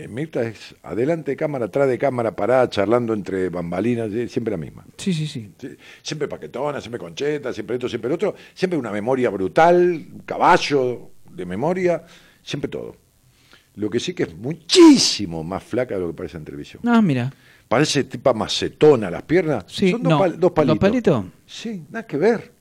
[0.08, 4.52] mi- Mirta es adelante de cámara, atrás de cámara, parada, charlando entre bambalinas, eh, siempre
[4.52, 4.86] la misma.
[4.98, 5.52] Sí, sí, sí.
[5.58, 5.70] Sí,
[6.02, 12.04] Siempre paquetona, siempre concheta, siempre esto, siempre otro, siempre una memoria brutal, caballo de memoria,
[12.44, 12.96] siempre todo.
[13.76, 16.82] Lo que sí que es muchísimo más flaca de lo que parece en televisión.
[16.86, 17.34] Ah, mira.
[17.68, 19.66] Parece tipa macetona las piernas.
[19.68, 20.80] Sí, Son dos, no, pal- dos ¿dos palitos.
[20.80, 21.26] palitos?
[21.46, 22.52] Sí, nada que ver.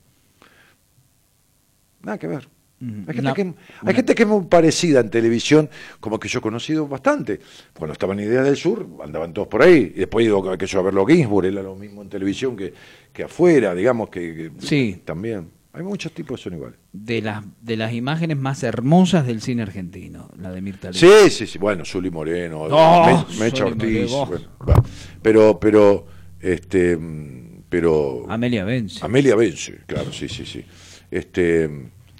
[2.01, 2.47] Nada que ver.
[2.79, 6.19] Mm, Hay, gente una- que, hay una- gente que es muy parecida en televisión, como
[6.19, 7.39] que yo he conocido bastante.
[7.73, 9.93] Cuando estaba en Idea del Sur, andaban todos por ahí.
[9.95, 12.55] Y después he ido que yo, a verlo a Ginsburg, era lo mismo en televisión
[12.57, 12.73] que,
[13.13, 15.01] que afuera, digamos que, que- Sí.
[15.05, 15.49] también.
[15.71, 16.77] Hay muchos tipos que son iguales.
[16.93, 21.23] De las, de las imágenes más hermosas del cine argentino, la de Mirta Legrand.
[21.25, 21.57] Sí, sí, sí.
[21.57, 24.09] Bueno, Zuli Moreno, Oh, Me- Mecha Ortiz.
[24.09, 24.83] Bueno,
[25.21, 26.05] pero, pero,
[26.39, 28.25] este, mm, pero.
[28.29, 30.63] Amelia Benz, Amelia Vence, claro, sí, sí, sí.
[31.11, 31.69] Este,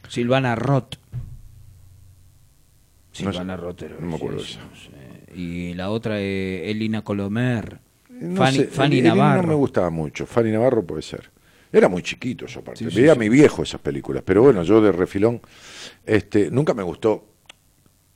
[0.10, 0.96] Silvana Roth.
[3.24, 3.82] No Silvana sé, Roth.
[3.84, 5.40] era- no me acuerdo sí, sí.
[5.40, 7.80] Y la otra, eh, Elina Colomer.
[8.10, 9.42] no Fanny, sé, Fanny Elena Navarro.
[9.44, 10.26] no me gustaba mucho.
[10.26, 11.30] Fanny Navarro puede ser.
[11.72, 12.90] Era muy chiquito eso aparte.
[12.90, 15.42] Sí, Veía a mi viejo esas películas, pero bueno, yo de refilón,
[16.06, 17.28] este, nunca me gustó.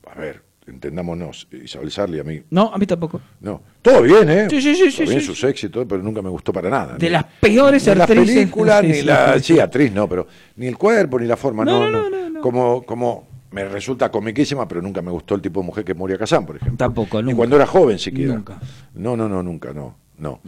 [0.09, 2.41] A ver, entendámonos, Isabel Sarli a mí.
[2.49, 3.22] No, a mí tampoco.
[3.41, 4.48] No, todo bien, ¿eh?
[4.49, 6.93] Sí, sí, sí, Todo sí, bien sí, sus éxitos, pero nunca me gustó para nada.
[6.98, 8.35] De Ni- las peores ni las actrices.
[8.35, 9.39] películas, Sí, ni sí, la.
[9.39, 11.89] sí, actriz no, pero ni el cuerpo, ni la forma, No, no.
[11.91, 12.41] no, no, no, no.
[12.41, 16.17] Como, como me resulta comiquísima, pero nunca me gustó el tipo de mujer que Moria
[16.17, 16.77] Kazan, por ejemplo.
[16.77, 17.38] Tampoco, Ni nunca.
[17.38, 18.33] cuando era joven siquiera.
[18.35, 18.59] Nunca.
[18.95, 19.95] No, no, no, nunca, no.
[20.17, 20.39] No.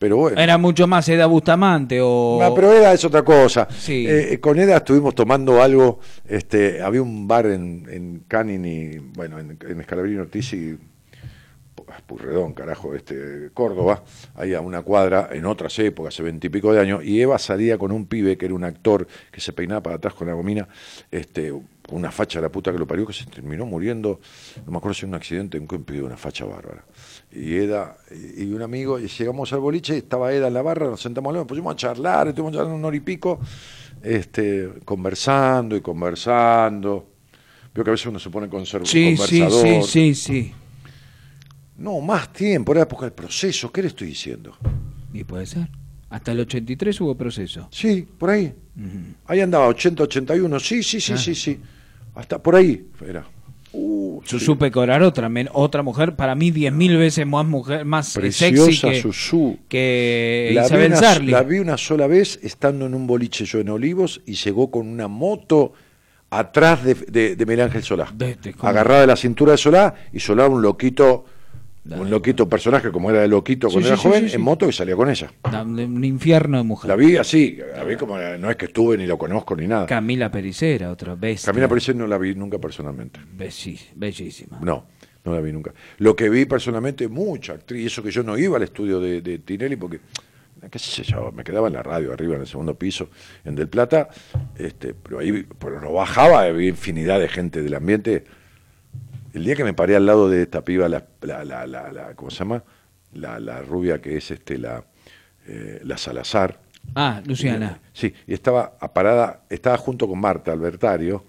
[0.00, 0.40] Pero bueno.
[0.40, 2.38] Era mucho más Eda Bustamante o...
[2.40, 3.68] No, pero Eda es otra cosa.
[3.70, 4.06] Sí.
[4.08, 9.38] Eh, con Eda estuvimos tomando algo, este, había un bar en, en Canning y, bueno,
[9.38, 10.78] en, en Escalabrini Ortiz y
[12.06, 14.02] Purredón, carajo, este, Córdoba,
[14.36, 17.92] ahí a una cuadra, en otras épocas, hace veintipico de años, y Eva salía con
[17.92, 20.68] un pibe que era un actor que se peinaba para atrás con la gomina,
[21.10, 24.20] este, con una facha de la puta que lo parió, que se terminó muriendo,
[24.64, 26.84] no me acuerdo si en un accidente, en un pibe, una facha bárbara.
[27.32, 30.86] Y Eda, y, y un amigo, y llegamos al boliche, estaba Eda en la barra,
[30.88, 33.38] nos sentamos, nos pusimos a charlar, estuvimos charlando una hora y pico,
[34.02, 37.08] este, conversando y conversando.
[37.72, 39.84] Veo que a veces uno se pone conserv- Sí, sí, conversador.
[39.84, 40.52] sí, sí, sí.
[41.78, 43.70] No, más tiempo, era época del proceso.
[43.72, 44.56] ¿Qué le estoy diciendo?
[45.12, 45.68] Y puede ser.
[46.10, 47.68] Hasta el 83 hubo proceso.
[47.70, 48.46] Sí, por ahí.
[48.76, 48.98] Ujú.
[49.26, 50.58] Ahí andaba, 80, 81.
[50.58, 51.16] Sí, sí, sí, Ah.
[51.16, 51.60] sí, sí.
[52.16, 53.24] Hasta por ahí era.
[53.72, 54.44] Uh, Su sí.
[54.46, 58.32] supe cobrar otra, men- otra mujer, para mí diez mil veces más mujer, más eh,
[58.32, 63.06] sexy Preciosa que, que La vi, una, la vi una sola vez estando en un
[63.06, 65.72] boliche yo en Olivos y llegó con una moto
[66.30, 68.08] atrás de, de, de Miguel Ángel Solá.
[68.12, 71.24] De este, agarrada de la cintura de Solá y Solá un loquito,
[71.82, 72.02] Dale.
[72.02, 74.68] un loquito personaje como era de loquito cuando sí, era sí, joven, sí, en moto
[74.68, 75.32] y salía con ella.
[75.64, 76.88] Un infierno de mujer.
[76.88, 79.86] La vi así, la vi como, no es que estuve ni lo conozco ni nada.
[79.86, 81.44] Camila Pericera, otra vez.
[81.44, 83.20] Camila Parecer no la vi nunca personalmente.
[83.32, 84.58] bellísima.
[84.60, 84.86] No,
[85.24, 85.72] no la vi nunca.
[85.98, 89.22] Lo que vi personalmente, mucha actriz, y eso que yo no iba al estudio de,
[89.22, 90.00] de Tinelli porque,
[90.70, 93.08] qué sé yo, me quedaba en la radio arriba en el segundo piso,
[93.42, 94.10] en Del Plata,
[94.58, 98.24] este, pero ahí pero no bajaba, había infinidad de gente del ambiente.
[99.32, 102.14] El día que me paré al lado de esta piba, la, la, la, la- la-
[102.14, 102.62] ¿cómo se llama?
[103.12, 104.84] La, rubia que es este la,
[105.46, 106.60] eh, la Salazar.
[106.94, 107.80] Ah, Luciana.
[107.92, 111.24] Sí, y estaba parada, estaba junto con Marta Albertario,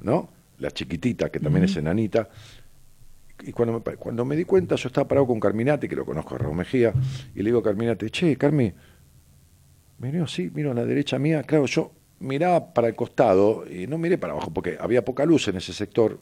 [0.00, 0.28] ¿no?
[0.58, 2.28] La chiquitita, que también es enanita.
[3.44, 6.34] Y cuando me, cuando me di cuenta, yo estaba parado con Carminati, que lo conozco
[6.36, 6.92] a Raúl Mejía,
[7.34, 8.72] y le digo a Carminati, che, Carmi,
[9.98, 13.98] miró así, miro a la derecha mía, claro, yo miraba para el costado y no
[13.98, 16.20] miré para abajo, porque había poca luz en ese sector,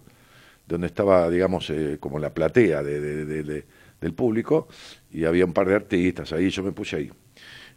[0.71, 3.65] donde estaba, digamos, eh, como la platea de- de- de- de-
[4.01, 4.69] del público,
[5.13, 7.11] y había un par de artistas ahí, yo me puse ahí.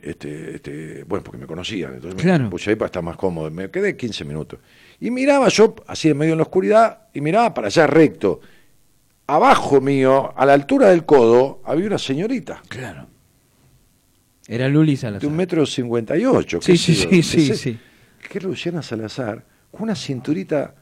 [0.02, 2.46] Este, este, bueno, porque me conocían, entonces Claro.
[2.46, 3.50] me puse ahí para estar más cómodo.
[3.52, 4.60] Me quedé 15 minutos.
[5.00, 8.42] Y miraba yo, así en medio en la oscuridad, y miraba para allá recto.
[9.28, 13.08] Abajo mío, a la altura del codo, había una señorita Claro.
[14.48, 15.30] Era Luli de Salazar.
[15.30, 16.60] un metro cincuenta y ocho.
[16.62, 17.80] Sí, sí, sí, de sí, sí.
[18.30, 20.76] Que Luciana Salazar, con una cinturita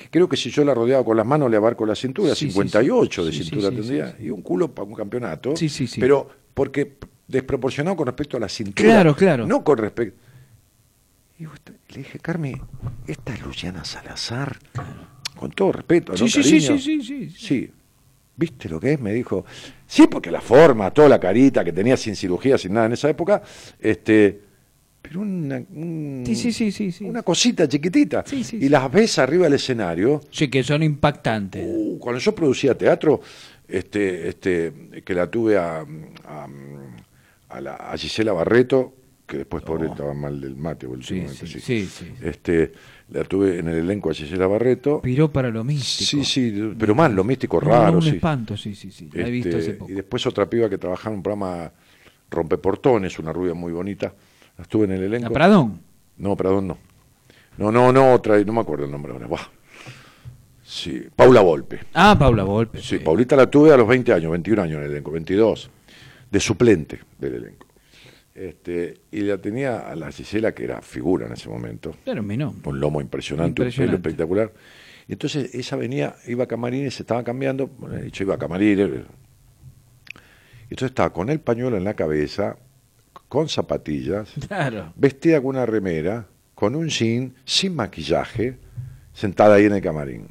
[0.00, 2.46] que creo que si yo la rodeaba con las manos le abarco la cintura, Sí,
[2.46, 5.56] sí, 58 de sí, cintura tendría, y un culo para un campeonato.
[5.56, 6.00] Sí, sí, sí.
[6.00, 6.96] Pero porque
[7.26, 8.88] desproporcionado con respecto a la cintura.
[8.88, 9.46] Claro, claro.
[9.46, 10.18] No con respecto.
[11.38, 12.60] Y le dije, Carmen,
[13.06, 14.58] esta es Luciana Salazar.
[15.36, 16.18] Con todo respeto, ¿no?
[16.18, 17.30] Sí, sí, sí, sí, sí.
[17.30, 17.70] Sí.
[18.36, 19.00] ¿Viste lo que es?
[19.00, 19.44] Me dijo.
[19.86, 23.08] Sí, porque la forma, toda la carita que tenía sin cirugía, sin nada en esa
[23.08, 23.42] época,
[23.78, 24.49] este.
[25.10, 27.04] Pero una, un- Sí, sí, sí, sí, sí.
[27.04, 28.22] una cosita chiquitita.
[28.24, 28.68] Sí, sí, y sí.
[28.68, 30.20] las ves arriba del escenario.
[30.30, 31.66] Sí, que son impactantes.
[31.66, 33.20] Uh, cuando yo producía teatro,
[33.66, 34.72] este, este,
[35.04, 36.46] que la tuve a, a,
[37.48, 38.94] a la, a Gisela Barreto,
[39.26, 41.60] que después pobre estaba mal del mate Sí, últimamente, sí, sí.
[41.60, 42.04] sí, sí.
[42.22, 42.70] Este,
[43.10, 45.00] la tuve en el elenco a Gisela Barreto.
[45.02, 46.08] Piró para lo místico.
[46.08, 48.10] Sí, sí, pero más lo místico No, raro, un sí.
[48.10, 49.10] espanto, sí, sí, sí.
[49.12, 49.90] La he visto Este, hace poco.
[49.90, 51.72] Y después otra piba que trabajaba en un programa
[52.30, 54.14] Rompeportones, una rubia muy bonita.
[54.60, 55.28] La estuve en el elenco.
[55.28, 55.80] ¿La Pradón?
[56.18, 56.76] No, Pradón no.
[57.56, 59.26] No, no, no, otra, no me acuerdo el nombre ahora.
[59.26, 59.40] Buah.
[60.62, 61.80] Sí, Paula Volpe.
[61.94, 62.78] Ah, Paula Volpe.
[62.82, 65.70] Sí, Paulita la tuve a los 20 años, 21 años en el elenco, 22,
[66.30, 67.66] de suplente del elenco.
[68.34, 72.54] Este, y la tenía a la Gisela, que era figura en ese momento, Terminó.
[72.62, 74.52] un lomo impresionante, un pelo espectacular.
[75.08, 78.38] Y entonces ella venía, iba a camarines, se estaba cambiando, bueno, he dicho, iba a
[78.38, 78.90] camarines.
[78.90, 82.58] Y entonces estaba con el pañuelo en la cabeza,
[83.30, 84.92] con zapatillas, Claro.
[84.96, 88.58] vestida con una remera, con un jean, sin maquillaje,
[89.14, 90.28] sentada ahí en el camarín.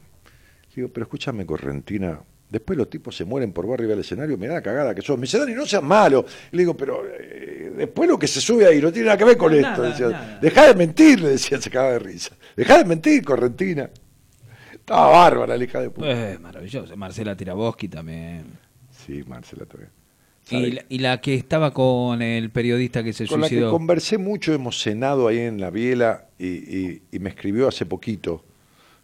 [0.76, 2.19] Digo, pero escúchame, Correntina,
[2.50, 5.02] después los tipos se mueren por ver arriba del escenario, me da la cagada que
[5.02, 5.18] sos.
[5.18, 6.26] Me dice, Dani, no seas malo.
[6.52, 9.26] Y le digo, pero eh, después lo que se sube ahí no tiene nada que
[9.26, 9.82] ver con No, esto.
[9.82, 10.40] nada, Decía.
[10.42, 12.36] Dejá de mentir, le decía, se cagaba de risa.
[12.56, 13.90] Dejá de mentir, Correntina.
[14.74, 16.32] Estaba bárbara la hija de puta.
[16.34, 16.95] Eh, maravilloso.
[16.98, 18.45] Marcela Tiraboski también.
[18.92, 19.92] Sí, Marcela todavía.
[20.58, 23.72] Y la, y la que estaba con el periodista que se con la que suicidó.
[23.72, 28.44] conversé mucho, hemos cenado ahí en la biela y, y- y me escribió hace poquito.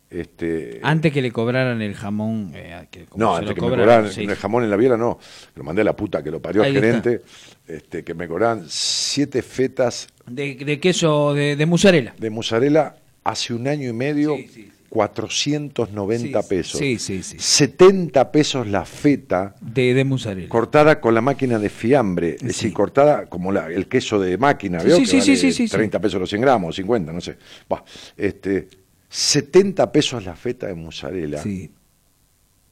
[0.10, 2.52] Este, Antes que le cobraran el jamón.
[2.54, 4.22] eh, que no, antes que me cobraran, sí.
[4.24, 5.20] el jamón en la biela, no.
[5.56, 7.22] Lo mandé a la puta que lo parió al gerente.
[7.68, 12.14] Este, que me cobraran siete fetas De, de queso de, de mozzarella.
[12.18, 14.72] de mozzarella hace un año y medio, sí, sí.
[14.96, 16.80] 490 Sí, pesos.
[16.80, 17.36] sí, sí, sí.
[17.38, 19.56] 70 pesos la feta.
[19.60, 20.48] De, de mozzarella.
[20.48, 22.48] cortada con la máquina de fiambre, es Sí.
[22.48, 24.96] decir, cortada como la- el queso de máquina, ¿veo?
[24.96, 25.68] sí, Que sí, vale sí, sí, sí.
[25.68, 27.38] 30 pesos los 100 gramos, 50, no sé.
[28.16, 28.70] Este,
[29.10, 31.42] 70 pesos la feta de mozzarella.
[31.44, 31.70] Sí.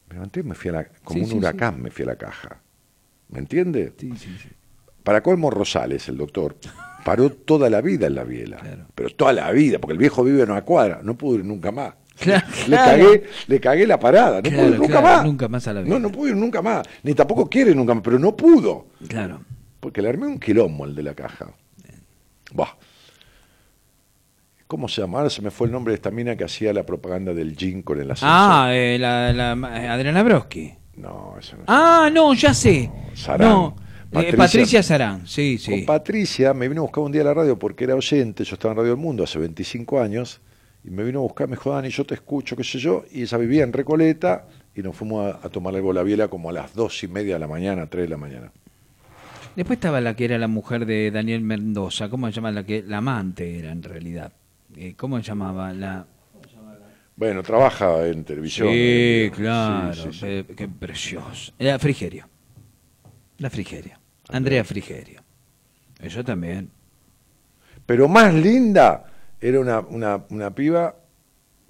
[0.07, 2.61] Me levanté y me fui a la, como un huracán, me fui a la caja.
[3.29, 3.91] ¿Me entiende?
[3.97, 4.49] Sí, sí, sí.
[5.03, 6.55] Para colmo Rosales, el doctor,
[7.03, 8.57] paró toda la vida en la biela.
[8.57, 8.85] Claro.
[8.95, 11.71] Pero toda la vida, porque el viejo vive en una cuadra, no pudo ir nunca
[11.71, 11.95] más.
[12.19, 12.91] Claro, Le, claro.
[13.03, 15.23] cagué, le cagué la parada, no Claro, ir nunca más.
[15.25, 15.99] nunca más a la No, vida.
[15.99, 16.87] no pudo ir nunca más.
[17.03, 18.87] Ni tampoco quiere nunca más, pero no pudo.
[19.07, 19.41] Claro.
[19.79, 21.47] Porque le armé un quilombo el de la caja.
[22.53, 22.69] Buah.
[24.67, 25.19] ¿Cómo se llama?
[25.19, 27.81] Ahora se me fue el nombre de esta mina que hacía la propaganda del gin
[27.83, 28.29] con el ascensor.
[28.31, 30.73] Ah, eh, la, la- eh, Adriana Broski.
[30.97, 31.63] No, eso no.
[31.67, 32.89] Ah, no, ya sé.
[33.13, 33.49] Sarán.
[33.49, 35.71] No, eh, Patricia- Patricia, Sarán, sí, sí.
[35.71, 38.53] Con Patricia me vino a buscar un día a la radio porque era oyente, yo
[38.55, 40.39] estaba en Radio del Mundo hace 25 años,
[40.83, 43.21] y me vino a buscar, me dijo, Dani, yo te escucho, qué sé yo, y
[43.21, 46.53] ella vivía en Recoleta, y nos fuimos a, a tomar algo la biela como a
[46.53, 48.51] las dos y media de la mañana, tres de la mañana.
[49.55, 52.51] Después estaba la que era la mujer de Daniel Mendoza, ¿cómo se llama?
[52.51, 54.33] La que la amante era en realidad.
[54.75, 55.71] Eh, ¿Cómo se llamaba?
[55.73, 56.07] La
[57.15, 58.69] Bueno, trabaja en televisión.
[58.69, 60.19] Sí, eh, claro, sí, sí, sí.
[60.19, 61.53] Qué, qué precioso.
[61.59, 62.27] Era Frigerio.
[63.37, 63.99] La Frigerio.
[64.29, 65.21] Andrea Frigerio.
[65.99, 66.71] Eso también.
[67.85, 69.05] Pero más linda
[69.43, 70.95] era una, una, una piba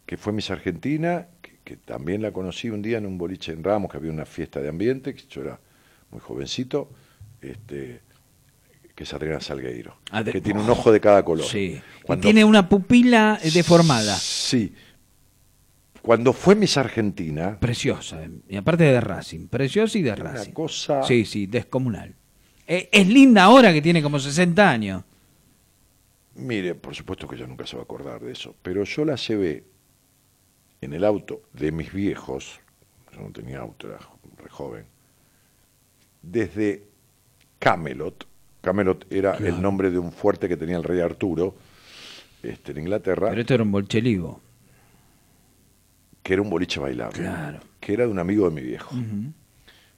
[0.06, 3.64] que fue Miss Argentina, que, que también la conocí un día en un boliche en
[3.64, 5.60] Ramos, que había una fiesta de ambiente, que yo era
[6.12, 6.92] muy jovencito,
[7.42, 8.02] este,
[8.94, 9.98] que es Adriana Salgueiro,
[10.32, 11.46] que tiene un ojo de cada color.
[11.46, 11.82] Sí.
[12.08, 14.16] Y tiene una pupila eh, deformada.
[14.18, 14.74] Sí.
[16.04, 18.20] Cuando fue Miss Argentina, Preciosa.
[18.48, 19.48] Y aparte de Racing.
[19.48, 20.52] Preciosa y de una Racing.
[20.52, 21.02] cosa...
[21.04, 22.14] Sí, sí, descomunal.
[22.68, 25.04] Eh, es linda ahora que tiene como 60 años.
[26.36, 29.16] Mire, por supuesto que ella nunca se va a acordar de eso, pero yo la
[29.16, 29.64] llevé
[30.82, 32.60] en el auto de mis viejos,
[33.14, 34.00] yo no tenía auto, era
[34.38, 34.86] re joven,
[36.22, 36.84] desde
[37.60, 38.28] Camelot,
[38.62, 39.56] Camelot era Claro.
[39.56, 41.56] el nombre de un fuerte que tenía el rey Arturo
[42.42, 44.42] este, en Inglaterra, Pero esto era un bolcheligo.
[46.24, 47.60] que era un boliche bailable, Claro.
[47.80, 48.96] que era de un amigo de mi viejo,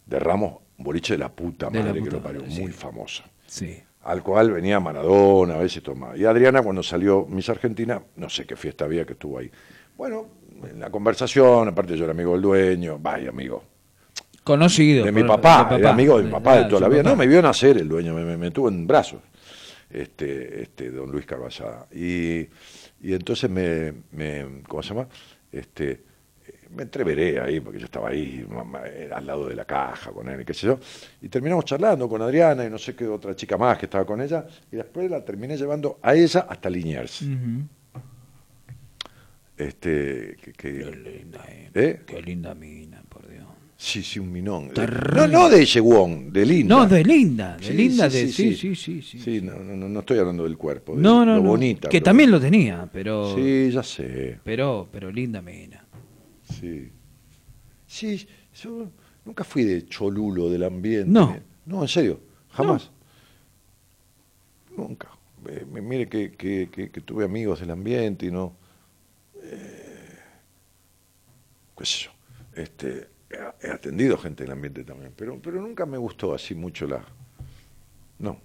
[0.05, 2.61] de Ramos, un boliche de la puta la madre que lo parió, madre, sí.
[2.61, 3.23] muy famoso.
[3.47, 3.81] Sí.
[4.06, 6.16] Al cual venía Maradona, a veces tomaba.
[6.16, 9.50] Y Adriana, cuando salió Miss Argentina, no sé qué fiesta había que estuvo ahí.
[9.98, 10.27] Bueno,
[10.64, 13.64] en la conversación, aparte yo era amigo del dueño, vaya amigo,
[14.43, 15.06] Conocido.
[15.06, 17.01] de mi papá, era amigo de mi papá de claro, toda la vida.
[17.03, 17.09] papá.
[17.09, 19.22] No, me vio nacer el dueño, me, me, me tuvo en brazos,
[19.90, 21.88] este, este, don Luis Carballada.
[21.92, 22.42] Y,
[23.01, 25.08] y entonces me, me, ¿cómo se llama?
[25.51, 26.03] Este,
[26.75, 28.45] me entreveré ahí, porque yo estaba ahí,
[28.85, 30.79] eh, al lado de la caja con él, qué sé yo.
[31.21, 34.21] Y terminamos charlando con Adriana y no sé qué otra chica más que estaba con
[34.21, 34.45] ella.
[34.71, 37.23] Y después la terminé llevando a ella hasta Liniers.
[39.57, 41.69] Este, que, que- Qué linda, eh.
[41.73, 42.01] ¿Eh?
[42.05, 43.45] Qué linda mina, por Dios.
[43.77, 44.69] Sí, sí, un minón.
[44.69, 45.15] Terrible.
[45.15, 46.75] No, no de Yewon, de Linda.
[46.75, 49.01] No, de linda, de Sí, linda, sí, de sí, sí, sí.
[49.19, 50.95] sí, no, no, no, no estoy hablando del cuerpo.
[50.95, 51.89] de No, no, lo bonita.
[51.89, 54.39] que lo- también lo tenía, pero Sí, ya sé.
[54.43, 55.84] pero pero linda mina.
[56.45, 56.91] Sí.
[57.88, 58.90] Sí, yo
[59.25, 61.09] nunca fui de cholulo del ambiente.
[61.11, 61.38] No.
[61.65, 62.19] No, en serio,
[62.51, 62.91] jamás.
[64.75, 65.09] Nunca.
[65.48, 68.56] Eh, me- mire que, que- que- que tuve amigos del ambiente y no.
[69.43, 70.17] eh,
[71.77, 72.11] qué sé yo.
[72.61, 76.88] Este, he, he atendido gente del ambiente también, pero, pero nunca me gustó así mucho
[76.88, 77.03] la.
[78.19, 78.40] No.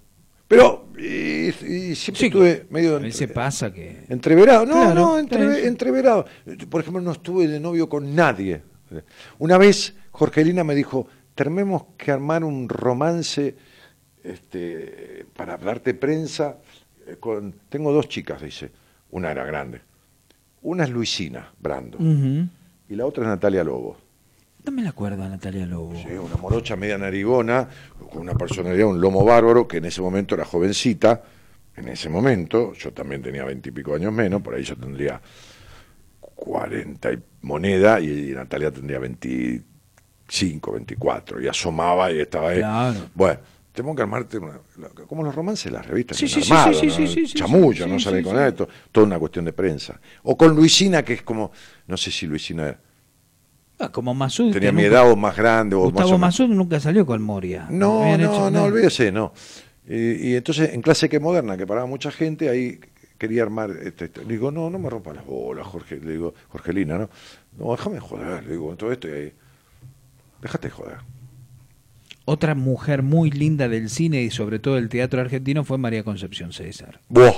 [0.50, 2.98] Pero y, y siempre Sí, estuve medio.
[2.98, 5.64] Entre- pasa que Entreverado, no, Claro, no, bien.
[5.68, 6.24] entreverado.
[6.68, 8.60] Por ejemplo, no estuve de novio con nadie.
[9.38, 11.06] Una vez Jorgelina me dijo,
[11.36, 13.54] tenemos que armar un romance
[14.24, 16.56] este, para darte prensa.
[17.06, 17.54] eh, Con...
[17.68, 18.72] Tengo dos chicas, dice.
[19.12, 19.80] Una era grande.
[20.62, 23.96] Una es Luisina Brando y la otra es Natalia Lobo.
[24.64, 25.94] No me la acuerdo a Natalia Lobo.
[25.94, 27.68] Sí, una morocha media narigona,
[28.10, 31.22] con una personalidad, un lomo bárbaro, que en ese momento era jovencita.
[31.76, 35.20] En ese momento, yo también tenía veintipico años menos, por ahí yo tendría
[36.20, 42.58] 40 y moneda, y, Natalia tendría 25, 24, y asomaba y estaba ahí.
[42.58, 43.00] Claro.
[43.14, 43.40] Bueno,
[43.72, 44.58] tengo que armarte, una,
[45.06, 46.92] como los romances, las revistas, Sí, sí, sí, armados, sí, ¿no?
[46.92, 49.98] sí, sí, chamullo, no sale con esto, toda una cuestión de prensa.
[50.24, 51.50] O con Luisina, que es como,
[51.86, 52.76] no sé si Luisina
[53.80, 54.52] Ah, como Masud.
[54.52, 56.20] tenía mi edad o más grande, o más Gustavo o menos.
[56.20, 57.66] Masud nunca salió con Moria.
[57.70, 58.64] No, no, no, nada.
[58.66, 59.32] olvídese, no.
[59.88, 62.78] Y, y entonces en clase que moderna, que paraba mucha gente, ahí
[63.20, 66.34] quería armar, este, este, le digo, no, no me rompa las bolas, Jorge, le digo,
[66.48, 67.10] Jorgelina, ¿no?
[67.58, 69.32] No, déjame joder, le digo, todo esto y ahí,
[70.40, 70.98] déjate joder.
[72.24, 76.52] Otra mujer muy linda del cine y sobre todo del teatro argentino fue María Concepción
[76.52, 77.00] César.
[77.08, 77.32] Buah.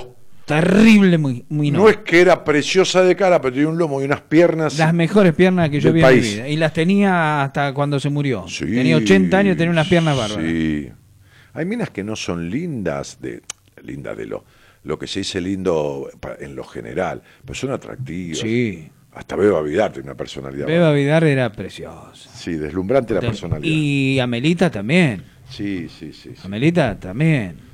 [0.45, 4.05] Terrible, muy, muy No es que era preciosa de cara, pero tenía un lomo y
[4.05, 4.77] unas piernas.
[4.77, 6.47] Las mejores piernas que yo vi en mi vida.
[6.49, 8.45] Y las tenía hasta cuando se murió.
[8.47, 10.45] Sí, tenía 80 años y tenía unas piernas bárbaras.
[10.45, 10.89] Sí.
[11.53, 13.41] Hay minas que no son lindas, de
[13.83, 14.43] lindas de lo,
[14.83, 18.39] lo que se dice lindo en lo general, pero son atractivas.
[18.39, 18.89] Sí.
[19.13, 20.65] Hasta Beba Vidal tiene una personalidad.
[20.65, 22.29] Beba Vidar era preciosa.
[22.35, 23.71] Sí, deslumbrante la personalidad.
[23.71, 25.23] Y Amelita también.
[25.49, 26.31] Sí, sí, sí.
[26.35, 26.41] sí.
[26.43, 27.72] Amelita también.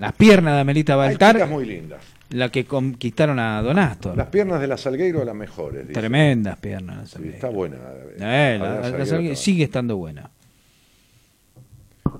[0.00, 2.00] Las piernas de Amelita Baltar, muy lindas.
[2.30, 4.16] la que conquistaron a Don Astor.
[4.16, 5.86] Las piernas de la Salgueiro las mejores.
[5.86, 6.00] dice.
[6.00, 7.10] Tremendas piernas.
[7.10, 7.76] Sí, está buena.
[8.18, 10.30] Eh, la- la Salgueiro sigue estando buena.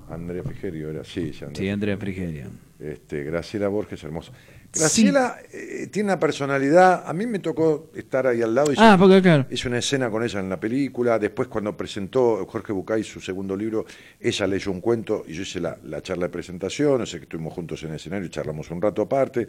[0.09, 1.49] Andrea Frigerio era, sí, Andrea.
[1.55, 2.45] Sí, Andrea Frigerio.
[2.79, 4.31] Este, Graciela Borges, hermosa.
[4.73, 8.71] Graciela eh, tiene una personalidad, a mí me tocó estar ahí al lado.
[8.71, 9.45] Hice, Ah, porque claro.
[9.49, 13.55] hice una escena con ella en la película, después cuando presentó Jorge Bucay su segundo
[13.57, 13.85] libro,
[14.19, 17.23] ella leyó un cuento y yo hice la, la charla de presentación, o sea que
[17.25, 19.45] estuvimos juntos en el escenario y charlamos un rato aparte.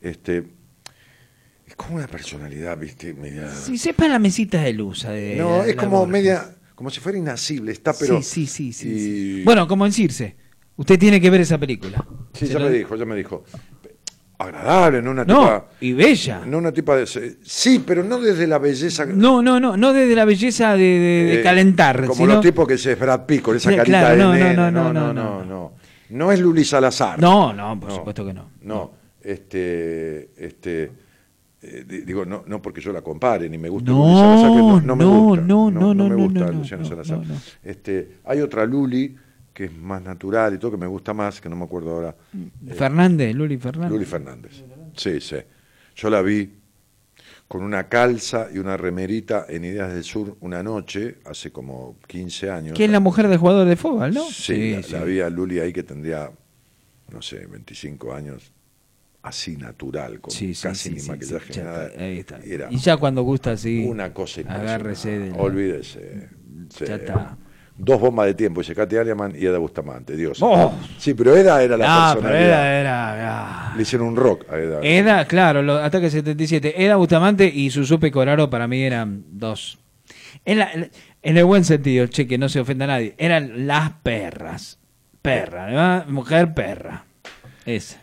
[0.00, 0.44] Este,
[1.66, 3.50] es como una personalidad, viste, media...
[3.52, 5.02] Si sepa la mesita de luz.
[5.04, 8.22] de- no, de es como media, como si fuera inasible, está pero...
[8.22, 8.98] sí, sí, sí, sí, y-
[9.38, 9.42] sí.
[9.44, 10.36] Bueno, como en Circe.
[10.76, 12.06] Usted tiene que ver esa película.
[12.32, 13.44] Sí, ya lo- me dijo, ya me dijo.
[14.40, 15.64] Agradable, no una No, tipa...
[15.80, 16.40] y bella.
[16.46, 17.06] No una tipa de...
[17.42, 19.04] Sí, pero no desde la belleza...
[19.04, 22.00] No, no, no, no desde la belleza de, de- de eh, calentar.
[22.00, 24.28] Como sino- los tipos que se es Brad Pitt con esa carita claro, de no,
[24.28, 24.54] no, nene.
[24.56, 25.72] no, no, no, no,
[26.08, 27.20] no, es Luli Salazar.
[27.20, 28.48] No, no, por supuesto que no.
[28.62, 30.30] No, este...
[30.38, 30.90] este
[31.62, 34.50] eh, di- digo, no, no porque yo la compare, ni me gusta No, Luli Salazar,
[34.50, 35.44] que no, no me no, gusta.
[35.44, 37.18] no, no, no, me no, gusta no, Luciano no, Salazar.
[37.18, 37.34] no, no.
[37.62, 39.14] Este, hay otra Luli
[39.52, 42.16] que es más natural y todo, que me gusta más, que no me acuerdo ahora.
[42.74, 43.90] Fernández, Luli Fernández.
[43.92, 44.64] Luli Fernández.
[44.96, 45.36] Sí, sí.
[45.96, 46.50] Yo la vi
[47.48, 52.50] con una calza y una remerita en Ideas del Sur una noche, hace como 15
[52.50, 52.76] años.
[52.76, 54.22] Que es la mujer del jugador de fútbol, ¿no?
[54.30, 56.30] Sí, la, la vi a Luli ahí que tendría,
[57.12, 58.52] no sé, 25 años,
[59.22, 61.90] así natural, con Sí, sí, casi sí, ni sí, maquillaje, sí, nada.
[61.98, 62.38] ahí está.
[62.46, 66.28] Y era Y ya cuando gusta así, una cosa agárrese de la- Olvídese.
[66.70, 66.84] sí.
[66.86, 67.36] Ya está.
[67.82, 70.38] Dos bombas de tiempo, dice Katy Aliaman y Eda Bustamante, Dios.
[70.42, 70.72] Oh.
[70.98, 72.80] Sí, pero Eda era la Ah, pero personalidad.
[72.80, 74.80] era, era, Le hicieron un rock a Eda.
[74.82, 76.84] Eda, claro, los Ataque 77.
[76.84, 79.78] Eda Bustamante y Susupe Coraro para mí eran dos.
[80.44, 83.14] En, la- en el buen sentido, che, que no se ofenda a nadie.
[83.16, 84.78] Eran las perras.
[85.22, 86.12] Perra, ¿no?
[86.12, 87.04] mujer perra.
[87.66, 87.98] Esa.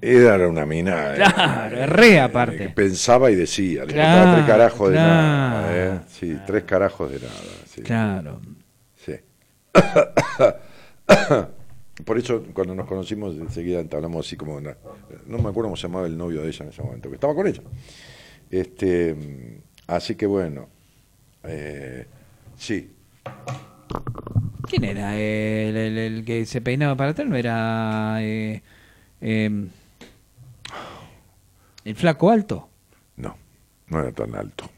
[0.00, 1.14] Eda era una mina.
[1.14, 2.56] eh, Claro, re aparte.
[2.58, 3.84] que pensaba y decía.
[3.84, 5.66] Le Claro, faltaba tres carajos de nada.
[5.70, 5.98] eh.
[6.08, 7.32] Sí, tres carajos de nada.
[7.72, 7.82] sí.
[7.82, 8.40] Claro.
[12.04, 14.56] Por eso, cuando nos conocimos, enseguida hablamos así como.
[14.56, 14.76] una-
[15.26, 17.34] no me acuerdo cómo se llamaba el novio de ella en ese momento, que estaba
[17.34, 17.62] con ella.
[18.50, 19.16] Este,
[19.86, 20.68] así que bueno.
[21.44, 22.06] eh,
[22.56, 22.92] sí.
[24.68, 27.28] ¿Quién era el, el- el que se peinaba para atrás?
[27.28, 28.62] ¿No era eh,
[29.20, 29.68] eh,
[31.84, 32.68] el flaco alto?
[33.16, 33.36] No,
[33.88, 34.68] no era tan alto.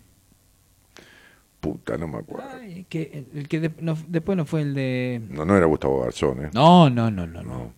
[1.72, 2.48] Puta, no me acuerdo.
[2.60, 5.20] Ay, que, el que de- no- después no fue el de...
[5.30, 6.50] No, no era Gustavo Garzón, ¿eh?
[6.54, 7.42] No, no, no, no.
[7.42, 7.48] no.
[7.58, 7.74] No.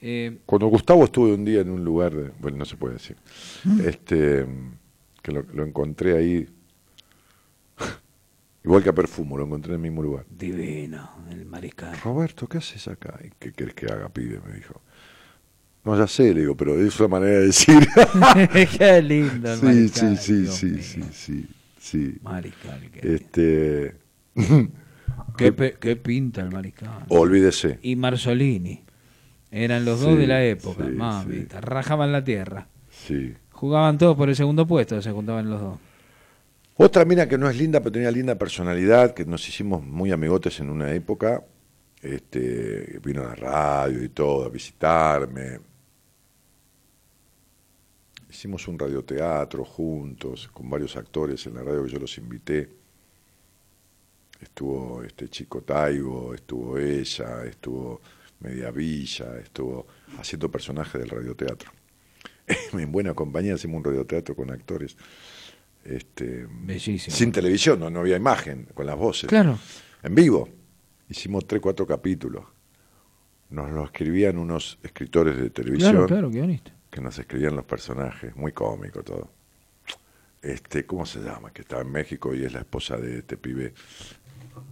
[0.00, 3.16] Eh, Cuando Gustavo estuve un día en un lugar, de, bueno, no se puede decir,
[3.64, 3.80] Mm.
[3.80, 4.46] este,
[5.22, 6.48] que lo, lo encontré ahí,
[8.64, 10.24] igual que a Perfumo, lo encontré en el mismo lugar.
[10.30, 11.96] divino, el mariscal.
[12.04, 13.18] Roberto, ¿qué haces acá?
[13.24, 14.40] ¿Y ¿Qué querés que haga, pibe?
[14.46, 14.80] Me dijo.
[15.84, 17.78] No, ya sé, le digo, pero es una manera de decir.
[18.78, 20.18] Qué lindo el sí, mariscal.
[20.18, 21.48] sí, sí, sí, sí, sí,
[21.90, 22.18] sí.
[22.22, 23.96] Mariscal, qué, Este,
[25.36, 27.04] qué pe- qué pinta el mariscal.
[27.08, 27.78] olvídese.
[27.82, 28.84] Y Marzolini.
[29.50, 31.60] Eran los Sí, dos de la época, sí, mamita.
[31.62, 32.66] Rajaban la tierra.
[32.90, 33.34] Sí.
[33.50, 35.78] Jugaban todos por el segundo puesto, se juntaban los dos.
[36.76, 40.60] Otra mina que no es linda, pero tenía linda personalidad, que nos hicimos muy amigotes
[40.60, 41.42] en una época,
[42.02, 45.60] este, vino a la radio y todo, a visitarme.
[48.38, 52.70] Hicimos un radioteatro juntos, con varios actores en la radio que yo los invité.
[54.40, 58.00] Estuvo este chico Taigo, estuvo ella, estuvo
[58.38, 59.88] Media Villa, estuvo
[60.20, 61.72] haciendo personajes del radioteatro.
[62.74, 64.96] en buena compañía hicimos un radioteatro con actores.
[65.84, 67.16] Este, Bellísimo.
[67.16, 69.28] sin televisión, no, no había imagen, con las voces.
[69.28, 69.58] Claro.
[70.00, 70.48] En vivo.
[71.08, 72.44] Hicimos tres, cuatro capítulos.
[73.50, 76.77] Nos lo escribían unos escritores de televisión Claro, claro, bonito.
[76.90, 79.30] Que nos escribían los personajes, muy cómico todo.
[80.40, 81.52] Este, ¿cómo se llama?
[81.52, 83.74] Que está en México y es la esposa de este pibe.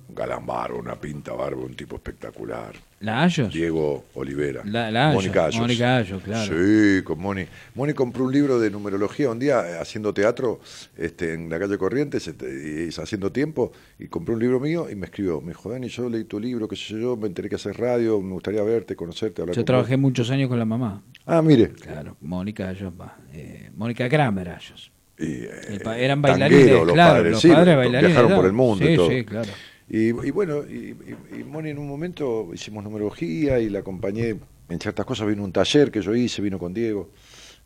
[0.09, 2.73] Galán barbo, una pinta barba, un tipo espectacular.
[3.01, 3.53] ¿La Ayos?
[3.53, 4.63] Diego Olivera.
[4.65, 5.61] La- la Ayos, Mónica Ayos.
[5.61, 6.53] Mónica Ayos, claro.
[6.57, 7.45] Sí, con Moni.
[7.75, 10.61] Moni compró un libro de numerología un día eh, haciendo teatro
[10.97, 12.47] este, en la calle Corrientes, este,
[12.87, 15.43] y haciendo tiempo, y compró un libro mío y me escribió.
[15.43, 18.19] Me dijo, Dani, yo leí tu libro, qué sé yo, me enteré que haces radio,
[18.23, 20.01] me gustaría verte, conocerte, hablar Yo con trabajé vos".
[20.01, 21.03] muchos años con la mamá.
[21.27, 21.69] Ah, mire.
[21.73, 23.19] Claro, Mónica Ayos, va.
[23.35, 24.91] Eh, Mónica Kramer Ayos.
[25.19, 28.13] Y, eh, eran bailarines, los claro, padres, los sí, padres bailarines.
[28.13, 29.09] Viajaron por el mundo sí, y todo.
[29.11, 29.51] Sí, claro.
[29.89, 34.37] Y, y bueno, y, y- y Moni en un momento hicimos numerología y la acompañé
[34.69, 35.27] en ciertas cosas.
[35.29, 37.11] Vino un taller que yo hice, vino con Diego.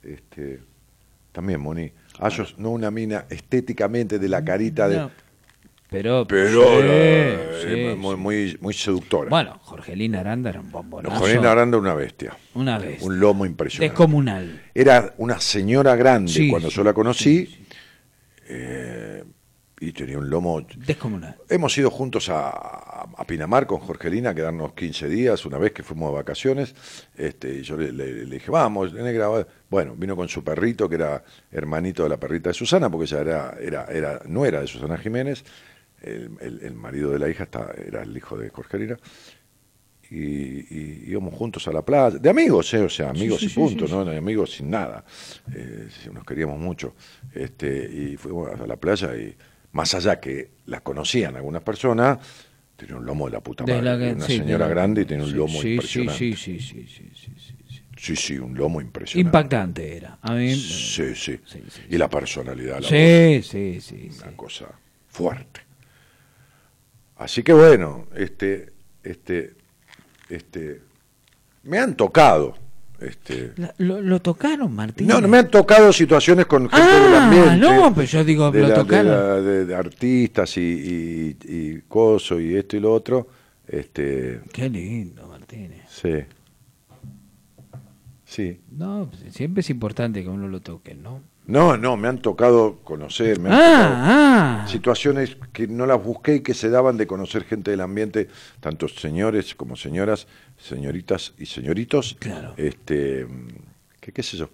[0.03, 0.61] Este,
[1.33, 1.91] también Moni.
[2.19, 4.97] Ayos, no una mina estéticamente de la carita de.
[4.99, 5.11] No,
[5.89, 8.21] Pero, Pero sí, eh, sí, muy, sí.
[8.21, 9.31] muy, muy seductora.
[9.31, 11.17] Bueno, Jorgelina Aranda era un bombonazo.
[11.17, 12.37] Jorgelina Aranda una bestia.
[12.55, 13.01] Una vez.
[13.03, 13.91] Un lomo impresionante.
[13.93, 14.63] Descomunal.
[14.75, 17.65] Era una señora grande cuando yo la conocí.
[18.49, 19.00] eh,
[19.83, 21.37] y tenía un lomo Descomunal.
[21.49, 25.83] Hemos ido juntos a, a Pinamar con Jorgelina, a quedarnos 15 días, una vez que
[25.83, 26.75] fuimos de vacaciones.
[27.17, 29.29] Este, y yo le, le- le dije, vamos, negra.
[29.29, 29.47] va".
[29.71, 33.21] Bueno, vino con su perrito, que era hermanito de la perrita de Susana, porque ella
[33.23, 35.45] era, era, era nuera de Susana Jiménez.
[36.03, 38.99] El, el- el marido de la hija está, era el hijo de Jorgelina.
[40.11, 40.17] Y,
[40.77, 42.81] y íbamos juntos a la playa, de amigos, ¿eh?
[42.83, 44.05] o sea, amigos sí, y sí, punto, sí, ¿no?
[44.05, 45.05] De amigos sin nada.
[45.55, 46.95] Eh, nos queríamos mucho.
[47.33, 49.37] Este, y fuimos a la playa y
[49.73, 52.19] más allá que la conocían algunas personas,
[52.77, 53.83] tenía un lomo de la puta madre.
[53.83, 56.19] la que- una sí, señora la- grande y tenía un lomo sí, impresionante.
[56.19, 57.55] Sí, sí, sí, sí, sí, sí,
[57.97, 58.39] sí, sí.
[58.39, 59.37] Un lomo impresionante.
[59.39, 60.19] Impactante era.
[60.23, 61.39] A mí, Sí, sí.
[61.91, 64.21] Y la personalidad, la voz, sí, sí, sí, sí.
[64.23, 64.67] una cosa
[65.09, 65.61] fuerte.
[67.17, 68.73] Así que bueno, este,
[69.05, 69.55] este,
[70.31, 70.81] este,
[71.65, 72.57] me han tocado,
[73.01, 75.07] este, Lo, lo tocaron, Martín.
[75.07, 77.57] no, no me han tocado situaciones con gente del Ah, ambiente.
[77.57, 79.07] no, pero yo digo, de, lo la- de tocaron.
[79.11, 83.29] la- de- de artistas y, y, y coso y esto y lo otro.
[83.67, 85.83] Este, Qué lindo, Martínez.
[85.89, 86.15] sí.
[88.25, 88.61] Sí.
[88.71, 91.21] No, pues, siempre es importante que uno lo toque, ¿no?
[91.47, 94.69] No, no, me han tocado conocer, me han tocado Ah, ah.
[94.69, 98.29] situaciones que no las busqué y que se daban de conocer gente del ambiente,
[98.61, 100.29] tanto señores como señoras,
[100.61, 102.17] señoritas y señoritos.
[102.19, 102.55] Claro.
[102.57, 103.27] Este,
[104.01, 104.49] que qué sé yo.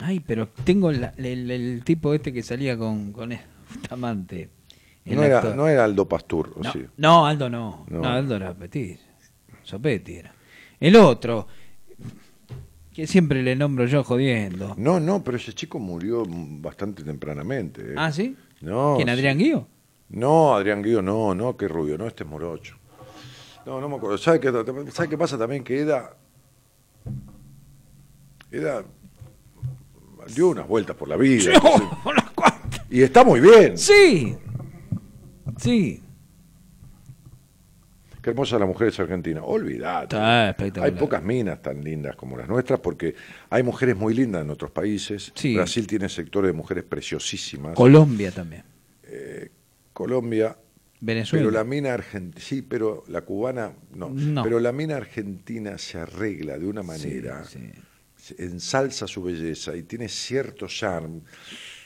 [0.00, 3.38] Ay, pero tengo la- el, el tipo este que salía con, con el
[3.90, 4.50] amante.
[5.04, 5.54] el No era, actor.
[5.56, 6.84] no era Aldo Pastur, ¿o no, sí?
[6.96, 7.86] no, Aldo no.
[7.88, 8.00] No.
[8.00, 8.08] no.
[8.08, 8.98] Aldo era Petit.
[9.62, 10.34] Sopetti era.
[10.80, 11.46] El otro,
[12.92, 14.74] que siempre le nombro yo jodiendo.
[14.76, 17.94] No, no, pero ese chico murió bastante tempranamente.
[17.96, 18.36] ¿Ah, sí?
[18.60, 18.94] No.
[18.96, 19.12] ¿Quién, sí.
[19.12, 19.68] Adrián Guío?
[20.10, 22.76] No, Adrián Guido, no, no, qué rubio, no, este es morocho.
[23.66, 24.18] No, no me acuerdo.
[24.18, 24.52] ¿Sabe qué,
[24.92, 25.64] ¿sabe qué pasa también?
[25.64, 26.16] Que Eda.
[28.50, 28.84] Eda.
[30.34, 31.52] dio unas vueltas por la vida.
[32.90, 33.76] y está muy bien.
[33.78, 34.36] Sí.
[35.58, 36.00] Sí.
[38.22, 39.42] Qué hermosa la mujer es argentina.
[39.42, 40.16] Olvídate.
[40.16, 40.92] Está espectacular.
[40.92, 43.14] Hay pocas minas tan lindas como las nuestras porque
[43.50, 45.32] hay mujeres muy lindas en otros países.
[45.34, 45.54] Sí.
[45.54, 47.74] Brasil tiene sectores de mujeres preciosísimas.
[47.74, 48.64] Colombia también.
[49.92, 50.56] Colombia.
[51.04, 51.42] Venezuela.
[51.44, 54.08] Pero la mina argentina, sí, pero la cubana no.
[54.10, 54.42] No.
[54.42, 57.58] Pero la mina argentina se arregla de una manera, Sí,
[58.16, 58.34] sí.
[58.38, 61.20] ensalza su belleza y tiene cierto charme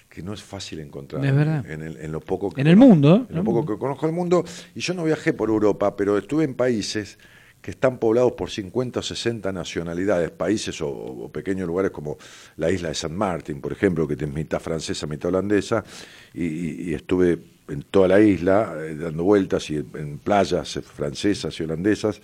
[0.08, 1.24] que no es fácil encontrar.
[1.24, 1.68] Es verdad.
[1.70, 3.26] En, el- en lo poco que En el mundo.
[3.28, 4.44] En lo poco que conozco del mundo.
[4.74, 7.18] Y yo no viajé por Europa, pero estuve en países
[7.60, 12.16] que están poblados por 50 o 60 nacionalidades, países o, o pequeños lugares como
[12.56, 15.84] la isla de San Martín, por ejemplo, que es mitad francesa, mitad holandesa,
[16.32, 21.62] y estuve en toda la isla eh, dando vueltas y en, playas eh, francesas y
[21.64, 22.20] holandesas,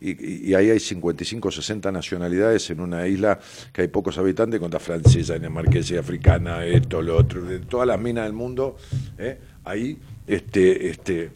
[0.00, 3.38] y, ahí hay 55 o 60 nacionalidades en una isla
[3.72, 8.24] que hay pocos habitantes, contra francesa, dinamarquesa, africana, esto, lo otro, de todas las minas
[8.24, 8.76] del mundo,
[9.16, 9.38] ¿eh?
[9.64, 11.30] ahí, este, este,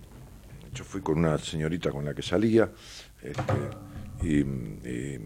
[0.75, 2.69] yo fui con una señorita con la que salía,
[3.23, 5.21] este, y, y-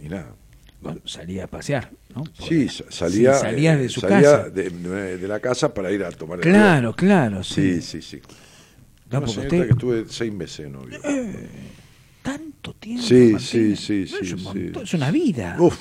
[0.00, 0.34] y nada.
[0.80, 2.24] Bueno, salía a pasear, ¿no?
[2.38, 4.50] Sí, sa- salía, Sí, salías eh, de su salía casa.
[4.50, 4.70] De,
[5.18, 8.02] de la casa para ir a tomar el Claro, claro, Sí, sí.
[8.02, 8.20] sí, sí.
[9.10, 10.98] No, usted- que estuve seis meses de novio.
[12.22, 13.02] Tanto tiempo.
[13.02, 15.56] Sí, sí, sí, No, es, un montón, es una vida.
[15.58, 15.78] Uf.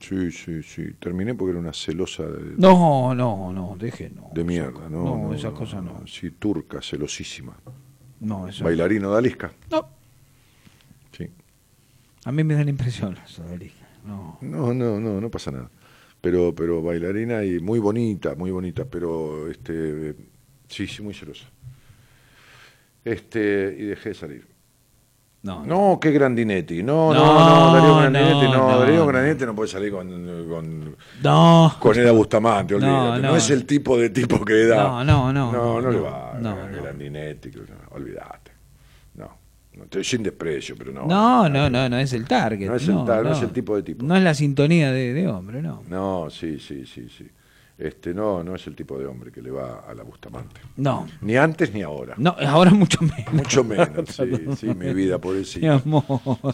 [0.00, 0.84] Sí, sí, sí.
[0.98, 4.30] Terminé porque era una celosa de, No, no, no, deje, no.
[4.34, 5.04] de mierda, ¿no?
[5.28, 6.02] No, esas cosas no.
[6.08, 7.56] Sí, turca, celosísima.
[8.20, 8.64] No, eso.
[8.64, 9.52] Bailarino de Alisca.
[9.70, 9.88] No,
[11.16, 11.28] Sí.
[12.24, 13.70] a mí me dan impresión eso de.
[14.04, 14.38] No.
[14.40, 15.70] No, no, no, no pasa nada.
[16.20, 20.14] Pero, pero bailarina y muy bonita, muy bonita, pero este,
[20.68, 21.46] sí, sí, muy celosa.
[23.04, 24.46] Este, y dejé de salir.
[25.42, 26.84] No, No, qué Grandinetti.
[26.84, 29.06] No, no, No, Darío Grandinetti, no, no, Darío.
[29.06, 30.08] Grandinetti no puede salir con,
[30.48, 31.74] con, No.
[31.80, 33.22] con Eda Bustamante, olvídate.
[33.22, 33.36] No, no.
[33.36, 34.84] es el tipo de tipo que da.
[34.84, 36.34] No, no, no, No, no, le va.
[36.40, 36.82] no, No, no.
[36.82, 37.50] Grandinetti,
[37.90, 38.41] olvídate.
[39.82, 41.06] No, no, estoy sin desprecio, pero no.
[41.06, 42.66] No, no, no, no es el target.
[42.68, 44.04] No es el tar- no es el tipo de tipo.
[44.04, 45.82] No es la sintonía de, de hombre, no.
[45.88, 47.26] No, sí, sí, sí, sí.
[47.78, 50.60] Este, no, no es el tipo de hombre que le va a la Bustamante.
[50.76, 51.06] No.
[51.22, 52.14] Ni antes ni ahora.
[52.16, 53.32] No, ahora mucho menos.
[53.32, 54.22] Mucho menos, sí,
[54.56, 55.74] sí, mi vida, Mi pobrecita.
[55.74, 56.04] amor.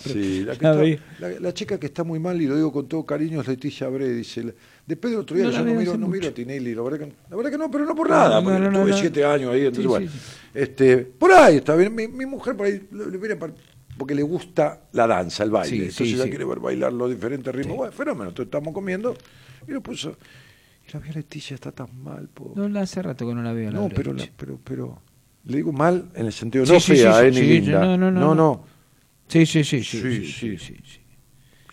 [0.01, 2.89] Sí, la, que está- la- la chica que está muy mal, y lo digo con
[2.89, 4.09] todo cariño, es Leticia Bre.
[4.11, 4.55] Dice,
[4.89, 7.13] después del otro día No yo no miro, no miro a Tinelli, la verdad, que,
[7.29, 9.89] la verdad que no, pero no por nada, porque tuve siete años ahí, entonces Sí,
[9.89, 10.11] bueno.
[10.11, 10.19] sí.
[10.55, 13.37] Este, por ahí está bien, mi, mi mujer por ahí le, viene
[13.99, 17.55] porque le gusta la danza, el baile, Sí, entonces ella quiere ver bailar los diferentes
[17.55, 17.77] ritmos.
[17.77, 19.15] Bueno, fenómeno, entonces estamos comiendo
[19.67, 20.17] y lo puso.
[20.89, 22.55] Y la vi a Leticia, está tan mal, po.
[22.57, 23.71] No, la hace rato que no la veo.
[23.71, 25.03] la No, pero, la- pero, pero,
[25.45, 27.81] le digo mal en el sentido no fea, eh, ni linda.
[27.85, 28.65] no, no, no, no.
[29.27, 30.01] Sí, sí, sí, sí.
[30.01, 30.77] Sí, sí, sí.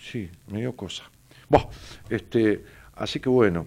[0.02, 1.04] sí, me dio cosa.
[1.48, 1.68] Buah,
[2.10, 2.64] este,
[2.96, 3.66] así que bueno.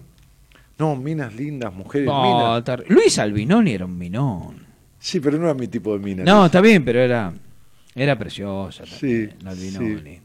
[0.77, 2.23] No, minas lindas, mujeres No,
[2.63, 2.79] minas.
[2.89, 4.65] Luis Albinoni era un minón.
[4.97, 6.23] Sí, pero no era mi tipo de mina.
[6.23, 7.33] No, está bien, pero era
[7.95, 10.19] era preciosa Sí, también, la Albinoni.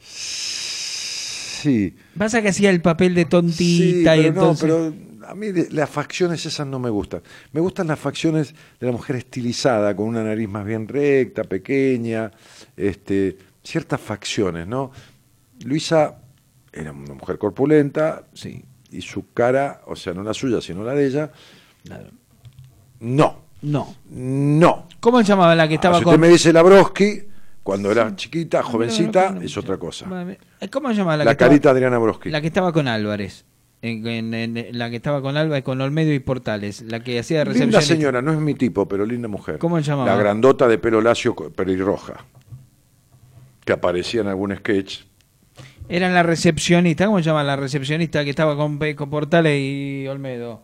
[0.00, 1.94] Sí.
[2.16, 5.68] Pasa que hacía el papel de Sí, tontita y entonces no, pero a mí de-
[5.72, 7.20] las facciones esas no me gustan.
[7.52, 12.30] Me gustan las facciones de la mujer estilizada, con una nariz más bien recta, pequeña,
[12.76, 14.92] este, ciertas facciones, ¿no?
[15.64, 16.16] Luisa
[16.80, 20.94] era una mujer corpulenta sí, y su cara, o sea, no la suya, sino la
[20.94, 21.30] de ella,
[21.84, 22.08] claro.
[23.00, 23.94] no, No.
[24.10, 24.86] no.
[25.00, 27.22] ¿Cómo se llamaba la que Ah, estaba si con usted me dice la Broski,
[27.62, 30.06] cuando era chiquita, jovencita, no, no, es otra cosa.
[30.08, 30.38] Vale.
[30.72, 32.30] ¿Cómo se llama la, La, que estaba- carita de Adriana Broski.
[32.30, 33.44] La que estaba con Álvarez.
[33.80, 36.82] En, en- en- la que estaba con Álvarez, con Olmedo y Portales.
[36.82, 39.58] La que hacía de Linda señora, no es mi tipo, pero linda mujer.
[39.58, 40.10] ¿Cómo se llamaba?
[40.10, 42.24] La grandota de pelo lacio pelirroja,
[43.64, 45.02] que aparecía en algún sketch.
[45.88, 47.06] Era la recepcionista.
[47.06, 50.62] ¿Cómo se llama la recepcionista que estaba con, con Portales y Olmedo?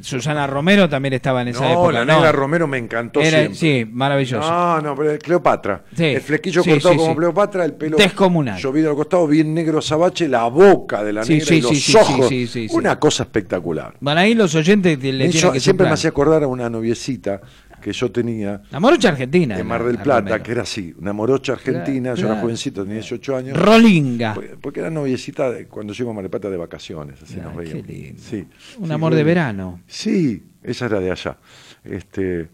[0.00, 1.92] Susana Romero también estaba en esa no, época.
[1.92, 2.14] la ¿no?
[2.16, 3.54] negra Romero me encantó Era, siempre.
[3.54, 4.50] sí, maravilloso.
[4.50, 5.84] No, no, pero Cleopatra.
[5.96, 6.04] Sí.
[6.06, 7.14] El flequillo Sí, cortado sí, como.
[7.16, 8.58] Cleopatra, el pelo Descomunal.
[8.60, 12.28] llovido al costado, bien negro sabache, la boca de la negra y los ojos.
[12.72, 13.94] Una cosa espectacular.
[14.00, 16.68] Bueno, ahí los oyentes te- le Me tienen que siempre me hacía acordar a una
[16.68, 17.40] noviecita
[17.84, 19.58] que yo tenía La morocha argentina.
[19.58, 22.40] en Mar del la Plata, que era así, una morocha argentina, Claro, yo era claro.
[22.40, 23.58] jovencito, tenía 18 años.
[23.60, 24.34] Rolinga.
[24.62, 27.86] Porque- era noviecita de- cuando iba a Mar del Plata de vacaciones, así nos veíamos.
[27.86, 28.22] qué lindo.
[28.22, 28.46] Sí.
[28.78, 29.80] Un Sí, amor de verano.
[29.86, 31.36] Sí, esa era de allá.
[31.84, 32.48] Este,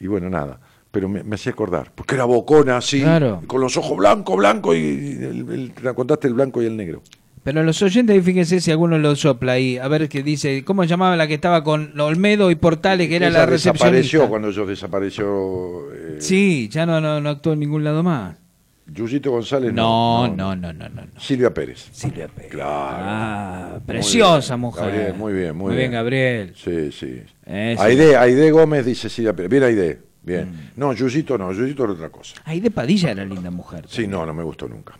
[0.00, 0.58] y bueno, nada.
[0.90, 3.42] Pero me, me hacía acordar, porque era bocona así, Claro.
[3.46, 7.02] con los ojos blancos, blancos, y, el- el- te contaste el blanco y el negro.
[7.46, 10.88] Pero los oyentes, fíjense si alguno lo sopla ahí, a ver qué dice, ¿cómo se
[10.88, 13.86] llamaba la que estaba con Olmedo y Portales, que era Esa la recepcionista?
[13.92, 15.92] desapareció cuando yo desapareció.
[15.94, 18.36] eh, Sí, ya no, no, no actuó en ningún lado más.
[18.88, 19.72] Yuyito González.
[19.72, 21.02] No, no, no, no, no.
[21.02, 21.20] no.
[21.20, 21.88] Silvia Pérez.
[21.92, 22.50] Silvia Pérez.
[22.50, 22.96] Claro.
[23.00, 24.84] Ah, Muy preciosa bien, mujer.
[24.84, 26.52] Gabriel, muy bien, muy, Muy bien, Gabriel.
[26.56, 27.22] Sí, sí.
[27.46, 27.52] Sí.
[27.78, 29.50] Aide, Aide Gómez dice Silvia Pérez.
[29.52, 29.94] Bien, Aide.
[29.94, 30.26] Mm.
[30.26, 30.70] Bien.
[30.74, 32.34] No, Yuyito no, Yuyito era otra cosa.
[32.44, 33.84] Ahí de Padilla era linda mujer.
[33.88, 34.94] Sí, no, no me gustó nunca.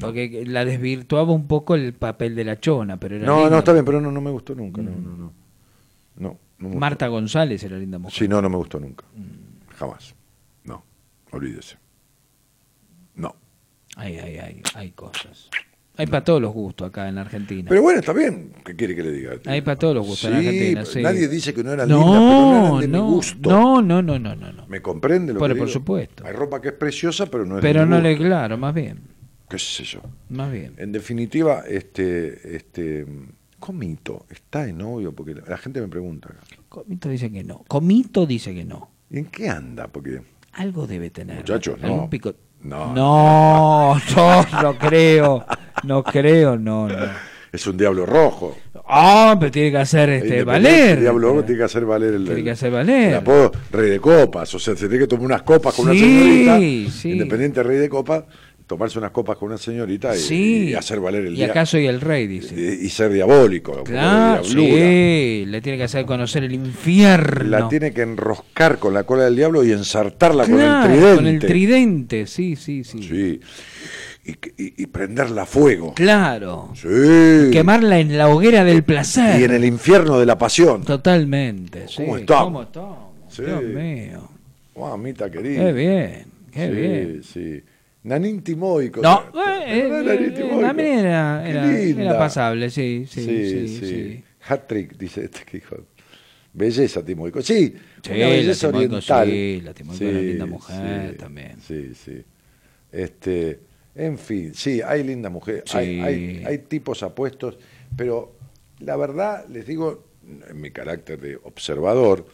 [0.00, 3.50] Porque la desvirtuaba un poco el papel de la chona, pero era No, linda.
[3.50, 4.80] no, está bien, pero no, no me gustó nunca.
[4.82, 5.16] No, no, no.
[5.16, 5.32] No,
[6.16, 6.78] no me gustó.
[6.80, 8.16] Marta González era linda mujer.
[8.18, 9.04] Sí, no, no me gustó nunca.
[9.76, 10.14] Jamás.
[10.64, 10.84] No,
[11.32, 11.76] olvídese.
[13.14, 13.34] No.
[13.96, 15.48] Hay, hay, hay, hay cosas.
[15.96, 17.68] Hay para todos los gustos acá en Argentina.
[17.68, 18.52] Pero bueno, está bien.
[18.64, 19.32] ¿Qué quiere que le diga?
[19.46, 20.84] Hay para todos los gustos en Argentina.
[20.84, 21.02] sí.
[21.02, 23.50] Nadie dice que no eran no, lindas, pero no eran de no, mi gusto.
[23.50, 24.66] No, no, no, no.
[24.68, 25.66] ¿Me comprende lo que por digo?
[25.66, 26.24] supuesto.
[26.24, 28.26] Hay ropa que es preciosa, pero no es Pero de mi no le, gusto.
[28.26, 29.00] claro, más bien,
[29.48, 30.00] ¿Qué sé yo?
[30.28, 30.74] más bien.
[30.76, 33.06] En definitiva, este, este,
[33.58, 36.28] Comito está de novio, porque la gente me pregunta.
[36.68, 37.64] Comito dice que no.
[37.66, 38.90] Comito dice que no.
[39.10, 39.88] ¿Y en qué anda?
[39.88, 40.20] Porque
[40.52, 41.36] Algo debe tener.
[41.38, 42.08] Muchachos, no.
[42.10, 42.92] pico- No.
[42.94, 45.44] No, no, no creo.
[45.84, 46.96] No creo, no, no.
[47.52, 48.56] es un diablo rojo.
[48.90, 50.96] Ah, pero tiene que hacer este valer.
[50.96, 53.08] El diablo rojo tiene que hacer valer el, Tiene que hacer valer.
[53.10, 54.54] el apodo rey de copas.
[54.54, 56.02] O sea, se tiene que tomar unas copas con Sí,
[56.44, 56.90] una señorita.
[56.92, 57.10] sí.
[57.12, 58.24] Independiente rey de copas,
[58.68, 60.68] tomarse unas copas con una señorita y, Sí.
[60.68, 61.46] y hacer valer el Y día.
[61.46, 62.54] acá soy el rey, dice.
[62.54, 63.82] y, y ser diabólico.
[63.82, 65.44] Claro, sí.
[65.46, 67.48] Le tiene que hacer conocer el infierno.
[67.48, 71.16] La tiene que enroscar con la cola del diablo y ensartarla Claro, con el tridente.
[71.16, 73.02] Con el tridente, sí, sí, sí.
[73.02, 73.40] Sí.
[74.26, 74.32] Y,
[74.62, 75.94] y- y prenderla a fuego.
[75.94, 76.70] Claro.
[76.74, 77.50] Sí.
[77.50, 79.40] Quemarla en la hoguera del placer.
[79.40, 80.84] Y en el infierno de la pasión.
[80.84, 81.88] Totalmente.
[81.88, 82.02] sí.
[82.04, 82.44] ¿Cómo estamos?
[82.44, 82.98] ¿Cómo estamos?
[83.30, 83.42] Sí.
[83.44, 84.28] Dios mío.
[84.78, 85.64] Mamita querida.
[85.64, 87.22] Qué bien, qué sí, bien.
[87.24, 87.62] Sí.
[88.08, 89.02] Nanín Timoico.
[89.02, 90.60] No, ¿te eh, eh, Nanín eh, Timoico?
[90.62, 92.18] también era, linda.
[92.18, 93.68] pasable, sí, sí, Sí, sí.
[93.68, 93.86] sí.
[93.86, 94.24] sí.
[94.48, 95.76] Hat-trick, dice este que dijo.
[96.54, 97.42] Belleza Timoico.
[97.42, 99.28] Sí, Sí, una belleza la oriental.
[99.28, 101.56] sí, la Timoico es una linda mujer también.
[101.60, 102.24] Sí, sí.
[102.90, 103.60] Este,
[103.94, 106.00] en fin, sí, hay lindas mujeres, hay, Sí.
[106.00, 107.58] hay, hay tipos apuestos,
[107.96, 108.34] pero
[108.80, 110.04] la verdad, les digo,
[110.48, 112.26] en mi carácter de observador,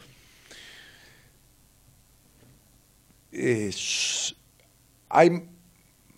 [3.33, 4.37] es-
[5.09, 5.49] hay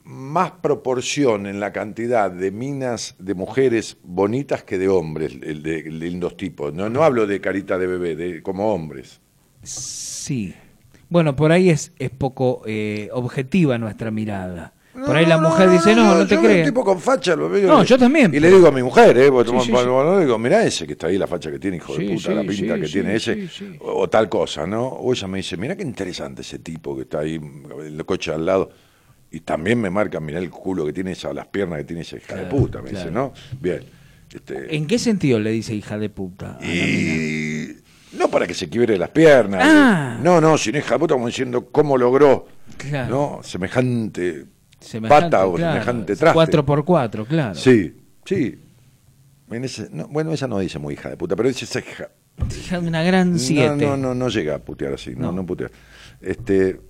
[0.07, 5.83] más proporción en la cantidad de minas de mujeres bonitas que de hombres, el de,
[5.83, 6.73] lindos tipos.
[6.73, 9.21] No, no hablo de carita de bebé, de como hombres.
[9.65, 10.55] Sí.
[11.09, 14.73] Bueno, por ahí es, es poco eh, objetiva nuestra mirada.
[14.93, 17.49] Por ahí la No, mujer dice, no, no, te yo un tipo con facha, lo
[17.49, 17.69] veo.
[17.69, 19.31] No, yo también, Y le digo a mi mujer, ¿eh?
[19.31, 20.21] Porque Sí, sí, sí.
[20.21, 22.81] digo, mirá ese que está ahí, la facha que tiene, hijo de puta, la pinta
[22.81, 23.49] que tiene ese.
[23.81, 24.87] O, o tal cosa, ¿no?
[24.87, 27.39] O ella me dice, mirá qué interesante ese tipo que está ahí,
[27.85, 28.71] el coche al lado.
[29.31, 32.17] Y también me marca, mirá el culo que tiene esa, las piernas que tiene esa
[32.17, 33.11] hija de puta, me dice.
[33.11, 33.33] ¿no?
[33.61, 33.81] Bien.
[34.33, 36.59] Este, ¿En qué sentido le dice hija de puta?
[36.63, 37.69] y
[38.17, 39.63] no para que se quiebre las piernas.
[39.65, 40.19] Ah.
[40.23, 42.47] No, no, sin hija de puta, como diciendo cómo logró,
[42.77, 43.37] Claro.
[43.39, 43.43] ¿no?
[43.43, 44.47] Semejante,
[44.81, 46.35] Semejante, pata o semejante traste.
[46.35, 47.55] Cuatro por cuatro, claro.
[47.55, 48.59] Sí, sí.
[49.51, 52.09] En ese- no, bueno, ella no dice muy hija de puta, pero dice esa hija.
[52.51, 53.87] Hija de una gran No, siete.
[53.87, 55.33] no, no, no llega a putear así, no, No.
[55.33, 55.71] no, putea.
[56.21, 56.81] Este,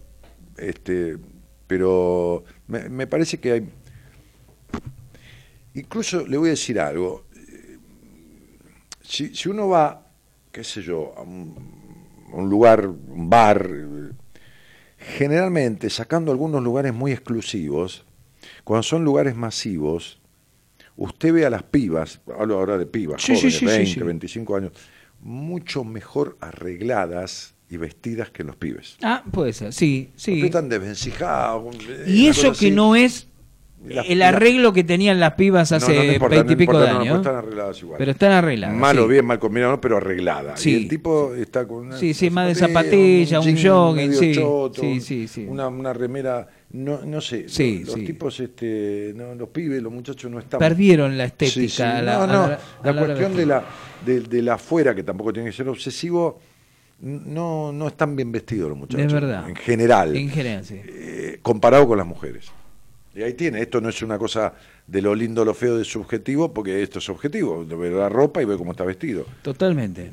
[0.57, 1.17] este,
[1.67, 3.69] pero me, me parece que hay.
[5.75, 7.25] Incluso le voy a decir algo.
[7.35, 7.79] eh,
[9.03, 10.07] Si, si uno va,
[10.53, 11.55] qué sé yo, a un,
[12.33, 13.69] a un lugar, un bar,
[14.99, 18.05] generalmente sacando algunos lugares muy exclusivos,
[18.65, 20.21] cuando son lugares masivos,
[20.97, 24.01] usted ve a las pibas, hablo ahora de pibas, Sí, jóvenes, sí, sí, 20, sí.
[24.01, 24.73] 25 años,
[25.21, 28.97] mucho mejor arregladas y vestidas que los pibes.
[29.03, 30.41] Ah, puede ser, sí, sí.
[30.43, 31.75] están desvencijados.
[31.89, 33.27] eh, Y eso que no es
[33.89, 37.17] el arreglo que tenían las pibas hace veintipico de no, no, años.
[37.19, 37.99] están arregladas igual.
[37.99, 38.75] Pero están arregladas.
[38.77, 40.57] Mal o bien, mal combinado, no, pero arreglada.
[40.57, 40.71] Sí.
[40.73, 44.33] Y el tipo está con una Sí, sí, más de zapatilla, un jean jogging, sí.
[44.35, 45.45] choto, Sí, sí, sí.
[45.49, 47.43] Una, una remera, no, no sé.
[47.85, 50.59] Los, tipos, este, no, los pibes, los muchachos no están.
[50.59, 51.99] Perdieron la estética.
[51.99, 53.65] A la- no, a no, la- a la, la hora cuestión de la,
[54.05, 56.41] de, de la afuera, que tampoco tiene que ser obsesivo,
[57.01, 59.07] no, no están bien vestidos los muchachos.
[59.07, 59.49] Es verdad.
[59.49, 60.17] En general.
[60.17, 60.81] En general, sí.
[60.85, 62.47] eh, comparado con las mujeres.
[63.15, 64.53] Y ahí tiene, esto no es una cosa
[64.87, 68.43] de lo lindo lo feo de subjetivo, porque esto es objetivo, de ver la ropa
[68.43, 69.25] y ver cómo está vestido.
[69.43, 70.11] Totalmente.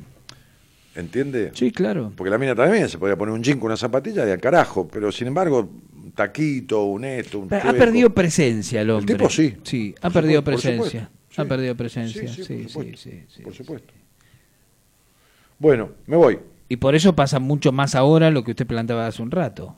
[0.94, 1.50] ¿Entiende?
[1.54, 2.12] Sí, claro.
[2.16, 4.86] Porque la mina también se podía poner un jean con una zapatilla y al carajo,
[4.88, 7.76] pero sin embargo, un taquito, un esto, un Ha chueco.
[7.78, 9.14] perdido presencia el hombre.
[9.14, 9.56] tipo sí.
[9.64, 11.10] Sí, ha perdido supuesto, presencia.
[11.36, 12.28] Ha perdido presencia.
[12.28, 12.96] Sí, sí, Sí, por sí, supuesto.
[13.02, 13.92] sí, sí, Por supuesto.
[15.58, 16.38] Bueno, me voy.
[16.68, 19.76] Y por eso pasa mucho más ahora lo que usted planteaba hace un rato.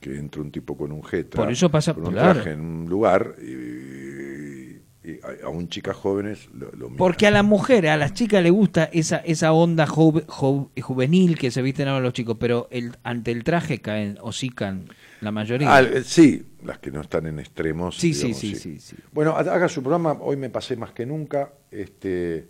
[0.00, 1.36] Que entra un tipo con un jeta.
[1.36, 2.34] Por eso pasa- con un claro.
[2.34, 6.88] traje en un lugar y, y a, un chicas jóvenes lo, lo.
[6.96, 11.38] Porque a las mujeres, a las chicas les gusta esa, esa onda juve- ju- juvenil
[11.38, 14.86] que se visten ahora los chicos, pero el, ante el traje caen o sican
[15.20, 15.74] la mayoría.
[15.74, 17.96] Ah, eh, sí, las que no están en extremos.
[17.96, 18.96] Sí, sí, digamos, sí, sí, sí.
[19.12, 20.12] Bueno, ha- haga su programa.
[20.20, 21.52] Hoy me pasé más que nunca.
[21.70, 22.48] Este,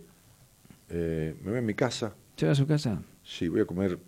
[0.89, 2.13] eh, me voy a mi casa.
[2.35, 2.99] ¿Se va a su casa?
[3.23, 3.99] Sí, voy a comer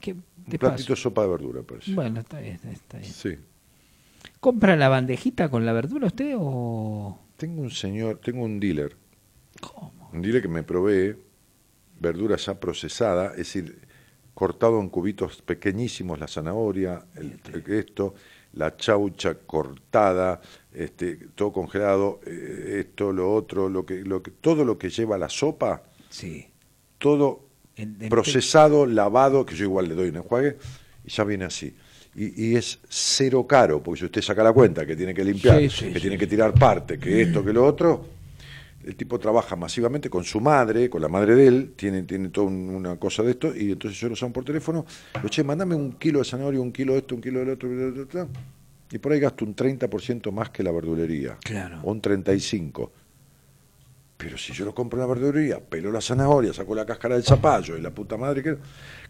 [0.00, 1.92] ¿Qué un te platito de sopa de verdura, parece.
[1.92, 3.12] Bueno, está bien, está bien.
[3.12, 3.36] Sí.
[4.40, 7.18] ¿Compra la bandejita con la verdura usted o...?
[7.36, 8.96] Tengo un señor, tengo un dealer,
[9.60, 10.10] ¿Cómo?
[10.12, 11.16] un dealer que me provee
[12.00, 13.78] verdura ya procesada, es decir,
[14.34, 18.14] cortado en cubitos pequeñísimos la zanahoria, el, esto,
[18.54, 20.40] la chaucha cortada,
[20.72, 25.18] este, todo congelado, eh, esto, lo otro, lo que, lo que, todo lo que lleva
[25.18, 26.48] la sopa, Sí.
[26.98, 27.47] todo
[27.78, 30.56] En- en- procesado, lavado, que yo igual le doy un enjuague,
[31.04, 31.72] y ya viene así.
[32.16, 35.60] Y, y es cero caro, porque si usted saca la cuenta que tiene que limpiar,
[35.60, 38.04] Sí, sí, que sí, tiene que tirar parte, que esto, que lo otro,
[38.84, 42.48] el tipo trabaja masivamente con su madre, con la madre de él, tiene, tiene toda
[42.48, 44.84] un- una cosa de esto, y entonces yo lo llamo por teléfono,
[45.22, 47.68] lo che, mandame un kilo de zanahoria, un kilo de esto, un kilo del otro,
[47.68, 48.28] bla, bla, bla",
[48.90, 51.78] y por ahí gasto un 30% más que la verdulería, Claro.
[51.84, 52.90] o un 35%.
[54.18, 57.22] Pero si yo lo compro en la verdulería, pelo la zanahoria, saco la cáscara del
[57.24, 58.58] zapallo y la puta madre que...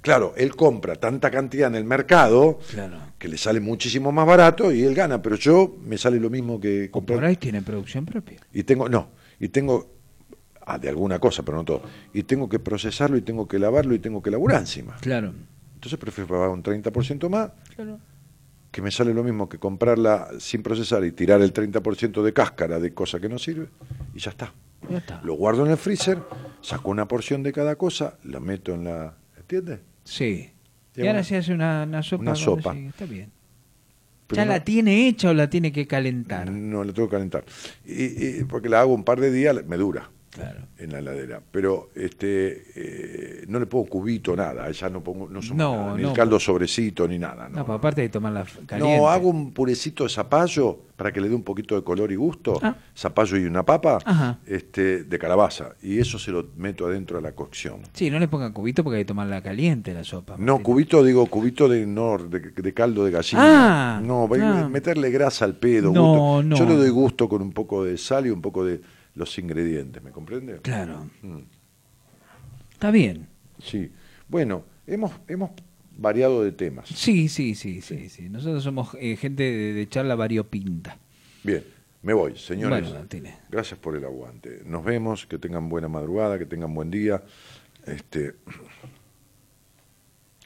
[0.03, 2.99] Claro, él compra tanta cantidad en el mercado Claro.
[3.19, 6.61] que le sale muchísimo más barato y él gana, pero yo me sale lo mismo
[6.61, 7.17] que O comprar.
[7.19, 8.39] por ahí tiene producción propia.
[8.53, 9.09] Y tengo, no,
[9.41, 9.91] y tengo,
[10.67, 13.95] ah, de alguna cosa, pero no todo, y tengo que procesarlo y tengo que lavarlo
[13.95, 14.99] y tengo que laburar encima.
[15.01, 15.33] Claro.
[15.75, 17.99] Entonces prefiero pagar un 30% más, Claro.
[18.70, 22.78] que me sale lo mismo que comprarla sin procesar y tirar el 30% de cáscara
[22.78, 23.69] de cosa que no sirve,
[24.15, 24.53] y ya está.
[24.89, 25.20] Ya está.
[25.24, 26.18] Lo guardo en el freezer,
[26.60, 29.16] saco una porción de cada cosa, la meto en la...
[29.36, 29.81] ¿Entiendes?
[30.05, 30.50] Sí.
[30.97, 32.23] Y ahora una- se hace una, una sopa.
[32.23, 32.74] una sopa.
[32.74, 33.31] llegue, Está bien.
[34.26, 36.50] Pero ¿Ya no- la tiene hecha o la tiene que calentar?
[36.50, 37.44] No, la tengo que calentar.
[37.84, 40.60] Y, y porque la hago un par de días, me dura Claro.
[40.78, 41.41] en la heladera.
[41.50, 44.70] Pero este eh, no le pongo cubito, nada.
[44.70, 46.08] Ya no pongo no, sumo No, nada, ni no.
[46.10, 47.49] el caldo sobrecito, ni nada.
[47.49, 48.99] No, No, pues aparte de tomarla caliente.
[48.99, 52.17] No, hago un purecito de zapallo para que le dé un poquito de color y
[52.17, 52.58] gusto.
[52.62, 52.75] Ah.
[52.97, 54.39] Zapallo y una papa Ajá.
[54.47, 55.76] este, de calabaza.
[55.81, 57.83] Y eso se lo meto adentro de la cocción.
[57.92, 60.34] Sí, no le pongan cubito porque hay que tomarla caliente la sopa.
[60.39, 60.65] No, Martín.
[60.65, 63.97] cubito, digo, cubito de, no, de, de caldo de gallina.
[63.97, 64.65] Ah, no, voy ah.
[64.65, 65.92] a meterle grasa al pedo.
[65.92, 66.42] No, gusto.
[66.42, 66.57] no.
[66.57, 68.81] Yo le doy gusto con un poco de sal y un poco de
[69.18, 70.60] los ingredientes, ¿me comprende?
[70.60, 71.10] Claro.
[71.22, 71.40] Mm.
[72.72, 73.26] Está bien.
[73.58, 73.90] Sí.
[74.28, 75.50] Bueno, hemos, hemos
[75.97, 76.88] variado de temas.
[76.88, 78.08] Sí, sí, sí, sí.
[78.08, 78.28] sí.
[78.28, 80.97] Nosotros somos eh, gente de, de charla variopinta.
[81.42, 81.64] Bien,
[82.02, 82.82] me voy, señores.
[82.82, 83.34] Bueno, Martínez.
[83.50, 84.62] Gracias por el aguante.
[84.64, 87.22] Nos vemos, que tengan buena madrugada, que tengan buen día.
[87.84, 88.36] Este,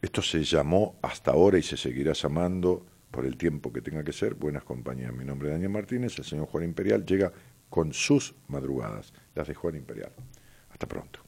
[0.00, 4.12] esto se llamó hasta ahora y se seguirá llamando por el tiempo que tenga que
[4.12, 4.34] ser.
[4.34, 5.12] Buenas compañías.
[5.12, 7.30] Mi nombre es Daniel Martínez, el señor Juan Imperial llega
[7.72, 10.12] con sus madrugadas, las de Juan Imperial.
[10.68, 11.21] Hasta pronto.